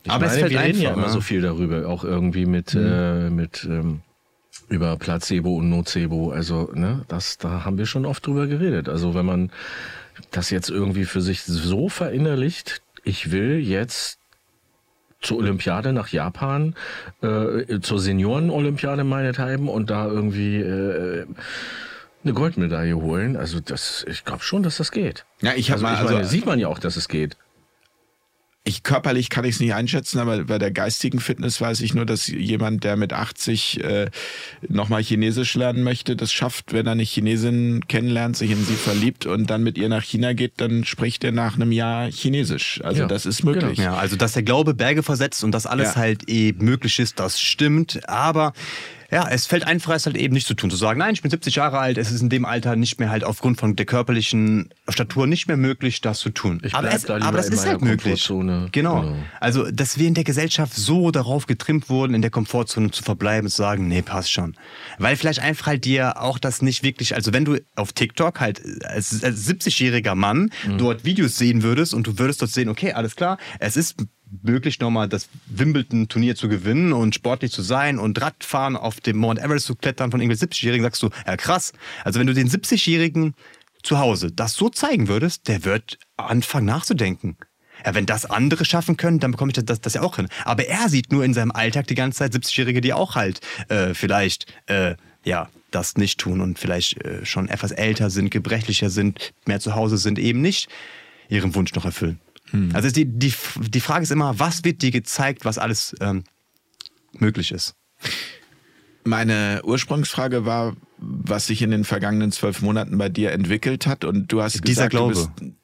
ich 0.03 0.11
Aber 0.11 0.27
es 0.27 0.33
meine, 0.33 0.41
fällt 0.41 0.53
wir 0.53 0.61
reden 0.61 0.81
ja 0.81 0.93
immer 0.93 1.07
ne? 1.07 1.13
so 1.13 1.21
viel 1.21 1.41
darüber, 1.41 1.89
auch 1.89 2.05
irgendwie 2.05 2.47
mit, 2.47 2.75
äh, 2.75 3.31
mit 3.31 3.65
ähm, 3.65 4.03
über 4.69 4.97
Placebo 4.97 5.57
und 5.57 5.69
Nocebo. 5.71 6.31
Also, 6.31 6.71
ne, 6.75 7.05
das, 7.09 7.39
da 7.39 7.65
haben 7.65 7.79
wir 7.79 7.87
schon 7.87 8.07
oft 8.07 8.27
drüber 8.27 8.47
geredet. 8.47 8.89
Also 8.89 9.15
wenn 9.15 9.27
man 9.27 9.51
das 10.31 10.51
jetzt 10.51 10.71
irgendwie 10.71 11.05
für 11.05 11.21
sich 11.21 11.43
so 11.43 11.89
verinnerlicht, 11.89 12.83
ich 13.05 13.31
will 13.31 13.59
jetzt 13.59 14.19
zur 15.27 15.39
Olympiade 15.39 15.93
nach 15.93 16.09
Japan, 16.09 16.75
äh, 17.23 17.81
zur 17.81 17.99
Senioren-Olympiade 17.99 19.05
meinethalben 19.05 19.69
und 19.69 19.91
da 19.91 20.07
irgendwie 20.07 20.57
äh, 20.61 21.27
eine 22.25 22.33
Goldmedaille 22.33 22.97
holen. 22.97 23.37
Also 23.37 23.61
das, 23.61 24.05
ich 24.09 24.25
glaube 24.25 24.43
schon, 24.43 24.63
dass 24.63 24.79
das 24.79 24.91
geht. 24.91 25.25
Ja, 25.43 25.53
ich 25.55 25.71
habe 25.71 25.85
Also, 25.85 25.85
mal, 25.87 25.95
ich 25.95 26.05
meine, 26.05 26.17
also 26.19 26.31
sieht 26.31 26.47
man 26.47 26.59
ja 26.59 26.69
auch, 26.69 26.79
dass 26.79 26.97
es 26.97 27.09
geht. 27.09 27.37
Ich 28.69 28.83
körperlich 28.83 29.31
kann 29.31 29.45
ich 29.45 29.55
es 29.55 29.61
nicht 29.61 29.75
einschätzen, 29.75 30.19
aber 30.19 30.43
bei 30.45 30.59
der 30.59 30.73
geistigen 30.73 31.21
Fitness 31.21 31.61
weiß 31.61 31.81
ich 31.83 31.95
nur, 31.95 32.05
dass 32.05 32.27
jemand, 32.27 32.83
der 32.83 32.97
mit 32.97 33.13
80 33.13 33.83
äh, 33.85 34.11
nochmal 34.69 35.03
Chinesisch 35.05 35.55
lernen 35.55 35.85
möchte, 35.85 36.17
das 36.17 36.33
schafft, 36.33 36.73
wenn 36.73 36.85
er 36.87 36.93
eine 36.93 37.05
Chinesin 37.05 37.87
kennenlernt, 37.87 38.37
sich 38.37 38.51
in 38.51 38.65
sie 38.65 38.75
verliebt 38.75 39.25
und 39.25 39.51
dann 39.51 39.63
mit 39.63 39.79
ihr 39.79 39.89
nach 39.89 40.03
China 40.03 40.33
geht, 40.33 40.55
dann 40.57 40.85
spricht 40.85 41.23
er 41.23 41.31
nach 41.31 41.55
einem 41.55 41.71
Jahr 41.71 42.11
Chinesisch. 42.11 42.81
Also 42.83 43.03
Ja, 43.03 43.07
das 43.07 43.25
ist 43.25 43.45
möglich. 43.45 43.79
Ja, 43.79 43.95
also 43.95 44.17
dass 44.17 44.33
der 44.33 44.43
Glaube 44.43 44.75
Berge 44.75 45.05
versetzt 45.05 45.45
und 45.45 45.53
das 45.53 45.65
alles 45.67 45.95
Ja. 45.95 45.97
halt 46.01 46.29
eben 46.29 46.65
möglich 46.65 46.99
ist, 46.99 47.21
das 47.21 47.41
stimmt. 47.41 48.09
Aber 48.09 48.53
ja, 49.11 49.29
es 49.29 49.47
fällt 49.47 49.67
einfach, 49.67 49.95
es 49.95 50.07
halt 50.07 50.17
eben 50.17 50.35
nicht 50.35 50.47
zu 50.47 50.55
tun. 50.55 50.71
Zu 50.71 50.77
sagen, 50.77 50.99
nein, 50.99 51.15
ich 51.15 51.23
bin 51.23 51.31
70 51.31 51.55
Jahre 51.57 51.79
alt, 51.79 51.99
es 51.99 52.11
ist 52.11 52.21
in 52.21 52.29
dem 52.29 52.45
Alter 52.45 52.77
nicht 52.77 52.99
mehr 52.99 53.11
halt 53.11 53.25
aufgrund 53.25 53.59
von 53.59 53.77
der 53.77 53.87
körperlichen 53.87 54.71
Statur 54.89 55.27
nicht 55.27 55.49
mehr 55.49 55.57
möglich, 55.57 56.01
das 56.01 56.21
zu 56.21 56.31
tun. 56.31 56.61
Ich 56.65 56.75
aber 56.75 56.93
es, 56.93 57.03
da 57.03 57.17
aber 57.21 57.37
das 57.37 57.49
ist 57.49 57.67
halt 57.67 57.83
möglich. 57.83 58.27
Genau. 58.27 58.69
Genau. 58.73 59.17
Also, 59.41 59.71
dass 59.71 59.99
wir 59.99 60.09
in 60.09 60.15
der 60.15 60.25
Gesellschaft 60.25 60.75
so 60.75 61.11
darauf 61.11 61.47
getrimmt 61.47 61.89
wurden, 61.89 62.15
in 62.15 62.23
der 62.23 62.31
Komfortzone 62.31 62.91
zu 62.91 63.03
verbleiben 63.03 63.49
zu 63.49 63.57
sagen, 63.57 63.89
nee, 63.89 64.03
passt 64.03 64.33
schon. 64.33 64.55
Weil 64.99 65.17
vielleicht 65.17 65.41
einfach 65.41 65.67
halt 65.67 65.85
dir 65.85 66.21
auch 66.21 66.39
das 66.39 66.63
nicht 66.63 66.83
wirklich, 66.83 67.15
also 67.15 67.33
wenn 67.33 67.45
du 67.45 67.59
auf 67.75 67.93
TikTok 67.93 68.41
halt 68.41 68.63
als, 68.85 69.23
als 69.23 69.49
70-jähriger 69.49 70.15
Mann 70.15 70.51
Mhm. 70.65 70.79
dort 70.79 71.05
Videos 71.05 71.37
sehen 71.37 71.63
würdest 71.63 71.95
und 71.95 72.07
du 72.07 72.19
würdest 72.19 72.41
dort 72.43 72.51
sehen, 72.51 72.69
okay, 72.69 72.93
alles 72.93 73.17
klar, 73.17 73.39
es 73.59 73.77
ist 73.77 73.97
möglich, 74.43 74.81
nochmal 74.81 75.09
das 75.09 75.29
Wimbledon-Turnier 75.47 76.37
zu 76.37 76.49
gewinnen 76.49 76.93
und 76.93 77.15
sportlich 77.15 77.53
zu 77.53 77.63
sein 77.63 77.99
und 77.99 78.21
Radfahren 78.21 78.77
auf 78.77 79.01
dem 79.01 79.17
Mount 79.17 79.39
Everest 79.39 79.67
zu 79.67 79.75
klettern 79.75 80.11
von 80.11 80.21
irgendwelchen 80.21 80.49
70-Jährigen, 80.49 80.85
sagst 80.85 81.03
du, 81.03 81.11
ja 81.27 81.37
krass. 81.37 81.73
Also 82.05 82.19
wenn 82.21 82.27
du 82.27 82.35
den 82.35 82.49
70-Jährigen 82.49 83.35
zu 83.83 83.99
Hause 83.99 84.33
das 84.33 84.55
so 84.55 84.69
zeigen 84.69 85.09
würdest, 85.09 85.49
der 85.49 85.65
wird 85.65 85.99
anfangen 86.17 86.67
nachzudenken. 86.67 87.37
Ja, 87.85 87.95
wenn 87.95 88.07
das 88.07 88.25
andere 88.25 88.65
schaffen 88.65 88.97
können, 88.97 89.21
dann 89.21 89.33
bekomme 89.33 89.53
ich 89.55 89.65
das, 89.65 89.81
das 89.81 89.95
ja 89.95 90.03
auch 90.03 90.17
hin. 90.17 90.29
Aber 90.45 90.67
er 90.67 90.89
sieht 90.89 91.13
nur 91.13 91.25
in 91.25 91.35
seinem 91.35 91.53
Alltag 91.53 91.87
die 91.87 91.95
ganze 91.95 92.19
Zeit 92.19 92.33
70-Jährige, 92.35 92.81
die 92.81 92.93
auch 92.93 93.15
halt 93.15 93.41
äh, 93.69 93.95
vielleicht 93.95 94.47
äh, 94.67 94.97
ja 95.25 95.49
das 95.71 95.97
nicht 95.97 96.19
tun 96.19 96.41
und 96.41 96.59
vielleicht 96.59 97.05
äh, 97.05 97.25
schon 97.25 97.49
etwas 97.49 97.73
älter 97.73 98.11
sind, 98.11 98.31
gebrechlicher 98.31 98.91
sind, 98.91 99.35
mehr 99.45 99.61
zu 99.61 99.75
Hause 99.75 99.99
sind, 99.99 100.19
eben 100.19 100.41
nicht 100.41 100.69
ihren 101.29 101.55
Wunsch 101.55 101.75
noch 101.75 101.85
erfüllen. 101.85 102.21
Also 102.73 102.91
die, 102.91 103.05
die, 103.07 103.33
die 103.59 103.81
Frage 103.81 104.05
ist 104.05 104.13
immer, 104.13 104.39
was 104.39 104.65
wird 104.65 104.83
dir 104.83 104.91
gezeigt, 104.91 105.45
was 105.45 105.59
alles 105.59 105.95
ähm, 106.01 106.25
möglich 107.13 107.53
ist? 107.53 107.75
Meine 109.05 109.63
Ursprungsfrage 109.65 110.45
war, 110.45 110.77
was 110.99 111.47
sich 111.47 111.63
in 111.63 111.71
den 111.71 111.85
vergangenen 111.85 112.33
zwölf 112.33 112.63
Monaten 112.63 112.99
bei 112.99 113.09
dir 113.09 113.33
entwickelt 113.33 113.87
hat 113.87 114.05
und 114.05 114.33
du 114.33 114.43
hast 114.43 114.67
Dieser 114.67 114.89
gesagt, 114.89 114.91
Glaube. 114.91 115.15
du 115.15 115.21
bist 115.21 115.55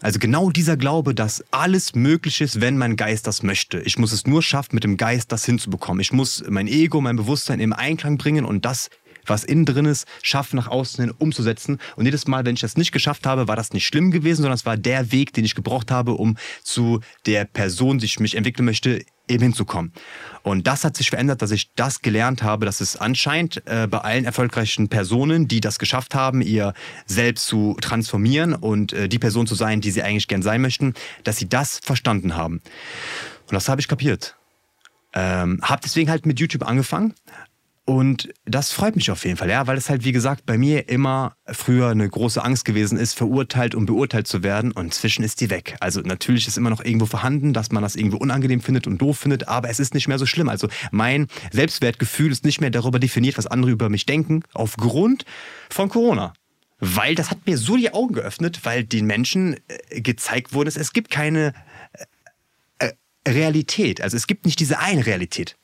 Also 0.00 0.18
genau 0.18 0.50
dieser 0.50 0.76
Glaube, 0.76 1.14
dass 1.14 1.44
alles 1.50 1.94
möglich 1.94 2.40
ist, 2.40 2.60
wenn 2.60 2.78
mein 2.78 2.96
Geist 2.96 3.26
das 3.26 3.42
möchte. 3.42 3.80
Ich 3.80 3.98
muss 3.98 4.12
es 4.12 4.26
nur 4.26 4.42
schaffen, 4.42 4.74
mit 4.74 4.84
dem 4.84 4.96
Geist 4.96 5.32
das 5.32 5.44
hinzubekommen. 5.44 6.00
Ich 6.00 6.12
muss 6.12 6.42
mein 6.48 6.66
Ego, 6.66 7.00
mein 7.00 7.16
Bewusstsein 7.16 7.60
im 7.60 7.72
Einklang 7.72 8.18
bringen 8.18 8.44
und 8.44 8.64
das, 8.64 8.90
was 9.26 9.44
innen 9.44 9.64
drin 9.64 9.86
ist, 9.86 10.06
schaffen, 10.22 10.56
nach 10.56 10.68
außen 10.68 11.04
hin 11.04 11.14
umzusetzen. 11.16 11.78
Und 11.96 12.04
jedes 12.04 12.26
Mal, 12.26 12.44
wenn 12.44 12.54
ich 12.54 12.60
das 12.60 12.76
nicht 12.76 12.92
geschafft 12.92 13.26
habe, 13.26 13.48
war 13.48 13.56
das 13.56 13.72
nicht 13.72 13.86
schlimm 13.86 14.10
gewesen, 14.10 14.42
sondern 14.42 14.54
es 14.54 14.66
war 14.66 14.76
der 14.76 15.12
Weg, 15.12 15.32
den 15.32 15.44
ich 15.44 15.54
gebraucht 15.54 15.90
habe, 15.90 16.12
um 16.12 16.36
zu 16.62 17.00
der 17.26 17.44
Person, 17.44 17.98
die 17.98 18.06
ich 18.06 18.20
mich 18.20 18.36
entwickeln 18.36 18.64
möchte, 18.64 19.04
eben 19.28 19.42
hinzukommen. 19.42 19.92
Und 20.42 20.66
das 20.66 20.84
hat 20.84 20.96
sich 20.96 21.10
verändert, 21.10 21.42
dass 21.42 21.50
ich 21.50 21.72
das 21.74 22.02
gelernt 22.02 22.42
habe, 22.42 22.66
dass 22.66 22.80
es 22.80 22.96
anscheinend 22.96 23.62
äh, 23.66 23.86
bei 23.86 23.98
allen 23.98 24.24
erfolgreichen 24.24 24.88
Personen, 24.88 25.48
die 25.48 25.60
das 25.60 25.78
geschafft 25.78 26.14
haben, 26.14 26.42
ihr 26.42 26.74
selbst 27.06 27.46
zu 27.46 27.76
transformieren 27.80 28.54
und 28.54 28.92
äh, 28.92 29.08
die 29.08 29.18
Person 29.18 29.46
zu 29.46 29.54
sein, 29.54 29.80
die 29.80 29.90
sie 29.90 30.02
eigentlich 30.02 30.28
gern 30.28 30.42
sein 30.42 30.60
möchten, 30.60 30.94
dass 31.24 31.38
sie 31.38 31.48
das 31.48 31.80
verstanden 31.82 32.36
haben. 32.36 32.60
Und 33.46 33.52
das 33.52 33.68
habe 33.68 33.80
ich 33.80 33.88
kapiert. 33.88 34.36
Ähm, 35.14 35.60
habe 35.62 35.82
deswegen 35.84 36.10
halt 36.10 36.26
mit 36.26 36.40
YouTube 36.40 36.66
angefangen. 36.66 37.14
Und 37.84 38.32
das 38.44 38.70
freut 38.70 38.94
mich 38.94 39.10
auf 39.10 39.24
jeden 39.24 39.36
Fall, 39.36 39.50
ja, 39.50 39.66
weil 39.66 39.76
es 39.76 39.90
halt, 39.90 40.04
wie 40.04 40.12
gesagt, 40.12 40.46
bei 40.46 40.56
mir 40.56 40.88
immer 40.88 41.34
früher 41.46 41.88
eine 41.88 42.08
große 42.08 42.42
Angst 42.42 42.64
gewesen 42.64 42.96
ist, 42.96 43.14
verurteilt 43.14 43.74
und 43.74 43.86
beurteilt 43.86 44.28
zu 44.28 44.44
werden. 44.44 44.70
Und 44.70 44.84
inzwischen 44.86 45.24
ist 45.24 45.40
die 45.40 45.50
weg. 45.50 45.76
Also 45.80 46.00
natürlich 46.00 46.46
ist 46.46 46.56
immer 46.56 46.70
noch 46.70 46.84
irgendwo 46.84 47.06
vorhanden, 47.06 47.52
dass 47.52 47.72
man 47.72 47.82
das 47.82 47.96
irgendwo 47.96 48.18
unangenehm 48.18 48.60
findet 48.60 48.86
und 48.86 48.98
doof 48.98 49.18
findet, 49.18 49.48
aber 49.48 49.68
es 49.68 49.80
ist 49.80 49.94
nicht 49.94 50.06
mehr 50.06 50.18
so 50.18 50.26
schlimm. 50.26 50.48
Also 50.48 50.68
mein 50.92 51.26
Selbstwertgefühl 51.50 52.30
ist 52.30 52.44
nicht 52.44 52.60
mehr 52.60 52.70
darüber 52.70 53.00
definiert, 53.00 53.36
was 53.36 53.48
andere 53.48 53.72
über 53.72 53.88
mich 53.88 54.06
denken, 54.06 54.44
aufgrund 54.54 55.24
von 55.68 55.88
Corona. 55.88 56.34
Weil 56.78 57.16
das 57.16 57.32
hat 57.32 57.46
mir 57.46 57.58
so 57.58 57.76
die 57.76 57.92
Augen 57.92 58.14
geöffnet, 58.14 58.60
weil 58.62 58.84
den 58.84 59.06
Menschen 59.06 59.56
äh, 59.88 60.00
gezeigt 60.00 60.52
wurde, 60.52 60.70
es 60.70 60.92
gibt 60.92 61.10
keine 61.10 61.52
äh, 62.78 62.90
Realität. 63.26 64.00
Also 64.00 64.16
es 64.16 64.28
gibt 64.28 64.46
nicht 64.46 64.60
diese 64.60 64.78
eine 64.78 65.04
Realität. 65.04 65.56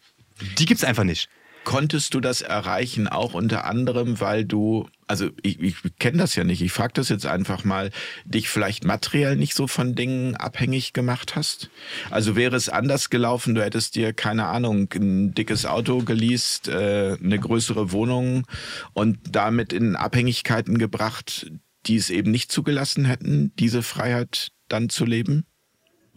Die 0.59 0.65
gibt 0.65 0.81
es 0.81 0.85
einfach 0.85 1.05
nicht. 1.05 1.29
Konntest 1.69 2.15
du 2.15 2.21
das 2.21 2.41
erreichen, 2.41 3.09
auch 3.09 3.35
unter 3.35 3.67
anderem, 3.67 4.21
weil 4.21 4.47
du, 4.47 4.89
also 5.07 5.29
ich, 5.43 5.61
ich 5.61 5.77
kenne 5.99 6.17
das 6.17 6.35
ja 6.35 6.43
nicht, 6.43 6.63
ich 6.63 6.73
frage 6.73 6.95
das 6.95 7.11
jetzt 7.11 7.27
einfach 7.27 7.63
mal, 7.63 7.91
dich 8.25 8.49
vielleicht 8.49 8.85
materiell 8.85 9.37
nicht 9.37 9.53
so 9.53 9.67
von 9.67 9.95
Dingen 9.95 10.35
abhängig 10.35 10.95
gemacht 10.95 11.37
hast? 11.37 11.69
Also 12.09 12.37
wäre 12.37 12.57
es 12.57 12.71
anders 12.71 13.11
gelaufen, 13.11 13.55
du 13.55 13.63
hättest 13.63 13.97
dir, 13.97 14.15
keine 14.15 14.47
Ahnung, 14.47 14.89
ein 14.95 15.35
dickes 15.35 15.67
Auto 15.67 15.99
geleast, 16.05 16.69
äh, 16.69 17.19
eine 17.23 17.39
größere 17.39 17.93
Wohnung 17.93 18.47
und 18.95 19.19
damit 19.31 19.75
in 19.75 19.95
Abhängigkeiten 19.95 20.79
gebracht, 20.79 21.53
die 21.85 21.97
es 21.97 22.09
eben 22.09 22.31
nicht 22.31 22.51
zugelassen 22.51 23.05
hätten, 23.05 23.53
diese 23.59 23.83
Freiheit 23.83 24.53
dann 24.69 24.89
zu 24.89 25.05
leben? 25.05 25.45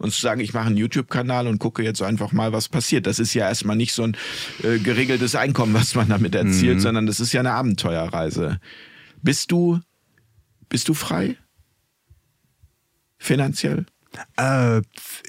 Und 0.02 0.11
zu 0.11 0.22
sagen, 0.22 0.41
ich 0.41 0.53
mache 0.53 0.68
einen 0.68 0.78
YouTube-Kanal 0.78 1.48
und 1.48 1.60
gucke 1.60 1.84
jetzt 1.84 2.02
einfach 2.02 2.32
mal, 2.32 2.52
was 2.53 2.69
passiert. 2.69 3.06
Das 3.07 3.19
ist 3.19 3.34
ja 3.34 3.48
erstmal 3.48 3.76
nicht 3.76 3.94
so 3.94 4.03
ein 4.03 4.18
äh, 4.64 4.80
geregeltes 4.80 5.36
Einkommen, 5.36 5.73
was 5.73 5.95
man 5.95 6.10
damit 6.10 6.36
erzielt, 6.36 6.82
sondern 6.82 7.06
das 7.06 7.19
ist 7.19 7.34
ja 7.34 7.40
eine 7.40 7.52
Abenteuerreise. 7.52 8.60
Bist 9.22 9.52
du, 9.52 9.80
bist 10.69 10.88
du 10.90 10.94
frei? 10.94 11.38
Finanziell? 13.18 13.86
Äh, 14.36 14.82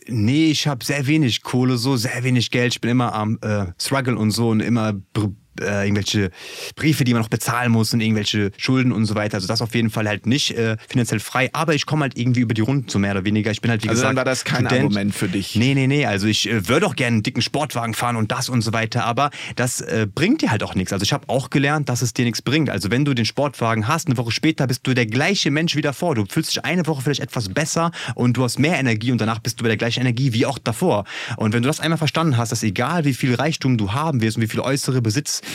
nee, 0.09 0.47
ich 0.47 0.67
habe 0.67 0.85
sehr 0.85 1.07
wenig 1.07 1.43
Kohle, 1.43 1.77
so 1.77 1.97
sehr 1.97 2.25
wenig 2.25 2.51
Geld. 2.51 2.75
Ich 2.75 2.81
bin 2.81 2.91
immer 2.91 3.15
am 3.15 3.39
äh, 3.43 3.67
Struggle 3.79 4.17
und 4.17 4.31
so 4.31 4.49
und 4.49 4.61
immer 4.61 4.95
äh, 5.61 5.85
irgendwelche 5.85 6.31
Briefe, 6.77 7.05
die 7.05 7.13
man 7.13 7.23
noch 7.23 7.29
bezahlen 7.29 7.73
muss 7.73 7.93
und 7.93 8.01
irgendwelche 8.01 8.53
Schulden 8.57 8.93
und 8.93 9.05
so 9.07 9.15
weiter. 9.15 9.37
Also 9.37 9.47
das 9.47 9.63
auf 9.63 9.75
jeden 9.75 9.91
Fall 9.91 10.09
halt 10.09 10.27
nicht 10.27 10.57
äh, 10.57 10.77
finanziell 10.89 11.21
frei, 11.21 11.51
aber 11.53 11.75
ich 11.75 11.87
komme 11.87 12.03
halt 12.03 12.17
irgendwie 12.17 12.41
über 12.41 12.55
die 12.55 12.61
Runden 12.61 12.89
so 12.89 12.99
mehr 12.99 13.13
oder 13.13 13.25
weniger. 13.25 13.51
Ich 13.51 13.61
bin 13.61 13.71
halt 13.71 13.83
wie 13.85 13.89
also 13.89 14.01
gesagt. 14.01 14.11
dann 14.11 14.17
war 14.17 14.25
das 14.25 14.45
kein 14.45 14.67
Student. 14.67 14.85
Argument 14.85 15.15
für 15.15 15.29
dich. 15.29 15.57
Nee, 15.57 15.75
nee, 15.75 15.87
nee. 15.87 16.07
Also 16.07 16.27
ich 16.27 16.49
äh, 16.49 16.69
würde 16.69 16.87
auch 16.87 16.97
gerne 16.97 17.17
einen 17.17 17.23
dicken 17.23 17.43
Sportwagen 17.43 17.95
fahren 17.95 18.17
und 18.17 18.33
das 18.33 18.49
und 18.49 18.63
so 18.63 18.73
weiter, 18.73 19.05
aber 19.05 19.31
das 19.57 19.81
äh, 19.81 20.07
bringt 20.13 20.43
dir 20.43 20.51
halt 20.51 20.63
auch 20.63 20.75
nichts. 20.75 20.93
Also 20.93 21.03
ich 21.03 21.13
habe 21.13 21.29
auch 21.29 21.51
gelernt, 21.51 21.89
dass 21.89 22.03
es 22.03 22.13
dir 22.15 22.25
nichts 22.25 22.43
bringt. 22.43 22.71
Also 22.71 22.91
wenn 22.91 23.05
du 23.05 23.15
den 23.15 23.25
Sportwagen 23.25 23.89
hast, 23.89 24.07
eine 24.07 24.17
Woche 24.17 24.33
später 24.33 24.67
bist 24.67 24.87
du 24.87 24.95
der 24.95 25.07
gleiche 25.07 25.51
Mensch 25.51 25.77
wie 25.77 25.83
davor. 25.83 26.15
Du 26.15 26.25
fühlst 26.27 26.51
dich 26.51 26.65
eine 26.65 26.87
Woche 26.87 27.03
vielleicht 27.03 27.21
etwas 27.21 27.49
besser 27.49 27.91
und 28.15 28.37
du 28.37 28.45
hast 28.45 28.59
mehr 28.59 28.79
Energie 28.79 29.13
und 29.13 29.21
danach 29.21 29.39
bist 29.39 29.61
du 29.61 29.65
bei 29.65 29.69
der 29.69 29.77
gleichen 29.77 30.01
Energie 30.01 30.33
wie 30.33 30.47
auch 30.47 30.59
davor. 30.59 31.05
Und 31.37 31.53
wenn 31.53 31.63
du 31.63 31.67
das 31.67 31.81
einmal 31.81 31.99
verstanden 31.99 32.37
hast, 32.37 32.53
dass 32.53 32.63
egal 32.63 33.05
wie 33.05 33.15
viel 33.15 33.35
Reichtum 33.35 33.79
du 33.79 33.93
haben 33.93 34.21
wirst 34.21 34.37
und 34.37 34.43
wie 34.43 34.49
viele 34.49 34.65
äußere 34.65 35.03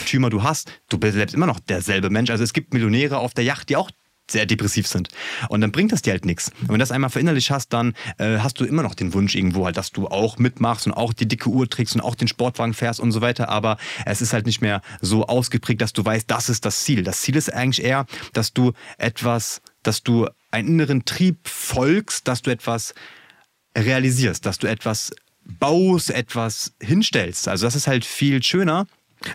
Besitztümer 0.08 0.30
du 0.30 0.42
hast, 0.42 0.72
du 0.88 0.98
bleibst 0.98 1.34
immer 1.34 1.46
noch 1.46 1.60
derselbe 1.60 2.10
Mensch. 2.10 2.30
Also 2.30 2.44
es 2.44 2.52
gibt 2.52 2.72
Millionäre 2.72 3.18
auf 3.18 3.34
der 3.34 3.44
Yacht, 3.44 3.68
die 3.68 3.76
auch 3.76 3.90
sehr 4.30 4.44
depressiv 4.44 4.86
sind. 4.86 5.08
Und 5.48 5.62
dann 5.62 5.72
bringt 5.72 5.90
das 5.90 6.02
dir 6.02 6.12
halt 6.12 6.26
nichts. 6.26 6.50
Und 6.60 6.68
wenn 6.68 6.74
du 6.74 6.80
das 6.80 6.92
einmal 6.92 7.08
verinnerlicht 7.08 7.50
hast, 7.50 7.72
dann 7.72 7.94
äh, 8.18 8.38
hast 8.38 8.60
du 8.60 8.64
immer 8.64 8.82
noch 8.82 8.94
den 8.94 9.14
Wunsch 9.14 9.34
irgendwo 9.34 9.64
halt, 9.64 9.78
dass 9.78 9.90
du 9.90 10.06
auch 10.08 10.36
mitmachst 10.36 10.86
und 10.86 10.92
auch 10.92 11.14
die 11.14 11.26
dicke 11.26 11.48
Uhr 11.48 11.68
trägst 11.68 11.94
und 11.94 12.02
auch 12.02 12.14
den 12.14 12.28
Sportwagen 12.28 12.74
fährst 12.74 13.00
und 13.00 13.12
so 13.12 13.22
weiter. 13.22 13.48
Aber 13.48 13.78
es 14.04 14.20
ist 14.20 14.34
halt 14.34 14.44
nicht 14.44 14.60
mehr 14.60 14.82
so 15.00 15.26
ausgeprägt, 15.26 15.80
dass 15.80 15.94
du 15.94 16.04
weißt, 16.04 16.30
das 16.30 16.50
ist 16.50 16.66
das 16.66 16.84
Ziel. 16.84 17.02
Das 17.04 17.22
Ziel 17.22 17.36
ist 17.36 17.52
eigentlich 17.52 17.84
eher, 17.84 18.04
dass 18.34 18.52
du 18.52 18.72
etwas, 18.98 19.62
dass 19.82 20.02
du 20.02 20.28
einen 20.50 20.68
inneren 20.68 21.06
Trieb 21.06 21.48
folgst, 21.48 22.28
dass 22.28 22.42
du 22.42 22.50
etwas 22.50 22.94
realisierst, 23.76 24.44
dass 24.44 24.58
du 24.58 24.66
etwas 24.66 25.10
baust, 25.44 26.10
etwas 26.10 26.74
hinstellst. 26.82 27.48
Also 27.48 27.66
das 27.66 27.74
ist 27.74 27.86
halt 27.86 28.04
viel 28.04 28.42
schöner, 28.42 28.86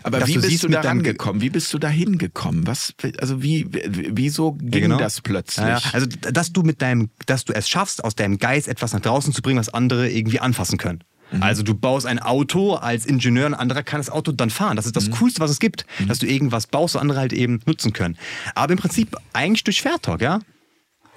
Aber 0.02 0.26
wie 0.26 0.34
du 0.34 0.40
bist 0.40 0.62
du 0.62 0.68
mit 0.68 0.76
da 0.76 0.82
deinem 0.82 1.02
Ge- 1.02 1.10
rangekommen? 1.10 1.42
Wie 1.42 1.50
bist 1.50 1.72
du 1.74 1.78
da 1.78 1.88
hingekommen? 1.88 2.66
Was, 2.66 2.94
also 3.18 3.42
wie, 3.42 3.66
wieso 3.70 4.52
ging 4.52 4.82
genau. 4.84 4.98
das 4.98 5.20
plötzlich? 5.20 5.64
Ja, 5.66 5.78
ja. 5.78 5.82
Also, 5.92 6.06
dass 6.06 6.52
du 6.52 6.62
mit 6.62 6.80
deinem, 6.82 7.10
dass 7.26 7.44
du 7.44 7.52
es 7.52 7.68
schaffst, 7.68 8.02
aus 8.02 8.14
deinem 8.14 8.38
Geist 8.38 8.66
etwas 8.68 8.92
nach 8.92 9.00
draußen 9.00 9.32
zu 9.32 9.42
bringen, 9.42 9.58
was 9.58 9.68
andere 9.68 10.08
irgendwie 10.10 10.40
anfassen 10.40 10.78
können. 10.78 11.04
Mhm. 11.32 11.42
Also 11.42 11.62
du 11.62 11.74
baust 11.74 12.06
ein 12.06 12.18
Auto 12.18 12.74
als 12.74 13.06
Ingenieur, 13.06 13.46
ein 13.46 13.54
anderer 13.54 13.82
kann 13.82 13.98
das 14.00 14.10
Auto 14.10 14.32
dann 14.32 14.50
fahren. 14.50 14.76
Das 14.76 14.86
ist 14.86 14.94
Mhm. 14.96 15.10
das 15.10 15.18
Coolste, 15.18 15.40
was 15.40 15.50
es 15.50 15.58
gibt, 15.60 15.84
dass 16.08 16.18
du 16.18 16.26
irgendwas 16.26 16.66
baust, 16.66 16.94
was 16.94 17.00
andere 17.02 17.18
halt 17.20 17.32
eben 17.32 17.60
nutzen 17.66 17.92
können. 17.92 18.16
Aber 18.54 18.72
im 18.72 18.78
Prinzip 18.78 19.16
eigentlich 19.32 19.64
durch 19.64 19.82
Fairtalk, 19.82 20.20
ja? 20.22 20.40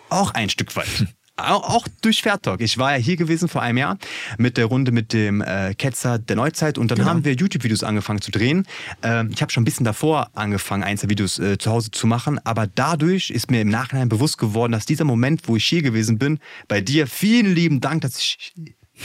Auch 0.09 0.31
ein 0.31 0.49
Stück 0.49 0.75
weit. 0.75 0.87
Au- 1.37 1.61
Auch 1.63 1.87
durch 2.01 2.21
Fairtalk. 2.23 2.61
Ich 2.61 2.77
war 2.77 2.93
ja 2.93 2.97
hier 2.97 3.15
gewesen 3.15 3.47
vor 3.47 3.61
einem 3.61 3.77
Jahr 3.77 3.97
mit 4.37 4.57
der 4.57 4.65
Runde 4.65 4.91
mit 4.91 5.13
dem 5.13 5.41
äh, 5.41 5.73
Ketzer 5.75 6.17
der 6.17 6.35
Neuzeit 6.35 6.77
und 6.77 6.89
dann 6.89 6.97
Genau. 6.97 7.09
haben 7.09 7.25
wir 7.25 7.33
YouTube-Videos 7.33 7.83
angefangen 7.83 8.21
zu 8.21 8.31
drehen. 8.31 8.65
Ähm, 9.03 9.29
ich 9.33 9.41
habe 9.41 9.51
schon 9.51 9.61
ein 9.61 9.65
bisschen 9.65 9.83
davor 9.85 10.29
angefangen, 10.33 10.83
Einzelvideos 10.83 11.37
äh, 11.39 11.57
zu 11.59 11.69
Hause 11.71 11.91
zu 11.91 12.07
machen, 12.07 12.39
aber 12.43 12.65
dadurch 12.67 13.29
ist 13.29 13.51
mir 13.51 13.61
im 13.61 13.69
Nachhinein 13.69 14.09
bewusst 14.09 14.37
geworden, 14.39 14.71
dass 14.71 14.85
dieser 14.87 15.03
Moment, 15.05 15.41
wo 15.47 15.55
ich 15.55 15.65
hier 15.65 15.83
gewesen 15.83 16.17
bin, 16.17 16.39
bei 16.67 16.81
dir, 16.81 17.05
vielen 17.07 17.53
lieben 17.53 17.81
Dank, 17.81 18.01
dass 18.01 18.17
ich 18.17 18.53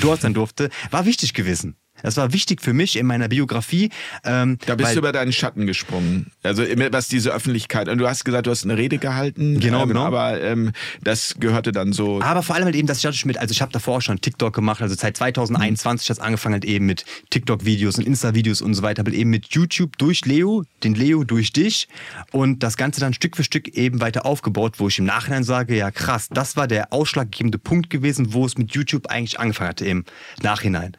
dort 0.01 0.23
sein 0.23 0.33
durfte, 0.33 0.71
war 0.91 1.05
wichtig 1.05 1.35
gewesen. 1.35 1.77
Das 2.03 2.17
war 2.17 2.33
wichtig 2.33 2.61
für 2.63 2.73
mich 2.73 2.97
in 2.97 3.07
meiner 3.07 3.29
Biografie. 3.29 3.91
Ähm, 4.25 4.59
Da 4.67 4.75
bist 4.75 4.95
du 4.95 4.99
über 4.99 5.13
deinen 5.13 5.33
Schatten 5.33 5.67
gesprungen. 5.67 6.31
Also 6.43 6.63
immer 6.63 6.93
was 6.93 7.09
diese 7.09 7.31
Öffentlichkeit. 7.33 7.89
Und 7.89 7.99
du 7.99 8.09
hast 8.09 8.25
gesagt, 8.25 8.47
du 8.47 8.51
hast 8.51 8.65
eine 8.65 8.77
Rede 8.77 8.99
gehalten. 8.99 9.61
Genau, 9.61 9.83
ähm, 9.83 9.89
genau. 9.89 10.05
Aber 10.05 10.41
ähm, 10.41 10.73
das 11.03 11.37
gehörte 11.39 11.73
dann 11.73 11.93
so. 11.93 12.21
Aber 12.21 12.43
vor 12.43 12.55
allem 12.57 12.65
halt 12.65 12.75
eben, 12.77 12.87
dass 12.87 12.99
ich 12.99 13.03
dadurch 13.03 13.25
mit, 13.25 13.39
also 13.39 13.53
ich 13.53 13.63
habe 13.63 13.73
davor 13.73 13.99
auch 13.99 14.03
schon 14.03 14.21
TikTok 14.21 14.55
gemacht, 14.55 14.83
also 14.83 14.95
seit 14.95 15.17
2021 15.17 16.09
hat 16.11 16.19
es 16.19 16.23
angefangen 16.23 16.55
halt 16.55 16.65
eben 16.65 16.87
mit 16.87 17.05
TikTok-Videos 17.31 17.99
und 17.99 18.07
Insta-Videos 18.07 18.63
und 18.63 18.75
so 18.75 18.83
weiter, 18.83 19.01
aber 19.01 19.13
eben 19.13 19.31
mit 19.31 19.55
YouTube 19.55 19.97
durch 19.99 20.25
Leo, 20.27 20.65
den 20.85 20.95
Leo 20.95 21.25
durch 21.25 21.53
dich 21.53 21.89
und 22.31 22.63
das 22.63 22.77
Ganze 22.77 23.01
dann 23.01 23.15
Stück 23.15 23.37
für 23.37 23.45
Stück 23.45 23.69
eben 23.69 24.01
weiter 24.01 24.27
aufgebaut, 24.27 24.75
wo 24.79 24.89
ich 24.89 24.99
im 24.99 25.05
Nachhinein 25.05 25.45
sage, 25.45 25.77
ja 25.77 25.91
krass, 25.91 26.29
das 26.31 26.57
war 26.57 26.67
der 26.67 26.93
ausschlaggebende 26.93 27.59
Punkt 27.59 27.91
gewesen, 27.91 28.33
wo 28.33 28.45
es 28.47 28.59
mit 28.59 28.73
YouTube 28.75 29.07
eigentlich 29.07 29.39
angefangen 29.39 29.69
hatte 29.71 29.87
im 29.87 30.05
Nachhinein. 30.43 30.97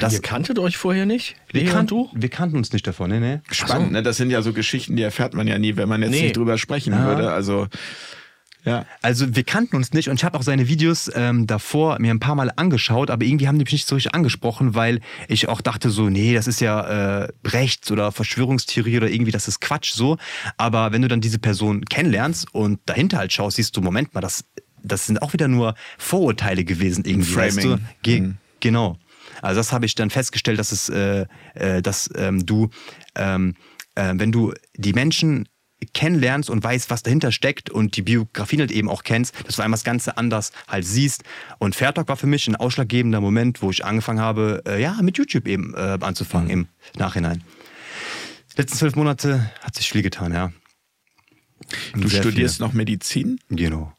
Das, 0.00 0.14
Ihr 0.14 0.22
kanntet 0.22 0.58
euch 0.58 0.76
vorher 0.78 1.04
nicht? 1.04 1.36
wir, 1.50 1.64
kannten, 1.66 1.86
du? 1.88 2.10
wir 2.14 2.28
kannten 2.30 2.56
uns 2.56 2.72
nicht 2.72 2.86
davon, 2.86 3.10
ne, 3.10 3.20
ne? 3.20 3.42
Spannend, 3.50 3.92
ne? 3.92 4.02
Das 4.02 4.16
sind 4.16 4.30
ja 4.30 4.40
so 4.40 4.52
Geschichten, 4.54 4.96
die 4.96 5.02
erfährt 5.02 5.34
man 5.34 5.46
ja 5.46 5.58
nie, 5.58 5.76
wenn 5.76 5.88
man 5.88 6.00
jetzt 6.02 6.12
Nee. 6.12 6.22
nicht 6.22 6.36
drüber 6.36 6.56
sprechen 6.56 6.94
Ja. 6.94 7.04
würde. 7.06 7.30
Also, 7.30 7.66
ja. 8.64 8.86
Also 9.02 9.34
wir 9.34 9.42
kannten 9.42 9.74
uns 9.76 9.92
nicht 9.92 10.08
und 10.08 10.14
ich 10.20 10.24
habe 10.24 10.38
auch 10.38 10.42
seine 10.42 10.68
Videos 10.68 11.10
ähm, 11.14 11.46
davor 11.48 11.98
mir 11.98 12.10
ein 12.14 12.20
paar 12.20 12.36
Mal 12.36 12.50
angeschaut, 12.56 13.10
aber 13.10 13.24
irgendwie 13.26 13.48
haben 13.48 13.58
die 13.58 13.64
mich 13.64 13.72
nicht 13.72 13.88
so 13.88 13.96
richtig 13.96 14.14
angesprochen, 14.14 14.74
weil 14.74 15.00
ich 15.28 15.48
auch 15.48 15.60
dachte 15.60 15.90
so, 15.90 16.08
nee, 16.08 16.32
das 16.32 16.46
ist 16.46 16.60
ja 16.60 17.24
äh, 17.24 17.28
Rechts 17.44 17.90
oder 17.90 18.12
Verschwörungstheorie 18.12 18.96
oder 18.96 19.10
irgendwie, 19.10 19.32
das 19.32 19.48
ist 19.48 19.60
Quatsch 19.60 19.92
so. 19.92 20.16
Aber 20.56 20.92
wenn 20.92 21.02
du 21.02 21.08
dann 21.08 21.20
diese 21.20 21.38
Person 21.40 21.84
kennenlernst 21.84 22.54
und 22.54 22.78
dahinter 22.86 23.18
halt 23.18 23.32
schaust, 23.32 23.56
siehst 23.56 23.76
du, 23.76 23.80
Moment 23.82 24.14
mal, 24.14 24.20
das, 24.20 24.44
das 24.82 25.06
sind 25.06 25.20
auch 25.20 25.32
wieder 25.32 25.48
nur 25.48 25.74
Vorurteile 25.98 26.64
gewesen 26.64 27.04
irgendwie. 27.04 27.34
Weißt 27.34 27.58
du? 27.58 27.62
Framing. 27.62 27.86
Ge 28.02 28.20
Mhm. 28.20 28.36
Genau. 28.60 28.96
Also 29.42 29.60
das 29.60 29.72
habe 29.72 29.84
ich 29.84 29.94
dann 29.94 30.08
festgestellt, 30.08 30.58
dass 30.58 30.72
es, 30.72 30.88
äh, 30.88 31.26
äh, 31.54 31.82
dass 31.82 32.08
ähm, 32.16 32.46
du, 32.46 32.70
ähm, 33.14 33.54
äh, 33.94 34.14
wenn 34.16 34.32
du 34.32 34.54
die 34.76 34.94
Menschen 34.94 35.48
kennenlernst 35.92 36.48
und 36.48 36.62
weißt, 36.62 36.90
was 36.90 37.02
dahinter 37.02 37.32
steckt 37.32 37.68
und 37.68 37.96
die 37.96 38.02
Biografien 38.02 38.60
halt 38.60 38.70
eben 38.70 38.88
auch 38.88 39.02
kennst, 39.02 39.34
dass 39.46 39.56
du 39.56 39.62
einmal 39.62 39.76
das 39.76 39.84
Ganze 39.84 40.16
anders 40.16 40.52
halt 40.68 40.86
siehst. 40.86 41.24
Und 41.58 41.74
Fairtalk 41.74 42.08
war 42.08 42.16
für 42.16 42.26
mich 42.26 42.46
ein 42.46 42.56
ausschlaggebender 42.56 43.20
Moment, 43.20 43.62
wo 43.62 43.70
ich 43.70 43.84
angefangen 43.84 44.20
habe, 44.20 44.62
äh, 44.66 44.80
ja, 44.80 44.96
mit 45.02 45.18
YouTube 45.18 45.48
eben 45.48 45.74
äh, 45.74 45.98
anzufangen 46.00 46.50
im 46.50 46.68
Nachhinein. 46.96 47.42
Die 48.52 48.60
letzten 48.60 48.78
zwölf 48.78 48.96
Monate 48.96 49.50
hat 49.60 49.74
sich 49.74 49.90
viel 49.90 50.02
getan, 50.02 50.32
ja. 50.32 50.52
Du 51.94 52.08
Sehr 52.08 52.22
studierst 52.22 52.56
viel. 52.56 52.66
noch 52.66 52.72
Medizin 52.72 53.40
Genau. 53.48 53.92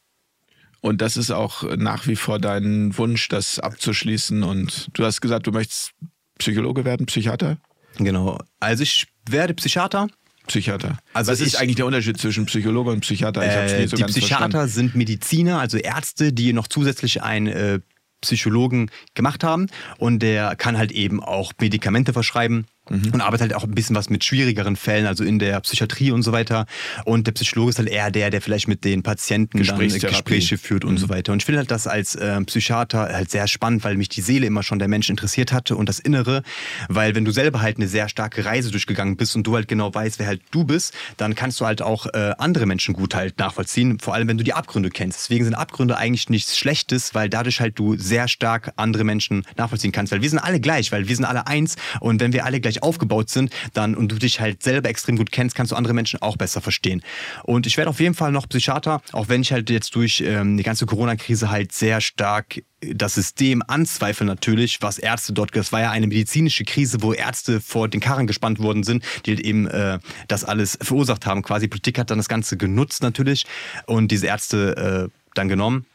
Und 0.83 1.01
das 1.01 1.17
ist 1.17 1.31
auch 1.31 1.63
nach 1.77 2.05
wie 2.07 2.15
vor 2.15 2.37
dein 2.39 2.95
Wunsch, 2.97 3.29
das 3.29 3.57
abzuschließen. 3.59 4.43
Und 4.43 4.89
du 4.93 5.05
hast 5.05 5.21
gesagt, 5.21 5.47
du 5.47 5.51
möchtest 5.51 5.91
Psychologe 6.37 6.83
werden, 6.85 7.05
Psychiater? 7.05 7.57
Genau. 7.97 8.37
Also 8.59 8.83
ich 8.83 9.07
werde 9.29 9.53
Psychiater. 9.53 10.07
Psychiater. 10.47 10.97
Also 11.13 11.31
Was 11.31 11.39
ist 11.39 11.53
ich- 11.53 11.59
eigentlich 11.59 11.77
der 11.77 11.85
Unterschied 11.85 12.17
zwischen 12.17 12.45
Psychologe 12.47 12.91
und 12.91 12.99
Psychiater? 12.99 13.45
Ich 13.45 13.55
hab's 13.55 13.71
Äh, 13.71 13.81
nie 13.81 13.87
so 13.87 13.95
die 13.95 14.03
Psychiater 14.03 14.39
verstanden. 14.51 14.67
sind 14.67 14.95
Mediziner, 14.95 15.59
also 15.59 15.77
Ärzte, 15.77 16.33
die 16.33 16.51
noch 16.51 16.67
zusätzlich 16.67 17.23
einen 17.23 17.47
äh, 17.47 17.79
Psychologen 18.21 18.89
gemacht 19.13 19.43
haben. 19.45 19.67
Und 19.97 20.19
der 20.19 20.55
kann 20.57 20.77
halt 20.77 20.91
eben 20.91 21.23
auch 21.23 21.53
Medikamente 21.61 22.11
verschreiben. 22.13 22.65
Mhm. 22.89 23.11
Und 23.13 23.21
arbeitet 23.21 23.51
halt 23.51 23.53
auch 23.55 23.63
ein 23.63 23.71
bisschen 23.71 23.95
was 23.95 24.09
mit 24.09 24.25
schwierigeren 24.25 24.75
Fällen, 24.75 25.05
also 25.05 25.23
in 25.23 25.39
der 25.39 25.59
Psychiatrie 25.61 26.11
und 26.11 26.21
so 26.21 26.33
weiter. 26.33 26.65
Und 27.05 27.27
der 27.27 27.31
Psychologe 27.31 27.69
ist 27.69 27.79
halt 27.79 27.89
eher 27.89 28.11
der, 28.11 28.29
der 28.29 28.41
vielleicht 28.41 28.67
mit 28.67 28.83
den 28.83 29.03
Patienten 29.03 29.57
äh. 29.57 29.61
Gespräche 29.61 30.57
führt 30.57 30.83
und 30.83 30.97
so 30.97 31.07
weiter. 31.07 31.31
Und 31.31 31.41
ich 31.41 31.45
finde 31.45 31.59
halt 31.59 31.71
das 31.71 31.87
als 31.87 32.17
ähm, 32.19 32.45
Psychiater 32.45 33.09
halt 33.13 33.31
sehr 33.31 33.47
spannend, 33.47 33.83
weil 33.85 33.95
mich 33.95 34.09
die 34.09 34.21
Seele 34.21 34.47
immer 34.47 34.63
schon 34.63 34.79
der 34.79 34.89
Mensch 34.89 35.09
interessiert 35.09 35.53
hatte 35.53 35.77
und 35.77 35.87
das 35.87 35.99
Innere. 35.99 36.43
Weil 36.89 37.15
wenn 37.15 37.23
du 37.23 37.31
selber 37.31 37.61
halt 37.61 37.77
eine 37.77 37.87
sehr 37.87 38.09
starke 38.09 38.43
Reise 38.43 38.69
durchgegangen 38.71 39.15
bist 39.15 39.35
und 39.35 39.47
du 39.47 39.55
halt 39.55 39.69
genau 39.69 39.93
weißt, 39.93 40.19
wer 40.19 40.27
halt 40.27 40.41
du 40.51 40.65
bist, 40.65 40.93
dann 41.15 41.35
kannst 41.35 41.61
du 41.61 41.65
halt 41.65 41.81
auch 41.81 42.07
äh, 42.07 42.33
andere 42.37 42.65
Menschen 42.65 42.93
gut 42.93 43.15
halt 43.15 43.39
nachvollziehen. 43.39 43.99
Vor 43.99 44.13
allem, 44.13 44.27
wenn 44.27 44.37
du 44.37 44.43
die 44.43 44.53
Abgründe 44.53 44.89
kennst. 44.89 45.23
Deswegen 45.23 45.45
sind 45.45 45.55
Abgründe 45.55 45.97
eigentlich 45.97 46.29
nichts 46.29 46.57
Schlechtes, 46.57 47.15
weil 47.15 47.29
dadurch 47.29 47.61
halt 47.61 47.79
du 47.79 47.95
sehr 47.97 48.27
stark 48.27 48.73
andere 48.75 49.05
Menschen 49.05 49.45
nachvollziehen 49.55 49.93
kannst. 49.93 50.11
Weil 50.11 50.21
wir 50.21 50.29
sind 50.29 50.39
alle 50.39 50.59
gleich, 50.59 50.91
weil 50.91 51.07
wir 51.07 51.15
sind 51.15 51.25
alle 51.25 51.47
eins. 51.47 51.75
Und 52.01 52.19
wenn 52.19 52.33
wir 52.33 52.45
alle 52.45 52.59
gleich 52.59 52.72
aufgebaut 52.81 53.29
sind, 53.29 53.51
dann 53.73 53.95
und 53.95 54.11
du 54.11 54.15
dich 54.15 54.39
halt 54.39 54.63
selber 54.63 54.89
extrem 54.89 55.17
gut 55.17 55.31
kennst, 55.31 55.55
kannst 55.55 55.71
du 55.71 55.75
andere 55.75 55.93
Menschen 55.93 56.21
auch 56.21 56.37
besser 56.37 56.61
verstehen. 56.61 57.03
Und 57.43 57.67
ich 57.67 57.77
werde 57.77 57.89
auf 57.89 57.99
jeden 57.99 58.15
Fall 58.15 58.31
noch 58.31 58.47
Psychiater, 58.49 59.01
auch 59.11 59.29
wenn 59.29 59.41
ich 59.41 59.51
halt 59.51 59.69
jetzt 59.69 59.93
durch 59.95 60.21
ähm, 60.25 60.57
die 60.57 60.63
ganze 60.63 60.85
Corona-Krise 60.85 61.51
halt 61.51 61.71
sehr 61.71 62.01
stark 62.01 62.61
das 62.91 63.13
System 63.15 63.63
anzweifle 63.65 64.25
natürlich, 64.25 64.81
was 64.81 64.97
Ärzte 64.97 65.33
dort, 65.33 65.55
das 65.55 65.71
war 65.71 65.81
ja 65.81 65.91
eine 65.91 66.07
medizinische 66.07 66.65
Krise, 66.65 67.01
wo 67.01 67.13
Ärzte 67.13 67.61
vor 67.61 67.87
den 67.87 68.01
Karren 68.01 68.27
gespannt 68.27 68.59
worden 68.59 68.83
sind, 68.83 69.03
die 69.25 69.31
halt 69.31 69.39
eben 69.39 69.67
äh, 69.67 69.99
das 70.27 70.43
alles 70.43 70.77
verursacht 70.81 71.25
haben. 71.25 71.43
Quasi 71.43 71.67
Politik 71.67 71.99
hat 71.99 72.09
dann 72.09 72.17
das 72.17 72.27
Ganze 72.27 72.57
genutzt 72.57 73.01
natürlich 73.03 73.45
und 73.85 74.11
diese 74.11 74.27
Ärzte 74.27 75.09
äh, 75.09 75.19
dann 75.33 75.47
genommen 75.47 75.85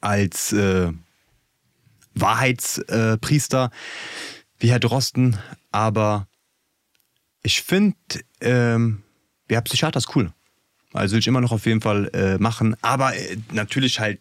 als 0.00 0.52
äh, 0.52 0.92
Wahrheitspriester 2.14 3.70
wie 4.58 4.70
Herr 4.70 4.80
Drosten, 4.80 5.36
aber 5.70 6.26
ich 7.42 7.62
finde, 7.62 7.96
ähm, 8.40 9.02
ja, 9.50 9.60
Psychiater 9.60 9.98
ist 9.98 10.14
cool. 10.16 10.32
Also 10.92 11.12
will 11.12 11.20
ich 11.20 11.26
immer 11.26 11.40
noch 11.40 11.52
auf 11.52 11.66
jeden 11.66 11.80
Fall 11.80 12.10
äh, 12.14 12.38
machen, 12.38 12.76
aber 12.82 13.14
äh, 13.14 13.36
natürlich 13.52 14.00
halt 14.00 14.20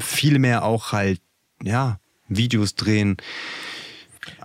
viel 0.00 0.38
mehr 0.38 0.64
auch 0.64 0.92
halt, 0.92 1.20
ja, 1.62 2.00
Videos 2.28 2.74
drehen. 2.74 3.16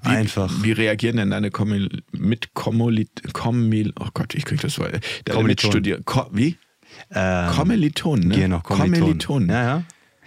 Wie, 0.04 0.10
Einfach. 0.10 0.52
Wie 0.62 0.72
reagieren 0.72 1.18
denn 1.18 1.32
deine 1.32 1.52
Kommil 1.52 2.04
mit 2.12 2.54
Kommolit 2.54 3.34
Kommil 3.34 3.94
oh 4.00 4.08
Gott, 4.14 4.34
ich 4.34 4.46
krieg 4.46 4.62
das 4.62 4.78
mal. 4.78 5.00
Deine. 5.26 5.44
Mitstudier 5.44 6.02
Ko 6.04 6.30
wie? 6.32 6.58
Ähm, 7.12 7.52
Kommilitonen, 7.52 8.30
ne? 8.30 8.36
Genau, 8.36 8.60
Kommilitonen. 8.62 9.00
Kommilitonen. 9.02 9.50
Ja, 9.50 9.64
ja. 9.64 9.84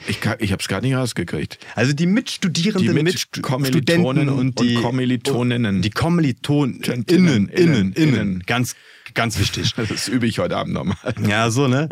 Ich, 0.09 0.18
ich 0.39 0.52
habe 0.52 0.60
es 0.60 0.68
gar 0.68 0.81
nicht 0.81 0.94
rausgekriegt. 0.94 1.59
Also 1.74 1.93
die 1.93 2.06
Mitstudierenden, 2.06 2.97
Die 2.97 3.02
Mitstudenten 3.02 4.28
und 4.28 4.60
die 4.60 4.74
Kommilitoninnen. 4.74 5.82
Die 5.82 5.90
Kommilitonen, 5.90 6.81
Innen, 6.82 7.05
innen, 7.06 7.48
innen, 7.48 7.93
innen, 7.93 7.93
innen. 7.93 8.43
Ganz, 8.47 8.77
ganz 9.17 9.39
wichtig. 9.39 9.75
Das 9.97 10.09
übe 10.09 10.27
ich 10.27 10.39
heute 10.39 10.57
Abend 10.57 10.75
nochmal. 10.75 10.97
Ja, 11.27 11.51
so, 11.51 11.69
ne? 11.69 11.89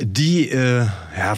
Die, 0.00 0.48
äh, 0.48 0.84
ja, 1.16 1.36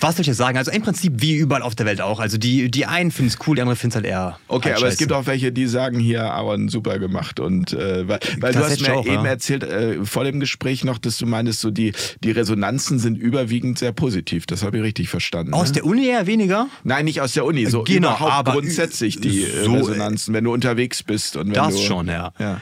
was 0.00 0.16
soll 0.16 0.22
ich 0.22 0.26
jetzt 0.26 0.36
sagen? 0.36 0.58
Also 0.58 0.70
im 0.70 0.82
Prinzip 0.82 1.14
wie 1.16 1.36
überall 1.36 1.62
auf 1.62 1.74
der 1.74 1.86
Welt 1.86 2.00
auch. 2.00 2.20
Also 2.20 2.36
die, 2.36 2.70
die 2.70 2.86
einen 2.86 3.10
finden 3.10 3.30
es 3.30 3.38
cool, 3.46 3.56
die 3.56 3.62
anderen 3.62 3.78
finden 3.78 3.92
es 3.92 3.96
halt 3.96 4.06
eher. 4.06 4.38
Okay, 4.48 4.70
halt 4.70 4.78
aber 4.78 4.88
es 4.88 4.98
gibt 4.98 5.12
auch 5.12 5.26
welche, 5.26 5.52
die 5.52 5.66
sagen 5.66 5.98
hier, 5.98 6.24
Aaron, 6.24 6.68
super 6.68 6.98
gemacht. 6.98 7.40
Und 7.40 7.72
äh, 7.72 8.06
weil, 8.06 8.20
weil 8.38 8.52
du 8.52 8.58
hast 8.58 8.80
mir 8.80 8.94
auch, 8.94 9.06
eben 9.06 9.24
ja. 9.24 9.30
erzählt, 9.30 9.62
äh, 9.62 10.04
vor 10.04 10.24
dem 10.24 10.40
Gespräch 10.40 10.84
noch, 10.84 10.98
dass 10.98 11.16
du 11.16 11.26
meinst, 11.26 11.60
so 11.60 11.70
die, 11.70 11.92
die 12.22 12.30
Resonanzen 12.30 12.98
sind 12.98 13.16
überwiegend 13.16 13.78
sehr 13.78 13.92
positiv. 13.92 14.46
Das 14.46 14.62
habe 14.62 14.78
ich 14.78 14.82
richtig 14.82 15.08
verstanden. 15.08 15.54
Aus 15.54 15.68
ne? 15.68 15.74
der 15.74 15.86
Uni 15.86 16.06
eher 16.06 16.26
weniger? 16.26 16.68
Nein, 16.82 17.04
nicht 17.06 17.20
aus 17.20 17.32
der 17.32 17.44
Uni, 17.44 17.66
so 17.66 17.84
Genau, 17.84 18.10
überhaupt 18.10 18.32
aber 18.32 18.52
grundsätzlich 18.52 19.20
die 19.20 19.42
so, 19.42 19.74
äh, 19.74 19.78
Resonanzen, 19.78 20.34
wenn 20.34 20.44
du 20.44 20.52
unterwegs 20.52 21.02
bist. 21.02 21.36
Und 21.36 21.46
wenn 21.46 21.54
Das 21.54 21.76
du, 21.76 21.82
schon, 21.82 22.08
ja. 22.08 22.32
ja. 22.38 22.60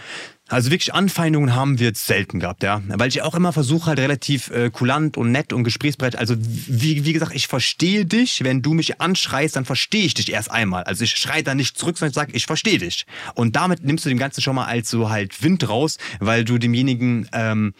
Also 0.52 0.70
wirklich 0.70 0.92
Anfeindungen 0.92 1.54
haben 1.54 1.78
wir 1.78 1.86
jetzt 1.86 2.06
selten 2.06 2.38
gehabt, 2.38 2.62
ja. 2.62 2.82
Weil 2.86 3.08
ich 3.08 3.22
auch 3.22 3.34
immer 3.34 3.54
versuche, 3.54 3.86
halt 3.86 3.98
relativ 3.98 4.50
äh, 4.50 4.68
kulant 4.68 5.16
und 5.16 5.32
nett 5.32 5.54
und 5.54 5.64
gesprächsbereit. 5.64 6.14
Also 6.14 6.34
wie, 6.38 7.06
wie 7.06 7.14
gesagt, 7.14 7.34
ich 7.34 7.46
verstehe 7.46 8.04
dich. 8.04 8.44
Wenn 8.44 8.60
du 8.60 8.74
mich 8.74 9.00
anschreist, 9.00 9.56
dann 9.56 9.64
verstehe 9.64 10.04
ich 10.04 10.12
dich 10.12 10.30
erst 10.30 10.50
einmal. 10.50 10.84
Also 10.84 11.04
ich 11.04 11.16
schreie 11.16 11.42
da 11.42 11.54
nicht 11.54 11.78
zurück, 11.78 11.96
sondern 11.96 12.10
ich 12.10 12.14
sage, 12.16 12.32
ich 12.34 12.44
verstehe 12.44 12.76
dich. 12.76 13.06
Und 13.34 13.56
damit 13.56 13.82
nimmst 13.82 14.04
du 14.04 14.10
dem 14.10 14.18
Ganzen 14.18 14.42
schon 14.42 14.54
mal 14.54 14.66
als 14.66 14.90
so 14.90 15.08
halt 15.08 15.42
Wind 15.42 15.66
raus, 15.66 15.96
weil 16.20 16.44
du 16.44 16.58
demjenigen 16.58 17.30
ähm, 17.32 17.72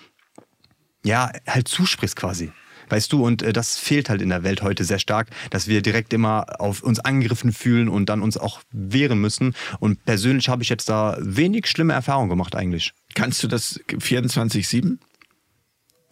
ja 1.05 1.31
halt 1.47 1.69
zusprichst 1.69 2.17
quasi. 2.17 2.53
Weißt 2.93 3.11
du, 3.11 3.25
und 3.25 3.41
äh, 3.41 3.55
das 3.55 3.79
fehlt 3.79 4.11
halt 4.11 4.21
in 4.21 4.29
der 4.29 4.43
Welt 4.43 4.61
heute 4.61 4.85
sehr 4.85 4.99
stark, 4.99 5.29
dass 5.49 5.67
wir 5.67 5.81
direkt 5.81 6.13
immer 6.13 6.61
auf 6.61 6.83
uns 6.83 7.01
angegriffen 7.01 7.51
fühlen 7.51 7.89
und 7.89 8.11
dann 8.11 8.21
uns 8.21 8.37
auch 8.37 8.61
wehren 8.71 9.19
müssen. 9.19 9.55
Und 9.81 10.05
persönlich 10.05 10.51
habe 10.51 10.63
ich 10.63 10.69
jetzt 10.69 10.91
da 10.91 11.17
wenig 11.19 11.69
schlimme 11.69 11.95
Erfahrungen 11.95 12.29
gemacht 12.29 12.55
eigentlich. 12.55 12.93
Kannst 13.15 13.43
du 13.43 13.49
das 13.49 13.81
24-7 13.89 14.99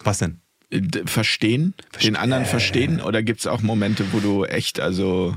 Was 0.03 0.19
denn? 0.21 0.41
äh, 0.71 0.81
verstehen? 1.05 1.75
Den 2.03 2.17
anderen 2.17 2.47
verstehen? 2.47 3.03
Oder 3.03 3.23
gibt 3.23 3.41
es 3.41 3.47
auch 3.47 3.61
Momente, 3.61 4.07
wo 4.13 4.21
du 4.21 4.47
echt, 4.47 4.81
also, 4.81 5.37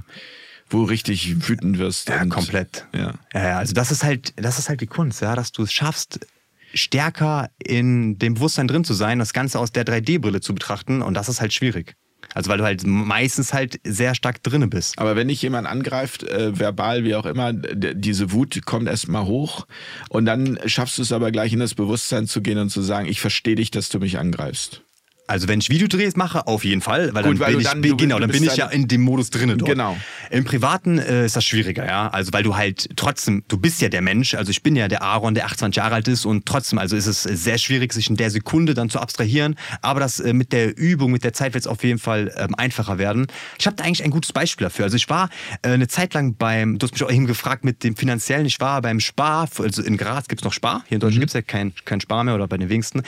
wo 0.70 0.84
richtig 0.84 1.50
wütend 1.50 1.78
wirst? 1.78 2.08
Ja, 2.08 2.26
komplett. 2.26 2.88
Ja. 2.96 3.16
Ja, 3.34 3.48
ja, 3.50 3.58
also 3.58 3.74
das 3.74 3.92
ist 3.92 4.06
halt, 4.06 4.32
das 4.38 4.60
ist 4.60 4.70
halt 4.70 4.80
die 4.80 4.88
Kunst, 4.88 5.22
ja, 5.22 5.36
dass 5.36 5.52
du 5.52 5.64
es 5.64 5.74
schaffst, 5.74 6.26
stärker 6.74 7.50
in 7.64 8.18
dem 8.18 8.36
Bewusstsein 8.36 8.68
drin 8.68 8.84
zu 8.84 8.94
sein, 8.94 9.20
das 9.20 9.34
Ganze 9.34 9.60
aus 9.60 9.72
der 9.72 9.86
3D-Brille 9.86 10.42
zu 10.42 10.54
betrachten 10.54 11.02
und 11.02 11.14
das 11.14 11.30
ist 11.30 11.42
halt 11.42 11.54
schwierig. 11.54 11.96
Also 12.34 12.50
weil 12.50 12.58
du 12.58 12.64
halt 12.64 12.86
meistens 12.86 13.54
halt 13.54 13.80
sehr 13.84 14.16
stark 14.16 14.42
drinne 14.44 14.68
bist. 14.68 14.98
Aber 14.98 15.16
wenn 15.16 15.28
dich 15.28 15.42
jemand 15.42 15.68
angreift, 15.68 16.24
äh, 16.24 16.58
verbal, 16.58 17.04
wie 17.04 17.16
auch 17.16 17.26
immer, 17.26 17.54
diese 17.54 18.32
Wut 18.32 18.66
kommt 18.66 18.88
erstmal 18.88 19.26
hoch 19.26 19.68
und 20.10 20.26
dann 20.26 20.60
schaffst 20.66 20.98
du 20.98 21.02
es 21.02 21.12
aber 21.12 21.32
gleich 21.32 21.54
in 21.54 21.60
das 21.60 21.76
Bewusstsein 21.76 22.28
zu 22.28 22.42
gehen 22.42 22.58
und 22.58 22.70
zu 22.70 22.82
sagen, 22.82 23.08
ich 23.08 23.22
verstehe 23.22 23.56
dich, 23.56 23.72
dass 23.72 23.90
du 23.90 24.00
mich 24.00 24.18
angreifst. 24.18 24.83
Also 25.26 25.48
wenn 25.48 25.60
ich 25.60 25.70
Videodrehs 25.70 26.16
mache, 26.18 26.48
auf 26.48 26.66
jeden 26.66 26.82
Fall, 26.82 27.14
weil 27.14 27.24
Gut, 27.24 27.34
dann 27.34 27.40
weil 27.40 27.52
bin 27.54 27.60
ich, 27.62 27.68
dann- 27.68 27.82
bin- 27.82 27.98
genau, 27.98 28.20
dann 28.20 28.30
bin 28.30 28.44
ich 28.44 28.56
ja 28.58 28.68
in 28.68 28.88
dem 28.90 29.02
Modus 29.02 29.30
drinnen 29.30 29.58
dort. 29.58 29.70
Genau. 29.72 29.98
Im 30.30 30.44
Privaten 30.44 31.00
äh, 31.00 31.26
ist 31.26 31.36
das 31.36 31.46
schwieriger, 31.46 31.86
ja. 31.86 32.10
Also 32.10 32.34
weil 32.34 32.44
du 32.44 32.56
halt 32.58 32.90
trotzdem, 32.98 33.44
du 33.48 33.58
bist 33.58 33.82
ja 33.82 33.88
der 33.90 34.02
Mensch, 34.02 34.36
also 34.36 34.52
ich 34.52 34.64
bin 34.64 34.76
ja 34.76 34.88
der 34.90 35.02
Aaron, 35.02 35.34
der 35.34 35.46
28 35.46 35.78
Jahre 35.78 35.96
alt 35.96 36.08
ist 36.10 36.26
und 36.26 36.46
trotzdem, 36.46 36.78
also 36.78 36.96
ist 36.98 37.08
es 37.08 37.24
sehr 37.24 37.58
schwierig, 37.58 37.94
sich 37.94 38.10
in 38.10 38.18
der 38.18 38.30
Sekunde 38.32 38.74
dann 38.74 38.90
zu 38.90 39.00
abstrahieren. 39.00 39.56
Aber 39.82 40.00
das 40.02 40.20
äh, 40.20 40.34
mit 40.34 40.52
der 40.52 40.78
Übung, 40.78 41.12
mit 41.12 41.24
der 41.24 41.32
Zeit 41.34 41.54
wird 41.54 41.64
es 41.64 41.68
auf 41.68 41.84
jeden 41.84 42.00
Fall 42.00 42.34
ähm, 42.38 42.54
einfacher 42.56 42.98
werden. 42.98 43.28
Ich 43.58 43.66
habe 43.66 43.76
da 43.78 43.86
eigentlich 43.86 44.04
ein 44.04 44.12
gutes 44.12 44.34
Beispiel 44.34 44.66
dafür. 44.66 44.86
Also 44.86 44.98
ich 44.98 45.10
war 45.10 45.30
äh, 45.62 45.70
eine 45.70 45.88
Zeit 45.88 46.14
lang 46.14 46.36
beim, 46.36 46.78
du 46.80 46.86
hast 46.86 46.92
mich 46.94 47.04
auch 47.04 47.12
eben 47.12 47.28
gefragt 47.28 47.64
mit 47.64 47.84
dem 47.86 47.96
finanziellen, 47.96 48.46
ich 48.46 48.60
war 48.60 48.82
beim 48.82 49.00
Spar, 49.00 49.48
also 49.58 49.82
in 49.84 49.96
Graz 49.96 50.28
gibt 50.28 50.42
es 50.42 50.46
noch 50.46 50.54
Spar, 50.54 50.84
hier 50.90 50.96
in 50.96 51.00
Deutschland 51.00 51.22
gibt 51.22 51.30
es 51.30 51.34
ja 51.36 51.42
kein, 51.42 51.74
kein 51.86 52.02
Spar 52.02 52.24
mehr 52.26 52.36
oder 52.36 52.48
bei 52.48 52.58
den 52.58 52.68
wenigsten. 52.70 53.04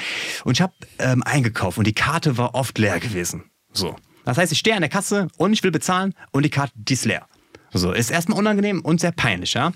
Und 0.45 0.53
ich 0.53 0.61
habe 0.61 0.73
ähm, 0.99 1.21
eingekauft 1.23 1.77
und 1.77 1.85
die 1.87 1.93
Karte 2.05 2.37
war 2.37 2.53
oft 2.53 2.77
leer 2.77 2.99
gewesen. 2.99 3.49
So. 3.73 3.95
Das 4.25 4.37
heißt, 4.37 4.51
ich 4.51 4.59
stehe 4.59 4.75
an 4.75 4.83
der 4.83 4.91
Kasse 4.91 5.27
und 5.37 5.53
ich 5.53 5.63
will 5.63 5.71
bezahlen 5.71 6.13
und 6.31 6.45
die 6.45 6.51
Karte, 6.51 6.71
die 6.75 6.93
ist 6.93 7.05
leer. 7.05 7.25
So, 7.77 7.91
ist 7.91 8.09
erstmal 8.09 8.39
unangenehm 8.39 8.79
und 8.81 9.01
sehr 9.01 9.11
peinlich, 9.11 9.53
ja. 9.53 9.67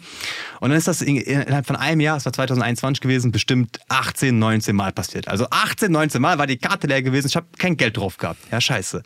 Und 0.62 0.70
dann 0.70 0.78
ist 0.78 0.88
das 0.88 1.02
in- 1.02 1.18
innerhalb 1.18 1.66
von 1.68 1.76
einem 1.76 2.00
Jahr, 2.02 2.16
es 2.18 2.26
war 2.26 2.32
2021 2.34 3.02
gewesen, 3.02 3.32
bestimmt 3.32 3.80
18, 3.90 4.40
19 4.40 4.76
Mal 4.76 4.92
passiert. 4.94 5.28
Also 5.28 5.48
18, 5.52 5.92
19 5.92 6.22
Mal 6.22 6.38
war 6.38 6.48
die 6.48 6.58
Karte 6.58 6.88
leer 6.88 7.02
gewesen, 7.02 7.28
ich 7.28 7.36
habe 7.36 7.48
kein 7.58 7.76
Geld 7.78 7.98
drauf 7.98 8.18
gehabt. 8.18 8.40
Ja, 8.52 8.62
scheiße. 8.62 9.04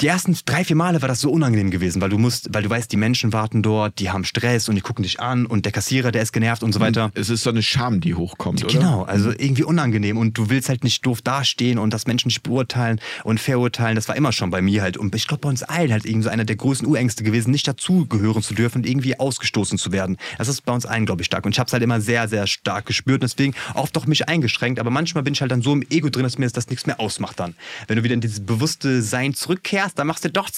Die 0.00 0.06
ersten 0.06 0.36
drei, 0.44 0.64
vier 0.64 0.76
Male 0.76 1.00
war 1.02 1.08
das 1.08 1.20
so 1.20 1.30
unangenehm 1.30 1.70
gewesen, 1.70 2.02
weil 2.02 2.10
du 2.10 2.18
musst, 2.18 2.52
weil 2.52 2.62
du 2.62 2.70
weißt, 2.70 2.90
die 2.92 2.96
Menschen 2.96 3.32
warten 3.32 3.62
dort, 3.62 3.98
die 4.00 4.10
haben 4.10 4.24
Stress 4.24 4.68
und 4.68 4.74
die 4.74 4.80
gucken 4.80 5.02
dich 5.02 5.20
an 5.20 5.46
und 5.46 5.64
der 5.64 5.72
Kassierer, 5.72 6.10
der 6.12 6.22
ist 6.22 6.32
genervt 6.32 6.62
und 6.62 6.72
so 6.72 6.80
weiter. 6.80 7.10
Es 7.14 7.30
ist 7.30 7.42
so 7.42 7.50
eine 7.50 7.62
Scham, 7.62 8.00
die 8.00 8.14
hochkommt, 8.14 8.64
oder? 8.64 8.72
Genau, 8.72 9.02
also 9.04 9.30
irgendwie 9.30 9.62
unangenehm 9.64 10.16
und 10.18 10.36
du 10.36 10.50
willst 10.50 10.68
halt 10.68 10.84
nicht 10.84 11.06
doof 11.06 11.22
dastehen 11.22 11.78
und 11.78 11.94
das 11.94 12.06
Menschen 12.06 12.28
nicht 12.28 12.42
beurteilen 12.42 13.00
und 13.22 13.40
verurteilen. 13.40 13.94
Das 13.94 14.08
war 14.08 14.16
immer 14.16 14.32
schon 14.32 14.50
bei 14.50 14.60
mir 14.62 14.82
halt 14.82 14.96
und 14.96 15.14
ich 15.14 15.26
glaube 15.28 15.42
bei 15.42 15.48
uns 15.48 15.62
allen 15.62 15.92
halt 15.92 16.04
irgendwie 16.04 16.24
so 16.24 16.30
einer 16.30 16.44
der 16.44 16.56
größten 16.56 16.86
Urängste 16.88 17.22
gewesen, 17.22 17.50
nicht 17.52 17.66
dazugehören 17.94 18.42
zu 18.42 18.54
dürfen 18.54 18.78
und 18.78 18.86
irgendwie 18.88 19.18
ausgestoßen 19.18 19.78
zu 19.78 19.92
werden. 19.92 20.16
Das 20.38 20.48
ist 20.48 20.62
bei 20.62 20.72
uns 20.72 20.86
allen, 20.86 21.06
glaube 21.06 21.22
ich, 21.22 21.26
stark 21.26 21.44
und 21.46 21.52
ich 21.52 21.58
habe 21.58 21.68
es 21.68 21.72
halt 21.72 21.82
immer 21.82 22.00
sehr, 22.00 22.28
sehr 22.28 22.46
stark 22.46 22.86
gespürt 22.86 23.22
und 23.22 23.30
deswegen 23.30 23.54
oft 23.74 23.96
auch 23.96 24.06
mich 24.06 24.28
eingeschränkt, 24.28 24.78
aber 24.78 24.90
manchmal 24.90 25.22
bin 25.22 25.34
ich 25.34 25.40
halt 25.40 25.50
dann 25.50 25.62
so 25.62 25.72
im 25.72 25.84
Ego 25.90 26.08
drin, 26.08 26.24
dass 26.24 26.38
mir 26.38 26.48
das 26.48 26.68
nichts 26.68 26.86
mehr 26.86 27.00
ausmacht 27.00 27.40
dann. 27.40 27.54
Wenn 27.86 27.96
du 27.96 28.04
wieder 28.04 28.14
in 28.14 28.20
dieses 28.20 28.44
bewusste 28.44 29.02
Sein 29.02 29.34
zurückkehrst, 29.34 29.98
dann 29.98 30.06
machst 30.06 30.24
du 30.24 30.30
doch 30.30 30.48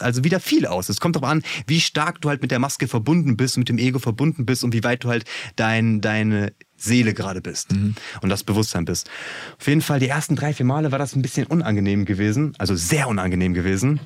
also 0.00 0.24
wieder 0.24 0.40
viel 0.40 0.66
aus. 0.66 0.88
Es 0.88 1.00
kommt 1.00 1.16
darauf 1.16 1.28
an, 1.28 1.42
wie 1.66 1.80
stark 1.80 2.20
du 2.20 2.28
halt 2.28 2.42
mit 2.42 2.50
der 2.50 2.58
Maske 2.58 2.86
verbunden 2.88 3.36
bist, 3.36 3.58
mit 3.58 3.68
dem 3.68 3.78
Ego 3.78 3.98
verbunden 3.98 4.46
bist 4.46 4.64
und 4.64 4.72
wie 4.72 4.84
weit 4.84 5.04
du 5.04 5.08
halt 5.08 5.24
dein, 5.56 6.00
deine 6.00 6.52
Seele 6.76 7.14
gerade 7.14 7.40
bist 7.40 7.72
und 8.20 8.28
das 8.28 8.44
Bewusstsein 8.44 8.84
bist. 8.84 9.10
Auf 9.58 9.66
jeden 9.66 9.80
Fall, 9.80 10.00
die 10.00 10.08
ersten 10.08 10.36
drei, 10.36 10.52
vier 10.52 10.66
Male 10.66 10.92
war 10.92 10.98
das 10.98 11.16
ein 11.16 11.22
bisschen 11.22 11.46
unangenehm 11.46 12.04
gewesen, 12.04 12.54
also 12.58 12.74
sehr 12.74 13.08
unangenehm 13.08 13.54
gewesen, 13.54 14.00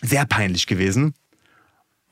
sehr 0.00 0.26
peinlich 0.26 0.66
gewesen. 0.66 1.14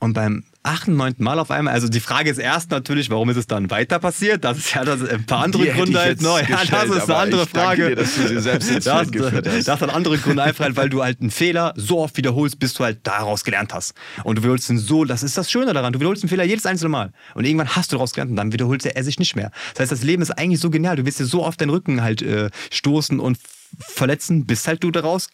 Und 0.03 0.11
beim 0.11 0.43
achten, 0.63 0.97
neunten 0.97 1.23
Mal 1.23 1.39
auf 1.39 1.49
einmal, 1.49 1.73
also 1.73 1.87
die 1.87 2.01
Frage 2.01 2.29
ist 2.29 2.37
erst 2.37 2.71
natürlich, 2.71 3.09
warum 3.09 3.29
ist 3.29 3.37
es 3.37 3.47
dann 3.47 3.71
weiter 3.71 3.99
passiert? 3.99 4.43
Das 4.43 4.57
ist 4.57 4.73
ja 4.73 4.83
das, 4.83 5.01
ein 5.01 5.25
paar 5.25 5.45
andere 5.45 5.63
Die 5.63 5.69
Gründe 5.69 5.97
halt 5.97 6.09
jetzt 6.09 6.21
noch. 6.21 6.33
Ja, 6.49 6.59
das 6.65 6.89
ist 6.89 7.09
eine 7.09 7.15
andere 7.15 7.47
Frage. 7.47 7.87
dir, 7.87 7.95
dass 7.95 8.15
du 8.15 8.27
sie 8.27 8.41
selbst 8.41 8.69
ins 8.69 8.83
das, 8.83 9.09
geführt 9.09 9.47
hast. 9.47 9.65
das 9.65 9.79
hat 9.79 9.89
andere 9.93 10.17
Gründe 10.17 10.43
einfach, 10.43 10.65
halt, 10.65 10.75
weil 10.75 10.89
du 10.89 11.01
halt 11.01 11.21
einen 11.21 11.31
Fehler 11.31 11.73
so 11.77 11.99
oft 11.99 12.17
wiederholst, 12.17 12.59
bis 12.59 12.73
du 12.73 12.83
halt 12.83 12.99
daraus 13.03 13.45
gelernt 13.45 13.73
hast. 13.73 13.93
Und 14.25 14.37
du 14.37 14.41
wiederholst 14.43 14.69
ihn 14.69 14.77
so, 14.77 15.05
das 15.05 15.23
ist 15.23 15.37
das 15.37 15.49
Schöne 15.49 15.71
daran, 15.71 15.93
du 15.93 15.99
wiederholst 15.99 16.21
den 16.21 16.27
Fehler 16.27 16.43
jedes 16.43 16.65
einzelne 16.65 16.89
Mal. 16.89 17.13
Und 17.33 17.45
irgendwann 17.45 17.69
hast 17.69 17.93
du 17.93 17.95
daraus 17.95 18.11
gelernt 18.11 18.31
und 18.31 18.35
dann 18.35 18.51
wiederholt 18.51 18.85
er 18.85 19.03
sich 19.05 19.19
nicht 19.19 19.37
mehr. 19.37 19.51
Das 19.73 19.83
heißt, 19.83 19.91
das 19.93 20.03
Leben 20.03 20.21
ist 20.21 20.31
eigentlich 20.31 20.59
so 20.59 20.69
genial. 20.69 20.97
Du 20.97 21.05
wirst 21.05 21.21
dir 21.21 21.25
so 21.25 21.45
oft 21.45 21.61
deinen 21.61 21.69
Rücken 21.69 22.01
halt 22.01 22.21
äh, 22.21 22.49
stoßen 22.71 23.21
und 23.21 23.37
verletzen, 23.79 24.45
bis 24.45 24.67
halt 24.67 24.83
du 24.83 24.91
daraus 24.91 25.29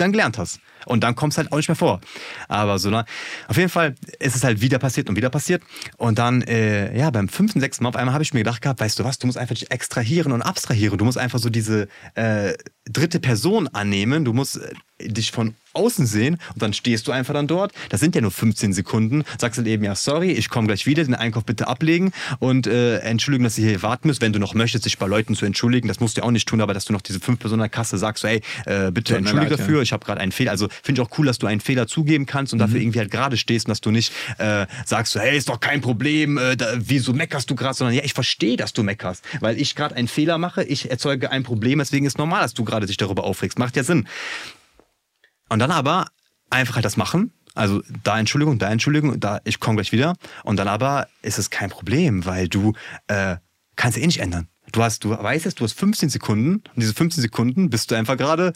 dann 0.00 0.12
gelernt 0.12 0.38
hast. 0.38 0.60
Und 0.86 1.04
dann 1.04 1.14
kommst 1.14 1.36
halt 1.36 1.52
auch 1.52 1.56
nicht 1.56 1.68
mehr 1.68 1.76
vor. 1.76 2.00
Aber 2.48 2.78
so, 2.78 2.88
ne? 2.88 3.04
Auf 3.46 3.56
jeden 3.56 3.68
Fall 3.68 3.94
ist 4.20 4.36
es 4.36 4.44
halt 4.44 4.60
wieder 4.60 4.78
passiert 4.78 5.08
und 5.08 5.16
wieder 5.16 5.28
passiert. 5.28 5.62
Und 5.96 6.18
dann, 6.18 6.42
äh, 6.42 6.96
ja, 6.96 7.10
beim 7.10 7.28
fünften, 7.28 7.60
sechsten 7.60 7.84
Mal 7.84 7.90
auf 7.90 7.96
einmal 7.96 8.14
habe 8.14 8.22
ich 8.22 8.32
mir 8.32 8.40
gedacht 8.40 8.62
gehabt, 8.62 8.80
weißt 8.80 8.98
du 8.98 9.04
was, 9.04 9.18
du 9.18 9.26
musst 9.26 9.38
einfach 9.38 9.54
dich 9.54 9.70
extrahieren 9.70 10.32
und 10.32 10.42
abstrahieren. 10.42 10.96
Du 10.96 11.04
musst 11.04 11.18
einfach 11.18 11.38
so 11.38 11.50
diese 11.50 11.88
äh, 12.14 12.54
dritte 12.86 13.20
Person 13.20 13.68
annehmen. 13.68 14.24
Du 14.24 14.32
musst 14.32 14.60
äh, 14.98 15.08
dich 15.08 15.30
von 15.32 15.54
außen 15.78 16.06
sehen 16.06 16.38
und 16.54 16.62
dann 16.62 16.72
stehst 16.72 17.08
du 17.08 17.12
einfach 17.12 17.34
dann 17.34 17.46
dort. 17.46 17.72
Das 17.88 18.00
sind 18.00 18.14
ja 18.14 18.20
nur 18.20 18.30
15 18.30 18.72
Sekunden. 18.72 19.24
Sagst 19.38 19.58
halt 19.58 19.68
eben, 19.68 19.84
ja, 19.84 19.94
sorry, 19.94 20.32
ich 20.32 20.48
komme 20.48 20.66
gleich 20.66 20.86
wieder, 20.86 21.04
den 21.04 21.14
Einkauf 21.14 21.44
bitte 21.44 21.68
ablegen 21.68 22.12
und 22.38 22.66
äh, 22.66 22.98
entschuldigen, 22.98 23.44
dass 23.44 23.58
ihr 23.58 23.68
hier 23.68 23.82
warten 23.82 24.08
müsst. 24.08 24.20
Wenn 24.20 24.32
du 24.32 24.38
noch 24.38 24.54
möchtest, 24.54 24.84
dich 24.84 24.98
bei 24.98 25.06
Leuten 25.06 25.34
zu 25.34 25.46
entschuldigen, 25.46 25.88
das 25.88 26.00
musst 26.00 26.16
du 26.16 26.20
ja 26.20 26.26
auch 26.26 26.30
nicht 26.30 26.48
tun, 26.48 26.60
aber 26.60 26.74
dass 26.74 26.84
du 26.84 26.92
noch 26.92 27.00
diese 27.00 27.20
fünf 27.20 27.38
Personen 27.38 27.70
Kasse 27.70 27.98
sagst, 27.98 28.22
so, 28.22 28.28
ey, 28.28 28.40
äh, 28.66 28.90
bitte 28.90 29.12
Tut 29.12 29.18
entschuldige 29.18 29.50
leid, 29.50 29.50
ja. 29.50 29.56
dafür, 29.56 29.82
ich 29.82 29.92
habe 29.92 30.04
gerade 30.04 30.20
einen 30.20 30.32
Fehler. 30.32 30.50
Also 30.50 30.68
finde 30.82 31.00
ich 31.00 31.06
auch 31.06 31.18
cool, 31.18 31.26
dass 31.26 31.38
du 31.38 31.46
einen 31.46 31.60
Fehler 31.60 31.86
zugeben 31.86 32.26
kannst 32.26 32.52
und 32.52 32.58
dafür 32.58 32.80
irgendwie 32.80 32.98
halt 32.98 33.10
gerade 33.10 33.36
stehst 33.36 33.66
und 33.66 33.70
dass 33.70 33.80
du 33.80 33.90
nicht 33.90 34.12
äh, 34.38 34.66
sagst, 34.84 35.12
so, 35.12 35.20
hey, 35.20 35.36
ist 35.36 35.48
doch 35.48 35.60
kein 35.60 35.80
Problem, 35.80 36.38
äh, 36.38 36.56
da, 36.56 36.74
wieso 36.76 37.12
meckerst 37.12 37.50
du 37.50 37.54
gerade, 37.54 37.74
sondern 37.74 37.94
ja, 37.94 38.02
ich 38.04 38.14
verstehe, 38.14 38.56
dass 38.56 38.72
du 38.72 38.82
meckerst, 38.82 39.24
weil 39.40 39.60
ich 39.60 39.74
gerade 39.74 39.94
einen 39.96 40.08
Fehler 40.08 40.38
mache, 40.38 40.64
ich 40.64 40.90
erzeuge 40.90 41.30
ein 41.30 41.42
Problem, 41.42 41.78
deswegen 41.78 42.06
ist 42.06 42.18
normal, 42.18 42.42
dass 42.42 42.54
du 42.54 42.64
gerade 42.64 42.86
dich 42.86 42.96
darüber 42.96 43.24
aufregst. 43.24 43.58
Macht 43.58 43.76
ja 43.76 43.84
Sinn. 43.84 44.06
Und 45.48 45.58
dann 45.58 45.70
aber 45.70 46.08
einfach 46.50 46.76
halt 46.76 46.84
das 46.84 46.96
machen. 46.96 47.32
Also 47.54 47.82
da 48.04 48.18
Entschuldigung, 48.18 48.58
da 48.58 48.70
Entschuldigung, 48.70 49.18
da 49.18 49.40
ich 49.44 49.60
komme 49.60 49.76
gleich 49.76 49.92
wieder. 49.92 50.14
Und 50.44 50.56
dann 50.56 50.68
aber 50.68 51.08
ist 51.22 51.38
es 51.38 51.50
kein 51.50 51.70
Problem, 51.70 52.24
weil 52.24 52.48
du 52.48 52.74
äh, 53.08 53.36
kannst 53.76 53.98
eh 53.98 54.06
nicht 54.06 54.20
ändern. 54.20 54.48
Du 54.72 54.82
hast, 54.82 55.04
du 55.04 55.10
weißt 55.10 55.46
es, 55.46 55.54
du 55.54 55.64
hast 55.64 55.72
15 55.72 56.10
Sekunden 56.10 56.54
und 56.54 56.76
diese 56.76 56.94
15 56.94 57.22
Sekunden 57.22 57.70
bist 57.70 57.90
du 57.90 57.94
einfach 57.94 58.16
gerade 58.16 58.52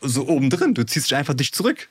so 0.00 0.28
oben 0.28 0.50
drin. 0.50 0.74
Du 0.74 0.84
ziehst 0.84 1.10
dich 1.10 1.16
einfach 1.16 1.34
dich 1.34 1.52
zurück 1.52 1.88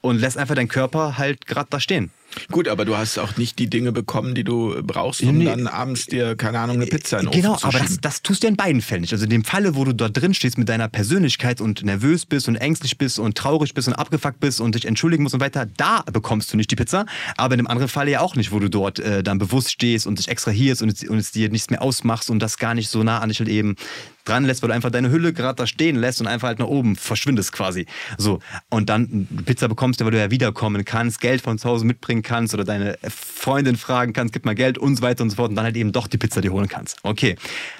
und 0.00 0.18
lässt 0.18 0.38
einfach 0.38 0.54
deinen 0.54 0.68
Körper 0.68 1.18
halt 1.18 1.46
gerade 1.46 1.68
da 1.70 1.80
stehen. 1.80 2.10
Gut, 2.50 2.68
aber 2.68 2.84
du 2.84 2.96
hast 2.96 3.18
auch 3.18 3.36
nicht 3.36 3.58
die 3.58 3.68
Dinge 3.68 3.92
bekommen, 3.92 4.34
die 4.34 4.44
du 4.44 4.82
brauchst, 4.82 5.22
um 5.22 5.38
nee. 5.38 5.44
dann 5.44 5.66
abends 5.66 6.06
dir, 6.06 6.36
keine 6.36 6.60
Ahnung, 6.60 6.76
eine 6.76 6.86
Pizza 6.86 7.18
in 7.18 7.26
den 7.26 7.32
Genau, 7.32 7.52
Ofen 7.54 7.60
zu 7.60 7.66
aber 7.66 7.78
das, 7.78 8.00
das 8.00 8.22
tust 8.22 8.42
du 8.42 8.48
in 8.48 8.56
beiden 8.56 8.82
Fällen 8.82 9.02
nicht. 9.02 9.12
Also 9.12 9.24
in 9.24 9.30
dem 9.30 9.44
Falle, 9.44 9.74
wo 9.74 9.84
du 9.84 9.92
dort 9.92 10.16
drin 10.16 10.34
stehst 10.34 10.58
mit 10.58 10.68
deiner 10.68 10.88
Persönlichkeit 10.88 11.60
und 11.60 11.84
nervös 11.84 12.26
bist 12.26 12.48
und 12.48 12.56
ängstlich 12.56 12.98
bist 12.98 13.18
und 13.18 13.36
traurig 13.36 13.74
bist 13.74 13.88
und 13.88 13.94
abgefuckt 13.94 14.40
bist 14.40 14.60
und 14.60 14.74
dich 14.74 14.84
entschuldigen 14.86 15.22
musst 15.22 15.34
und 15.34 15.40
weiter, 15.40 15.66
da 15.76 16.02
bekommst 16.12 16.52
du 16.52 16.56
nicht 16.56 16.70
die 16.70 16.76
Pizza. 16.76 17.06
Aber 17.36 17.54
in 17.54 17.58
dem 17.58 17.66
anderen 17.66 17.88
Falle 17.88 18.10
ja 18.10 18.20
auch 18.20 18.36
nicht, 18.36 18.52
wo 18.52 18.58
du 18.58 18.68
dort 18.68 18.98
äh, 18.98 19.22
dann 19.22 19.38
bewusst 19.38 19.70
stehst 19.70 20.06
und 20.06 20.18
dich 20.18 20.28
extrahierst 20.28 20.82
und 20.82 20.90
es, 20.90 21.08
und 21.08 21.18
es 21.18 21.32
dir 21.32 21.48
nichts 21.48 21.70
mehr 21.70 21.82
ausmachst 21.82 22.30
und 22.30 22.40
das 22.40 22.58
gar 22.58 22.74
nicht 22.74 22.88
so 22.88 23.02
nah 23.02 23.18
an 23.18 23.28
dich 23.28 23.40
halt 23.40 23.48
eben 23.48 23.76
dran 24.24 24.44
lässt, 24.44 24.62
weil 24.62 24.68
du 24.68 24.74
einfach 24.74 24.90
deine 24.90 25.10
Hülle 25.10 25.32
gerade 25.32 25.56
da 25.56 25.66
stehen 25.66 25.96
lässt 25.96 26.20
und 26.20 26.26
einfach 26.26 26.48
halt 26.48 26.58
nach 26.58 26.66
oben 26.66 26.96
verschwindest 26.96 27.52
quasi. 27.52 27.86
So. 28.18 28.40
Und 28.68 28.88
dann 28.88 29.26
Pizza 29.44 29.68
bekommst 29.68 30.00
du, 30.00 30.04
weil 30.04 30.12
du 30.12 30.18
ja 30.18 30.30
wiederkommen 30.30 30.84
kannst, 30.84 31.20
Geld 31.20 31.40
von 31.40 31.58
zu 31.58 31.68
Hause 31.68 31.84
mitbringen 31.84 32.19
kannst 32.22 32.54
oder 32.54 32.64
deine 32.64 32.98
Freundin 33.08 33.76
fragen 33.76 34.12
kannst, 34.12 34.32
gib 34.32 34.44
mal 34.44 34.54
Geld 34.54 34.78
und 34.78 34.96
so 34.96 35.02
weiter 35.02 35.22
und 35.22 35.30
so 35.30 35.36
fort 35.36 35.50
und 35.50 35.56
dann 35.56 35.64
halt 35.64 35.76
eben 35.76 35.92
doch 35.92 36.06
die 36.06 36.18
Pizza 36.18 36.40
dir 36.40 36.52
holen 36.52 36.68
kannst. 36.68 36.98
Okay. 37.02 37.36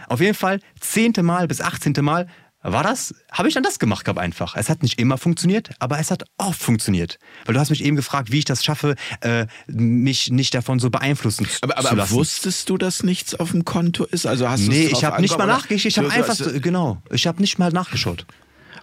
Auf 0.08 0.20
jeden 0.20 0.34
Fall, 0.34 0.60
zehnte 0.80 1.22
Mal 1.22 1.48
bis 1.48 1.60
achtzehnte 1.60 2.02
Mal 2.02 2.26
war 2.62 2.82
das, 2.82 3.14
habe 3.32 3.48
ich 3.48 3.54
dann 3.54 3.62
das 3.62 3.78
gemacht 3.78 4.04
gehabt 4.04 4.20
einfach. 4.20 4.54
Es 4.54 4.68
hat 4.68 4.82
nicht 4.82 5.00
immer 5.00 5.16
funktioniert, 5.16 5.70
aber 5.78 5.98
es 5.98 6.10
hat 6.10 6.24
oft 6.36 6.60
funktioniert. 6.60 7.18
Weil 7.46 7.54
du 7.54 7.60
hast 7.60 7.70
mich 7.70 7.82
eben 7.82 7.96
gefragt, 7.96 8.32
wie 8.32 8.38
ich 8.38 8.44
das 8.44 8.62
schaffe, 8.62 8.96
äh, 9.22 9.46
mich 9.66 10.30
nicht 10.30 10.54
davon 10.54 10.78
so 10.78 10.90
beeinflussen 10.90 11.46
aber, 11.62 11.78
aber 11.78 11.88
zu 11.88 11.94
lassen. 11.94 12.14
wusstest 12.14 12.68
du, 12.68 12.76
dass 12.76 13.02
nichts 13.02 13.34
auf 13.34 13.52
dem 13.52 13.64
Konto 13.64 14.04
ist? 14.04 14.26
Also 14.26 14.48
hast 14.48 14.68
Nee, 14.68 14.90
ich 14.92 15.04
habe 15.04 15.22
nicht 15.22 15.38
mal 15.38 15.46
nachgeschaut. 15.46 15.86
Ich 15.86 15.98
habe 15.98 16.10
einfach, 16.10 16.34
so, 16.34 16.50
genau, 16.60 17.02
ich 17.10 17.26
habe 17.26 17.40
nicht 17.40 17.58
mal 17.58 17.72
nachgeschaut. 17.72 18.26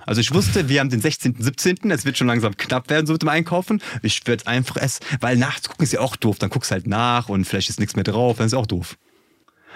Also 0.08 0.22
ich 0.22 0.34
wusste, 0.34 0.70
wir 0.70 0.80
haben 0.80 0.90
den 0.90 1.02
16., 1.02 1.36
17., 1.38 1.92
es 1.92 2.06
wird 2.06 2.18
schon 2.18 2.28
langsam 2.28 2.56
knapp 2.56 2.90
werden 2.90 3.06
so 3.06 3.14
mit 3.14 3.24
dem 3.24 3.28
Einkaufen. 3.28 3.82
Ich 4.02 4.26
werde 4.26 4.48
einfach 4.48 4.78
es, 4.78 5.02
weil 5.20 5.36
nachts 5.36 5.68
gucken 5.68 5.84
ist 5.84 5.92
ja 5.92 6.00
auch 6.00 6.16
doof. 6.16 6.40
Dann 6.40 6.50
guckst 6.50 6.72
halt 6.72 6.88
nach 6.88 7.28
und 7.28 7.44
vielleicht 7.44 7.70
ist 7.70 7.78
nichts 7.78 7.94
mehr 7.98 8.06
drauf, 8.06 8.38
dann 8.38 8.48
ist 8.48 8.54
auch 8.54 8.66
doof. 8.66 8.98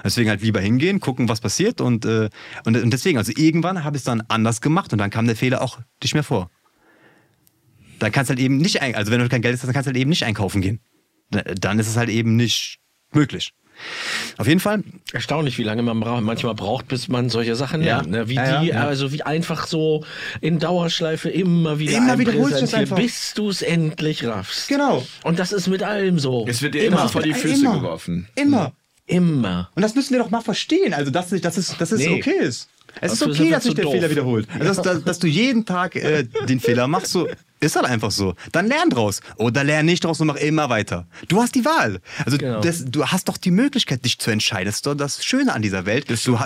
Deswegen 0.05 0.29
halt 0.29 0.41
lieber 0.41 0.61
hingehen, 0.61 1.01
gucken, 1.01 1.27
was 1.27 1.41
passiert 1.41 1.81
und, 1.81 2.05
äh, 2.05 2.29
und, 2.63 2.77
und 2.77 2.91
deswegen, 2.91 3.17
also 3.17 3.33
irgendwann 3.35 3.83
habe 3.83 3.97
ich 3.97 4.01
es 4.01 4.05
dann 4.05 4.23
anders 4.29 4.61
gemacht 4.61 4.93
und 4.93 4.99
dann 4.99 5.09
kam 5.09 5.27
der 5.27 5.35
Fehler 5.35 5.61
auch 5.61 5.79
nicht 6.01 6.13
mehr 6.13 6.23
vor. 6.23 6.49
Dann 7.99 8.13
kannst 8.13 8.29
du 8.29 8.31
halt 8.31 8.39
eben 8.39 8.55
nicht, 8.55 8.81
ein, 8.81 8.95
also 8.95 9.11
wenn 9.11 9.19
du 9.19 9.27
kein 9.27 9.41
Geld 9.41 9.55
hast, 9.55 9.65
dann 9.65 9.73
kannst 9.73 9.87
du 9.87 9.89
halt 9.89 9.97
eben 9.97 10.09
nicht 10.09 10.23
einkaufen 10.23 10.61
gehen. 10.61 10.79
Dann 11.29 11.77
ist 11.77 11.89
es 11.89 11.97
halt 11.97 12.09
eben 12.09 12.37
nicht 12.37 12.79
möglich. 13.11 13.53
Auf 14.37 14.47
jeden 14.47 14.59
Fall. 14.59 14.83
Erstaunlich, 15.13 15.57
wie 15.57 15.63
lange 15.63 15.81
man 15.81 15.97
manchmal 16.23 16.55
braucht, 16.55 16.87
bis 16.87 17.07
man 17.07 17.29
solche 17.29 17.55
Sachen 17.55 17.81
ja. 17.81 17.97
lernt. 17.97 18.09
Ne? 18.09 18.29
Wie 18.29 18.35
ja, 18.35 18.61
die, 18.61 18.67
ja. 18.67 18.85
also 18.85 19.11
wie 19.11 19.23
einfach 19.23 19.67
so 19.67 20.03
in 20.39 20.59
Dauerschleife 20.59 21.29
immer 21.29 21.79
wieder 21.79 21.97
immer 21.97 22.17
wiederholst 22.17 22.61
es 22.61 22.73
einfach. 22.73 22.95
bis 22.97 23.33
du 23.33 23.49
es 23.49 23.61
endlich 23.61 24.25
raffst. 24.25 24.67
Genau. 24.67 25.05
Und 25.23 25.39
das 25.39 25.51
ist 25.51 25.67
mit 25.67 25.83
allem 25.83 26.19
so. 26.19 26.45
Es 26.47 26.61
wird 26.61 26.75
dir 26.75 26.85
immer, 26.85 26.99
immer 26.99 27.09
vor 27.09 27.21
die 27.21 27.33
Füße 27.33 27.65
immer. 27.65 27.75
geworfen. 27.75 28.27
Immer. 28.35 28.73
Immer. 29.07 29.69
Und 29.75 29.81
das 29.81 29.95
müssen 29.95 30.13
wir 30.13 30.19
doch 30.19 30.29
mal 30.29 30.41
verstehen. 30.41 30.93
Also, 30.93 31.11
dass, 31.11 31.29
dass 31.29 31.57
es, 31.57 31.77
dass 31.77 31.91
es 31.91 31.99
nee. 31.99 32.15
okay 32.15 32.37
ist. 32.39 32.69
Es 32.99 33.13
ist 33.13 33.23
okay, 33.23 33.49
dass 33.49 33.63
sich 33.63 33.73
der 33.73 33.85
doof. 33.85 33.93
Fehler 33.93 34.09
wiederholt. 34.09 34.47
Also, 34.59 34.81
dass, 34.81 35.03
dass, 35.03 35.19
du 35.19 35.27
jeden 35.27 35.65
Tag 35.65 35.95
äh, 35.95 36.23
den 36.47 36.59
Fehler 36.59 36.87
machst, 36.87 37.11
so 37.11 37.27
ist 37.61 37.75
halt 37.75 37.85
einfach 37.85 38.11
so. 38.11 38.35
Dann 38.51 38.67
lern 38.67 38.89
draus. 38.89 39.21
Oder 39.37 39.63
lern 39.63 39.85
nicht 39.85 40.03
draus 40.03 40.19
und 40.19 40.27
mach 40.27 40.35
immer 40.35 40.69
weiter. 40.69 41.07
Du 41.27 41.41
hast 41.41 41.53
die 41.55 41.63
Wahl. 41.63 42.01
Also 42.25 42.37
genau. 42.37 42.59
das, 42.59 42.85
du 42.85 43.05
hast 43.05 43.29
doch 43.29 43.37
die 43.37 43.51
Möglichkeit, 43.51 44.03
dich 44.03 44.17
zu 44.17 44.31
entscheiden. 44.31 44.65
Das 44.65 44.75
ist 44.75 44.87
doch 44.87 44.95
das 44.95 45.23
Schöne 45.23 45.53
an 45.53 45.61
dieser 45.61 45.85
Welt. 45.85 46.09
Dass 46.09 46.23
du, 46.23 46.39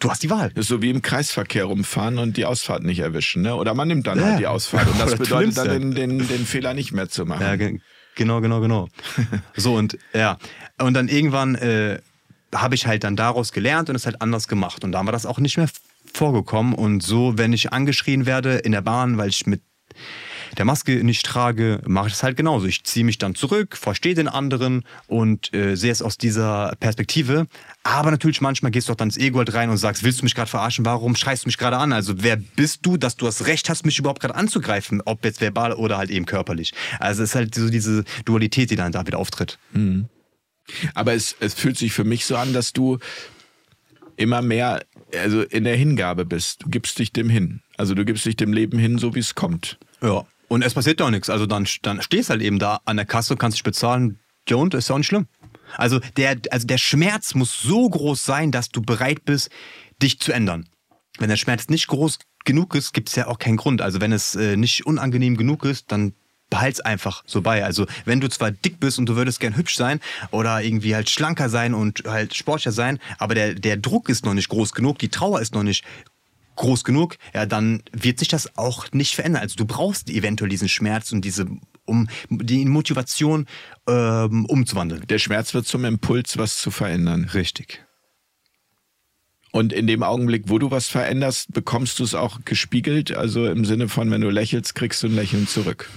du 0.00 0.10
hast 0.10 0.22
die 0.22 0.28
Wahl. 0.28 0.50
Das 0.50 0.66
ist 0.66 0.68
so 0.68 0.82
wie 0.82 0.90
im 0.90 1.00
Kreisverkehr 1.00 1.64
rumfahren 1.64 2.18
und 2.18 2.36
die 2.36 2.44
Ausfahrt 2.44 2.82
nicht 2.82 2.98
erwischen. 2.98 3.40
Ne? 3.42 3.56
Oder 3.56 3.72
man 3.72 3.88
nimmt 3.88 4.06
dann 4.06 4.18
ja. 4.18 4.26
halt 4.26 4.40
die 4.40 4.46
Ausfahrt. 4.46 4.86
Und 4.86 5.00
das 5.00 5.16
bedeutet 5.16 5.56
dann 5.56 5.68
den, 5.68 5.94
den, 5.94 6.28
den 6.28 6.46
Fehler 6.46 6.74
nicht 6.74 6.92
mehr 6.92 7.08
zu 7.08 7.24
machen. 7.24 7.42
Ja, 7.42 7.70
genau, 8.14 8.42
genau, 8.42 8.60
genau. 8.60 8.88
so 9.56 9.74
und 9.76 9.96
ja. 10.12 10.36
Und 10.78 10.92
dann 10.92 11.08
irgendwann 11.08 11.54
äh, 11.54 12.00
habe 12.54 12.74
ich 12.74 12.86
halt 12.86 13.04
dann 13.04 13.16
daraus 13.16 13.52
gelernt 13.52 13.90
und 13.90 13.96
es 13.96 14.06
halt 14.06 14.20
anders 14.22 14.48
gemacht. 14.48 14.84
Und 14.84 14.92
da 14.92 15.04
war 15.04 15.12
das 15.12 15.26
auch 15.26 15.38
nicht 15.38 15.56
mehr 15.56 15.68
vorgekommen. 16.12 16.74
Und 16.74 17.02
so, 17.02 17.38
wenn 17.38 17.52
ich 17.52 17.72
angeschrien 17.72 18.26
werde 18.26 18.56
in 18.56 18.72
der 18.72 18.82
Bahn, 18.82 19.18
weil 19.18 19.28
ich 19.28 19.46
mit 19.46 19.62
der 20.58 20.64
Maske 20.64 21.04
nicht 21.04 21.24
trage, 21.24 21.80
mache 21.86 22.08
ich 22.08 22.14
es 22.14 22.22
halt 22.22 22.36
genauso. 22.36 22.66
Ich 22.66 22.84
ziehe 22.84 23.04
mich 23.04 23.18
dann 23.18 23.34
zurück, 23.34 23.76
verstehe 23.76 24.14
den 24.14 24.28
anderen 24.28 24.84
und 25.06 25.54
äh, 25.54 25.76
sehe 25.76 25.92
es 25.92 26.02
aus 26.02 26.18
dieser 26.18 26.74
Perspektive. 26.80 27.46
Aber 27.82 28.10
natürlich 28.10 28.40
manchmal 28.40 28.72
gehst 28.72 28.88
du 28.88 28.92
auch 28.92 28.96
dann 28.96 29.08
ins 29.08 29.16
Ego 29.16 29.38
halt 29.38 29.54
rein 29.54 29.70
und 29.70 29.76
sagst, 29.76 30.02
willst 30.02 30.20
du 30.20 30.24
mich 30.24 30.34
gerade 30.34 30.50
verarschen? 30.50 30.84
Warum 30.84 31.14
schreist 31.14 31.44
du 31.44 31.48
mich 31.48 31.58
gerade 31.58 31.76
an? 31.76 31.92
Also 31.92 32.22
wer 32.22 32.36
bist 32.36 32.84
du, 32.84 32.96
dass 32.96 33.16
du 33.16 33.26
das 33.26 33.46
Recht 33.46 33.68
hast, 33.68 33.86
mich 33.86 33.98
überhaupt 33.98 34.20
gerade 34.20 34.34
anzugreifen? 34.34 35.02
Ob 35.04 35.24
jetzt 35.24 35.40
verbal 35.40 35.72
oder 35.72 35.98
halt 35.98 36.10
eben 36.10 36.26
körperlich. 36.26 36.72
Also 36.98 37.22
es 37.22 37.30
ist 37.30 37.34
halt 37.36 37.54
so 37.54 37.70
diese 37.70 38.04
Dualität, 38.24 38.70
die 38.70 38.76
dann 38.76 38.92
da 38.92 39.06
wieder 39.06 39.18
auftritt. 39.18 39.58
Mhm. 39.72 40.08
Aber 40.94 41.14
es, 41.14 41.36
es 41.40 41.54
fühlt 41.54 41.78
sich 41.78 41.92
für 41.92 42.04
mich 42.04 42.26
so 42.26 42.36
an, 42.36 42.52
dass 42.52 42.72
du 42.72 42.98
immer 44.16 44.42
mehr 44.42 44.82
also 45.18 45.42
in 45.42 45.64
der 45.64 45.76
Hingabe 45.76 46.24
bist. 46.24 46.62
Du 46.62 46.68
gibst 46.68 46.98
dich 46.98 47.12
dem 47.12 47.30
hin. 47.30 47.62
Also 47.76 47.94
du 47.94 48.04
gibst 48.04 48.24
dich 48.26 48.36
dem 48.36 48.52
Leben 48.52 48.78
hin, 48.78 48.98
so 48.98 49.14
wie 49.14 49.20
es 49.20 49.34
kommt. 49.34 49.78
Ja. 50.02 50.26
Und 50.48 50.62
es 50.62 50.74
passiert 50.74 51.00
doch 51.00 51.10
nichts. 51.10 51.30
Also 51.30 51.46
dann, 51.46 51.66
dann 51.82 52.02
stehst 52.02 52.30
halt 52.30 52.42
eben 52.42 52.58
da 52.58 52.80
an 52.84 52.96
der 52.96 53.06
Kasse, 53.06 53.36
kannst 53.36 53.56
dich 53.56 53.62
bezahlen. 53.62 54.18
Ja, 54.48 54.56
und 54.56 54.74
ist 54.74 54.88
ja 54.88 54.94
auch 54.94 54.98
nicht 54.98 55.06
schlimm. 55.06 55.26
Also 55.76 56.00
der, 56.16 56.36
also 56.50 56.66
der 56.66 56.78
Schmerz 56.78 57.34
muss 57.34 57.60
so 57.60 57.88
groß 57.88 58.24
sein, 58.24 58.50
dass 58.50 58.70
du 58.70 58.82
bereit 58.82 59.24
bist, 59.24 59.50
dich 60.02 60.18
zu 60.18 60.32
ändern. 60.32 60.68
Wenn 61.18 61.28
der 61.28 61.36
Schmerz 61.36 61.68
nicht 61.68 61.86
groß 61.86 62.18
genug 62.44 62.74
ist, 62.74 62.92
gibt 62.92 63.10
es 63.10 63.14
ja 63.14 63.28
auch 63.28 63.38
keinen 63.38 63.58
Grund. 63.58 63.80
Also 63.80 64.00
wenn 64.00 64.12
es 64.12 64.34
äh, 64.34 64.56
nicht 64.56 64.86
unangenehm 64.86 65.36
genug 65.36 65.64
ist, 65.64 65.92
dann 65.92 66.14
behalt's 66.50 66.80
einfach 66.80 67.22
so 67.26 67.40
bei. 67.42 67.64
Also 67.64 67.86
wenn 68.04 68.20
du 68.20 68.28
zwar 68.28 68.50
dick 68.50 68.80
bist 68.80 68.98
und 68.98 69.06
du 69.06 69.16
würdest 69.16 69.40
gern 69.40 69.56
hübsch 69.56 69.76
sein 69.76 70.00
oder 70.30 70.62
irgendwie 70.62 70.94
halt 70.94 71.08
schlanker 71.08 71.48
sein 71.48 71.74
und 71.74 72.02
halt 72.06 72.34
sportlicher 72.34 72.72
sein, 72.72 72.98
aber 73.18 73.34
der, 73.34 73.54
der 73.54 73.76
Druck 73.76 74.08
ist 74.08 74.24
noch 74.24 74.34
nicht 74.34 74.48
groß 74.48 74.72
genug, 74.72 74.98
die 74.98 75.08
Trauer 75.08 75.40
ist 75.40 75.54
noch 75.54 75.62
nicht 75.62 75.84
groß 76.56 76.84
genug, 76.84 77.16
ja, 77.32 77.46
dann 77.46 77.82
wird 77.92 78.18
sich 78.18 78.28
das 78.28 78.58
auch 78.58 78.92
nicht 78.92 79.14
verändern. 79.14 79.42
Also 79.42 79.56
du 79.56 79.64
brauchst 79.64 80.10
eventuell 80.10 80.50
diesen 80.50 80.68
Schmerz 80.68 81.10
und 81.12 81.24
diese 81.24 81.46
um 81.86 82.08
die 82.28 82.64
Motivation 82.66 83.46
ähm, 83.88 84.44
umzuwandeln. 84.44 85.06
Der 85.08 85.18
Schmerz 85.18 85.54
wird 85.54 85.66
zum 85.66 85.84
Impuls, 85.84 86.38
was 86.38 86.58
zu 86.58 86.70
verändern. 86.70 87.24
Richtig. 87.34 87.82
Und 89.52 89.72
in 89.72 89.88
dem 89.88 90.04
Augenblick, 90.04 90.44
wo 90.46 90.58
du 90.58 90.70
was 90.70 90.86
veränderst, 90.86 91.52
bekommst 91.52 91.98
du 91.98 92.04
es 92.04 92.14
auch 92.14 92.44
gespiegelt. 92.44 93.12
Also 93.12 93.46
im 93.46 93.64
Sinne 93.64 93.88
von, 93.88 94.10
wenn 94.10 94.20
du 94.20 94.30
lächelst, 94.30 94.76
kriegst 94.76 95.02
du 95.02 95.08
ein 95.08 95.16
Lächeln 95.16 95.48
zurück. 95.48 95.90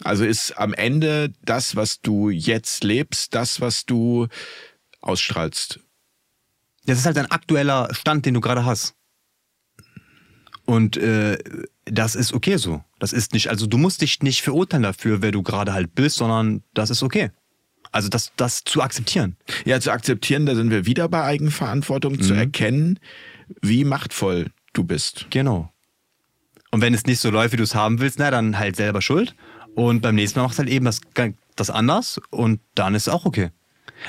Also 0.00 0.24
ist 0.24 0.58
am 0.58 0.74
Ende 0.74 1.32
das, 1.44 1.76
was 1.76 2.00
du 2.00 2.30
jetzt 2.30 2.82
lebst, 2.82 3.34
das, 3.34 3.60
was 3.60 3.86
du 3.86 4.28
ausstrahlst. 5.00 5.80
Das 6.86 6.98
ist 6.98 7.06
halt 7.06 7.18
ein 7.18 7.30
aktueller 7.30 7.88
Stand, 7.92 8.26
den 8.26 8.34
du 8.34 8.40
gerade 8.40 8.64
hast. 8.64 8.94
Und 10.64 10.96
äh, 10.96 11.38
das 11.84 12.14
ist 12.14 12.32
okay 12.32 12.56
so. 12.56 12.82
Das 12.98 13.12
ist 13.12 13.32
nicht, 13.32 13.48
also 13.50 13.66
du 13.66 13.78
musst 13.78 14.00
dich 14.00 14.22
nicht 14.22 14.42
verurteilen 14.42 14.84
dafür, 14.84 15.22
wer 15.22 15.32
du 15.32 15.42
gerade 15.42 15.72
halt 15.72 15.94
bist, 15.94 16.16
sondern 16.16 16.62
das 16.74 16.90
ist 16.90 17.02
okay. 17.02 17.30
Also 17.90 18.08
das, 18.08 18.32
das 18.36 18.64
zu 18.64 18.80
akzeptieren. 18.80 19.36
Ja, 19.64 19.80
zu 19.80 19.92
akzeptieren, 19.92 20.46
da 20.46 20.54
sind 20.54 20.70
wir 20.70 20.86
wieder 20.86 21.08
bei 21.08 21.22
Eigenverantwortung, 21.24 22.14
mhm. 22.14 22.22
zu 22.22 22.34
erkennen, 22.34 22.98
wie 23.60 23.84
machtvoll 23.84 24.50
du 24.72 24.84
bist. 24.84 25.26
Genau. 25.30 25.70
Und 26.70 26.80
wenn 26.80 26.94
es 26.94 27.04
nicht 27.04 27.20
so 27.20 27.30
läuft, 27.30 27.52
wie 27.52 27.58
du 27.58 27.64
es 27.64 27.74
haben 27.74 28.00
willst, 28.00 28.18
na, 28.18 28.30
dann 28.30 28.58
halt 28.58 28.76
selber 28.76 29.02
schuld. 29.02 29.34
Und 29.74 30.02
beim 30.02 30.14
nächsten 30.14 30.38
Mal 30.38 30.46
machst 30.46 30.58
du 30.58 30.62
halt 30.62 30.70
eben 30.70 30.84
das, 30.84 31.00
das 31.56 31.70
anders 31.70 32.20
und 32.30 32.60
dann 32.74 32.94
ist 32.94 33.06
es 33.06 33.12
auch 33.12 33.24
okay. 33.24 33.50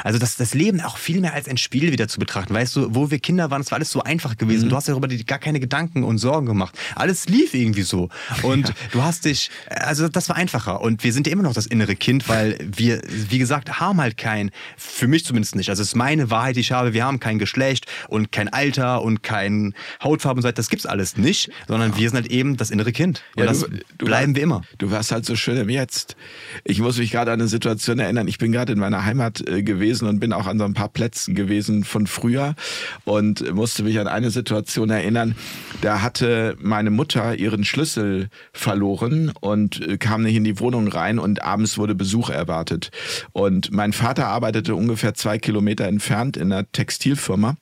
Also 0.04 0.20
das, 0.20 0.36
das 0.36 0.54
Leben 0.54 0.82
auch 0.82 0.98
viel 0.98 1.20
mehr 1.20 1.34
als 1.34 1.48
ein 1.48 1.58
Spiel 1.58 1.92
wieder 1.92 2.08
zu 2.08 2.20
betrachten. 2.20 2.54
Weißt 2.54 2.76
du, 2.76 2.96
wo 2.96 3.12
wir 3.12 3.20
Kinder 3.20 3.52
waren, 3.52 3.62
es 3.62 3.72
war 3.72 3.78
alles 3.78 3.92
so 3.92 4.02
einfach 4.02 4.38
gewesen. 4.38 4.66
Mhm. 4.66 4.70
Du 4.70 4.76
hast 4.76 4.88
darüber 4.88 5.08
gar 5.08 5.40
keine 5.40 5.60
Gedanken 5.60 6.04
und 6.04 6.18
Sorgen 6.18 6.46
gemacht. 6.46 6.78
Alles 6.96 7.28
lief 7.28 7.54
irgendwie 7.54 7.84
so. 7.84 8.10
Und 8.42 8.68
ja. 8.70 8.76
du 8.92 9.04
hast 9.04 9.26
dich, 9.26 9.50
also 9.70 10.08
das 10.08 10.30
war 10.30 10.36
einfacher. 10.36 10.82
Und 10.82 11.04
wir 11.04 11.14
sind 11.14 11.28
ja 11.28 11.34
immer 11.34 11.44
noch 11.44 11.54
das 11.54 11.66
innere 11.66 11.96
Kind, 11.96 12.28
weil 12.28 12.58
wir, 12.60 13.02
wie 13.08 13.40
gesagt, 13.40 13.80
haben 13.80 14.02
halt 14.02 14.18
kein, 14.18 14.52
für 14.78 15.08
mich 15.08 15.26
zumindest 15.26 15.56
nicht, 15.56 15.70
also 15.70 15.82
es 15.82 15.90
ist 15.90 15.96
meine 15.96 16.30
Wahrheit, 16.30 16.56
die 16.56 16.62
ich 16.62 16.72
habe, 16.72 16.94
wir 16.94 17.06
haben 17.06 17.20
kein 17.20 17.40
Geschlecht 17.40 17.86
und 18.08 18.32
kein 18.32 18.50
Alter 18.50 19.02
und 19.02 19.24
kein 19.24 19.74
Hautfarbe 20.04 20.38
und 20.38 20.42
so 20.44 20.48
weiter. 20.48 20.56
Das 20.56 20.70
gibt's 20.70 20.86
alles 20.86 21.18
nicht, 21.18 21.52
sondern 21.68 21.92
ja. 21.92 21.98
wir 21.98 22.10
sind 22.10 22.22
halt 22.22 22.32
eben 22.32 22.58
das 22.58 22.72
innere 22.72 22.92
Kind. 22.92 23.24
Und 23.36 23.44
ja, 23.44 23.50
das 23.50 23.62
du, 23.62 23.68
du 23.98 24.06
bleiben 24.06 24.34
war, 24.34 24.36
wir 24.36 24.44
immer. 24.44 24.62
Du 24.78 24.92
warst 24.92 25.12
halt 25.12 25.26
so 25.26 25.36
schön 25.36 25.58
im 25.58 25.70
Jetzt. 25.70 26.16
Ich 26.64 26.80
muss 26.80 26.98
mich 26.98 27.12
gerade 27.12 27.32
an 27.32 27.40
eine 27.40 27.48
Situation 27.48 28.00
erinnern. 28.00 28.28
Ich 28.28 28.38
bin 28.38 28.52
gerade 28.52 28.74
in 28.74 28.80
meiner 28.80 29.06
Heimat 29.06 29.48
äh, 29.48 29.64
gewesen 29.64 29.83
gewesen 29.84 30.08
und 30.08 30.20
bin 30.20 30.32
auch 30.32 30.48
an 30.48 30.58
so 30.58 30.64
ein 30.64 30.74
paar 30.74 30.88
Plätzen 30.88 31.36
gewesen 31.36 31.84
von 31.84 32.08
früher 32.08 32.56
und 33.04 33.54
musste 33.54 33.84
mich 33.84 34.00
an 34.00 34.08
eine 34.08 34.32
Situation 34.32 34.90
erinnern. 34.90 35.36
Da 35.82 36.02
hatte 36.02 36.56
meine 36.62 36.90
Mutter 36.90 37.36
ihren 37.36 37.66
Schlüssel 37.66 38.30
verloren 38.54 39.34
und 39.42 40.00
kam 40.00 40.24
nicht 40.24 40.36
in 40.36 40.46
die 40.46 40.60
Wohnung 40.60 40.88
rein 40.88 41.20
und 41.20 41.44
abends 41.44 41.78
wurde 41.78 41.96
Besuch 41.96 42.30
erwartet. 42.30 42.92
Und 43.34 43.72
mein 43.72 43.92
Vater 43.92 44.28
arbeitete 44.28 44.74
ungefähr 44.76 45.14
zwei 45.16 45.38
Kilometer 45.38 45.86
entfernt 45.86 46.38
in 46.38 46.52
einer 46.52 46.72
Textilfirma. 46.72 47.58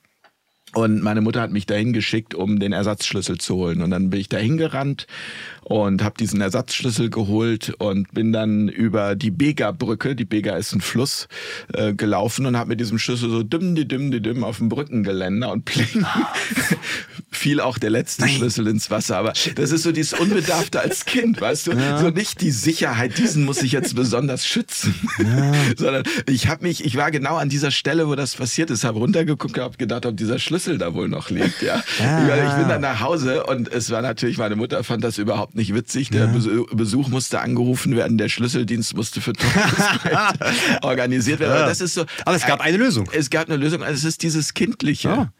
Und 0.74 1.02
meine 1.02 1.20
Mutter 1.20 1.42
hat 1.42 1.52
mich 1.52 1.66
dahin 1.66 1.92
geschickt, 1.92 2.34
um 2.34 2.58
den 2.58 2.72
Ersatzschlüssel 2.72 3.38
zu 3.38 3.56
holen. 3.56 3.82
Und 3.82 3.90
dann 3.90 4.08
bin 4.08 4.20
ich 4.20 4.28
dahin 4.28 4.56
gerannt 4.56 5.06
und 5.64 6.02
habe 6.02 6.16
diesen 6.18 6.40
Ersatzschlüssel 6.40 7.10
geholt 7.10 7.74
und 7.78 8.12
bin 8.12 8.32
dann 8.32 8.68
über 8.68 9.14
die 9.14 9.30
Bega-Brücke, 9.30 10.14
die 10.16 10.24
Bega 10.24 10.56
ist 10.56 10.72
ein 10.72 10.80
Fluss, 10.80 11.28
äh, 11.72 11.94
gelaufen 11.94 12.46
und 12.46 12.56
habe 12.56 12.70
mit 12.70 12.80
diesem 12.80 12.98
Schlüssel 12.98 13.30
so 13.30 13.42
dimm, 13.42 13.74
die 13.74 13.86
dimm, 13.86 14.10
die 14.10 14.20
dimm 14.20 14.44
auf 14.44 14.58
dem 14.58 14.68
Brückengeländer 14.68 15.52
und 15.52 15.64
pling 15.64 16.04
fiel 17.30 17.60
auch 17.60 17.78
der 17.78 17.90
letzte 17.90 18.22
Nein. 18.22 18.34
Schlüssel 18.36 18.66
ins 18.68 18.90
Wasser. 18.90 19.16
Aber 19.16 19.32
das 19.54 19.72
ist 19.72 19.82
so 19.82 19.92
dieses 19.92 20.12
Unbedarfte 20.12 20.80
als 20.80 21.04
Kind, 21.04 21.40
weißt 21.40 21.68
du? 21.68 21.72
Ja. 21.72 21.98
So 21.98 22.10
nicht 22.10 22.40
die 22.40 22.50
Sicherheit, 22.50 23.18
diesen 23.18 23.44
muss 23.44 23.62
ich 23.62 23.72
jetzt 23.72 23.94
besonders 23.94 24.46
schützen, 24.46 24.94
ja. 25.18 25.52
sondern 25.76 26.04
ich 26.28 26.48
habe 26.48 26.64
mich, 26.64 26.84
ich 26.84 26.96
war 26.96 27.10
genau 27.10 27.36
an 27.36 27.48
dieser 27.48 27.70
Stelle, 27.70 28.08
wo 28.08 28.14
das 28.14 28.36
passiert 28.36 28.70
ist, 28.70 28.84
habe 28.84 28.98
runtergeguckt, 28.98 29.58
habe 29.58 29.76
gedacht, 29.76 30.06
ob 30.06 30.16
dieser 30.16 30.38
Schlüssel 30.38 30.78
da 30.78 30.94
wohl 30.94 31.08
noch 31.08 31.30
liegt. 31.30 31.62
Ja, 31.62 31.82
ja. 31.98 32.48
ich 32.48 32.54
bin 32.54 32.68
dann 32.68 32.82
nach 32.82 33.00
Hause 33.00 33.44
und 33.44 33.68
es 33.72 33.90
war 33.90 34.02
natürlich, 34.02 34.38
meine 34.38 34.56
Mutter 34.56 34.84
fand 34.84 35.02
das 35.02 35.18
überhaupt 35.18 35.51
nicht 35.54 35.74
witzig. 35.74 36.10
Der 36.10 36.26
Besuch 36.26 37.08
musste 37.08 37.40
angerufen 37.40 37.96
werden, 37.96 38.18
der 38.18 38.28
Schlüsseldienst 38.28 38.96
musste 38.96 39.20
für 39.20 39.32
organisiert 40.82 41.40
werden. 41.40 41.52
Aber 41.52 41.66
das 41.66 41.80
ist 41.80 41.94
so. 41.94 42.04
Aber 42.24 42.36
es 42.36 42.46
gab 42.46 42.60
eine 42.60 42.76
Lösung. 42.76 43.08
Es 43.12 43.30
gab 43.30 43.48
eine 43.48 43.56
Lösung. 43.56 43.82
Also 43.82 43.94
es 43.94 44.04
ist 44.04 44.22
dieses 44.22 44.54
Kindliche. 44.54 45.30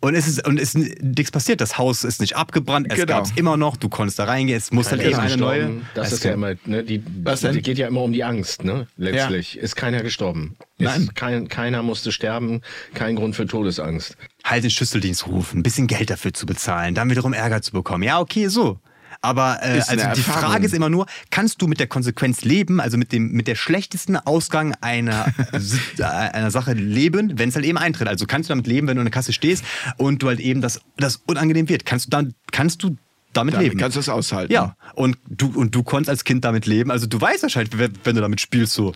Und 0.00 0.14
es 0.14 0.26
ist, 0.26 0.46
und 0.46 0.58
es 0.58 0.74
ist 0.74 1.02
nichts 1.02 1.30
passiert. 1.30 1.60
Das 1.60 1.78
Haus 1.78 2.04
ist 2.04 2.20
nicht 2.20 2.36
abgebrannt, 2.36 2.88
es 2.90 2.96
genau. 2.96 3.06
gab 3.06 3.24
es 3.24 3.32
immer 3.36 3.56
noch, 3.56 3.76
du 3.76 3.88
konntest 3.88 4.18
da 4.18 4.24
reingehen, 4.24 4.58
es 4.58 4.72
muss 4.72 4.90
halt 4.90 5.02
eben 5.02 5.16
eine 5.16 5.36
neue. 5.36 5.70
Das 5.94 6.12
ist 6.12 6.24
ja 6.24 6.32
immer, 6.32 6.54
ne, 6.64 6.82
die, 6.82 7.02
Was 7.22 7.40
denn? 7.40 7.54
die 7.54 7.62
geht 7.62 7.78
ja 7.78 7.86
immer 7.86 8.02
um 8.02 8.12
die 8.12 8.24
Angst, 8.24 8.64
ne? 8.64 8.86
Letztlich. 8.96 9.54
Ja. 9.54 9.62
Ist 9.62 9.76
keiner 9.76 10.02
gestorben. 10.02 10.56
Nein. 10.78 11.10
Kein, 11.14 11.48
keiner 11.48 11.82
musste 11.82 12.12
sterben, 12.12 12.62
kein 12.94 13.16
Grund 13.16 13.36
für 13.36 13.46
Todesangst. 13.46 14.16
Halt 14.44 14.64
den 14.64 14.70
Schlüsseldienst 14.70 15.26
rufen, 15.26 15.60
ein 15.60 15.62
bisschen 15.62 15.86
Geld 15.86 16.10
dafür 16.10 16.32
zu 16.32 16.46
bezahlen, 16.46 16.94
dann 16.94 17.10
wiederum 17.10 17.32
Ärger 17.32 17.62
zu 17.62 17.72
bekommen. 17.72 18.02
Ja, 18.02 18.20
okay, 18.20 18.48
so. 18.48 18.80
Aber 19.20 19.58
äh, 19.62 19.80
also 19.86 20.06
die 20.14 20.22
Frage 20.22 20.66
ist 20.66 20.74
immer 20.74 20.88
nur, 20.88 21.06
kannst 21.30 21.60
du 21.60 21.66
mit 21.66 21.80
der 21.80 21.88
Konsequenz 21.88 22.42
leben, 22.42 22.80
also 22.80 22.96
mit 22.96 23.12
dem 23.12 23.32
mit 23.32 23.48
der 23.48 23.56
schlechtesten 23.56 24.16
Ausgang 24.16 24.74
einer 24.80 25.26
äh, 25.98 26.02
einer 26.02 26.50
Sache 26.50 26.72
leben, 26.74 27.38
wenn 27.38 27.48
es 27.48 27.54
halt 27.54 27.64
eben 27.64 27.78
eintritt. 27.78 28.08
Also 28.08 28.26
kannst 28.26 28.48
du 28.48 28.52
damit 28.52 28.66
leben, 28.66 28.86
wenn 28.86 28.96
du 28.96 29.00
in 29.00 29.06
der 29.06 29.12
Kasse 29.12 29.32
stehst 29.32 29.64
und 29.96 30.22
du 30.22 30.28
halt 30.28 30.40
eben 30.40 30.60
das 30.60 30.80
das 30.96 31.22
unangenehm 31.26 31.68
wird. 31.68 31.84
Kannst 31.84 32.06
du 32.06 32.10
dann 32.10 32.34
kannst 32.52 32.82
du 32.82 32.96
damit 33.32 33.54
damit 33.54 33.66
leben. 33.66 33.78
Kannst 33.78 33.96
du 33.96 34.00
es 34.00 34.08
aushalten. 34.08 34.52
Ja, 34.52 34.76
und 34.94 35.18
du, 35.28 35.52
und 35.54 35.74
du 35.74 35.82
konntest 35.82 36.10
als 36.10 36.24
Kind 36.24 36.44
damit 36.44 36.66
leben. 36.66 36.90
Also 36.90 37.06
du 37.06 37.20
weißt 37.20 37.42
wahrscheinlich, 37.42 37.78
wenn 37.78 38.14
du 38.14 38.20
damit 38.20 38.40
spielst, 38.40 38.72
so, 38.72 38.94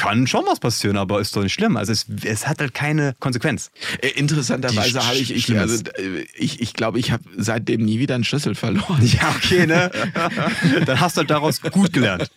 kann 0.00 0.26
schon 0.26 0.46
was 0.46 0.60
passieren, 0.60 0.96
aber 0.96 1.20
ist 1.20 1.36
doch 1.36 1.42
nicht 1.42 1.52
schlimm. 1.52 1.76
Also 1.76 1.92
es, 1.92 2.06
es 2.24 2.48
hat 2.48 2.60
halt 2.60 2.72
keine 2.72 3.14
Konsequenz. 3.20 3.70
Äh, 4.00 4.08
interessanterweise 4.08 5.06
habe 5.06 5.18
ich, 5.18 5.30
ich, 5.30 5.58
also, 5.58 5.84
äh, 5.92 6.24
ich, 6.34 6.62
ich 6.62 6.72
glaube, 6.72 6.98
ich 6.98 7.12
habe 7.12 7.22
seitdem 7.36 7.84
nie 7.84 7.98
wieder 7.98 8.14
einen 8.14 8.24
Schlüssel 8.24 8.54
verloren. 8.54 8.98
Ja, 9.04 9.28
okay, 9.36 9.66
ne? 9.66 9.90
Dann 10.86 11.00
hast 11.00 11.16
du 11.16 11.20
halt 11.20 11.30
daraus 11.30 11.60
gut 11.60 11.92
gelernt. 11.92 12.30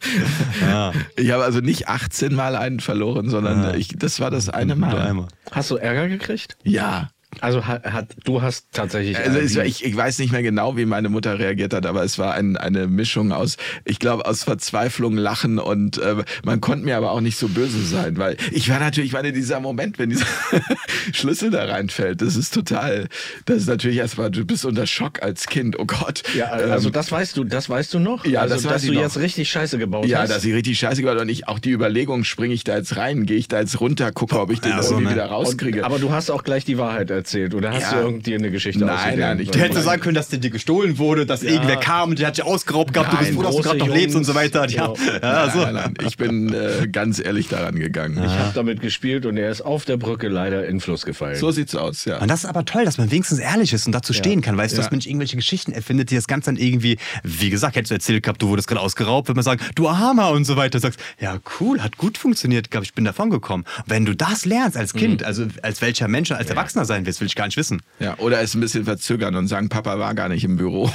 Ja. 0.59 0.91
Ich 1.15 1.31
habe 1.31 1.45
also 1.45 1.61
nicht 1.61 1.87
18 1.87 2.35
Mal 2.35 2.57
einen 2.57 2.81
verloren, 2.81 3.29
sondern 3.29 3.63
ja. 3.63 3.73
ich, 3.75 3.93
das 3.95 4.19
war 4.19 4.29
das 4.29 4.49
eine 4.49 4.75
Mal. 4.75 5.27
Hast 5.51 5.71
du 5.71 5.77
Ärger 5.77 6.09
gekriegt? 6.09 6.57
Ja. 6.63 7.11
Also 7.41 7.65
hat, 7.65 7.85
hat, 7.85 8.07
du 8.23 8.41
hast 8.41 8.67
tatsächlich. 8.71 9.17
Also 9.17 9.39
es, 9.39 9.55
ich, 9.55 9.83
ich 9.83 9.95
weiß 9.95 10.19
nicht 10.19 10.31
mehr 10.31 10.43
genau, 10.43 10.77
wie 10.77 10.85
meine 10.85 11.09
Mutter 11.09 11.39
reagiert 11.39 11.73
hat, 11.73 11.85
aber 11.85 12.03
es 12.03 12.17
war 12.19 12.33
ein, 12.33 12.57
eine 12.57 12.87
Mischung 12.87 13.31
aus, 13.31 13.57
ich 13.85 13.99
glaube, 13.99 14.25
aus 14.25 14.43
Verzweiflung, 14.43 15.17
Lachen 15.17 15.59
und 15.59 15.97
äh, 15.97 16.23
man 16.43 16.61
konnte 16.61 16.85
mir 16.85 16.97
aber 16.97 17.11
auch 17.11 17.21
nicht 17.21 17.37
so 17.37 17.47
böse 17.47 17.83
sein, 17.83 18.17
weil 18.17 18.37
ich 18.51 18.69
war 18.69 18.79
natürlich, 18.79 19.09
ich 19.09 19.13
meine, 19.13 19.33
dieser 19.33 19.59
Moment, 19.59 19.99
wenn 19.99 20.09
dieser 20.09 20.25
Schlüssel 21.13 21.51
da 21.51 21.65
reinfällt, 21.65 22.21
das 22.21 22.35
ist 22.35 22.53
total, 22.53 23.07
das 23.45 23.57
ist 23.57 23.67
natürlich 23.67 23.97
erstmal, 23.97 24.31
du 24.31 24.45
bist 24.45 24.65
unter 24.65 24.87
Schock 24.87 25.21
als 25.21 25.47
Kind, 25.47 25.77
oh 25.79 25.85
Gott. 25.85 26.23
Ja, 26.35 26.47
also 26.47 26.87
ähm, 26.87 26.93
das 26.93 27.11
weißt 27.11 27.37
du, 27.37 27.43
das 27.43 27.69
weißt 27.69 27.93
du 27.93 27.99
noch? 27.99 28.25
Ja, 28.25 28.41
also, 28.41 28.55
das 28.55 28.63
dass 28.63 28.81
du 28.83 28.93
noch. 28.93 29.01
jetzt 29.01 29.17
richtig 29.17 29.49
Scheiße 29.49 29.77
gebaut 29.77 30.05
ja, 30.05 30.19
hast. 30.19 30.29
Ja, 30.29 30.35
dass 30.35 30.45
ich 30.45 30.53
richtig 30.53 30.79
Scheiße 30.79 31.01
gebaut 31.01 31.15
habe 31.15 31.23
und 31.23 31.29
ich 31.29 31.47
auch 31.47 31.59
die 31.59 31.71
Überlegung, 31.71 32.23
springe 32.23 32.53
ich 32.53 32.63
da 32.63 32.77
jetzt 32.77 32.95
rein, 32.97 33.25
gehe 33.25 33.37
ich 33.37 33.47
da 33.47 33.59
jetzt 33.59 33.79
runter, 33.79 34.11
gucke, 34.11 34.39
ob 34.39 34.51
ich 34.51 34.61
den 34.61 34.71
ja, 34.71 34.81
irgendwie 34.81 35.05
ne? 35.05 35.11
wieder 35.11 35.25
rauskriege. 35.25 35.79
Und, 35.79 35.85
aber 35.85 35.99
du 35.99 36.11
hast 36.11 36.29
auch 36.29 36.43
gleich 36.43 36.65
die 36.65 36.77
Wahrheit 36.77 37.09
erzählt, 37.09 37.22
oder 37.53 37.71
hast 37.71 37.91
ja. 37.91 38.01
du 38.01 38.07
irgendwie 38.07 38.35
eine 38.35 38.51
Geschichte 38.51 38.85
Nein, 38.85 39.19
nein, 39.19 39.39
ich 39.39 39.51
Du 39.51 39.59
hättest 39.59 39.83
sagen 39.83 40.01
können, 40.01 40.15
dass 40.15 40.29
der 40.29 40.39
dir 40.39 40.49
gestohlen 40.49 40.97
wurde, 40.97 41.25
dass 41.25 41.41
ja. 41.41 41.51
irgendwer 41.51 41.77
kam 41.77 42.11
und 42.11 42.19
der 42.19 42.27
hat 42.27 42.37
dich 42.37 42.45
ausgeraubt 42.45 42.93
gehabt, 42.93 43.13
nein, 43.13 43.19
du 43.21 43.25
bist 43.25 43.33
froh, 43.35 43.43
dass 43.43 43.55
du 43.55 43.61
gerade 43.61 43.79
noch 43.79 43.87
lebst 43.87 44.15
und 44.15 44.23
so 44.23 44.35
weiter. 44.35 44.69
Ja. 44.69 44.93
Ja, 45.21 45.49
so. 45.49 45.59
nein, 45.59 45.73
nein, 45.73 45.93
ich 46.05 46.17
bin 46.17 46.53
äh, 46.53 46.87
ganz 46.91 47.19
ehrlich 47.19 47.47
daran 47.47 47.75
gegangen. 47.75 48.17
Ich 48.23 48.31
habe 48.31 48.51
damit 48.53 48.81
gespielt 48.81 49.25
und 49.25 49.37
er 49.37 49.49
ist 49.49 49.61
auf 49.61 49.85
der 49.85 49.97
Brücke 49.97 50.27
leider 50.27 50.67
in 50.67 50.79
Fluss 50.79 51.05
gefallen. 51.05 51.35
So 51.35 51.51
sieht's 51.51 51.75
aus, 51.75 52.05
ja. 52.05 52.19
Und 52.19 52.29
das 52.29 52.43
ist 52.43 52.49
aber 52.49 52.65
toll, 52.65 52.85
dass 52.85 52.97
man 52.97 53.11
wenigstens 53.11 53.39
ehrlich 53.39 53.73
ist 53.73 53.85
und 53.85 53.93
dazu 53.93 54.13
stehen 54.13 54.41
kann. 54.41 54.57
Weißt 54.57 54.73
du, 54.73 54.77
dass 54.77 54.91
man 54.91 54.97
nicht 54.97 55.07
irgendwelche 55.07 55.35
Geschichten 55.35 55.71
erfindet, 55.71 56.11
die 56.11 56.15
das 56.15 56.27
Ganze 56.27 56.47
dann 56.47 56.57
irgendwie, 56.57 56.97
wie 57.23 57.49
gesagt, 57.49 57.75
hättest 57.75 57.91
du 57.91 57.95
erzählt 57.95 58.23
gehabt, 58.23 58.41
du 58.41 58.49
wurdest 58.49 58.67
gerade 58.67 58.81
ausgeraubt, 58.81 59.27
wenn 59.27 59.35
man 59.35 59.43
sagt, 59.43 59.63
du 59.75 59.87
Armer 59.87 60.31
und 60.31 60.45
so 60.45 60.55
weiter, 60.55 60.79
sagst, 60.79 60.99
ja 61.19 61.39
cool, 61.59 61.81
hat 61.81 61.97
gut 61.97 62.17
funktioniert, 62.17 62.71
glaube 62.71 62.85
ich, 62.85 62.93
bin 62.93 63.05
davon 63.05 63.29
gekommen. 63.29 63.65
Wenn 63.85 64.05
du 64.05 64.15
das 64.15 64.45
lernst 64.45 64.77
als 64.77 64.93
Kind, 64.93 65.21
mhm. 65.21 65.27
also 65.27 65.45
als 65.61 65.81
welcher 65.81 66.07
Mensch, 66.07 66.31
als 66.31 66.49
Erwachsener 66.49 66.85
sein 66.85 67.05
willst, 67.05 67.12
will 67.19 67.27
ich 67.27 67.35
gar 67.35 67.45
nicht 67.45 67.57
wissen. 67.57 67.81
Ja, 67.99 68.17
oder 68.19 68.41
es 68.41 68.53
ein 68.55 68.61
bisschen 68.61 68.85
verzögern 68.85 69.35
und 69.35 69.47
sagen, 69.47 69.69
Papa 69.69 69.99
war 69.99 70.13
gar 70.15 70.29
nicht 70.29 70.43
im 70.43 70.57
Büro. 70.57 70.91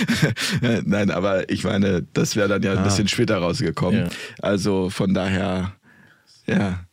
Nein, 0.84 1.10
aber 1.10 1.48
ich 1.50 1.64
meine, 1.64 2.06
das 2.12 2.36
wäre 2.36 2.48
dann 2.48 2.62
ja 2.62 2.72
ein 2.72 2.78
ah. 2.78 2.84
bisschen 2.84 3.08
später 3.08 3.38
rausgekommen. 3.38 4.00
Ja. 4.00 4.08
Also 4.40 4.90
von 4.90 5.14
daher, 5.14 5.74
ja. 6.46 6.84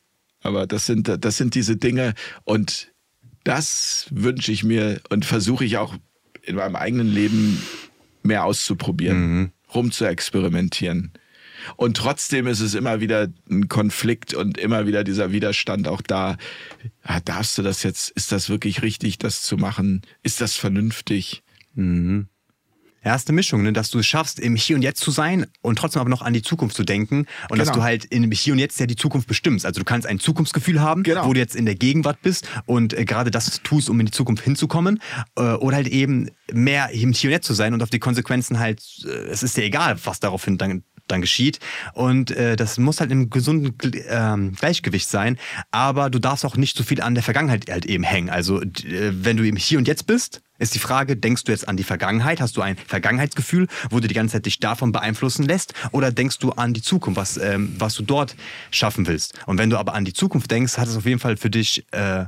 Aber 0.41 0.67
das 0.67 0.85
sind, 0.85 1.11
das 1.23 1.37
sind 1.37 1.53
diese 1.55 1.75
Dinge 1.75 2.13
und 2.45 2.91
das 3.43 4.07
wünsche 4.11 4.51
ich 4.51 4.63
mir 4.63 5.01
und 5.09 5.25
versuche 5.25 5.65
ich 5.65 5.77
auch 5.77 5.95
in 6.43 6.55
meinem 6.55 6.75
eigenen 6.75 7.07
Leben 7.07 7.61
mehr 8.23 8.45
auszuprobieren, 8.45 9.19
mhm. 9.19 9.51
rum 9.73 9.91
zu 9.91 10.05
experimentieren. 10.05 11.11
Und 11.75 11.97
trotzdem 11.97 12.47
ist 12.47 12.59
es 12.59 12.73
immer 12.73 12.99
wieder 13.01 13.27
ein 13.49 13.67
Konflikt 13.67 14.33
und 14.33 14.57
immer 14.57 14.87
wieder 14.87 15.03
dieser 15.03 15.31
Widerstand 15.31 15.87
auch 15.87 16.01
da. 16.01 16.37
Ja, 17.07 17.19
darfst 17.19 17.57
du 17.57 17.61
das 17.61 17.83
jetzt? 17.83 18.09
Ist 18.11 18.31
das 18.31 18.49
wirklich 18.49 18.81
richtig, 18.81 19.17
das 19.17 19.41
zu 19.41 19.57
machen? 19.57 20.01
Ist 20.23 20.41
das 20.41 20.55
vernünftig? 20.55 21.43
Mhm. 21.75 22.27
Erste 23.01 23.31
Mischung, 23.31 23.63
ne? 23.63 23.71
dass 23.71 23.91
du 23.91 23.99
es 23.99 24.07
schaffst, 24.07 24.39
im 24.39 24.55
Hier 24.57 24.75
und 24.75 24.81
Jetzt 24.81 24.99
zu 24.99 25.11
sein 25.11 25.45
und 25.61 25.79
trotzdem 25.79 26.01
aber 26.01 26.09
noch 26.09 26.21
an 26.21 26.33
die 26.33 26.41
Zukunft 26.41 26.75
zu 26.75 26.83
denken. 26.83 27.19
Und 27.19 27.27
genau. 27.51 27.63
dass 27.63 27.71
du 27.71 27.81
halt 27.81 28.05
im 28.05 28.29
Hier 28.31 28.53
und 28.53 28.59
Jetzt 28.59 28.77
ja 28.79 28.87
die 28.87 28.97
Zukunft 28.97 29.27
bestimmst. 29.27 29.65
Also 29.65 29.79
du 29.79 29.85
kannst 29.85 30.05
ein 30.05 30.19
Zukunftsgefühl 30.19 30.81
haben, 30.81 31.03
genau. 31.03 31.25
wo 31.25 31.33
du 31.33 31.39
jetzt 31.39 31.55
in 31.55 31.65
der 31.65 31.75
Gegenwart 31.75 32.21
bist 32.21 32.47
und 32.65 32.93
äh, 32.93 33.05
gerade 33.05 33.31
das 33.31 33.61
tust, 33.63 33.89
um 33.89 33.99
in 34.01 34.07
die 34.07 34.11
Zukunft 34.11 34.43
hinzukommen. 34.43 35.01
Äh, 35.37 35.53
oder 35.53 35.77
halt 35.77 35.87
eben 35.87 36.29
mehr 36.51 36.89
im 36.89 37.13
Hier 37.13 37.29
und 37.29 37.31
Jetzt 37.31 37.47
zu 37.47 37.53
sein 37.53 37.73
und 37.73 37.81
auf 37.81 37.89
die 37.89 37.99
Konsequenzen 37.99 38.59
halt, 38.59 38.81
äh, 39.05 39.09
es 39.29 39.43
ist 39.43 39.55
dir 39.55 39.63
egal, 39.63 39.97
was 40.03 40.19
daraufhin 40.19 40.57
dann 40.57 40.83
dann 41.11 41.21
geschieht. 41.21 41.59
Und 41.93 42.31
äh, 42.31 42.55
das 42.55 42.77
muss 42.77 42.99
halt 42.99 43.11
im 43.11 43.29
gesunden 43.29 43.75
ähm, 44.09 44.53
Gleichgewicht 44.53 45.09
sein. 45.09 45.37
Aber 45.71 46.09
du 46.09 46.19
darfst 46.19 46.45
auch 46.45 46.57
nicht 46.57 46.77
so 46.77 46.83
viel 46.83 47.01
an 47.01 47.15
der 47.15 47.23
Vergangenheit 47.23 47.69
halt 47.69 47.85
eben 47.85 48.03
hängen. 48.03 48.29
Also 48.29 48.61
äh, 48.61 49.11
wenn 49.11 49.37
du 49.37 49.47
im 49.47 49.55
Hier 49.55 49.77
und 49.77 49.87
Jetzt 49.87 50.07
bist, 50.07 50.41
ist 50.59 50.75
die 50.75 50.79
Frage, 50.79 51.15
denkst 51.15 51.45
du 51.45 51.53
jetzt 51.53 51.67
an 51.67 51.77
die 51.77 51.83
Vergangenheit? 51.83 52.41
Hast 52.41 52.57
du 52.57 52.61
ein 52.61 52.75
Vergangenheitsgefühl, 52.75 53.67
wo 53.89 53.99
du 53.99 54.07
die 54.07 54.13
ganze 54.13 54.33
Zeit 54.33 54.45
dich 54.45 54.59
davon 54.59 54.91
beeinflussen 54.91 55.45
lässt? 55.45 55.73
Oder 55.91 56.11
denkst 56.11 56.39
du 56.39 56.51
an 56.51 56.73
die 56.73 56.81
Zukunft, 56.81 57.17
was, 57.17 57.37
ähm, 57.37 57.73
was 57.79 57.95
du 57.95 58.03
dort 58.03 58.35
schaffen 58.69 59.07
willst? 59.07 59.39
Und 59.45 59.57
wenn 59.57 59.69
du 59.69 59.77
aber 59.77 59.93
an 59.93 60.03
die 60.03 60.13
Zukunft 60.13 60.51
denkst, 60.51 60.77
hat 60.77 60.89
es 60.89 60.97
auf 60.97 61.05
jeden 61.05 61.19
Fall 61.19 61.37
für 61.37 61.49
dich 61.49 61.85
äh, 61.91 62.25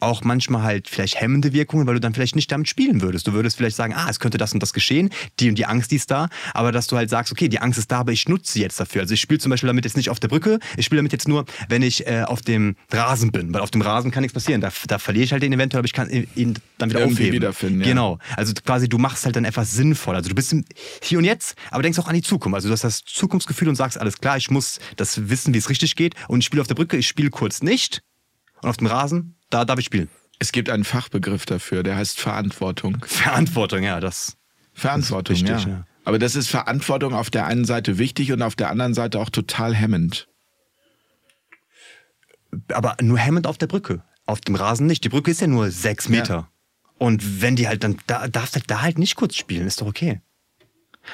auch 0.00 0.22
manchmal 0.24 0.62
halt 0.62 0.88
vielleicht 0.88 1.20
hemmende 1.20 1.52
Wirkungen, 1.52 1.86
weil 1.86 1.94
du 1.94 2.00
dann 2.00 2.14
vielleicht 2.14 2.36
nicht 2.36 2.50
damit 2.50 2.68
spielen 2.68 3.02
würdest. 3.02 3.26
Du 3.26 3.32
würdest 3.32 3.56
vielleicht 3.56 3.76
sagen, 3.76 3.94
ah, 3.94 4.06
es 4.08 4.20
könnte 4.20 4.38
das 4.38 4.52
und 4.52 4.62
das 4.62 4.72
geschehen, 4.72 5.10
die 5.40 5.48
und 5.48 5.56
die 5.56 5.66
Angst, 5.66 5.90
die 5.90 5.96
ist 5.96 6.10
da, 6.10 6.28
aber 6.54 6.72
dass 6.72 6.86
du 6.86 6.96
halt 6.96 7.10
sagst, 7.10 7.32
okay, 7.32 7.48
die 7.48 7.58
Angst 7.60 7.78
ist 7.78 7.90
da, 7.90 7.98
aber 7.98 8.12
ich 8.12 8.28
nutze 8.28 8.52
sie 8.52 8.60
jetzt 8.60 8.78
dafür. 8.78 9.02
Also 9.02 9.14
ich 9.14 9.20
spiele 9.20 9.40
zum 9.40 9.50
Beispiel 9.50 9.66
damit 9.66 9.84
jetzt 9.84 9.96
nicht 9.96 10.10
auf 10.10 10.20
der 10.20 10.28
Brücke, 10.28 10.58
ich 10.76 10.84
spiele 10.84 11.00
damit 11.00 11.12
jetzt 11.12 11.28
nur, 11.28 11.44
wenn 11.68 11.82
ich 11.82 12.06
äh, 12.06 12.22
auf 12.22 12.42
dem 12.42 12.76
Rasen 12.90 13.32
bin, 13.32 13.52
weil 13.52 13.60
auf 13.60 13.70
dem 13.70 13.82
Rasen 13.82 14.10
kann 14.10 14.22
nichts 14.22 14.34
passieren. 14.34 14.60
Da, 14.60 14.70
da 14.86 14.98
verliere 14.98 15.24
ich 15.24 15.32
halt 15.32 15.42
den 15.42 15.52
eventuell, 15.52 15.80
aber 15.80 15.86
ich 15.86 15.92
kann 15.92 16.08
ihn 16.10 16.54
dann 16.78 16.90
wieder 16.90 17.00
Irgendwie 17.00 17.14
aufheben. 17.14 17.34
Wiederfinden, 17.34 17.80
ja. 17.80 17.86
Genau. 17.88 18.18
Also 18.36 18.52
quasi, 18.64 18.88
du 18.88 18.98
machst 18.98 19.24
halt 19.24 19.36
dann 19.36 19.44
etwas 19.44 19.72
sinnvoll. 19.72 20.14
Also 20.14 20.28
du 20.28 20.34
bist 20.34 20.54
hier 21.02 21.18
und 21.18 21.24
jetzt, 21.24 21.56
aber 21.70 21.82
denkst 21.82 21.98
auch 21.98 22.08
an 22.08 22.14
die 22.14 22.22
Zukunft. 22.22 22.54
Also 22.54 22.68
du 22.68 22.72
hast 22.72 22.84
das 22.84 23.04
Zukunftsgefühl 23.04 23.68
und 23.68 23.74
sagst, 23.74 23.98
alles 23.98 24.18
klar, 24.18 24.36
ich 24.36 24.50
muss 24.50 24.78
das 24.96 25.28
wissen, 25.28 25.54
wie 25.54 25.58
es 25.58 25.68
richtig 25.68 25.96
geht 25.96 26.14
und 26.28 26.40
ich 26.40 26.46
spiele 26.46 26.60
auf 26.60 26.68
der 26.68 26.74
Brücke, 26.74 26.96
ich 26.96 27.08
spiele 27.08 27.30
kurz 27.30 27.62
nicht 27.62 28.02
und 28.62 28.68
auf 28.68 28.76
dem 28.76 28.86
Rasen, 28.86 29.37
da 29.50 29.64
darf 29.64 29.78
ich 29.78 29.86
spielen. 29.86 30.08
Es 30.38 30.52
gibt 30.52 30.70
einen 30.70 30.84
Fachbegriff 30.84 31.46
dafür, 31.46 31.82
der 31.82 31.96
heißt 31.96 32.20
Verantwortung. 32.20 32.98
Verantwortung, 33.06 33.82
ja, 33.82 34.00
das. 34.00 34.36
Verantwortung, 34.72 35.34
das 35.34 35.42
wichtig, 35.42 35.64
ja. 35.66 35.70
ja. 35.70 35.86
Aber 36.04 36.18
das 36.18 36.36
ist 36.36 36.48
Verantwortung 36.48 37.12
auf 37.12 37.28
der 37.28 37.46
einen 37.46 37.64
Seite 37.64 37.98
wichtig 37.98 38.32
und 38.32 38.40
auf 38.40 38.56
der 38.56 38.70
anderen 38.70 38.94
Seite 38.94 39.18
auch 39.18 39.30
total 39.30 39.74
hemmend. 39.74 40.28
Aber 42.72 42.96
nur 43.02 43.18
hemmend 43.18 43.46
auf 43.46 43.58
der 43.58 43.66
Brücke. 43.66 44.02
Auf 44.24 44.40
dem 44.40 44.54
Rasen 44.54 44.86
nicht. 44.86 45.04
Die 45.04 45.08
Brücke 45.08 45.30
ist 45.30 45.40
ja 45.40 45.46
nur 45.46 45.70
sechs 45.70 46.08
Meter. 46.08 46.34
Ja. 46.34 46.48
Und 46.98 47.42
wenn 47.42 47.56
die 47.56 47.68
halt 47.68 47.84
dann, 47.84 47.98
da 48.06 48.26
darfst 48.28 48.56
du 48.56 48.60
da 48.66 48.80
halt 48.80 48.98
nicht 48.98 49.16
kurz 49.16 49.36
spielen, 49.36 49.66
ist 49.66 49.80
doch 49.80 49.86
okay. 49.86 50.20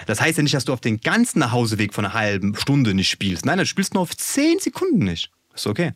Das 0.07 0.21
heißt 0.21 0.39
ja 0.39 0.43
nicht, 0.43 0.55
dass 0.55 0.65
du 0.65 0.73
auf 0.73 0.81
den 0.81 1.01
ganzen 1.01 1.39
Nachhauseweg 1.41 1.95
von 1.95 2.05
einer 2.05 2.15
halben 2.15 2.57
Stunde 2.57 2.95
nicht 2.95 3.11
spielst. 3.11 3.47
Nein, 3.47 3.59
du 3.59 3.67
spielst 3.67 3.95
nur 3.95 4.03
auf 4.03 4.17
zehn 4.17 4.59
Sekunden 4.59 5.05
nicht. 5.05 5.31
Ist 5.55 5.67
okay. 5.67 5.93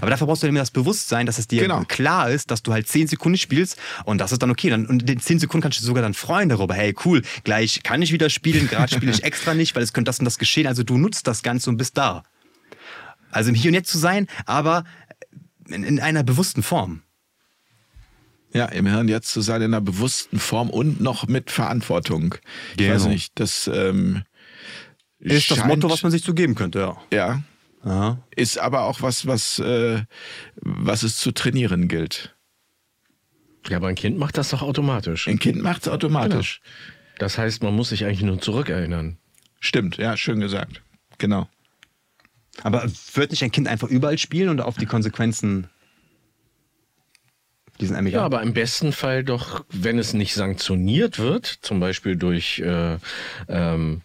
Aber 0.00 0.10
dafür 0.10 0.26
brauchst 0.26 0.42
du 0.42 0.46
eben 0.46 0.56
das 0.56 0.70
Bewusstsein, 0.70 1.26
dass 1.26 1.38
es 1.38 1.46
dir 1.48 1.62
Genau. 1.62 1.82
klar 1.86 2.30
ist, 2.30 2.50
dass 2.50 2.62
du 2.62 2.72
halt 2.72 2.88
10 2.88 3.08
Sekunden 3.08 3.38
spielst 3.38 3.76
und 4.04 4.18
das 4.18 4.32
ist 4.32 4.42
dann 4.42 4.50
okay. 4.50 4.70
Dann, 4.70 4.86
und 4.86 5.08
in 5.08 5.20
10 5.20 5.38
Sekunden 5.38 5.62
kannst 5.62 5.80
du 5.80 5.84
sogar 5.84 6.02
dann 6.02 6.14
freuen 6.14 6.48
darüber, 6.48 6.74
hey 6.74 6.94
cool, 7.04 7.22
gleich 7.44 7.82
kann 7.82 8.02
ich 8.02 8.12
wieder 8.12 8.30
spielen, 8.30 8.68
gerade 8.68 8.92
spiele 8.94 9.12
ich 9.12 9.22
extra 9.24 9.54
nicht, 9.54 9.74
weil 9.76 9.82
es 9.82 9.92
könnte 9.92 10.08
das 10.08 10.18
und 10.18 10.24
das 10.24 10.38
geschehen. 10.38 10.66
Also 10.66 10.82
du 10.82 10.96
nutzt 10.98 11.26
das 11.26 11.42
Ganze 11.42 11.70
und 11.70 11.76
bist 11.76 11.96
da. 11.98 12.22
Also 13.30 13.48
im 13.50 13.54
Hier 13.54 13.70
und 13.70 13.74
Jetzt 13.74 13.90
zu 13.90 13.98
sein, 13.98 14.26
aber 14.46 14.84
in, 15.68 15.82
in 15.84 15.98
einer 16.00 16.22
bewussten 16.22 16.62
Form. 16.62 17.02
Ja, 18.52 18.66
im 18.66 18.86
Hirn 18.86 19.08
jetzt 19.08 19.32
zu 19.32 19.40
sein 19.40 19.62
in 19.62 19.74
einer 19.74 19.80
bewussten 19.80 20.38
Form 20.38 20.70
und 20.70 21.00
noch 21.00 21.26
mit 21.26 21.50
Verantwortung. 21.50 22.36
Ich 22.72 22.76
Genau. 22.78 22.94
weiß 22.94 23.06
nicht, 23.06 23.32
das 23.40 23.68
ähm, 23.72 24.22
Ist 25.18 25.50
das 25.50 25.64
Motto, 25.64 25.90
was 25.90 26.04
man 26.04 26.12
sich 26.12 26.22
so 26.22 26.34
geben 26.34 26.54
könnte, 26.54 26.78
ja. 26.78 26.96
ja 27.12 27.42
Aha. 27.84 28.18
ist 28.34 28.58
aber 28.58 28.84
auch 28.84 29.02
was, 29.02 29.26
was 29.26 29.58
äh, 29.58 30.02
was 30.56 31.02
es 31.02 31.18
zu 31.18 31.32
trainieren 31.32 31.88
gilt. 31.88 32.34
Ja, 33.68 33.78
aber 33.78 33.88
ein 33.88 33.94
Kind 33.94 34.18
macht 34.18 34.36
das 34.36 34.50
doch 34.50 34.62
automatisch. 34.62 35.28
Ein 35.28 35.38
Kind 35.38 35.62
macht 35.62 35.82
es 35.82 35.88
automatisch. 35.88 36.60
Das 37.18 37.38
heißt, 37.38 37.62
man 37.62 37.74
muss 37.74 37.90
sich 37.90 38.04
eigentlich 38.04 38.22
nur 38.22 38.40
zurückerinnern. 38.40 39.18
Stimmt, 39.60 39.96
ja, 39.96 40.16
schön 40.16 40.40
gesagt. 40.40 40.82
Genau. 41.18 41.48
Aber 42.62 42.84
wird 43.14 43.30
nicht 43.30 43.42
ein 43.42 43.50
Kind 43.50 43.68
einfach 43.68 43.88
überall 43.88 44.18
spielen 44.18 44.48
und 44.48 44.60
auf 44.60 44.76
die 44.76 44.86
Konsequenzen 44.86 45.68
die 47.80 47.86
sind 47.86 47.96
einem 47.96 48.06
Ja, 48.06 48.22
aber 48.22 48.42
im 48.42 48.54
besten 48.54 48.92
Fall 48.92 49.24
doch, 49.24 49.64
wenn 49.68 49.98
es 49.98 50.14
nicht 50.14 50.34
sanktioniert 50.34 51.18
wird, 51.18 51.46
zum 51.46 51.80
Beispiel 51.80 52.16
durch, 52.16 52.60
äh, 52.60 52.98
ähm, 53.48 54.02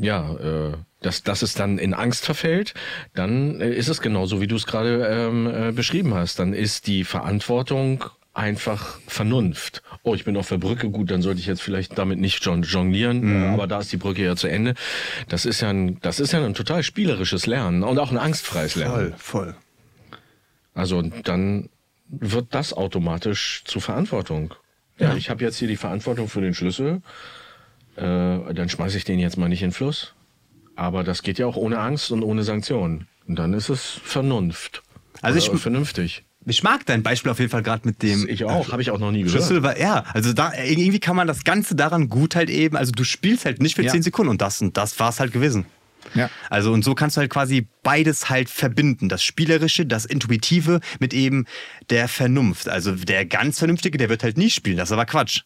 ja, 0.00 0.34
äh, 0.36 0.72
dass, 1.00 1.22
dass 1.22 1.42
es 1.42 1.54
dann 1.54 1.78
in 1.78 1.94
Angst 1.94 2.24
verfällt, 2.24 2.74
dann 3.14 3.60
äh, 3.60 3.70
ist 3.70 3.88
es 3.88 4.00
genauso, 4.00 4.40
wie 4.40 4.46
du 4.46 4.56
es 4.56 4.66
gerade 4.66 5.06
ähm, 5.06 5.46
äh, 5.46 5.72
beschrieben 5.72 6.14
hast. 6.14 6.38
Dann 6.38 6.52
ist 6.52 6.86
die 6.86 7.04
Verantwortung 7.04 8.04
einfach 8.32 9.00
Vernunft. 9.08 9.82
Oh, 10.04 10.14
ich 10.14 10.24
bin 10.24 10.36
auf 10.36 10.48
der 10.48 10.58
Brücke, 10.58 10.88
gut, 10.90 11.10
dann 11.10 11.20
sollte 11.20 11.40
ich 11.40 11.46
jetzt 11.46 11.62
vielleicht 11.62 11.98
damit 11.98 12.20
nicht 12.20 12.44
jon- 12.44 12.62
jonglieren, 12.62 13.42
äh, 13.44 13.48
aber 13.48 13.66
da 13.66 13.80
ist 13.80 13.90
die 13.92 13.96
Brücke 13.96 14.22
ja 14.24 14.36
zu 14.36 14.46
Ende. 14.46 14.74
Das 15.28 15.44
ist 15.46 15.60
ja 15.62 15.70
ein, 15.70 15.98
das 16.00 16.20
ist 16.20 16.32
ja 16.32 16.44
ein 16.44 16.54
total 16.54 16.82
spielerisches 16.84 17.46
Lernen 17.46 17.82
und 17.82 17.98
auch 17.98 18.12
ein 18.12 18.18
angstfreies 18.18 18.76
Lernen. 18.76 19.14
voll. 19.18 19.56
Also 20.74 21.02
dann 21.02 21.68
wird 22.08 22.54
das 22.54 22.72
automatisch 22.72 23.62
zu 23.64 23.80
Verantwortung. 23.80 24.54
Ja, 24.98 25.14
ich 25.14 25.28
habe 25.30 25.42
jetzt 25.42 25.56
hier 25.56 25.68
die 25.68 25.76
Verantwortung 25.76 26.28
für 26.28 26.40
den 26.40 26.54
Schlüssel. 26.54 27.02
Äh, 27.96 28.02
dann 28.54 28.68
schmeiße 28.68 28.96
ich 28.96 29.04
den 29.04 29.18
jetzt 29.18 29.36
mal 29.38 29.48
nicht 29.48 29.62
in 29.62 29.68
den 29.70 29.74
Fluss. 29.74 30.14
Aber 30.80 31.04
das 31.04 31.22
geht 31.22 31.38
ja 31.38 31.44
auch 31.46 31.56
ohne 31.56 31.78
Angst 31.78 32.10
und 32.10 32.22
ohne 32.22 32.42
Sanktionen. 32.42 33.06
Und 33.28 33.38
dann 33.38 33.52
ist 33.52 33.68
es 33.68 34.00
Vernunft. 34.02 34.82
Also 35.20 35.38
Oder 35.46 35.54
ich- 35.56 35.60
vernünftig. 35.60 36.24
Ich 36.46 36.62
mag 36.62 36.86
dein 36.86 37.02
Beispiel 37.02 37.30
auf 37.30 37.38
jeden 37.38 37.50
Fall 37.50 37.62
gerade 37.62 37.86
mit 37.86 38.02
dem 38.02 38.26
Ich 38.26 38.44
auch, 38.46 38.72
habe 38.72 38.80
ich 38.80 38.90
auch 38.90 38.98
noch 38.98 39.10
nie 39.12 39.24
gehört. 39.24 39.44
Schlüssel, 39.44 39.62
war, 39.62 39.78
ja, 39.78 40.04
also 40.14 40.32
da 40.32 40.54
irgendwie 40.54 40.98
kann 40.98 41.14
man 41.14 41.26
das 41.26 41.44
Ganze 41.44 41.74
daran 41.74 42.08
gut 42.08 42.34
halt 42.34 42.48
eben, 42.48 42.78
also 42.78 42.92
du 42.92 43.04
spielst 43.04 43.44
halt 43.44 43.60
nicht 43.60 43.76
für 43.76 43.82
Ja. 43.82 43.92
10 43.92 44.02
Sekunden 44.02 44.30
und 44.30 44.40
das 44.40 44.62
und 44.62 44.74
das 44.78 44.98
war 44.98 45.10
es 45.10 45.20
halt 45.20 45.32
gewesen. 45.34 45.66
Ja. 46.14 46.30
Also 46.48 46.72
und 46.72 46.82
so 46.82 46.94
kannst 46.94 47.18
du 47.18 47.20
halt 47.20 47.30
quasi 47.30 47.68
beides 47.82 48.30
halt 48.30 48.48
verbinden, 48.48 49.10
das 49.10 49.22
spielerische, 49.22 49.84
das 49.84 50.06
intuitive 50.06 50.80
mit 50.98 51.12
eben 51.12 51.44
der 51.90 52.08
Vernunft. 52.08 52.70
Also 52.70 52.92
der 52.92 53.26
ganz 53.26 53.58
vernünftige, 53.58 53.98
der 53.98 54.08
wird 54.08 54.22
halt 54.22 54.38
nie 54.38 54.48
spielen, 54.48 54.78
das 54.78 54.88
ist 54.88 54.92
aber 54.92 55.04
Quatsch. 55.04 55.42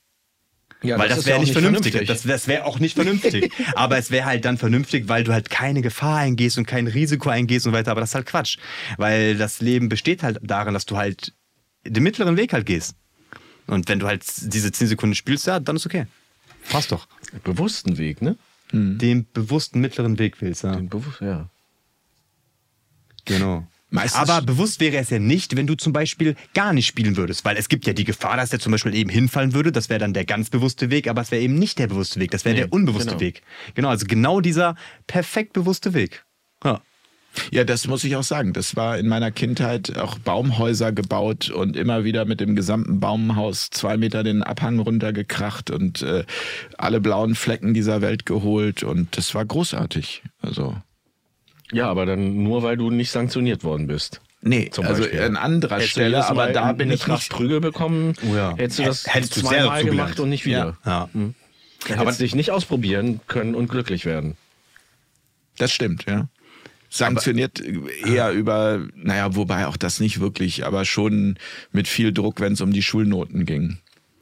Ja, 0.85 0.99
weil 0.99 1.09
das, 1.09 1.19
ist 1.19 1.27
wäre 1.27 1.39
ja 1.39 1.41
nicht 1.41 1.53
vernünftig. 1.53 2.07
Das, 2.07 2.23
das 2.23 2.47
wäre 2.47 2.65
auch 2.65 2.79
nicht 2.79 2.95
vernünftig. 2.95 3.53
aber 3.75 3.99
es 3.99 4.11
wäre 4.11 4.27
halt 4.27 4.45
dann 4.45 4.59
vernünftig, 4.59 5.09
weil 5.09 5.25
du 5.25 5.33
halt 5.33 5.51
keine 5.51 5.83
Gefahr 5.83 6.19
eingehst 6.19 6.59
und 6.59 6.67
kein 6.67 6.87
Risiko 6.87 7.31
eingehst 7.31 7.67
und 7.67 7.73
weiter. 7.73 7.91
Aber 7.91 8.01
das 8.01 8.11
ist 8.11 8.15
halt 8.15 8.27
Quatsch. 8.27 8.59
Weil 8.99 9.37
das 9.37 9.61
Leben 9.61 9.89
besteht 9.89 10.23
halt 10.23 10.39
darin, 10.43 10.75
dass 10.75 10.87
du 10.87 10.97
halt 10.97 11.33
den 11.85 12.03
mittleren 12.03 12.37
Weg 12.37 12.53
halt 12.53 12.67
gehst. 12.67 12.95
Und 13.67 13.89
wenn 13.89 13.99
du 13.99 14.07
halt 14.07 14.25
diese 14.53 14.71
10 14.71 14.89
Sekunden 14.89 15.15
spielst, 15.15 15.47
ja, 15.47 15.59
dann 15.59 15.77
ist 15.77 15.87
okay. 15.87 16.07
Passt 16.71 16.93
doch. 16.93 17.09
bewussten 17.45 17.99
Weg, 17.99 18.23
ne? 18.23 18.37
Den 18.73 19.27
bewussten 19.33 19.81
mittleren 19.81 20.19
Weg 20.19 20.41
willst, 20.41 20.65
ja. 20.65 20.75
Den 20.75 20.89
bewusst, 20.89 21.21
ja. 21.21 21.49
Genau. 23.25 23.67
Meistens- 23.95 24.29
Aber 24.29 24.43
bewusst 24.45 24.81
wäre 24.81 24.97
es 24.97 25.11
ja 25.11 25.21
nicht, 25.21 25.57
wenn 25.57 25.69
du 25.69 25.77
zum 25.77 25.93
Beispiel 25.93 26.35
gar 26.53 26.73
nicht 26.73 26.87
spielen 26.87 27.17
würdest, 27.17 27.45
weil 27.45 27.57
es 27.57 27.69
gibt 27.69 27.87
ja 27.87 27.93
die 27.93 28.05
Gefahr, 28.05 28.37
dass 28.37 28.53
er 28.53 28.59
zum 28.59 28.73
Beispiel 28.73 28.93
eben 28.95 29.09
hinfallen 29.09 29.55
würde. 29.55 29.71
Das 29.71 29.89
wäre 29.89 30.01
dann 30.01 30.13
der 30.13 30.25
ganz 30.25 30.51
bewusste 30.51 30.91
Weg, 30.91 31.07
aber 31.07 31.23
es 31.23 31.31
wäre 31.31 31.41
eben 31.43 31.55
nicht 31.55 31.79
der 31.79 31.87
bewusste 31.87 32.19
Weg. 32.19 32.33
Das 32.33 32.45
wäre 32.45 32.55
Nee, 32.57 32.63
der 32.63 32.73
unbewusste 32.73 33.11
genau. 33.11 33.21
Weg. 33.21 33.43
Genau, 33.75 33.89
also 33.91 34.07
genau 34.07 34.41
dieser 34.41 34.75
perfekt 35.07 35.53
bewusste 35.53 35.95
Weg. 35.95 36.25
Ja. 36.65 36.81
Ja, 37.51 37.65
das 37.65 37.87
muss 37.89 38.05
ich 38.05 38.15
auch 38.17 38.23
sagen. 38.23 38.53
Das 38.53 38.77
war 38.77 38.99
in 38.99 39.09
meiner 39.09 39.31
Kindheit 39.33 39.97
auch 39.97 40.19
Baumhäuser 40.19 40.93
gebaut 40.93 41.51
und 41.51 41.77
immer 41.77 42.05
wieder 42.05 42.25
mit 42.25 42.41
dem 42.41 42.55
gesamten 42.57 43.01
Baumhaus 43.01 43.71
zwei 43.71 43.97
Meter 43.97 44.23
den 44.23 44.43
Abhang 44.43 44.79
runtergekracht 44.79 45.71
und 45.71 46.03
äh, 46.03 46.25
alle 46.79 47.01
blauen 47.01 47.35
Flecken 47.35 47.75
dieser 47.75 48.03
Welt 48.03 48.25
geholt 48.27 48.83
und 48.85 49.17
das 49.17 49.35
war 49.35 49.45
großartig. 49.45 50.23
Also 50.43 50.77
Ja, 51.75 51.89
aber 51.91 52.07
dann 52.07 52.43
nur, 52.43 52.63
weil 52.63 52.77
du 52.77 52.91
nicht 52.91 53.11
sanktioniert 53.11 53.65
worden 53.65 53.87
bist. 53.87 54.21
nee, 54.43 54.69
Zum 54.71 54.85
also 54.87 55.03
Beispiel. 55.03 55.21
an 55.23 55.37
anderer 55.37 55.77
Hättest 55.77 55.97
du 55.97 56.01
Stelle, 56.01 56.27
aber 56.27 56.49
da 56.53 56.73
bin 56.73 56.91
ich 56.91 57.07
nicht. 57.07 57.31
Prügel 57.31 57.61
bekommen, 57.61 58.15
Oh 58.31 58.35
ja. 58.35 58.55
hättest 58.57 58.79
du 58.79 58.85
das 58.85 59.13
Hättest 59.15 59.37
du 59.37 59.41
zweimal 59.41 59.79
dazu 59.79 59.87
gemacht 59.87 60.07
gelernt. 60.13 60.21
und 60.21 60.29
nicht 60.31 60.45
wieder. 60.47 60.77
Ja. 60.87 61.09
Hm. 61.13 61.35
Hättest 61.87 62.21
dich 62.21 62.35
nicht 62.35 62.51
ausprobieren 62.51 63.21
können 63.27 63.55
und 63.55 63.69
glücklich 63.69 64.05
werden. 64.07 64.37
Das 65.59 65.73
stimmt, 65.73 66.07
ja. 66.07 66.29
Sanktioniert 66.91 67.61
eher 68.07 68.31
über, 68.31 68.81
naja, 68.95 69.35
wobei 69.35 69.67
auch 69.67 69.77
das 69.77 69.99
nicht 69.99 70.21
wirklich, 70.21 70.65
aber 70.65 70.85
schon 70.85 71.39
mit 71.73 71.89
viel 71.89 72.13
Druck, 72.13 72.41
wenn 72.41 72.53
es 72.53 72.61
um 72.61 72.73
die 72.73 72.83
Schulnoten 72.85 73.47
ging. 73.47 73.79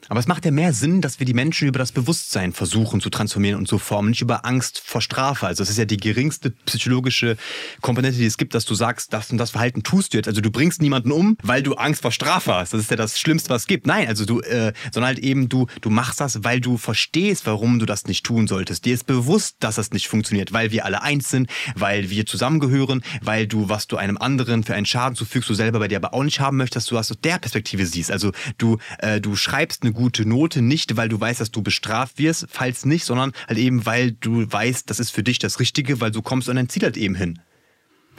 Aber 0.09 0.21
es 0.21 0.27
macht 0.27 0.45
ja 0.45 0.51
mehr 0.51 0.73
Sinn, 0.73 1.01
dass 1.01 1.21
wir 1.21 1.27
die 1.27 1.35
Menschen 1.35 1.69
über 1.69 1.79
das 1.79 1.93
Bewusstsein 1.93 2.53
versuchen 2.53 3.01
zu 3.01 3.09
transformieren 3.09 3.59
und 3.59 3.69
zu 3.69 3.79
formen, 3.79 4.11
nicht 4.11 4.21
über 4.21 4.45
Angst 4.45 4.83
vor 4.85 5.01
Strafe. 5.01 5.47
Also 5.47 5.63
es 5.63 5.71
ist 5.71 5.79
ja 5.79 5.85
die 5.85 5.97
geringste 5.97 6.51
psychologische 6.51 7.37
Komponente, 7.81 8.19
die 8.19 8.27
es 8.27 8.37
gibt, 8.37 8.55
dass 8.55 8.65
du 8.65 8.75
sagst, 8.75 9.13
das 9.13 9.31
und 9.31 9.39
das 9.39 9.51
Verhalten 9.51 9.83
tust 9.83 10.13
du 10.13 10.19
jetzt. 10.19 10.27
Also 10.29 10.41
du 10.41 10.51
bringst 10.51 10.83
niemanden 10.83 11.13
um, 11.13 11.37
weil 11.43 11.63
du 11.63 11.75
Angst 11.75 12.03
vor 12.03 12.13
Strafe 12.13 12.55
hast. 12.55 12.75
Das 12.75 12.81
ist 12.81 12.91
ja 12.91 12.97
das 12.97 13.19
Schlimmste, 13.19 13.51
was 13.51 13.63
es 13.63 13.67
gibt. 13.67 13.87
Nein, 13.87 14.09
also 14.09 14.25
du, 14.25 14.41
äh, 14.41 14.73
sondern 14.93 15.15
halt 15.15 15.19
eben 15.21 15.49
du, 15.49 15.67
du 15.81 15.91
machst 15.91 16.21
das, 16.21 16.43
weil 16.43 16.61
du 16.61 16.79
verstehst, 16.79 17.47
warum 17.47 17.79
du 17.79 17.87
das 17.87 18.07
nicht 18.07 18.25
tun 18.25 18.49
solltest. 18.49 18.85
Dir 18.85 18.95
ist 18.95 19.07
bewusst, 19.07 19.57
dass 19.61 19.77
das 19.77 19.93
nicht 19.93 20.09
funktioniert, 20.09 20.53
weil 20.53 20.73
wir 20.73 20.85
alle 20.85 21.03
eins 21.03 21.31
sind, 21.31 21.49
weil 21.77 22.11
wir 22.11 22.27
zusammengehören, 22.27 23.03
weil 23.21 23.47
du, 23.47 23.69
was 23.69 23.87
du 23.87 23.97
einem 23.97 24.19
anderen 24.19 24.65
für 24.65 24.75
einen 24.75 24.87
Schaden 24.87 25.17
zufügst, 25.17 25.49
du 25.49 25.55
selber 25.55 25.79
bei 25.79 25.89
dir 25.89 25.97
aber 25.97 26.13
auch 26.13 26.25
nicht 26.25 26.41
haben 26.41 26.57
möchtest, 26.57 26.91
du 26.91 26.99
aus 26.99 27.13
der 27.23 27.39
Perspektive 27.39 27.87
siehst. 27.87 28.11
Also 28.11 28.33
du, 28.59 28.79
äh, 28.99 29.21
du 29.21 29.37
schreibst 29.37 29.83
eine 29.83 29.92
gute 29.93 30.27
Note 30.27 30.63
nicht, 30.63 30.97
weil 30.97 31.09
du 31.09 31.21
weißt, 31.21 31.41
dass 31.41 31.51
du 31.51 31.63
bestraft 31.63 32.19
wirst, 32.19 32.47
falls 32.51 32.85
nicht, 32.85 33.05
sondern 33.05 33.33
halt 33.49 33.59
eben, 33.59 33.87
weil 33.87 34.13
du 34.13 34.51
weißt, 34.51 34.89
das 34.91 35.01
ist 35.01 35.11
für 35.11 35.23
dich 35.23 35.39
das 35.39 35.61
Richtige, 35.61 36.01
weil 36.01 36.11
du 36.11 36.23
kommst 36.23 36.49
an 36.49 36.57
dein 36.57 36.69
Ziel 36.69 36.83
halt 36.83 36.97
eben 36.97 37.15
hin. 37.15 37.41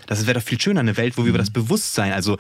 Das 0.08 0.26
wäre 0.26 0.40
doch 0.40 0.46
viel 0.46 0.60
schöner, 0.60 0.82
eine 0.82 0.98
Welt, 0.98 1.18
wo 1.18 1.24
wir 1.24 1.30
über 1.30 1.38
das 1.38 1.52
Bewusstsein, 1.52 2.12
also 2.14 2.38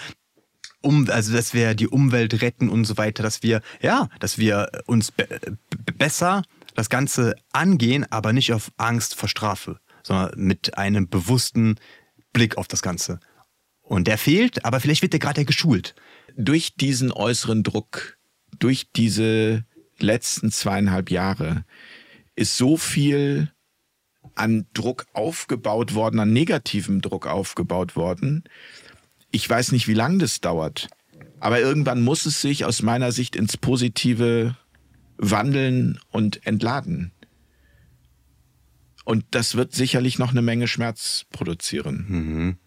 um, 0.82 1.10
also 1.10 1.34
dass 1.34 1.54
wir 1.54 1.76
die 1.76 1.88
Umwelt 1.88 2.42
retten 2.42 2.68
und 2.70 2.86
so 2.86 2.98
weiter, 2.98 3.24
dass 3.24 3.42
wir, 3.42 3.62
ja, 3.82 4.10
dass 4.20 4.38
wir 4.38 4.70
uns 4.86 5.12
be 5.12 5.26
be 5.70 5.94
besser 5.94 6.44
das 6.76 6.90
Ganze 6.90 7.36
angehen, 7.54 8.06
aber 8.12 8.34
nicht 8.34 8.52
auf 8.52 8.72
Angst 8.78 9.16
vor 9.16 9.30
Strafe, 9.30 9.80
sondern 10.04 10.32
mit 10.36 10.78
einem 10.78 11.08
bewussten 11.08 11.76
Blick 12.34 12.58
auf 12.58 12.68
das 12.68 12.82
Ganze. 12.82 13.20
Und 13.82 14.08
der 14.08 14.18
fehlt, 14.18 14.66
aber 14.66 14.80
vielleicht 14.80 15.02
wird 15.02 15.14
der 15.14 15.20
gerade 15.20 15.42
ja 15.42 15.46
geschult. 15.46 15.96
durch 16.36 16.76
diesen 16.76 17.12
äußeren 17.12 17.64
Druck, 17.64 18.18
durch 18.60 18.88
diese 18.96 19.66
letzten 20.00 20.52
zweieinhalb 20.52 21.12
Jahre, 21.12 21.66
ist 22.36 22.58
so 22.58 22.78
viel 22.78 23.52
an 24.36 24.66
Druck 24.74 25.06
aufgebaut 25.14 25.94
worden, 25.94 26.20
an 26.20 26.34
negativem 26.34 27.02
Druck 27.02 27.28
aufgebaut 27.28 27.96
worden. 27.96 28.44
Ich 29.32 29.48
weiß 29.50 29.72
nicht, 29.72 29.88
wie 29.88 29.94
lange 29.94 30.20
das 30.20 30.42
dauert, 30.42 30.90
aber 31.40 31.60
irgendwann 31.60 32.02
muss 32.02 32.26
es 32.26 32.42
sich 32.42 32.66
aus 32.66 32.82
meiner 32.82 33.12
Sicht 33.12 33.36
ins 33.36 33.58
Positive 33.58 34.58
wandeln 35.18 36.00
und 36.12 36.46
entladen. 36.46 37.12
Und 39.06 39.26
das 39.32 39.56
wird 39.56 39.74
sicherlich 39.74 40.18
noch 40.18 40.32
eine 40.32 40.42
Menge 40.42 40.68
Schmerz 40.68 41.26
produzieren. 41.32 42.58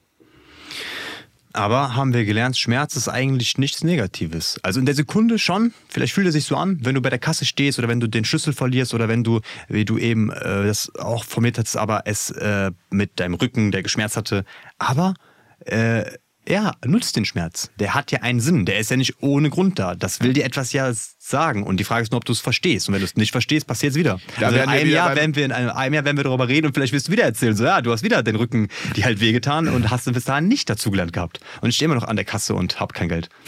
Aber 1.56 1.96
haben 1.96 2.12
wir 2.12 2.26
gelernt, 2.26 2.58
Schmerz 2.58 2.96
ist 2.96 3.08
eigentlich 3.08 3.56
nichts 3.56 3.82
Negatives. 3.82 4.60
Also 4.62 4.78
in 4.78 4.84
der 4.84 4.94
Sekunde 4.94 5.38
schon, 5.38 5.72
vielleicht 5.88 6.12
fühlt 6.12 6.26
er 6.26 6.32
sich 6.32 6.44
so 6.44 6.54
an, 6.54 6.78
wenn 6.82 6.94
du 6.94 7.00
bei 7.00 7.08
der 7.08 7.18
Kasse 7.18 7.46
stehst 7.46 7.78
oder 7.78 7.88
wenn 7.88 7.98
du 7.98 8.08
den 8.08 8.26
Schlüssel 8.26 8.52
verlierst 8.52 8.92
oder 8.92 9.08
wenn 9.08 9.24
du, 9.24 9.40
wie 9.68 9.86
du 9.86 9.96
eben 9.96 10.30
äh, 10.30 10.66
das 10.66 10.94
auch 10.96 11.24
formuliert 11.24 11.58
hast, 11.58 11.76
aber 11.76 12.02
es 12.04 12.30
äh, 12.30 12.72
mit 12.90 13.18
deinem 13.18 13.34
Rücken, 13.34 13.70
der 13.70 13.82
geschmerzt 13.82 14.18
hatte. 14.18 14.44
Aber 14.78 15.14
äh, 15.64 16.04
ja, 16.46 16.74
nutzt 16.84 17.16
den 17.16 17.24
Schmerz. 17.24 17.70
Der 17.78 17.94
hat 17.94 18.12
ja 18.12 18.20
einen 18.20 18.40
Sinn. 18.40 18.66
Der 18.66 18.78
ist 18.78 18.90
ja 18.90 18.96
nicht 18.98 19.22
ohne 19.22 19.48
Grund 19.48 19.78
da. 19.78 19.94
Das 19.94 20.20
will 20.20 20.34
dir 20.34 20.44
etwas 20.44 20.72
ja 20.72 20.92
sagen. 21.30 21.62
Und 21.64 21.78
die 21.78 21.84
Frage 21.84 22.02
ist 22.02 22.12
nur, 22.12 22.18
ob 22.18 22.24
du 22.24 22.32
es 22.32 22.40
verstehst. 22.40 22.88
Und 22.88 22.94
wenn 22.94 23.00
du 23.00 23.04
es 23.06 23.16
nicht 23.16 23.32
verstehst, 23.32 23.66
passiert 23.66 23.92
es 23.92 23.98
wieder. 23.98 24.18
Da 24.40 24.46
also 24.46 24.58
in 24.58 24.68
einem 24.68 24.84
wieder 24.86 24.94
Jahr 24.96 25.16
werden 25.16 25.34
wir 25.36 25.44
in 25.44 25.52
einem, 25.52 25.70
einem 25.70 25.94
Jahr 25.94 26.04
werden 26.04 26.16
wir 26.16 26.24
darüber 26.24 26.48
reden 26.48 26.66
und 26.66 26.74
vielleicht 26.74 26.92
wirst 26.92 27.08
du 27.08 27.12
wieder 27.12 27.24
erzählen, 27.24 27.54
so 27.56 27.64
ja, 27.64 27.80
du 27.82 27.92
hast 27.92 28.02
wieder 28.02 28.22
den 28.22 28.36
Rücken, 28.36 28.68
die 28.96 29.04
halt 29.04 29.20
wehgetan 29.20 29.68
und 29.68 29.90
hast 29.90 30.12
bis 30.12 30.24
dahin 30.24 30.48
nicht 30.48 30.70
dazugelernt 30.70 31.12
gehabt. 31.12 31.40
Und 31.60 31.68
ich 31.70 31.76
stehe 31.76 31.86
immer 31.86 31.94
noch 31.94 32.04
an 32.08 32.16
der 32.16 32.24
Kasse 32.24 32.54
und 32.54 32.78
hab 32.80 32.94
kein 32.94 33.08
Geld. 33.08 33.28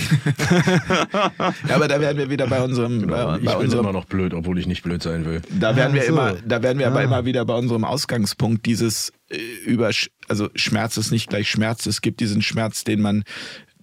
Ja, 1.68 1.74
aber 1.76 1.88
da 1.88 2.00
werden 2.00 2.18
wir 2.18 2.30
wieder 2.30 2.46
bei 2.46 2.60
unserem, 2.62 3.06
bei, 3.06 3.06
Genau. 3.06 3.36
ich 3.36 3.44
bei 3.44 3.52
bin 3.54 3.64
unserem 3.64 3.84
immer 3.84 3.92
noch 3.92 4.04
blöd, 4.06 4.34
obwohl 4.34 4.58
ich 4.58 4.66
nicht 4.66 4.82
blöd 4.82 5.02
sein 5.02 5.24
will. 5.24 5.42
Da 5.50 5.76
werden 5.76 5.94
wir 5.94 6.02
so. 6.02 6.08
immer, 6.08 6.34
da 6.44 6.62
werden 6.62 6.78
wir 6.78 6.86
aber 6.86 7.00
Ah. 7.00 7.04
immer 7.04 7.24
wieder 7.24 7.44
bei 7.44 7.54
unserem 7.54 7.84
Ausgangspunkt 7.84 8.66
dieses 8.66 9.12
äh, 9.30 9.36
über, 9.64 9.90
also 10.28 10.48
Schmerz 10.54 10.96
ist 10.96 11.10
nicht 11.10 11.28
gleich 11.28 11.50
Schmerz. 11.50 11.86
Es 11.86 12.00
gibt 12.00 12.20
diesen 12.20 12.42
Schmerz, 12.42 12.84
den 12.84 13.00
man 13.00 13.24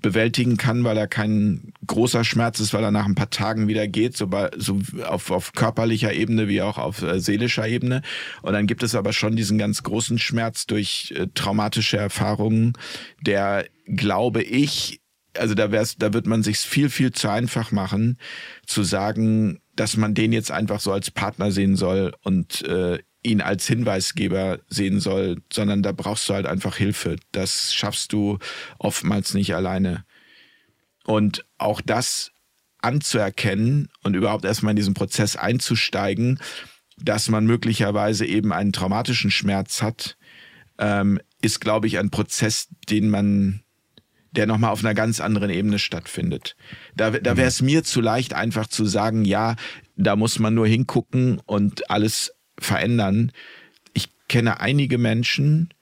bewältigen 0.05 0.57
kann, 0.57 0.83
weil 0.83 0.97
er 0.97 1.07
kein 1.07 1.73
großer 1.87 2.23
Schmerz 2.23 2.59
ist, 2.59 2.75
weil 2.75 2.83
er 2.83 2.91
nach 2.91 3.07
ein 3.07 3.15
paar 3.15 3.31
Tagen 3.31 3.67
wieder 3.67 3.87
geht, 3.87 4.15
so, 4.15 4.27
bei, 4.27 4.51
so 4.55 4.79
auf, 5.03 5.31
auf 5.31 5.53
körperlicher 5.53 6.13
Ebene 6.13 6.47
wie 6.47 6.61
auch 6.61 6.77
auf 6.77 7.01
äh, 7.01 7.19
seelischer 7.19 7.67
Ebene. 7.67 8.03
Und 8.43 8.53
dann 8.53 8.67
gibt 8.67 8.83
es 8.83 8.93
aber 8.93 9.13
schon 9.13 9.35
diesen 9.35 9.57
ganz 9.57 9.81
großen 9.81 10.19
Schmerz 10.19 10.67
durch 10.67 11.11
äh, 11.17 11.25
traumatische 11.33 11.97
Erfahrungen, 11.97 12.73
der, 13.25 13.65
glaube 13.87 14.43
ich, 14.43 15.01
also 15.33 15.55
da 15.55 15.71
wär's, 15.71 15.97
da 15.97 16.13
wird 16.13 16.27
man 16.27 16.43
sich 16.43 16.59
viel, 16.59 16.91
viel 16.91 17.11
zu 17.11 17.27
einfach 17.29 17.71
machen, 17.71 18.19
zu 18.67 18.83
sagen, 18.83 19.59
dass 19.75 19.97
man 19.97 20.13
den 20.13 20.33
jetzt 20.33 20.51
einfach 20.51 20.81
so 20.81 20.91
als 20.91 21.09
Partner 21.09 21.51
sehen 21.51 21.75
soll 21.75 22.13
und 22.21 22.61
äh, 22.61 22.99
ihn 23.25 23.41
als 23.41 23.67
Hinweisgeber 23.67 24.59
sehen 24.69 24.99
soll, 24.99 25.41
sondern 25.51 25.81
da 25.81 25.91
brauchst 25.91 26.29
du 26.29 26.33
halt 26.33 26.45
einfach 26.45 26.77
Hilfe. 26.77 27.17
Das 27.31 27.73
schaffst 27.73 28.13
du 28.13 28.37
oftmals 28.77 29.33
nicht 29.33 29.55
alleine. 29.55 30.05
Und 31.05 31.45
auch 31.57 31.81
das 31.81 32.31
anzuerkennen 32.81 33.89
und 34.03 34.15
überhaupt 34.15 34.45
erstmal 34.45 34.71
in 34.71 34.77
diesen 34.77 34.93
Prozess 34.93 35.35
einzusteigen, 35.35 36.39
dass 36.97 37.27
man 37.29 37.45
möglicherweise 37.45 38.25
eben 38.25 38.53
einen 38.53 38.73
traumatischen 38.73 39.31
Schmerz 39.31 39.81
hat, 39.81 40.17
ähm, 40.77 41.19
ist, 41.41 41.59
glaube 41.61 41.87
ich, 41.87 41.97
ein 41.97 42.11
Prozess, 42.11 42.69
den 42.89 43.09
man 43.09 43.61
der 44.31 44.47
nochmal 44.47 44.71
auf 44.71 44.83
einer 44.83 44.93
ganz 44.93 45.21
anderen 45.21 45.49
Ebene 45.49 45.79
stattfindet. 45.79 46.57
Da, 46.95 47.11
da 47.11 47.37
wäre 47.37 47.47
es 47.47 47.61
mir 47.61 47.85
zu 47.85 48.01
leicht, 48.01 48.33
einfach 48.33 48.67
zu 48.67 48.85
sagen, 48.85 49.23
ja, 49.23 49.55
da 49.95 50.17
muss 50.17 50.39
man 50.39 50.53
nur 50.53 50.67
hingucken 50.67 51.39
und 51.45 51.89
alles 51.89 52.33
verändern. 52.59 53.31
Ich 53.93 54.09
kenne 54.27 54.59
einige 54.59 54.97
Menschen, 54.97 55.73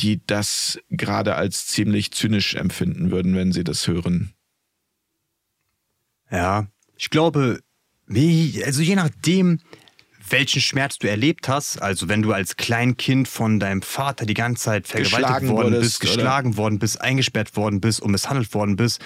die 0.00 0.20
das 0.26 0.78
gerade 0.90 1.36
als 1.36 1.66
ziemlich 1.66 2.12
zynisch 2.12 2.54
empfinden 2.54 3.10
würden, 3.10 3.34
wenn 3.34 3.52
sie 3.52 3.64
das 3.64 3.86
hören. 3.86 4.32
Ja, 6.30 6.66
ich 6.96 7.10
glaube, 7.10 7.60
also 8.08 8.82
je 8.82 8.96
nachdem, 8.96 9.60
welchen 10.28 10.60
Schmerz 10.60 10.98
du 10.98 11.08
erlebt 11.08 11.48
hast, 11.48 11.80
also 11.80 12.08
wenn 12.08 12.22
du 12.22 12.32
als 12.32 12.56
Kleinkind 12.56 13.28
von 13.28 13.60
deinem 13.60 13.82
Vater 13.82 14.26
die 14.26 14.34
ganze 14.34 14.64
Zeit 14.64 14.88
vergewaltigt 14.88 15.48
worden 15.48 15.74
wurdest, 15.74 16.00
bist, 16.00 16.00
geschlagen 16.00 16.56
worden 16.56 16.78
bist, 16.78 17.00
eingesperrt 17.00 17.56
worden 17.56 17.80
bist 17.80 18.00
und 18.00 18.10
misshandelt 18.10 18.52
worden 18.54 18.76
bist, 18.76 19.00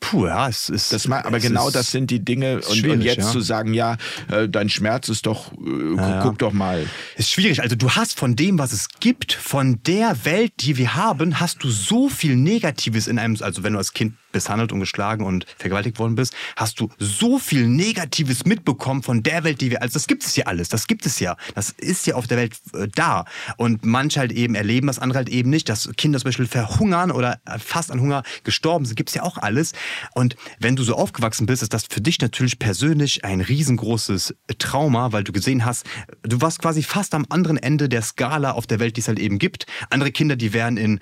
puh, 0.00 0.26
ja, 0.26 0.48
es 0.48 0.68
ist. 0.68 0.92
Das 0.92 1.08
ma- 1.08 1.24
aber 1.24 1.40
genau 1.40 1.70
das 1.70 1.90
sind 1.90 2.10
die 2.10 2.24
Dinge. 2.24 2.60
Und, 2.68 2.86
und 2.86 3.00
jetzt 3.02 3.18
ja. 3.18 3.30
zu 3.30 3.40
sagen, 3.40 3.74
ja, 3.74 3.96
äh, 4.30 4.48
dein 4.48 4.68
Schmerz 4.68 5.08
ist 5.08 5.26
doch, 5.26 5.52
äh, 5.52 5.96
ja. 5.96 6.22
guck 6.22 6.38
doch 6.38 6.52
mal. 6.52 6.86
Ist 7.16 7.30
schwierig. 7.30 7.62
Also 7.62 7.76
du 7.76 7.90
hast 7.90 8.18
von 8.18 8.36
dem, 8.36 8.58
was 8.58 8.72
es 8.72 8.88
gibt, 9.00 9.32
von 9.32 9.80
der 9.84 10.24
Welt, 10.24 10.52
die 10.60 10.76
wir 10.76 10.94
haben, 10.94 11.40
hast 11.40 11.62
du 11.62 11.70
so 11.70 12.08
viel 12.08 12.36
Negatives 12.36 13.06
in 13.06 13.18
einem, 13.18 13.36
also 13.40 13.62
wenn 13.62 13.72
du 13.72 13.78
als 13.78 13.92
Kind 13.92 14.14
misshandelt 14.32 14.72
und 14.72 14.80
geschlagen 14.80 15.24
und 15.24 15.46
vergewaltigt 15.58 15.98
worden 15.98 16.14
bist, 16.14 16.34
hast 16.56 16.80
du 16.80 16.88
so 16.98 17.38
viel 17.38 17.66
Negatives 17.66 18.44
mitbekommen 18.44 19.02
von 19.02 19.22
der 19.22 19.44
Welt, 19.44 19.60
die 19.60 19.70
wir, 19.70 19.82
also 19.82 19.94
das 19.94 20.06
gibt 20.06 20.24
es 20.24 20.36
ja 20.36 20.46
alles, 20.46 20.68
das 20.68 20.86
gibt 20.86 21.06
es 21.06 21.20
ja. 21.20 21.36
Das 21.54 21.70
ist 21.70 22.06
ja 22.06 22.14
auf 22.14 22.26
der 22.26 22.36
Welt 22.38 22.56
äh, 22.74 22.88
da. 22.94 23.24
Und 23.56 23.84
manche 23.84 24.20
halt 24.20 24.32
eben 24.32 24.54
erleben 24.54 24.86
das, 24.86 24.98
andere 24.98 25.18
halt 25.18 25.28
eben 25.28 25.50
nicht, 25.50 25.68
dass 25.68 25.90
Kinder 25.96 26.18
zum 26.18 26.28
Beispiel 26.28 26.46
verhungern 26.46 27.10
oder 27.10 27.40
fast 27.58 27.90
an 27.90 28.00
Hunger 28.00 28.22
gestorben 28.44 28.84
sind, 28.84 28.96
gibt 28.96 29.10
es 29.10 29.14
ja 29.14 29.22
auch 29.22 29.38
alles. 29.38 29.72
Und 30.14 30.36
wenn 30.58 30.76
du 30.76 30.82
so 30.82 30.94
aufgewachsen 30.94 31.46
bist, 31.46 31.62
ist 31.62 31.72
das 31.72 31.84
für 31.88 32.00
dich 32.00 32.20
natürlich 32.20 32.58
persönlich 32.58 33.24
ein 33.24 33.40
riesengroßes 33.40 34.34
Trauma, 34.58 35.12
weil 35.12 35.24
du 35.24 35.32
gesehen 35.32 35.64
hast, 35.64 35.86
du 36.22 36.40
warst 36.40 36.60
quasi 36.60 36.82
fast 36.82 37.14
am 37.14 37.26
anderen 37.28 37.56
Ende 37.56 37.88
der 37.88 38.02
Skala 38.02 38.52
auf 38.52 38.66
der 38.66 38.80
Welt, 38.80 38.96
die 38.96 39.00
es 39.00 39.08
halt 39.08 39.18
eben 39.18 39.38
gibt. 39.38 39.66
Andere 39.90 40.12
Kinder, 40.12 40.36
die 40.36 40.52
werden 40.52 40.76
in 40.76 41.00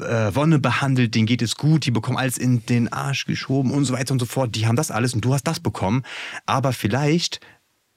äh, 0.00 0.34
Wonne 0.34 0.58
behandelt, 0.58 1.14
denen 1.14 1.26
geht 1.26 1.42
es 1.42 1.56
gut, 1.56 1.86
die 1.86 1.90
bekommen 1.90 2.18
alles 2.24 2.38
in 2.38 2.64
den 2.66 2.92
Arsch 2.92 3.26
geschoben 3.26 3.70
und 3.70 3.84
so 3.84 3.92
weiter 3.92 4.12
und 4.12 4.18
so 4.18 4.26
fort. 4.26 4.54
Die 4.54 4.66
haben 4.66 4.76
das 4.76 4.90
alles 4.90 5.14
und 5.14 5.20
du 5.24 5.34
hast 5.34 5.44
das 5.44 5.60
bekommen. 5.60 6.02
Aber 6.46 6.72
vielleicht 6.72 7.40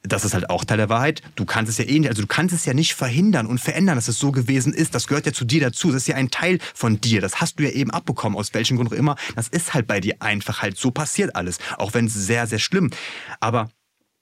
das 0.03 0.23
ist 0.23 0.33
halt 0.33 0.49
auch 0.49 0.63
Teil 0.63 0.77
der 0.77 0.89
Wahrheit. 0.89 1.21
Du 1.35 1.43
kannst 1.43 1.69
es 1.69 1.77
ja 1.79 1.85
eh 1.85 1.99
nicht, 1.99 2.07
also 2.07 2.21
du 2.21 2.27
kannst 2.27 2.53
es 2.53 2.65
ja 2.65 2.73
nicht 2.73 2.93
verhindern 2.93 3.45
und 3.45 3.59
verändern, 3.59 3.95
dass 3.95 4.07
es 4.07 4.19
so 4.19 4.31
gewesen 4.31 4.73
ist. 4.73 4.95
Das 4.95 5.07
gehört 5.07 5.25
ja 5.25 5.33
zu 5.33 5.43
dir 5.43 5.59
dazu. 5.59 5.91
Das 5.91 6.03
ist 6.03 6.07
ja 6.07 6.15
ein 6.15 6.29
Teil 6.29 6.59
von 6.73 7.01
dir. 7.01 7.19
Das 7.19 7.41
hast 7.41 7.59
du 7.59 7.63
ja 7.63 7.71
eben 7.71 7.91
abbekommen, 7.91 8.37
aus 8.37 8.53
welchem 8.53 8.77
Grund 8.77 8.91
auch 8.91 8.95
immer. 8.95 9.15
Das 9.35 9.47
ist 9.49 9.73
halt 9.73 9.87
bei 9.87 9.99
dir 9.99 10.15
einfach 10.19 10.61
halt 10.61 10.77
so 10.77 10.91
passiert 10.91 11.35
alles. 11.35 11.57
Auch 11.77 11.93
wenn 11.93 12.05
es 12.05 12.13
sehr, 12.13 12.47
sehr 12.47 12.59
schlimm. 12.59 12.91
Aber 13.39 13.69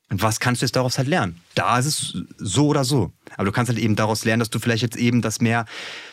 was 0.09 0.39
kannst 0.39 0.61
du 0.61 0.65
jetzt 0.65 0.75
daraus 0.75 0.97
halt 0.97 1.07
lernen? 1.07 1.41
Da 1.55 1.77
ist 1.77 1.85
es 1.85 2.17
so 2.37 2.67
oder 2.67 2.83
so. 2.83 3.11
Aber 3.35 3.45
du 3.45 3.51
kannst 3.51 3.69
halt 3.69 3.79
eben 3.79 3.95
daraus 3.95 4.23
lernen, 4.23 4.39
dass 4.39 4.49
du 4.49 4.59
vielleicht 4.59 4.83
jetzt 4.83 4.97
eben 4.97 5.21
das 5.21 5.41
mehr 5.41 5.65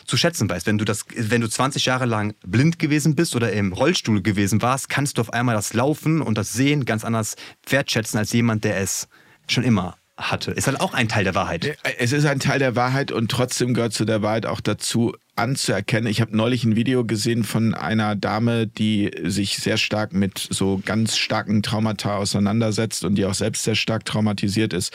zu 0.05 0.17
schätzen 0.17 0.49
weißt. 0.49 0.65
Wenn 0.65 0.77
du 0.77 0.85
das, 0.85 1.05
wenn 1.15 1.41
du 1.41 1.47
20 1.47 1.85
Jahre 1.85 2.05
lang 2.05 2.33
blind 2.45 2.79
gewesen 2.79 3.15
bist 3.15 3.35
oder 3.35 3.51
im 3.51 3.73
Rollstuhl 3.73 4.21
gewesen 4.21 4.61
warst, 4.61 4.89
kannst 4.89 5.17
du 5.17 5.21
auf 5.21 5.33
einmal 5.33 5.55
das 5.55 5.73
Laufen 5.73 6.21
und 6.21 6.37
das 6.37 6.53
Sehen 6.53 6.85
ganz 6.85 7.03
anders 7.03 7.35
wertschätzen 7.67 8.17
als 8.19 8.31
jemand, 8.33 8.63
der 8.63 8.77
es 8.77 9.07
schon 9.47 9.63
immer 9.63 9.97
hatte. 10.17 10.51
Ist 10.51 10.67
halt 10.67 10.79
auch 10.79 10.93
ein 10.93 11.09
Teil 11.09 11.23
der 11.23 11.35
Wahrheit. 11.35 11.77
Es 11.97 12.11
ist 12.11 12.25
ein 12.25 12.39
Teil 12.39 12.59
der 12.59 12.75
Wahrheit 12.75 13.11
und 13.11 13.31
trotzdem 13.31 13.73
gehört 13.73 13.93
zu 13.93 14.05
der 14.05 14.21
Wahrheit 14.21 14.45
auch 14.45 14.61
dazu, 14.61 15.15
anzuerkennen. 15.35 16.09
Ich 16.11 16.21
habe 16.21 16.35
neulich 16.35 16.63
ein 16.63 16.75
Video 16.75 17.05
gesehen 17.05 17.43
von 17.43 17.73
einer 17.73 18.15
Dame, 18.15 18.67
die 18.67 19.11
sich 19.23 19.57
sehr 19.57 19.77
stark 19.77 20.13
mit 20.13 20.37
so 20.37 20.81
ganz 20.85 21.17
starken 21.17 21.63
Traumata 21.63 22.17
auseinandersetzt 22.17 23.03
und 23.03 23.15
die 23.15 23.25
auch 23.25 23.33
selbst 23.33 23.63
sehr 23.63 23.75
stark 23.75 24.05
traumatisiert 24.05 24.73
ist. 24.73 24.93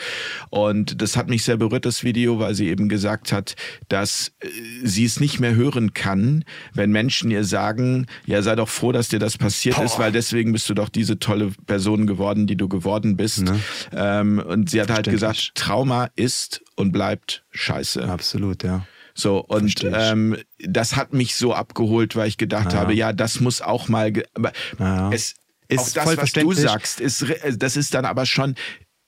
Und 0.49 1.01
das 1.01 1.17
hat 1.17 1.27
mich 1.27 1.43
sehr 1.43 1.57
berührt, 1.57 1.85
das 1.85 2.03
Video, 2.03 2.39
weil 2.39 2.55
sie 2.55 2.69
eben 2.69 2.87
gesagt 2.87 3.33
hat, 3.33 3.55
dass 3.89 4.31
äh, 4.39 4.47
sie 4.83 5.05
es 5.05 5.19
nicht 5.19 5.39
mehr 5.39 5.55
hören 5.55 5.93
kann, 5.93 6.45
wenn 6.73 6.91
Menschen 6.91 7.31
ihr 7.31 7.43
sagen, 7.43 8.07
ja, 8.25 8.41
sei 8.41 8.55
doch 8.55 8.69
froh, 8.69 8.93
dass 8.93 9.09
dir 9.09 9.19
das 9.19 9.37
passiert 9.37 9.75
Boah. 9.75 9.85
ist, 9.85 9.99
weil 9.99 10.13
deswegen 10.13 10.53
bist 10.53 10.69
du 10.69 10.73
doch 10.73 10.89
diese 10.89 11.19
tolle 11.19 11.51
Person 11.65 12.07
geworden, 12.07 12.47
die 12.47 12.55
du 12.55 12.69
geworden 12.69 13.17
bist. 13.17 13.41
Ne? 13.41 13.59
Ähm, 13.91 14.39
und 14.39 14.69
sie 14.69 14.79
hat 14.79 14.89
halt 14.89 15.09
gesagt, 15.09 15.51
Trauma 15.55 16.09
ist 16.15 16.61
und 16.75 16.93
bleibt 16.93 17.43
scheiße. 17.51 18.07
Absolut, 18.07 18.63
ja. 18.63 18.85
So, 19.19 19.39
und 19.39 19.83
ähm, 19.91 20.37
das 20.59 20.95
hat 20.95 21.13
mich 21.13 21.35
so 21.35 21.53
abgeholt, 21.53 22.15
weil 22.15 22.27
ich 22.29 22.37
gedacht 22.37 22.73
Ja. 22.73 22.79
habe, 22.79 22.93
ja, 22.93 23.11
das 23.13 23.39
muss 23.39 23.61
auch 23.61 23.89
mal. 23.89 24.13
Aber 24.33 24.51
Ja. 24.79 25.11
es 25.11 25.35
Ist 25.67 25.79
auch 25.99 26.05
das, 26.05 26.17
was 26.17 26.31
du 26.33 26.53
sagst, 26.53 26.99
ist, 26.99 27.21
äh, 27.23 27.55
das 27.57 27.75
ist 27.75 27.93
dann 27.93 28.05
aber 28.05 28.25
schon 28.25 28.55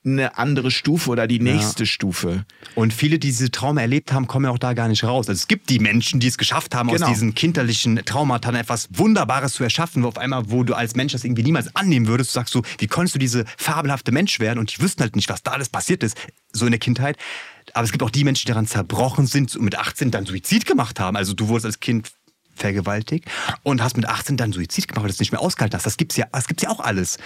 eine 0.04 0.36
andere 0.36 0.70
Stufe 0.72 1.10
oder 1.10 1.26
die 1.28 1.38
nächste 1.38 1.86
Stufe. 1.86 2.44
Und 2.74 2.92
viele, 2.92 3.18
die 3.20 3.28
diese 3.28 3.50
Trauma 3.52 3.80
erlebt 3.82 4.12
haben, 4.12 4.26
kommen 4.26 4.46
ja 4.46 4.50
auch 4.50 4.58
da 4.58 4.72
gar 4.72 4.88
nicht 4.88 5.04
raus. 5.04 5.28
Also 5.28 5.38
es 5.38 5.46
gibt 5.48 5.70
die 5.70 5.78
Menschen, 5.78 6.18
die 6.20 6.26
es 6.26 6.38
geschafft 6.38 6.74
haben, 6.74 6.88
Genau. 6.88 7.06
aus 7.06 7.12
diesen 7.12 7.34
kinderlichen 7.36 7.96
Traumata 8.04 8.52
etwas 8.52 8.88
Wunderbares 8.92 9.54
zu 9.54 9.62
erschaffen, 9.64 10.02
wo 10.02 10.08
auf 10.08 10.18
einmal, 10.18 10.50
wo 10.50 10.64
du 10.64 10.74
als 10.74 10.96
Mensch 10.96 11.12
das 11.12 11.22
irgendwie 11.24 11.44
niemals 11.44 11.74
annehmen 11.76 12.08
würdest, 12.08 12.30
du 12.30 12.34
sagst 12.34 12.52
so, 12.52 12.62
wie 12.78 12.88
konntest 12.88 13.14
du 13.14 13.18
diese 13.20 13.44
fabelhafte 13.56 14.10
Mensch 14.12 14.40
werden? 14.40 14.58
Und 14.58 14.76
die 14.76 14.82
wüssten 14.82 15.02
halt 15.02 15.14
nicht, 15.16 15.28
was 15.28 15.42
da 15.44 15.52
alles 15.52 15.68
passiert 15.68 16.02
ist, 16.02 16.16
so 16.52 16.64
in 16.66 16.72
der 16.72 16.80
Kindheit. 16.80 17.16
Aber 17.74 17.84
es 17.84 17.92
gibt 17.92 18.02
auch 18.02 18.10
die 18.10 18.24
Menschen, 18.24 18.46
die 18.46 18.52
daran 18.52 18.66
zerbrochen 18.66 19.26
sind 19.26 19.54
und 19.56 19.64
mit 19.64 19.78
18 19.78 20.10
dann 20.10 20.26
Suizid 20.26 20.66
gemacht 20.66 21.00
haben. 21.00 21.16
Also 21.16 21.34
du 21.34 21.48
wurdest 21.48 21.66
als 21.66 21.80
Kind 21.80 22.12
vergewaltigt 22.54 23.26
und 23.62 23.82
hast 23.82 23.96
mit 23.96 24.06
18 24.06 24.36
dann 24.36 24.52
Suizid 24.52 24.88
gemacht, 24.88 25.02
weil 25.02 25.08
du 25.08 25.14
es 25.14 25.20
nicht 25.20 25.32
mehr 25.32 25.40
ausgehalten 25.40 25.76
hast. 25.76 25.86
Das 25.86 25.96
gibt's 25.96 26.16
ja, 26.16 26.26
ja 26.60 26.68
auch 26.68 26.80
alles. 26.80 27.18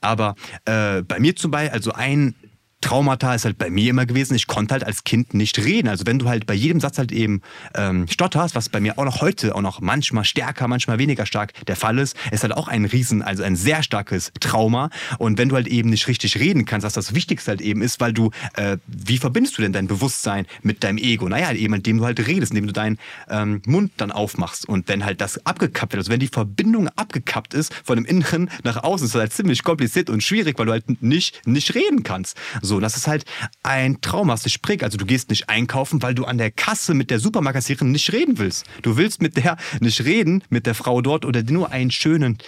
Aber 0.00 0.34
äh, 0.64 1.02
bei 1.02 1.20
mir 1.20 1.36
zum 1.36 1.50
Beispiel, 1.50 1.72
also 1.72 1.92
ein 1.92 2.34
Traumata 2.82 3.34
ist 3.34 3.46
halt 3.46 3.56
bei 3.56 3.70
mir 3.70 3.88
immer 3.88 4.04
gewesen, 4.04 4.34
ich 4.34 4.46
konnte 4.46 4.72
halt 4.72 4.84
als 4.84 5.04
Kind 5.04 5.32
nicht 5.32 5.58
reden. 5.58 5.88
Also 5.88 6.04
wenn 6.06 6.18
du 6.18 6.28
halt 6.28 6.46
bei 6.46 6.54
jedem 6.54 6.80
Satz 6.80 6.98
halt 6.98 7.12
eben 7.12 7.40
ähm, 7.74 8.06
stotterst, 8.08 8.54
was 8.54 8.68
bei 8.68 8.80
mir 8.80 8.98
auch 8.98 9.04
noch 9.04 9.22
heute 9.22 9.54
auch 9.54 9.62
noch 9.62 9.80
manchmal 9.80 10.24
stärker, 10.24 10.68
manchmal 10.68 10.98
weniger 10.98 11.24
stark 11.24 11.52
der 11.66 11.76
Fall 11.76 11.98
ist, 11.98 12.16
ist 12.30 12.42
halt 12.42 12.52
auch 12.52 12.68
ein 12.68 12.84
riesen, 12.84 13.22
also 13.22 13.42
ein 13.42 13.56
sehr 13.56 13.82
starkes 13.82 14.32
Trauma. 14.40 14.90
Und 15.18 15.38
wenn 15.38 15.48
du 15.48 15.54
halt 15.54 15.68
eben 15.68 15.90
nicht 15.90 16.08
richtig 16.08 16.38
reden 16.38 16.64
kannst, 16.64 16.84
was 16.84 16.92
das 16.92 17.14
Wichtigste 17.14 17.52
halt 17.52 17.60
eben 17.60 17.82
ist, 17.82 18.00
weil 18.00 18.12
du, 18.12 18.30
äh, 18.56 18.76
wie 18.86 19.18
verbindest 19.18 19.56
du 19.56 19.62
denn 19.62 19.72
dein 19.72 19.86
Bewusstsein 19.86 20.46
mit 20.62 20.84
deinem 20.84 20.98
Ego? 20.98 21.28
Naja, 21.28 21.52
eben 21.52 21.74
indem 21.74 21.98
du 21.98 22.04
halt 22.04 22.26
redest, 22.26 22.52
indem 22.52 22.66
du 22.66 22.72
deinen 22.72 22.98
ähm, 23.30 23.62
Mund 23.64 23.92
dann 23.96 24.10
aufmachst 24.10 24.68
und 24.68 24.88
wenn 24.88 25.04
halt 25.04 25.20
das 25.20 25.46
abgekappt 25.46 25.92
wird, 25.92 26.00
also 26.00 26.12
wenn 26.12 26.20
die 26.20 26.28
Verbindung 26.28 26.88
abgekappt 26.88 27.54
ist 27.54 27.72
von 27.84 27.96
dem 27.96 28.04
Inneren 28.04 28.50
nach 28.64 28.82
außen, 28.82 29.06
ist 29.06 29.14
das 29.14 29.20
halt 29.20 29.32
ziemlich 29.32 29.62
kompliziert 29.62 30.10
und 30.10 30.22
schwierig, 30.22 30.58
weil 30.58 30.66
du 30.66 30.72
halt 30.72 31.02
nicht, 31.02 31.46
nicht 31.46 31.74
reden 31.74 32.02
kannst. 32.02 32.36
So, 32.60 32.71
das 32.80 32.96
ist 32.96 33.06
halt 33.06 33.24
ein 33.62 34.00
Trauma, 34.00 34.34
was 34.34 34.42
dich 34.42 34.62
prägt. 34.62 34.84
Also 34.84 34.98
du 34.98 35.06
gehst 35.06 35.30
nicht 35.30 35.48
einkaufen, 35.48 36.02
weil 36.02 36.14
du 36.14 36.24
an 36.24 36.38
der 36.38 36.50
Kasse 36.50 36.94
mit 36.94 37.10
der 37.10 37.18
Supermarktkassiererin 37.18 37.90
nicht 37.90 38.12
reden 38.12 38.38
willst. 38.38 38.64
Du 38.82 38.96
willst 38.96 39.22
mit 39.22 39.36
der 39.36 39.56
nicht 39.80 40.04
reden, 40.04 40.44
mit 40.48 40.66
der 40.66 40.74
Frau 40.74 41.00
dort 41.02 41.24
oder 41.24 41.42
nur 41.42 41.70
einen 41.70 41.90
schönen 41.90 42.38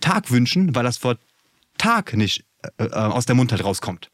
Tag 0.00 0.30
wünschen, 0.30 0.74
weil 0.74 0.84
das 0.84 0.98
vor 0.98 1.16
Tag 1.78 2.14
nicht 2.14 2.44
äh, 2.78 2.84
äh, 2.84 2.90
aus 2.90 3.26
der 3.26 3.34
Mund 3.34 3.52
halt 3.52 3.64
rauskommt. 3.64 4.10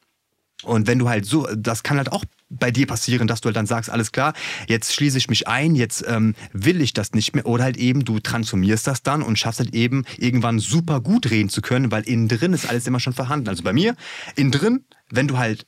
Und 0.62 0.86
wenn 0.86 0.98
du 0.98 1.09
halt 1.09 1.26
so, 1.26 1.46
das 1.55 1.82
kann 1.82 1.98
halt 1.98 2.10
auch 2.12 2.24
bei 2.48 2.70
dir 2.70 2.86
passieren, 2.86 3.26
dass 3.26 3.40
du 3.40 3.46
halt 3.46 3.56
dann 3.56 3.66
sagst, 3.66 3.90
alles 3.90 4.12
klar, 4.12 4.32
jetzt 4.66 4.94
schließe 4.94 5.18
ich 5.18 5.28
mich 5.28 5.46
ein, 5.48 5.74
jetzt 5.74 6.05
ähm, 6.06 6.34
will 6.52 6.80
ich 6.80 6.92
das 6.92 7.12
nicht 7.12 7.34
mehr. 7.34 7.46
Oder 7.46 7.64
halt 7.64 7.76
eben, 7.76 8.05
du 8.05 8.18
transformierst 8.18 8.86
das 8.86 9.02
dann 9.02 9.22
und 9.22 9.38
schaffst 9.38 9.60
halt 9.60 9.74
eben 9.74 10.05
irgendwann 10.16 10.59
super 10.59 11.01
gut 11.01 11.30
reden 11.30 11.48
zu 11.48 11.60
können, 11.60 11.90
weil 11.90 12.05
innen 12.05 12.28
drin 12.28 12.52
ist 12.52 12.68
alles 12.68 12.86
immer 12.86 13.01
schon 13.01 13.12
vorhanden. 13.12 13.48
Also 13.48 13.62
bei 13.62 13.72
mir, 13.72 13.96
innen 14.36 14.52
drin, 14.52 14.84
wenn 15.16 15.28
du 15.28 15.38
halt 15.38 15.66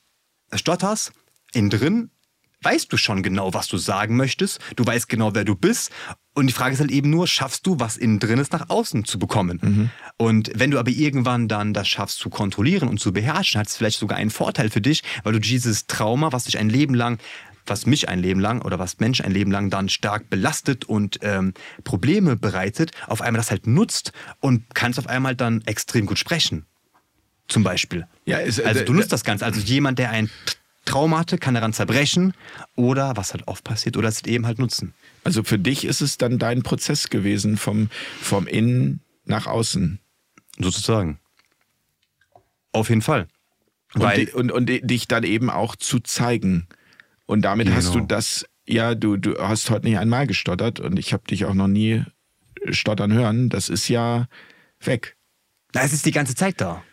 stotterst, 0.53 1.11
innen 1.53 1.69
drin 1.69 2.11
weißt 2.63 2.91
du 2.91 2.97
schon 2.97 3.23
genau, 3.23 3.53
was 3.53 3.67
du 3.67 3.77
sagen 3.77 4.15
möchtest, 4.15 4.59
du 4.75 4.85
weißt 4.85 5.07
genau, 5.09 5.35
wer 5.35 5.45
du 5.45 5.55
bist. 5.55 5.91
Und 6.33 6.47
die 6.47 6.53
Frage 6.53 6.73
ist 6.73 6.79
halt 6.79 6.91
eben 6.91 7.09
nur, 7.09 7.27
schaffst 7.27 7.65
du, 7.65 7.79
was 7.79 7.97
innen 7.97 8.19
drin 8.19 8.39
ist, 8.39 8.51
nach 8.51 8.69
außen 8.69 9.05
zu 9.05 9.19
bekommen? 9.19 9.59
Mhm. 9.61 9.89
Und 10.17 10.51
wenn 10.55 10.71
du 10.71 10.79
aber 10.79 10.91
irgendwann 10.91 11.47
dann 11.47 11.73
das 11.73 11.87
schaffst 11.87 12.19
zu 12.19 12.29
kontrollieren 12.29 12.89
und 12.89 12.99
zu 12.99 13.13
beherrschen, 13.13 13.59
hat 13.59 13.67
es 13.67 13.77
vielleicht 13.77 13.99
sogar 13.99 14.17
einen 14.17 14.29
Vorteil 14.29 14.69
für 14.69 14.81
dich, 14.81 15.03
weil 15.23 15.33
du 15.33 15.39
dieses 15.39 15.87
Trauma, 15.87 16.31
was 16.31 16.45
dich 16.45 16.57
ein 16.57 16.69
Leben 16.69 16.93
lang 16.93 17.19
was 17.69 17.85
mich 17.85 18.07
ein 18.07 18.19
Leben 18.19 18.39
lang 18.39 18.61
oder 18.61 18.79
was 18.79 18.99
Menschen 18.99 19.25
ein 19.25 19.33
Leben 19.33 19.51
lang 19.51 19.69
dann 19.69 19.89
stark 19.89 20.29
belastet 20.29 20.85
und 20.85 21.19
ähm, 21.21 21.53
Probleme 21.83 22.37
bereitet, 22.37 22.91
auf 23.07 23.19
einmal 23.19 23.39
das 23.39 23.51
halt 23.51 23.67
nutzt 23.67 24.13
und 24.39 24.73
kannst 24.73 24.97
auf 24.99 25.07
einmal 25.07 25.35
dann 25.35 25.63
extrem 25.65 26.05
gut 26.05 26.17
sprechen. 26.17 26.65
Zum 27.47 27.63
Beispiel. 27.63 28.05
Ja, 28.25 28.37
ist, 28.37 28.61
also 28.61 28.83
du 28.83 28.93
nutzt 28.93 29.11
das 29.11 29.23
Ganze. 29.23 29.45
Also 29.45 29.61
jemand, 29.61 29.99
der 29.99 30.11
ein 30.11 30.29
Trauma 30.85 31.19
hatte, 31.19 31.37
kann 31.37 31.53
daran 31.53 31.73
zerbrechen 31.73 32.33
oder, 32.75 33.15
was 33.15 33.33
halt 33.33 33.47
oft 33.47 33.63
passiert, 33.63 33.97
oder 33.97 34.07
es 34.07 34.23
eben 34.25 34.45
halt 34.45 34.59
nutzen. 34.59 34.93
Also 35.23 35.43
für 35.43 35.59
dich 35.59 35.85
ist 35.85 36.01
es 36.01 36.17
dann 36.17 36.39
dein 36.39 36.63
Prozess 36.63 37.09
gewesen, 37.09 37.57
vom, 37.57 37.89
vom 38.21 38.47
Innen 38.47 39.01
nach 39.25 39.47
außen. 39.47 39.99
Sozusagen. 40.57 41.19
Auf 42.71 42.89
jeden 42.89 43.01
Fall. 43.01 43.27
Und, 43.93 44.01
Weil, 44.01 44.29
und, 44.29 44.51
und, 44.51 44.67
dich 44.67 45.07
dann 45.07 45.23
eben 45.23 45.49
auch 45.49 45.75
zu 45.75 45.99
zeigen. 45.99 46.67
Und 47.25 47.43
damit 47.43 47.67
genau. 47.67 47.77
hast 47.77 47.89
du 47.89 47.99
genau. 47.99 48.07
das, 48.07 48.45
ja, 48.65 48.95
du, 48.95 49.17
du 49.17 49.37
hast 49.39 49.69
heute 49.69 49.85
nicht 49.85 49.97
einmal 49.97 50.27
gestottert 50.27 50.79
und 50.79 50.97
ich 50.97 51.13
habe 51.13 51.23
dich 51.25 51.45
auch 51.45 51.53
noch 51.53 51.67
nie 51.67 52.03
stottern 52.69 53.13
hören. 53.13 53.49
Das 53.49 53.69
ist 53.69 53.87
ja 53.87 54.27
weg. 54.81 55.15
Es 55.73 55.93
ist 55.93 56.05
die 56.05 56.11
ganze 56.11 56.35
Zeit 56.35 56.59
da. 56.59 56.83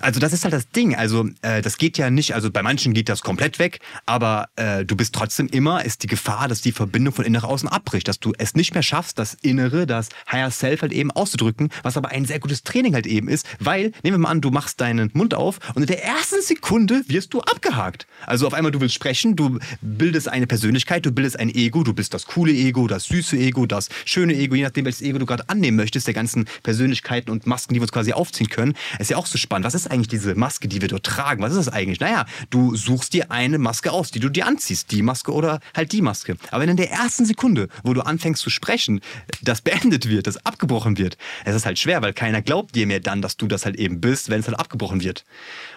Also 0.00 0.20
das 0.20 0.32
ist 0.32 0.44
halt 0.44 0.54
das 0.54 0.70
Ding. 0.70 0.94
Also 0.94 1.28
äh, 1.42 1.60
das 1.62 1.76
geht 1.76 1.98
ja 1.98 2.10
nicht, 2.10 2.34
also 2.34 2.50
bei 2.50 2.62
manchen 2.62 2.94
geht 2.94 3.08
das 3.08 3.22
komplett 3.22 3.58
weg, 3.58 3.80
aber 4.06 4.48
äh, 4.56 4.84
du 4.84 4.96
bist 4.96 5.14
trotzdem 5.14 5.48
immer, 5.48 5.84
ist 5.84 6.02
die 6.02 6.06
Gefahr, 6.06 6.48
dass 6.48 6.60
die 6.60 6.72
Verbindung 6.72 7.12
von 7.14 7.24
innen 7.24 7.34
nach 7.34 7.48
außen 7.48 7.68
abbricht, 7.68 8.08
dass 8.08 8.20
du 8.20 8.32
es 8.38 8.54
nicht 8.54 8.74
mehr 8.74 8.82
schaffst, 8.82 9.18
das 9.18 9.34
Innere, 9.42 9.86
das 9.86 10.08
Higher 10.30 10.50
Self 10.50 10.82
halt 10.82 10.92
eben 10.92 11.10
auszudrücken, 11.10 11.70
was 11.82 11.96
aber 11.96 12.10
ein 12.10 12.24
sehr 12.24 12.38
gutes 12.38 12.62
Training 12.62 12.94
halt 12.94 13.06
eben 13.06 13.28
ist, 13.28 13.46
weil, 13.58 13.92
nehmen 14.02 14.14
wir 14.14 14.18
mal 14.18 14.30
an, 14.30 14.40
du 14.40 14.50
machst 14.50 14.80
deinen 14.80 15.10
Mund 15.14 15.34
auf 15.34 15.58
und 15.74 15.82
in 15.82 15.88
der 15.88 16.04
ersten 16.04 16.42
Sekunde 16.42 17.02
wirst 17.08 17.34
du 17.34 17.40
abgehakt. 17.40 18.06
Also 18.26 18.46
auf 18.46 18.54
einmal 18.54 18.72
du 18.72 18.80
willst 18.80 18.94
sprechen, 18.94 19.34
du 19.36 19.58
bildest 19.80 20.28
eine 20.28 20.46
Persönlichkeit, 20.46 21.04
du 21.06 21.12
bildest 21.12 21.38
ein 21.38 21.52
Ego, 21.52 21.82
du 21.82 21.92
bist 21.92 22.14
das 22.14 22.26
coole 22.26 22.52
Ego, 22.52 22.86
das 22.86 23.04
süße 23.04 23.36
Ego, 23.36 23.66
das 23.66 23.88
schöne 24.04 24.34
Ego, 24.34 24.54
je 24.54 24.62
nachdem 24.62 24.84
welches 24.84 25.02
Ego 25.02 25.18
du 25.18 25.26
gerade 25.26 25.48
annehmen 25.48 25.76
möchtest, 25.76 26.06
der 26.06 26.14
ganzen 26.14 26.46
Persönlichkeiten 26.62 27.30
und 27.30 27.46
Masken, 27.46 27.74
die 27.74 27.80
wir 27.80 27.84
uns 27.84 27.92
quasi 27.92 28.12
aufziehen 28.12 28.48
können. 28.48 28.74
Ist 28.98 29.10
ja 29.10 29.16
auch 29.16 29.26
so 29.26 29.38
spannend. 29.38 29.66
Was 29.66 29.74
ist 29.74 29.87
eigentlich 29.90 30.08
diese 30.08 30.34
Maske, 30.34 30.68
die 30.68 30.80
wir 30.80 30.88
dort 30.88 31.04
tragen? 31.04 31.42
Was 31.42 31.52
ist 31.52 31.66
das 31.66 31.72
eigentlich? 31.72 32.00
Naja, 32.00 32.26
du 32.50 32.76
suchst 32.76 33.12
dir 33.12 33.30
eine 33.30 33.58
Maske 33.58 33.92
aus, 33.92 34.10
die 34.10 34.20
du 34.20 34.28
dir 34.28 34.46
anziehst. 34.46 34.90
Die 34.90 35.02
Maske 35.02 35.32
oder 35.32 35.60
halt 35.74 35.92
die 35.92 36.02
Maske. 36.02 36.36
Aber 36.50 36.62
wenn 36.62 36.70
in 36.70 36.76
der 36.76 36.90
ersten 36.90 37.24
Sekunde, 37.24 37.68
wo 37.82 37.94
du 37.94 38.02
anfängst 38.02 38.42
zu 38.42 38.50
sprechen, 38.50 39.00
das 39.42 39.60
beendet 39.60 40.08
wird, 40.08 40.26
das 40.26 40.44
abgebrochen 40.44 40.98
wird, 40.98 41.16
es 41.44 41.54
ist 41.54 41.66
halt 41.66 41.78
schwer, 41.78 42.02
weil 42.02 42.12
keiner 42.12 42.42
glaubt 42.42 42.74
dir 42.74 42.86
mehr 42.86 43.00
dann, 43.00 43.22
dass 43.22 43.36
du 43.36 43.46
das 43.46 43.64
halt 43.64 43.76
eben 43.76 44.00
bist, 44.00 44.30
wenn 44.30 44.40
es 44.40 44.46
halt 44.46 44.58
abgebrochen 44.58 45.02
wird. 45.02 45.24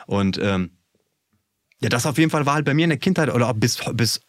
Und 0.07 0.39
ähm, 0.41 0.71
ja, 1.79 1.89
das 1.89 2.05
auf 2.05 2.17
jeden 2.17 2.29
Fall 2.29 2.45
war 2.45 2.55
halt 2.55 2.65
bei 2.65 2.73
mir 2.73 2.83
in 2.83 2.89
der 2.89 2.99
Kindheit 2.99 3.33
oder 3.33 3.53
bis, 3.53 3.79
bis 3.93 4.21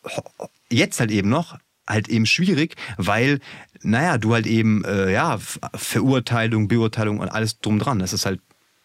jetzt 0.70 1.00
halt 1.00 1.10
eben 1.10 1.28
noch 1.28 1.58
halt 1.86 2.08
eben 2.08 2.26
schwierig, 2.26 2.76
weil, 2.96 3.40
naja, 3.82 4.18
du 4.18 4.32
halt 4.32 4.46
eben, 4.46 4.84
äh, 4.84 5.12
ja, 5.12 5.38
Verurteilung, 5.74 6.68
Beurteilung 6.68 7.18
und 7.18 7.28
alles 7.28 7.58
drum 7.58 7.78
dran. 7.78 7.98
Das 7.98 8.12
ist 8.12 8.26
halt 8.26 8.40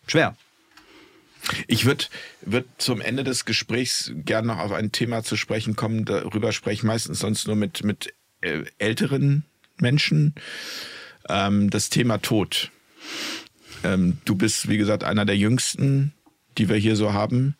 schwer. 0.07 0.35
Ich 1.67 1.85
würde 1.85 2.05
würd 2.41 2.65
zum 2.77 3.01
Ende 3.01 3.23
des 3.23 3.45
Gesprächs 3.45 4.11
gerne 4.15 4.47
noch 4.47 4.59
auf 4.59 4.71
ein 4.71 4.91
Thema 4.91 5.23
zu 5.23 5.35
sprechen 5.35 5.75
kommen. 5.75 6.05
Darüber 6.05 6.51
spreche 6.51 6.75
ich 6.75 6.83
meistens 6.83 7.19
sonst 7.19 7.47
nur 7.47 7.55
mit, 7.55 7.83
mit 7.83 8.13
äh, 8.41 8.63
älteren 8.77 9.45
Menschen. 9.79 10.35
Ähm, 11.29 11.69
das 11.69 11.89
Thema 11.89 12.19
Tod. 12.19 12.71
Ähm, 13.83 14.17
du 14.25 14.35
bist, 14.35 14.69
wie 14.69 14.77
gesagt, 14.77 15.03
einer 15.03 15.25
der 15.25 15.37
jüngsten, 15.37 16.13
die 16.57 16.69
wir 16.69 16.77
hier 16.77 16.95
so 16.95 17.13
haben. 17.13 17.55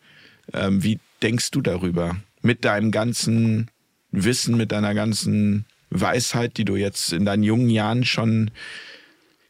Ähm, 0.52 0.82
wie 0.82 0.98
denkst 1.22 1.50
du 1.50 1.60
darüber? 1.60 2.16
Mit 2.42 2.64
deinem 2.64 2.90
ganzen 2.90 3.70
Wissen, 4.10 4.56
mit 4.56 4.72
deiner 4.72 4.94
ganzen 4.94 5.66
Weisheit, 5.90 6.56
die 6.56 6.64
du 6.64 6.76
jetzt 6.76 7.12
in 7.12 7.24
deinen 7.24 7.42
jungen 7.42 7.70
Jahren 7.70 8.04
schon 8.04 8.50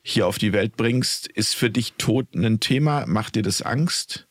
hier 0.09 0.27
auf 0.27 0.39
die 0.39 0.53
Welt 0.53 0.77
bringst, 0.77 1.27
ist 1.27 1.55
für 1.55 1.71
dich 1.71 1.95
Tod 1.99 2.35
ein 2.35 2.61
Thema? 2.61 3.05
Macht 3.07 3.35
dir 3.37 3.43
das 3.43 3.63
Angst? 3.63 4.27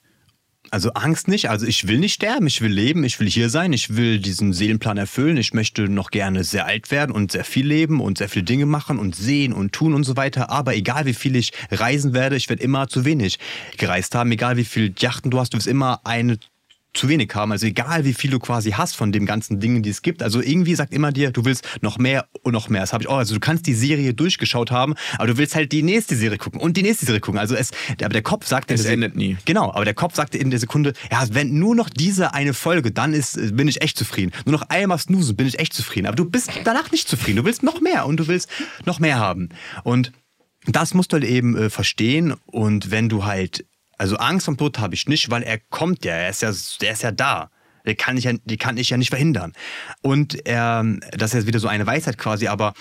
Also 0.70 0.92
Angst 0.94 1.28
nicht. 1.28 1.50
Also 1.50 1.66
ich 1.66 1.88
will 1.88 2.00
nicht 2.00 2.14
sterben, 2.14 2.48
ich 2.48 2.62
will 2.62 2.72
leben, 2.72 3.04
ich 3.04 3.20
will 3.20 3.30
hier 3.30 3.50
sein, 3.50 3.72
ich 3.72 3.96
will 3.96 4.20
diesen 4.20 4.52
Seelenplan 4.54 4.98
erfüllen. 4.98 5.38
Ich 5.38 5.54
möchte 5.54 5.88
noch 5.88 6.12
gerne 6.12 6.44
sehr 6.44 6.66
alt 6.66 6.92
werden 6.92 7.14
und 7.14 7.32
sehr 7.32 7.46
viel 7.46 7.66
leben 7.66 8.02
und 8.02 8.18
sehr 8.18 8.28
viele 8.28 8.44
Dinge 8.44 8.66
machen 8.66 9.00
und 9.00 9.16
sehen 9.16 9.54
und 9.54 9.72
tun 9.72 9.94
und 9.94 10.04
so 10.04 10.18
weiter. 10.18 10.50
Aber 10.50 10.76
egal 10.76 11.06
wie 11.06 11.14
viel 11.14 11.36
ich 11.36 11.54
reisen 11.72 12.14
werde, 12.14 12.36
ich 12.36 12.50
werde 12.50 12.64
immer 12.64 12.88
zu 12.88 13.06
wenig 13.06 13.40
gereist 13.78 14.16
haben. 14.16 14.32
Egal 14.32 14.58
wie 14.58 14.66
viele 14.66 14.94
Yachten 14.98 15.32
du 15.32 15.40
hast, 15.40 15.54
du 15.54 15.58
wirst 15.58 15.68
immer 15.68 16.02
eine 16.04 16.38
zu 16.94 17.10
wenig 17.10 17.34
haben. 17.36 17.52
Also 17.52 17.68
egal, 17.68 18.06
wie 18.06 18.14
viel 18.14 18.32
du 18.32 18.40
quasi 18.40 18.72
hast 18.72 18.96
von 18.96 19.12
den 19.12 19.26
ganzen 19.26 19.60
Dingen, 19.60 19.84
die 19.84 19.90
es 19.90 20.02
gibt. 20.02 20.24
Also 20.24 20.42
irgendwie 20.42 20.76
sagt 20.76 20.94
immer 20.94 21.12
dir, 21.12 21.32
du 21.32 21.46
willst 21.46 21.68
noch 21.82 21.98
mehr 21.98 22.28
und 22.44 22.54
noch 22.54 22.70
mehr. 22.70 22.82
Das 22.82 22.94
habe 22.94 23.04
ich 23.04 23.10
auch. 23.10 23.18
Also 23.18 23.36
du 23.36 23.40
kannst 23.40 23.68
die 23.68 23.74
Serie 23.74 24.14
durchgeschaut 24.14 24.72
haben, 24.72 24.96
aber 25.18 25.28
du 25.28 25.38
willst 25.38 25.56
halt 25.56 25.72
die 25.72 25.84
nächste 25.84 26.16
Serie 26.16 26.38
gucken 26.38 26.60
und 26.60 26.76
die 26.78 26.84
nächste 26.84 27.06
Serie 27.06 27.22
gucken. 27.22 27.40
Also 27.40 27.56
es, 27.56 27.72
aber 28.02 28.10
der 28.10 28.24
Kopf 28.24 28.48
sagt, 28.48 28.72
es 28.72 28.86
endet 28.86 29.16
nie. 29.16 29.38
Genau, 29.46 29.72
aber 29.72 29.86
der 29.86 29.94
Kopf 29.94 30.16
sagte 30.16 30.38
in 30.38 30.50
der 30.50 30.60
Sekunde, 30.60 30.94
ja, 31.12 31.24
wenn 31.32 31.60
nur 31.60 31.76
noch 31.76 31.90
diese 31.90 32.34
eine 32.34 32.54
Folge, 32.54 32.92
dann 32.92 33.14
ist, 33.14 33.56
bin 33.56 33.68
ich 33.68 33.82
echt 33.82 33.98
zufrieden. 33.98 34.32
Nur 34.46 34.54
noch 34.54 34.70
einmal 34.70 34.98
snoosen, 34.98 35.36
bin 35.36 35.48
ich 35.48 35.60
echt 35.60 35.74
zufrieden. 35.74 36.08
Aber 36.08 36.16
du 36.16 36.26
bist 36.26 36.50
danach 36.64 36.92
nicht 36.92 37.08
zufrieden. 37.08 37.38
Du 37.38 37.46
willst 37.46 37.64
noch 37.64 37.82
mehr 37.82 38.06
und 38.06 38.18
du 38.18 38.28
willst 38.28 38.50
noch 38.86 39.00
mehr 39.00 39.20
haben. 39.20 39.50
Und 39.84 40.12
das 40.66 40.94
musst 40.94 41.12
du 41.12 41.16
halt 41.16 41.26
eben 41.26 41.56
äh, 41.56 41.70
verstehen. 41.70 42.34
Und 42.46 42.92
wenn 42.92 43.10
du 43.10 43.26
halt 43.26 43.66
also 43.98 44.18
Angst 44.18 44.48
am 44.48 44.58
Tod 44.58 44.80
habe 44.80 44.96
ich 44.96 45.08
nicht, 45.08 45.30
weil 45.30 45.44
er 45.44 45.60
kommt 45.70 46.06
ja, 46.06 46.14
er 46.14 46.30
ist 46.30 46.42
ja, 46.42 46.54
der 46.82 46.92
ist 46.92 47.04
ja 47.04 47.12
da. 47.12 47.50
Die 47.86 47.96
kann 47.96 48.18
ich 48.18 48.26
ja, 48.26 48.34
die 48.44 48.58
kann 48.58 48.78
ich 48.78 48.90
ja 48.90 48.98
nicht 48.98 49.10
verhindern. 49.10 49.54
Und 50.02 50.46
er, 50.46 50.84
das 51.12 51.32
ist 51.32 51.36
jetzt 51.36 51.48
wieder 51.48 51.60
so 51.60 51.70
eine 51.70 51.88
Weisheit 51.88 52.18
quasi, 52.18 52.48
aber 52.48 52.74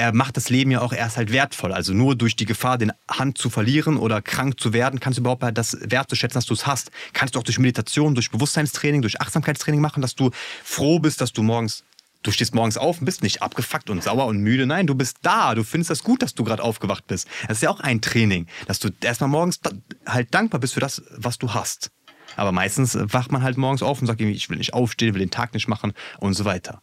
er 0.00 0.14
macht 0.14 0.36
das 0.36 0.48
Leben 0.48 0.70
ja 0.70 0.80
auch 0.80 0.92
erst 0.92 1.18
halt 1.18 1.30
wertvoll. 1.30 1.72
Also 1.72 1.92
nur 1.92 2.16
durch 2.16 2.34
die 2.34 2.46
Gefahr, 2.46 2.78
den 2.78 2.92
Hand 3.08 3.38
zu 3.38 3.50
verlieren 3.50 3.96
oder 3.96 4.22
krank 4.22 4.58
zu 4.58 4.72
werden, 4.72 4.98
kannst 4.98 5.18
du 5.18 5.22
überhaupt 5.22 5.42
halt 5.42 5.58
das 5.58 5.76
wertzuschätzen, 5.82 6.38
dass 6.38 6.46
du 6.46 6.54
es 6.54 6.66
hast. 6.66 6.90
Kannst 7.12 7.34
du 7.34 7.38
auch 7.38 7.42
durch 7.42 7.58
Meditation, 7.58 8.14
durch 8.14 8.30
Bewusstseinstraining, 8.30 9.02
durch 9.02 9.20
Achtsamkeitstraining 9.20 9.80
machen, 9.80 10.00
dass 10.00 10.14
du 10.14 10.30
froh 10.64 10.98
bist, 10.98 11.20
dass 11.20 11.32
du 11.32 11.42
morgens 11.42 11.84
Du 12.22 12.30
stehst 12.30 12.54
morgens 12.54 12.76
auf 12.76 12.98
und 12.98 13.06
bist 13.06 13.22
nicht 13.22 13.42
abgefuckt 13.42 13.88
und 13.88 14.02
sauer 14.02 14.26
und 14.26 14.38
müde. 14.38 14.66
Nein, 14.66 14.86
du 14.86 14.94
bist 14.94 15.18
da. 15.22 15.54
Du 15.54 15.64
findest 15.64 15.90
das 15.90 16.04
gut, 16.04 16.22
dass 16.22 16.34
du 16.34 16.44
gerade 16.44 16.62
aufgewacht 16.62 17.06
bist. 17.06 17.26
Das 17.48 17.58
ist 17.58 17.62
ja 17.62 17.70
auch 17.70 17.80
ein 17.80 18.02
Training, 18.02 18.46
dass 18.66 18.78
du 18.78 18.90
erstmal 19.00 19.30
morgens 19.30 19.60
halt 20.06 20.34
dankbar 20.34 20.60
bist 20.60 20.74
für 20.74 20.80
das, 20.80 21.02
was 21.16 21.38
du 21.38 21.54
hast. 21.54 21.90
Aber 22.36 22.52
meistens 22.52 22.96
wacht 23.00 23.32
man 23.32 23.42
halt 23.42 23.56
morgens 23.56 23.82
auf 23.82 24.00
und 24.00 24.06
sagt 24.06 24.20
irgendwie, 24.20 24.36
ich 24.36 24.50
will 24.50 24.58
nicht 24.58 24.74
aufstehen, 24.74 25.14
will 25.14 25.20
den 25.20 25.30
Tag 25.30 25.54
nicht 25.54 25.66
machen 25.66 25.92
und 26.18 26.34
so 26.34 26.44
weiter. 26.44 26.80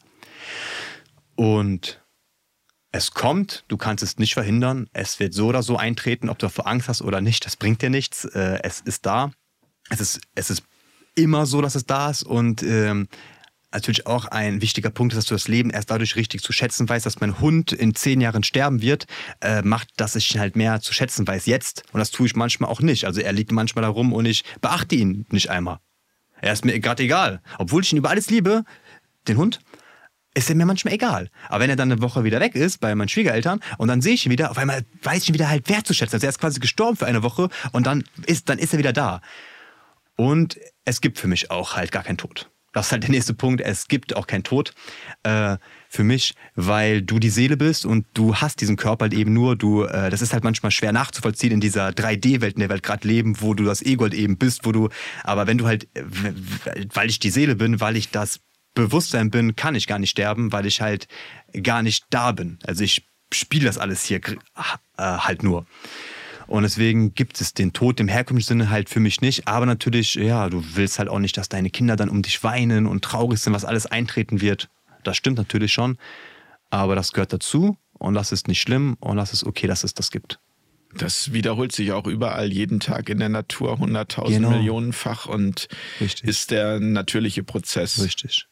Und 1.36 2.02
es 2.92 3.12
kommt, 3.12 3.64
du 3.68 3.78
kannst 3.78 4.04
es 4.04 4.18
nicht 4.18 4.34
verhindern. 4.34 4.90
Es 4.94 5.20
wird 5.20 5.34
so 5.34 5.48
oder 5.48 5.62
so 5.62 5.78
eintreten, 5.78 6.30
ob 6.30 6.40
du 6.40 6.48
davor 6.48 6.68
Angst 6.68 6.90
hast 6.90 7.02
oder 7.02 7.22
nicht. 7.22 7.46
Das 7.46 7.56
bringt 7.56 7.82
dir 7.82 7.90
nichts. 7.92 8.26
Äh, 8.26 8.60
es 8.64 8.82
ist 8.82 9.06
da. 9.06 9.32
Es 9.90 10.02
ist, 10.02 10.20
es 10.36 10.50
ist 10.50 10.64
immer 11.16 11.46
so, 11.46 11.62
dass 11.62 11.76
es 11.76 11.86
da 11.86 12.10
ist. 12.10 12.24
Und 12.24 12.64
ähm, 12.64 13.08
natürlich 13.72 14.07
auch 14.07 14.26
ein 14.26 14.61
wichtiger 14.61 14.89
Punkt 14.89 15.14
ist, 15.14 15.18
dass 15.18 15.26
du 15.26 15.35
das 15.35 15.48
Leben 15.48 15.69
erst 15.69 15.91
dadurch 15.91 16.15
richtig 16.15 16.41
zu 16.41 16.53
schätzen 16.53 16.88
weißt, 16.88 17.06
dass 17.06 17.19
mein 17.19 17.39
Hund 17.39 17.73
in 17.73 17.95
zehn 17.95 18.22
Jahren 18.22 18.44
sterben 18.44 18.81
wird, 18.81 19.06
äh, 19.41 19.61
macht, 19.61 19.89
dass 19.98 20.15
ich 20.15 20.34
ihn 20.34 20.39
halt 20.39 20.56
mehr 20.56 20.81
zu 20.81 20.94
schätzen 20.94 21.27
weiß 21.27 21.45
jetzt. 21.45 21.84
Und 21.91 21.99
das 21.99 22.11
tue 22.11 22.27
ich 22.27 22.35
manchmal 22.35 22.69
auch 22.69 22.81
nicht. 22.81 23.06
Also 23.06 23.22
er 23.22 23.34
liegt 23.34 23.52
manchmal 23.52 23.84
da 23.84 23.89
rum 23.89 24.14
und 24.14 24.26
ich 24.26 24.44
beachte 24.61 24.95
ihn 24.95 25.26
nicht 25.30 25.49
einmal. 25.49 25.80
Er 26.41 26.53
ist 26.53 26.65
mir 26.65 26.80
gerade 26.80 27.03
egal. 27.03 27.41
Obwohl 27.57 27.84
ich 27.84 27.91
ihn 27.91 27.98
über 27.98 28.10
alles 28.10 28.30
liebe, 28.30 28.64
den 29.27 29.38
Hund, 29.38 29.60
ist 30.34 30.49
er 30.49 30.56
mir 30.56 30.65
manchmal 30.65 30.94
egal. 30.94 31.30
Aber 31.49 31.61
wenn 31.61 31.69
er 31.69 31.76
dann 31.76 31.91
eine 31.91 32.02
Woche 32.02 32.23
wieder 32.23 32.39
weg 32.39 32.56
ist 32.56 32.80
bei 32.80 32.94
meinen 32.94 33.10
Schwiegereltern 33.10 33.60
und 33.77 33.88
dann 33.88 34.02
sehe 34.02 34.14
ich 34.14 34.26
ihn 34.26 34.31
wieder, 34.31 34.52
auf 34.52 34.57
einmal 34.57 34.85
weiß 35.02 35.23
ich 35.23 35.30
ihn 35.30 35.34
wieder 35.34 35.49
halt 35.49 35.68
wertzuschätzen. 35.68 36.15
Also 36.15 36.27
er 36.27 36.30
ist 36.30 36.39
quasi 36.39 36.60
gestorben 36.60 36.95
für 36.95 37.07
eine 37.07 37.23
Woche 37.23 37.49
und 37.72 37.88
dann 37.88 38.03
ist, 38.27 38.48
dann 38.48 38.60
ist 38.60 38.73
er 38.73 38.80
wieder 38.80 38.94
da. 38.94 39.22
Und 40.15 40.60
es 40.85 41.02
gibt 41.02 41.18
für 41.18 41.27
mich 41.27 41.52
auch 41.52 41.76
halt 41.76 41.91
gar 41.91 42.03
keinen 42.03 42.18
Tod. 42.18 42.49
Das 42.78 42.88
ist 42.88 42.91
halt 42.91 43.04
der 43.04 43.10
nächste 43.10 43.34
Punkt, 43.34 43.62
es 43.62 43.88
gibt 43.88 44.16
auch 44.16 44.28
keinen 44.28 44.44
Tod 44.44 44.74
äh, 45.24 45.58
für 45.90 46.04
mich, 46.04 46.36
weil 46.56 47.02
du 47.02 47.18
die 47.18 47.32
Seele 47.32 47.58
bist 47.58 47.86
und 47.86 48.06
du 48.14 48.36
hast 48.36 48.62
diesen 48.62 48.76
Körper 48.76 49.06
halt 49.06 49.14
eben 49.14 49.34
nur, 49.34 49.56
du, 49.56 49.84
äh, 49.84 50.12
das 50.12 50.22
ist 50.22 50.32
halt 50.32 50.44
manchmal 50.44 50.72
schwer 50.72 50.91
nachzuvollziehen 50.91 51.54
in 51.54 51.60
dieser 51.60 51.90
3D-Welt, 51.90 52.54
in 52.54 52.60
der 52.60 52.70
wir 52.70 52.74
halt 52.74 52.84
gerade 52.84 53.08
leben, 53.08 53.41
wo 53.41 53.56
du 53.56 53.64
das 53.64 53.82
Ego 53.82 54.04
halt 54.04 54.14
eben 54.14 54.38
bist, 54.38 54.66
wo 54.66 54.72
du, 54.72 54.90
aber 55.24 55.48
wenn 55.48 55.58
du 55.58 55.66
halt, 55.66 55.88
weil 56.94 57.10
ich 57.10 57.20
die 57.20 57.32
Seele 57.32 57.56
bin, 57.56 57.82
weil 57.82 57.98
ich 57.98 58.12
das 58.12 58.41
Bewusstsein 58.76 59.32
bin, 59.32 59.56
kann 59.56 59.74
ich 59.74 59.88
gar 59.88 59.98
nicht 59.98 60.12
sterben, 60.12 60.52
weil 60.52 60.68
ich 60.68 60.82
halt 60.82 61.08
gar 61.64 61.82
nicht 61.82 62.06
da 62.12 62.32
bin. 62.32 62.60
Also 62.64 62.84
ich 62.84 63.08
spiele 63.34 63.66
das 63.66 63.80
alles 63.80 64.04
hier 64.04 64.20
äh, 64.20 64.38
halt 64.98 65.41
nur. 65.41 65.66
Und 66.48 66.64
deswegen 66.64 67.14
gibt 67.14 67.41
es 67.41 67.53
den 67.53 67.74
Tod 67.74 67.99
im 67.99 68.07
herkömmlichen 68.07 68.48
Sinne 68.48 68.69
halt 68.69 68.90
für 68.90 69.02
mich 69.02 69.22
nicht. 69.22 69.48
Aber 69.48 69.65
natürlich, 69.65 70.15
ja, 70.15 70.49
du 70.49 70.64
willst 70.76 70.98
halt 70.98 71.10
auch 71.10 71.19
nicht, 71.19 71.38
dass 71.38 71.49
deine 71.49 71.69
Kinder 71.69 71.95
dann 71.95 72.10
um 72.10 72.22
dich 72.22 72.44
weinen 72.44 72.88
und 72.88 73.03
traurig 73.03 73.40
sind, 73.40 73.53
was 73.53 73.65
alles 73.65 73.86
eintreten 73.86 74.40
wird. 74.40 74.69
Das 75.03 75.18
stimmt 75.18 75.38
natürlich 75.38 75.74
schon. 75.74 75.98
Aber 76.69 76.95
das 76.95 77.11
gehört 77.11 77.34
dazu 77.34 77.78
und 77.94 78.14
das 78.14 78.32
ist 78.32 78.48
nicht 78.48 78.61
schlimm 78.61 78.95
und 78.99 79.18
das 79.18 79.34
ist 79.34 79.44
okay, 79.44 79.68
dass 79.68 79.84
es 79.84 79.94
das 79.94 80.10
gibt. 80.10 80.40
Das 80.98 81.34
wiederholt 81.34 81.74
sich 81.74 81.91
auch 81.91 82.07
überall 82.07 82.52
jeden 82.52 82.80
Tag 82.80 83.10
in 83.10 83.19
der 83.19 83.30
Natur 83.30 83.78
hunderttausend 83.78 84.38
genau. 84.38 84.52
Millionenfach 84.52 85.26
und 85.26 85.68
Richtig. 85.99 86.28
ist 86.28 86.52
der 86.52 86.80
natürliche 86.80 87.44
Prozess. 87.44 88.02
Richtig. 88.02 88.48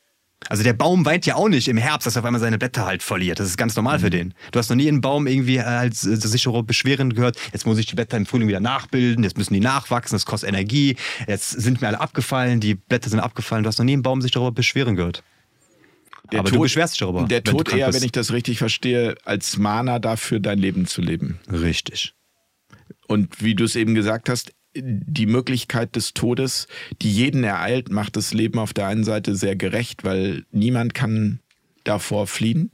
Also 0.48 0.64
der 0.64 0.74
Baum 0.74 1.06
weint 1.06 1.26
ja 1.26 1.36
auch 1.36 1.50
nicht 1.50 1.68
im 1.68 1.78
Herbst, 1.78 2.06
dass 2.06 2.16
er 2.16 2.20
auf 2.20 2.26
einmal 2.26 2.42
seine 2.42 2.58
Blätter 2.58 2.86
halt 2.86 3.02
verliert. 3.02 3.40
Das 3.40 3.48
ist 3.48 3.58
ganz 3.58 3.76
normal 3.76 3.98
mhm. 3.98 4.02
für 4.02 4.10
den. 4.10 4.34
Du 4.52 4.60
hast 4.60 4.70
noch 4.70 4.76
nie 4.76 4.88
einen 4.88 5.02
Baum 5.02 5.26
irgendwie 5.28 5.60
als 5.60 6.02
sichere 6.02 6.62
Beschweren 6.64 7.14
gehört. 7.14 7.38
Jetzt 7.52 7.66
muss 7.66 7.78
ich 7.78 7.88
die 7.88 7.96
Blätter 7.96 8.18
im 8.18 8.26
Frühling 8.26 8.48
wieder 8.48 8.60
nachbilden. 8.60 9.24
Jetzt 9.24 9.38
müssen 9.38 9.54
die 9.54 9.60
nachwachsen. 9.60 10.16
Das 10.16 10.26
kostet 10.26 10.50
Energie. 10.50 10.98
Jetzt 11.28 11.50
sind 11.50 11.82
mir 11.82 11.88
alle 11.88 12.00
abgefallen. 12.00 12.60
Die 12.60 12.76
Blätter 12.76 13.10
sind 13.10 13.20
abgefallen. 13.20 13.64
Du 13.64 13.70
hast 13.70 13.80
noch 13.80 13.86
nie 13.86 13.94
einen 13.94 14.04
Baum 14.04 14.22
sich 14.22 14.32
darüber 14.32 14.52
beschweren 14.52 14.96
gehört. 14.96 15.24
Der 16.32 16.40
Aber 16.40 16.50
Tod, 16.50 16.58
du 16.58 16.62
beschwerst 16.64 16.94
dich 16.94 17.00
darüber. 17.00 17.24
Der 17.24 17.44
Tod 17.44 17.72
eher, 17.72 17.88
bist. 17.88 18.00
wenn 18.00 18.06
ich 18.06 18.12
das 18.12 18.32
richtig 18.32 18.58
verstehe, 18.58 19.16
als 19.26 19.58
Mana 19.58 20.00
dafür, 20.00 20.40
dein 20.40 20.60
Leben 20.60 20.86
zu 20.86 21.02
leben. 21.02 21.40
Richtig. 21.52 22.14
Und 23.08 23.42
wie 23.42 23.56
du 23.56 23.64
es 23.64 23.76
eben 23.76 23.96
gesagt 23.96 24.30
hast, 24.30 24.54
die 24.76 25.26
Möglichkeit 25.26 25.96
des 25.96 26.14
Todes, 26.14 26.68
die 27.02 27.12
jeden 27.12 27.44
ereilt, 27.44 27.90
macht 27.90 28.16
das 28.18 28.34
Leben 28.34 28.60
auf 28.60 28.74
der 28.74 28.88
einen 28.88 29.04
Seite 29.04 29.36
sehr 29.36 29.56
gerecht, 29.56 30.04
weil 30.04 30.46
niemand 30.52 30.94
kann 30.94 31.40
davor 31.84 32.28
fliehen. 32.28 32.72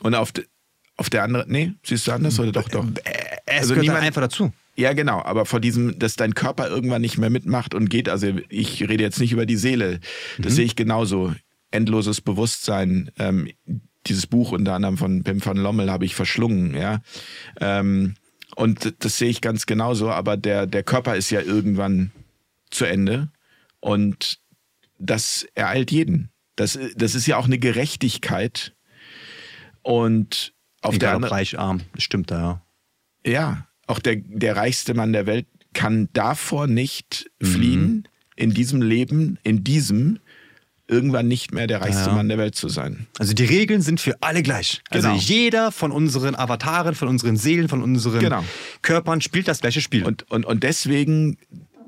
Und 0.00 0.14
auf, 0.14 0.32
de, 0.32 0.46
auf 0.96 1.10
der 1.10 1.22
anderen, 1.24 1.50
nee, 1.50 1.72
siehst 1.82 2.06
du 2.06 2.12
anders 2.12 2.40
oder 2.40 2.52
doch, 2.52 2.68
doch? 2.68 2.86
Es 3.46 3.70
also 3.70 3.74
niemand 3.74 4.02
einfach 4.02 4.22
dazu. 4.22 4.52
Ja, 4.76 4.94
genau, 4.94 5.22
aber 5.22 5.44
vor 5.44 5.60
diesem, 5.60 5.98
dass 5.98 6.16
dein 6.16 6.34
Körper 6.34 6.68
irgendwann 6.68 7.02
nicht 7.02 7.18
mehr 7.18 7.28
mitmacht 7.28 7.74
und 7.74 7.90
geht, 7.90 8.08
also 8.08 8.28
ich 8.48 8.88
rede 8.88 9.02
jetzt 9.02 9.20
nicht 9.20 9.32
über 9.32 9.44
die 9.44 9.56
Seele, 9.56 10.00
das 10.38 10.52
mhm. 10.52 10.56
sehe 10.56 10.64
ich 10.64 10.76
genauso. 10.76 11.34
Endloses 11.70 12.20
Bewusstsein, 12.20 13.10
ähm, 13.18 13.48
dieses 14.06 14.26
Buch 14.26 14.52
unter 14.52 14.74
anderem 14.74 14.96
von 14.96 15.22
Pim 15.22 15.44
van 15.44 15.56
Lommel 15.56 15.90
habe 15.90 16.04
ich 16.04 16.14
verschlungen, 16.14 16.74
ja. 16.74 17.00
Ähm, 17.60 18.14
und 18.60 18.94
das 19.02 19.16
sehe 19.16 19.30
ich 19.30 19.40
ganz 19.40 19.64
genauso, 19.64 20.10
aber 20.10 20.36
der, 20.36 20.66
der 20.66 20.82
Körper 20.82 21.16
ist 21.16 21.30
ja 21.30 21.40
irgendwann 21.40 22.10
zu 22.70 22.84
Ende 22.84 23.30
und 23.80 24.38
das 24.98 25.46
ereilt 25.54 25.90
jeden. 25.90 26.28
Das, 26.56 26.78
das 26.94 27.14
ist 27.14 27.26
ja 27.26 27.38
auch 27.38 27.46
eine 27.46 27.58
Gerechtigkeit. 27.58 28.76
Und 29.80 30.52
auf 30.82 30.96
Egal 30.96 30.98
der 30.98 31.14
anderen 31.14 31.34
reich, 31.34 31.58
arm, 31.58 31.80
das 31.94 32.02
stimmt 32.02 32.30
da, 32.30 32.62
ja. 33.24 33.32
Ja, 33.32 33.66
auch 33.86 33.98
der, 33.98 34.16
der 34.16 34.56
reichste 34.56 34.92
Mann 34.92 35.14
der 35.14 35.24
Welt 35.24 35.46
kann 35.72 36.10
davor 36.12 36.66
nicht 36.66 37.30
mhm. 37.40 37.46
fliehen, 37.46 38.08
in 38.36 38.52
diesem 38.52 38.82
Leben, 38.82 39.38
in 39.42 39.64
diesem, 39.64 40.18
irgendwann 40.90 41.28
nicht 41.28 41.52
mehr 41.52 41.66
der 41.66 41.80
reichste 41.80 42.10
ja. 42.10 42.14
Mann 42.14 42.28
der 42.28 42.38
Welt 42.38 42.54
zu 42.54 42.68
sein. 42.68 43.06
Also 43.18 43.32
die 43.32 43.44
Regeln 43.44 43.80
sind 43.80 44.00
für 44.00 44.16
alle 44.20 44.42
gleich. 44.42 44.82
Also 44.90 45.08
genau. 45.08 45.18
Also 45.18 45.32
jeder 45.32 45.72
von 45.72 45.92
unseren 45.92 46.34
Avataren, 46.34 46.94
von 46.94 47.08
unseren 47.08 47.36
Seelen, 47.36 47.68
von 47.68 47.82
unseren 47.82 48.20
genau. 48.20 48.44
Körpern 48.82 49.20
spielt 49.20 49.48
das 49.48 49.60
gleiche 49.60 49.80
Spiel. 49.80 50.04
Und, 50.04 50.30
und, 50.30 50.44
und 50.44 50.62
deswegen 50.62 51.38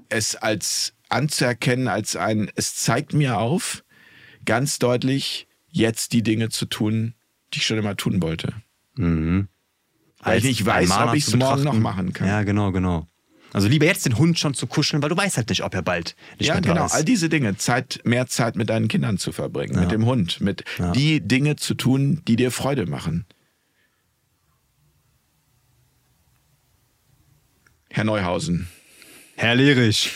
es 0.08 0.36
als 0.36 0.94
anzuerkennen, 1.08 1.88
als 1.88 2.16
ein, 2.16 2.50
es 2.54 2.76
zeigt 2.76 3.12
mir 3.12 3.38
auf, 3.38 3.84
ganz 4.44 4.78
deutlich, 4.78 5.46
jetzt 5.70 6.12
die 6.12 6.22
Dinge 6.22 6.48
zu 6.48 6.66
tun, 6.66 7.14
die 7.52 7.58
ich 7.58 7.66
schon 7.66 7.78
immer 7.78 7.96
tun 7.96 8.22
wollte. 8.22 8.54
Mhm. 8.96 9.48
Weil 10.20 10.34
als 10.34 10.44
ich 10.44 10.50
nicht 10.50 10.66
weiß, 10.66 10.90
ob 10.90 11.14
ich 11.14 11.26
es 11.26 11.34
morgen 11.34 11.64
noch 11.64 11.74
machen 11.74 12.12
kann. 12.12 12.28
Ja, 12.28 12.42
genau, 12.44 12.72
genau. 12.72 13.06
Also 13.52 13.68
lieber 13.68 13.86
jetzt 13.86 14.06
den 14.06 14.16
Hund 14.16 14.38
schon 14.38 14.54
zu 14.54 14.66
kuscheln, 14.66 15.02
weil 15.02 15.10
du 15.10 15.16
weißt 15.16 15.36
halt 15.36 15.50
nicht, 15.50 15.62
ob 15.62 15.74
er 15.74 15.82
bald 15.82 16.16
nicht 16.38 16.48
ja, 16.48 16.54
mehr 16.54 16.62
genau. 16.62 16.86
ist. 16.86 16.92
All 16.92 17.04
diese 17.04 17.28
Dinge, 17.28 17.56
Zeit, 17.56 18.00
mehr 18.04 18.26
Zeit 18.26 18.56
mit 18.56 18.70
deinen 18.70 18.88
Kindern 18.88 19.18
zu 19.18 19.32
verbringen, 19.32 19.74
ja. 19.74 19.80
mit 19.82 19.90
dem 19.90 20.06
Hund, 20.06 20.40
mit 20.40 20.64
ja. 20.78 20.92
die 20.92 21.20
Dinge 21.20 21.56
zu 21.56 21.74
tun, 21.74 22.22
die 22.26 22.36
dir 22.36 22.50
Freude 22.50 22.86
machen. 22.86 23.26
Herr 27.90 28.04
Neuhausen. 28.04 28.68
Herr 29.36 29.54
Lehrich. 29.54 30.12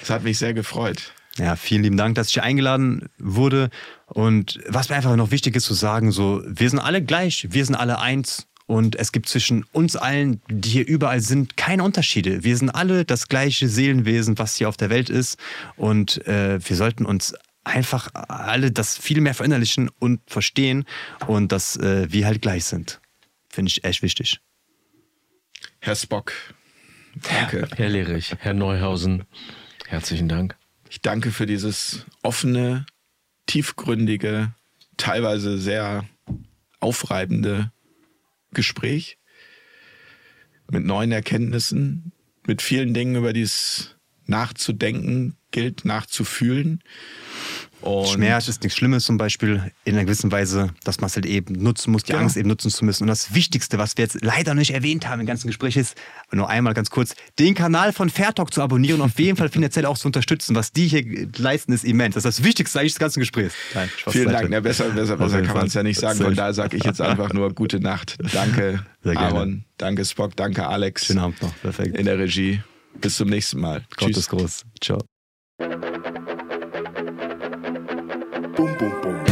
das 0.00 0.10
hat 0.10 0.24
mich 0.24 0.38
sehr 0.38 0.52
gefreut. 0.52 1.12
Ja, 1.38 1.54
vielen 1.54 1.84
lieben 1.84 1.96
Dank, 1.96 2.16
dass 2.16 2.28
ich 2.28 2.34
hier 2.34 2.42
eingeladen 2.42 3.08
wurde. 3.18 3.70
Und 4.06 4.58
was 4.66 4.88
mir 4.88 4.96
einfach 4.96 5.14
noch 5.14 5.30
wichtig 5.30 5.54
ist 5.54 5.64
zu 5.64 5.74
sagen, 5.74 6.10
so, 6.10 6.42
wir 6.44 6.68
sind 6.68 6.80
alle 6.80 7.02
gleich, 7.02 7.46
wir 7.50 7.64
sind 7.64 7.76
alle 7.76 8.00
eins. 8.00 8.48
Und 8.70 8.94
es 8.94 9.10
gibt 9.10 9.28
zwischen 9.28 9.64
uns 9.72 9.96
allen, 9.96 10.40
die 10.48 10.68
hier 10.68 10.86
überall 10.86 11.20
sind, 11.20 11.56
keine 11.56 11.82
Unterschiede. 11.82 12.44
Wir 12.44 12.56
sind 12.56 12.70
alle 12.70 13.04
das 13.04 13.26
gleiche 13.26 13.68
Seelenwesen, 13.68 14.38
was 14.38 14.54
hier 14.54 14.68
auf 14.68 14.76
der 14.76 14.90
Welt 14.90 15.10
ist. 15.10 15.40
Und 15.74 16.24
äh, 16.28 16.60
wir 16.62 16.76
sollten 16.76 17.04
uns 17.04 17.34
einfach 17.64 18.10
alle 18.14 18.70
das 18.70 18.96
viel 18.96 19.20
mehr 19.22 19.34
verinnerlichen 19.34 19.90
und 19.98 20.20
verstehen 20.30 20.84
und 21.26 21.50
dass 21.50 21.78
äh, 21.78 22.12
wir 22.12 22.26
halt 22.26 22.42
gleich 22.42 22.64
sind. 22.64 23.00
Finde 23.48 23.70
ich 23.70 23.82
echt 23.82 24.02
wichtig. 24.02 24.38
Herr 25.80 25.96
Spock, 25.96 26.32
danke. 27.16 27.66
Herr 27.76 27.88
Lehrich, 27.88 28.36
Herr 28.38 28.54
Neuhausen, 28.54 29.24
herzlichen 29.88 30.28
Dank. 30.28 30.56
Ich 30.88 31.02
danke 31.02 31.32
für 31.32 31.46
dieses 31.46 32.06
offene, 32.22 32.86
tiefgründige, 33.46 34.54
teilweise 34.96 35.58
sehr 35.58 36.04
aufreibende 36.78 37.72
Gespräch 38.52 39.18
mit 40.70 40.84
neuen 40.84 41.12
Erkenntnissen, 41.12 42.12
mit 42.46 42.62
vielen 42.62 42.94
Dingen, 42.94 43.16
über 43.16 43.32
die 43.32 43.42
es 43.42 43.96
nachzudenken 44.26 45.36
gilt, 45.50 45.84
nachzufühlen. 45.84 46.82
Und 47.82 48.08
Schmerz 48.08 48.48
ist 48.48 48.62
nichts 48.62 48.78
Schlimmes, 48.78 49.04
zum 49.04 49.16
Beispiel 49.16 49.72
in 49.84 49.94
einer 49.94 50.04
gewissen 50.04 50.30
Weise, 50.30 50.70
dass 50.84 51.00
man 51.00 51.08
es 51.08 51.16
halt 51.16 51.26
eben 51.26 51.54
nutzen 51.54 51.92
muss, 51.92 52.04
die 52.04 52.12
genau. 52.12 52.22
Angst 52.22 52.36
eben 52.36 52.48
nutzen 52.48 52.70
zu 52.70 52.84
müssen. 52.84 53.04
Und 53.04 53.08
das 53.08 53.34
Wichtigste, 53.34 53.78
was 53.78 53.96
wir 53.96 54.04
jetzt 54.04 54.18
leider 54.22 54.54
nicht 54.54 54.72
erwähnt 54.72 55.08
haben 55.08 55.20
im 55.20 55.26
ganzen 55.26 55.46
Gespräch, 55.46 55.76
ist, 55.76 55.96
nur 56.32 56.48
einmal 56.48 56.74
ganz 56.74 56.90
kurz, 56.90 57.14
den 57.38 57.54
Kanal 57.54 57.92
von 57.92 58.10
Fairtalk 58.10 58.52
zu 58.52 58.62
abonnieren 58.62 59.00
und 59.00 59.10
auf 59.10 59.18
jeden 59.18 59.36
Fall 59.36 59.48
finanziell 59.48 59.86
auch 59.86 59.98
zu 59.98 60.08
unterstützen. 60.08 60.54
Was 60.54 60.72
die 60.72 60.86
hier 60.86 61.28
leisten, 61.38 61.72
ist 61.72 61.84
immens. 61.84 62.14
Das 62.14 62.24
ist 62.24 62.38
das 62.38 62.44
Wichtigste 62.44 62.80
eigentlich 62.80 62.92
des 62.92 63.00
ganzen 63.00 63.20
Gesprächs. 63.20 63.54
Nein, 63.74 63.88
Vielen 64.08 64.30
Dank. 64.30 64.50
Ja, 64.50 64.60
besser 64.60 64.90
besser, 64.90 65.16
besser 65.16 65.42
kann 65.42 65.56
man 65.56 65.66
es 65.66 65.74
ja 65.74 65.82
nicht 65.82 65.98
sagen. 65.98 66.18
Von 66.18 66.34
daher 66.34 66.54
sage 66.54 66.76
ich 66.76 66.84
jetzt 66.84 67.00
einfach 67.00 67.32
nur 67.32 67.52
gute 67.54 67.80
Nacht. 67.80 68.18
Danke, 68.32 68.84
Aaron. 69.04 69.64
Danke, 69.78 70.04
Spock. 70.04 70.36
Danke, 70.36 70.66
Alex. 70.66 71.06
Schönen 71.06 71.20
Abend 71.20 71.42
noch. 71.42 71.54
Perfekt. 71.60 71.96
In 71.96 72.04
der 72.04 72.18
Regie. 72.18 72.62
Bis 73.00 73.16
zum 73.16 73.28
nächsten 73.28 73.60
Mal. 73.60 73.84
Gott 73.96 74.08
Tschüss. 74.08 74.18
ist 74.18 74.28
groß. 74.30 74.64
Ciao. 74.80 75.00
Boom, 78.56 78.76
boom, 78.78 79.00
boom. 79.02 79.29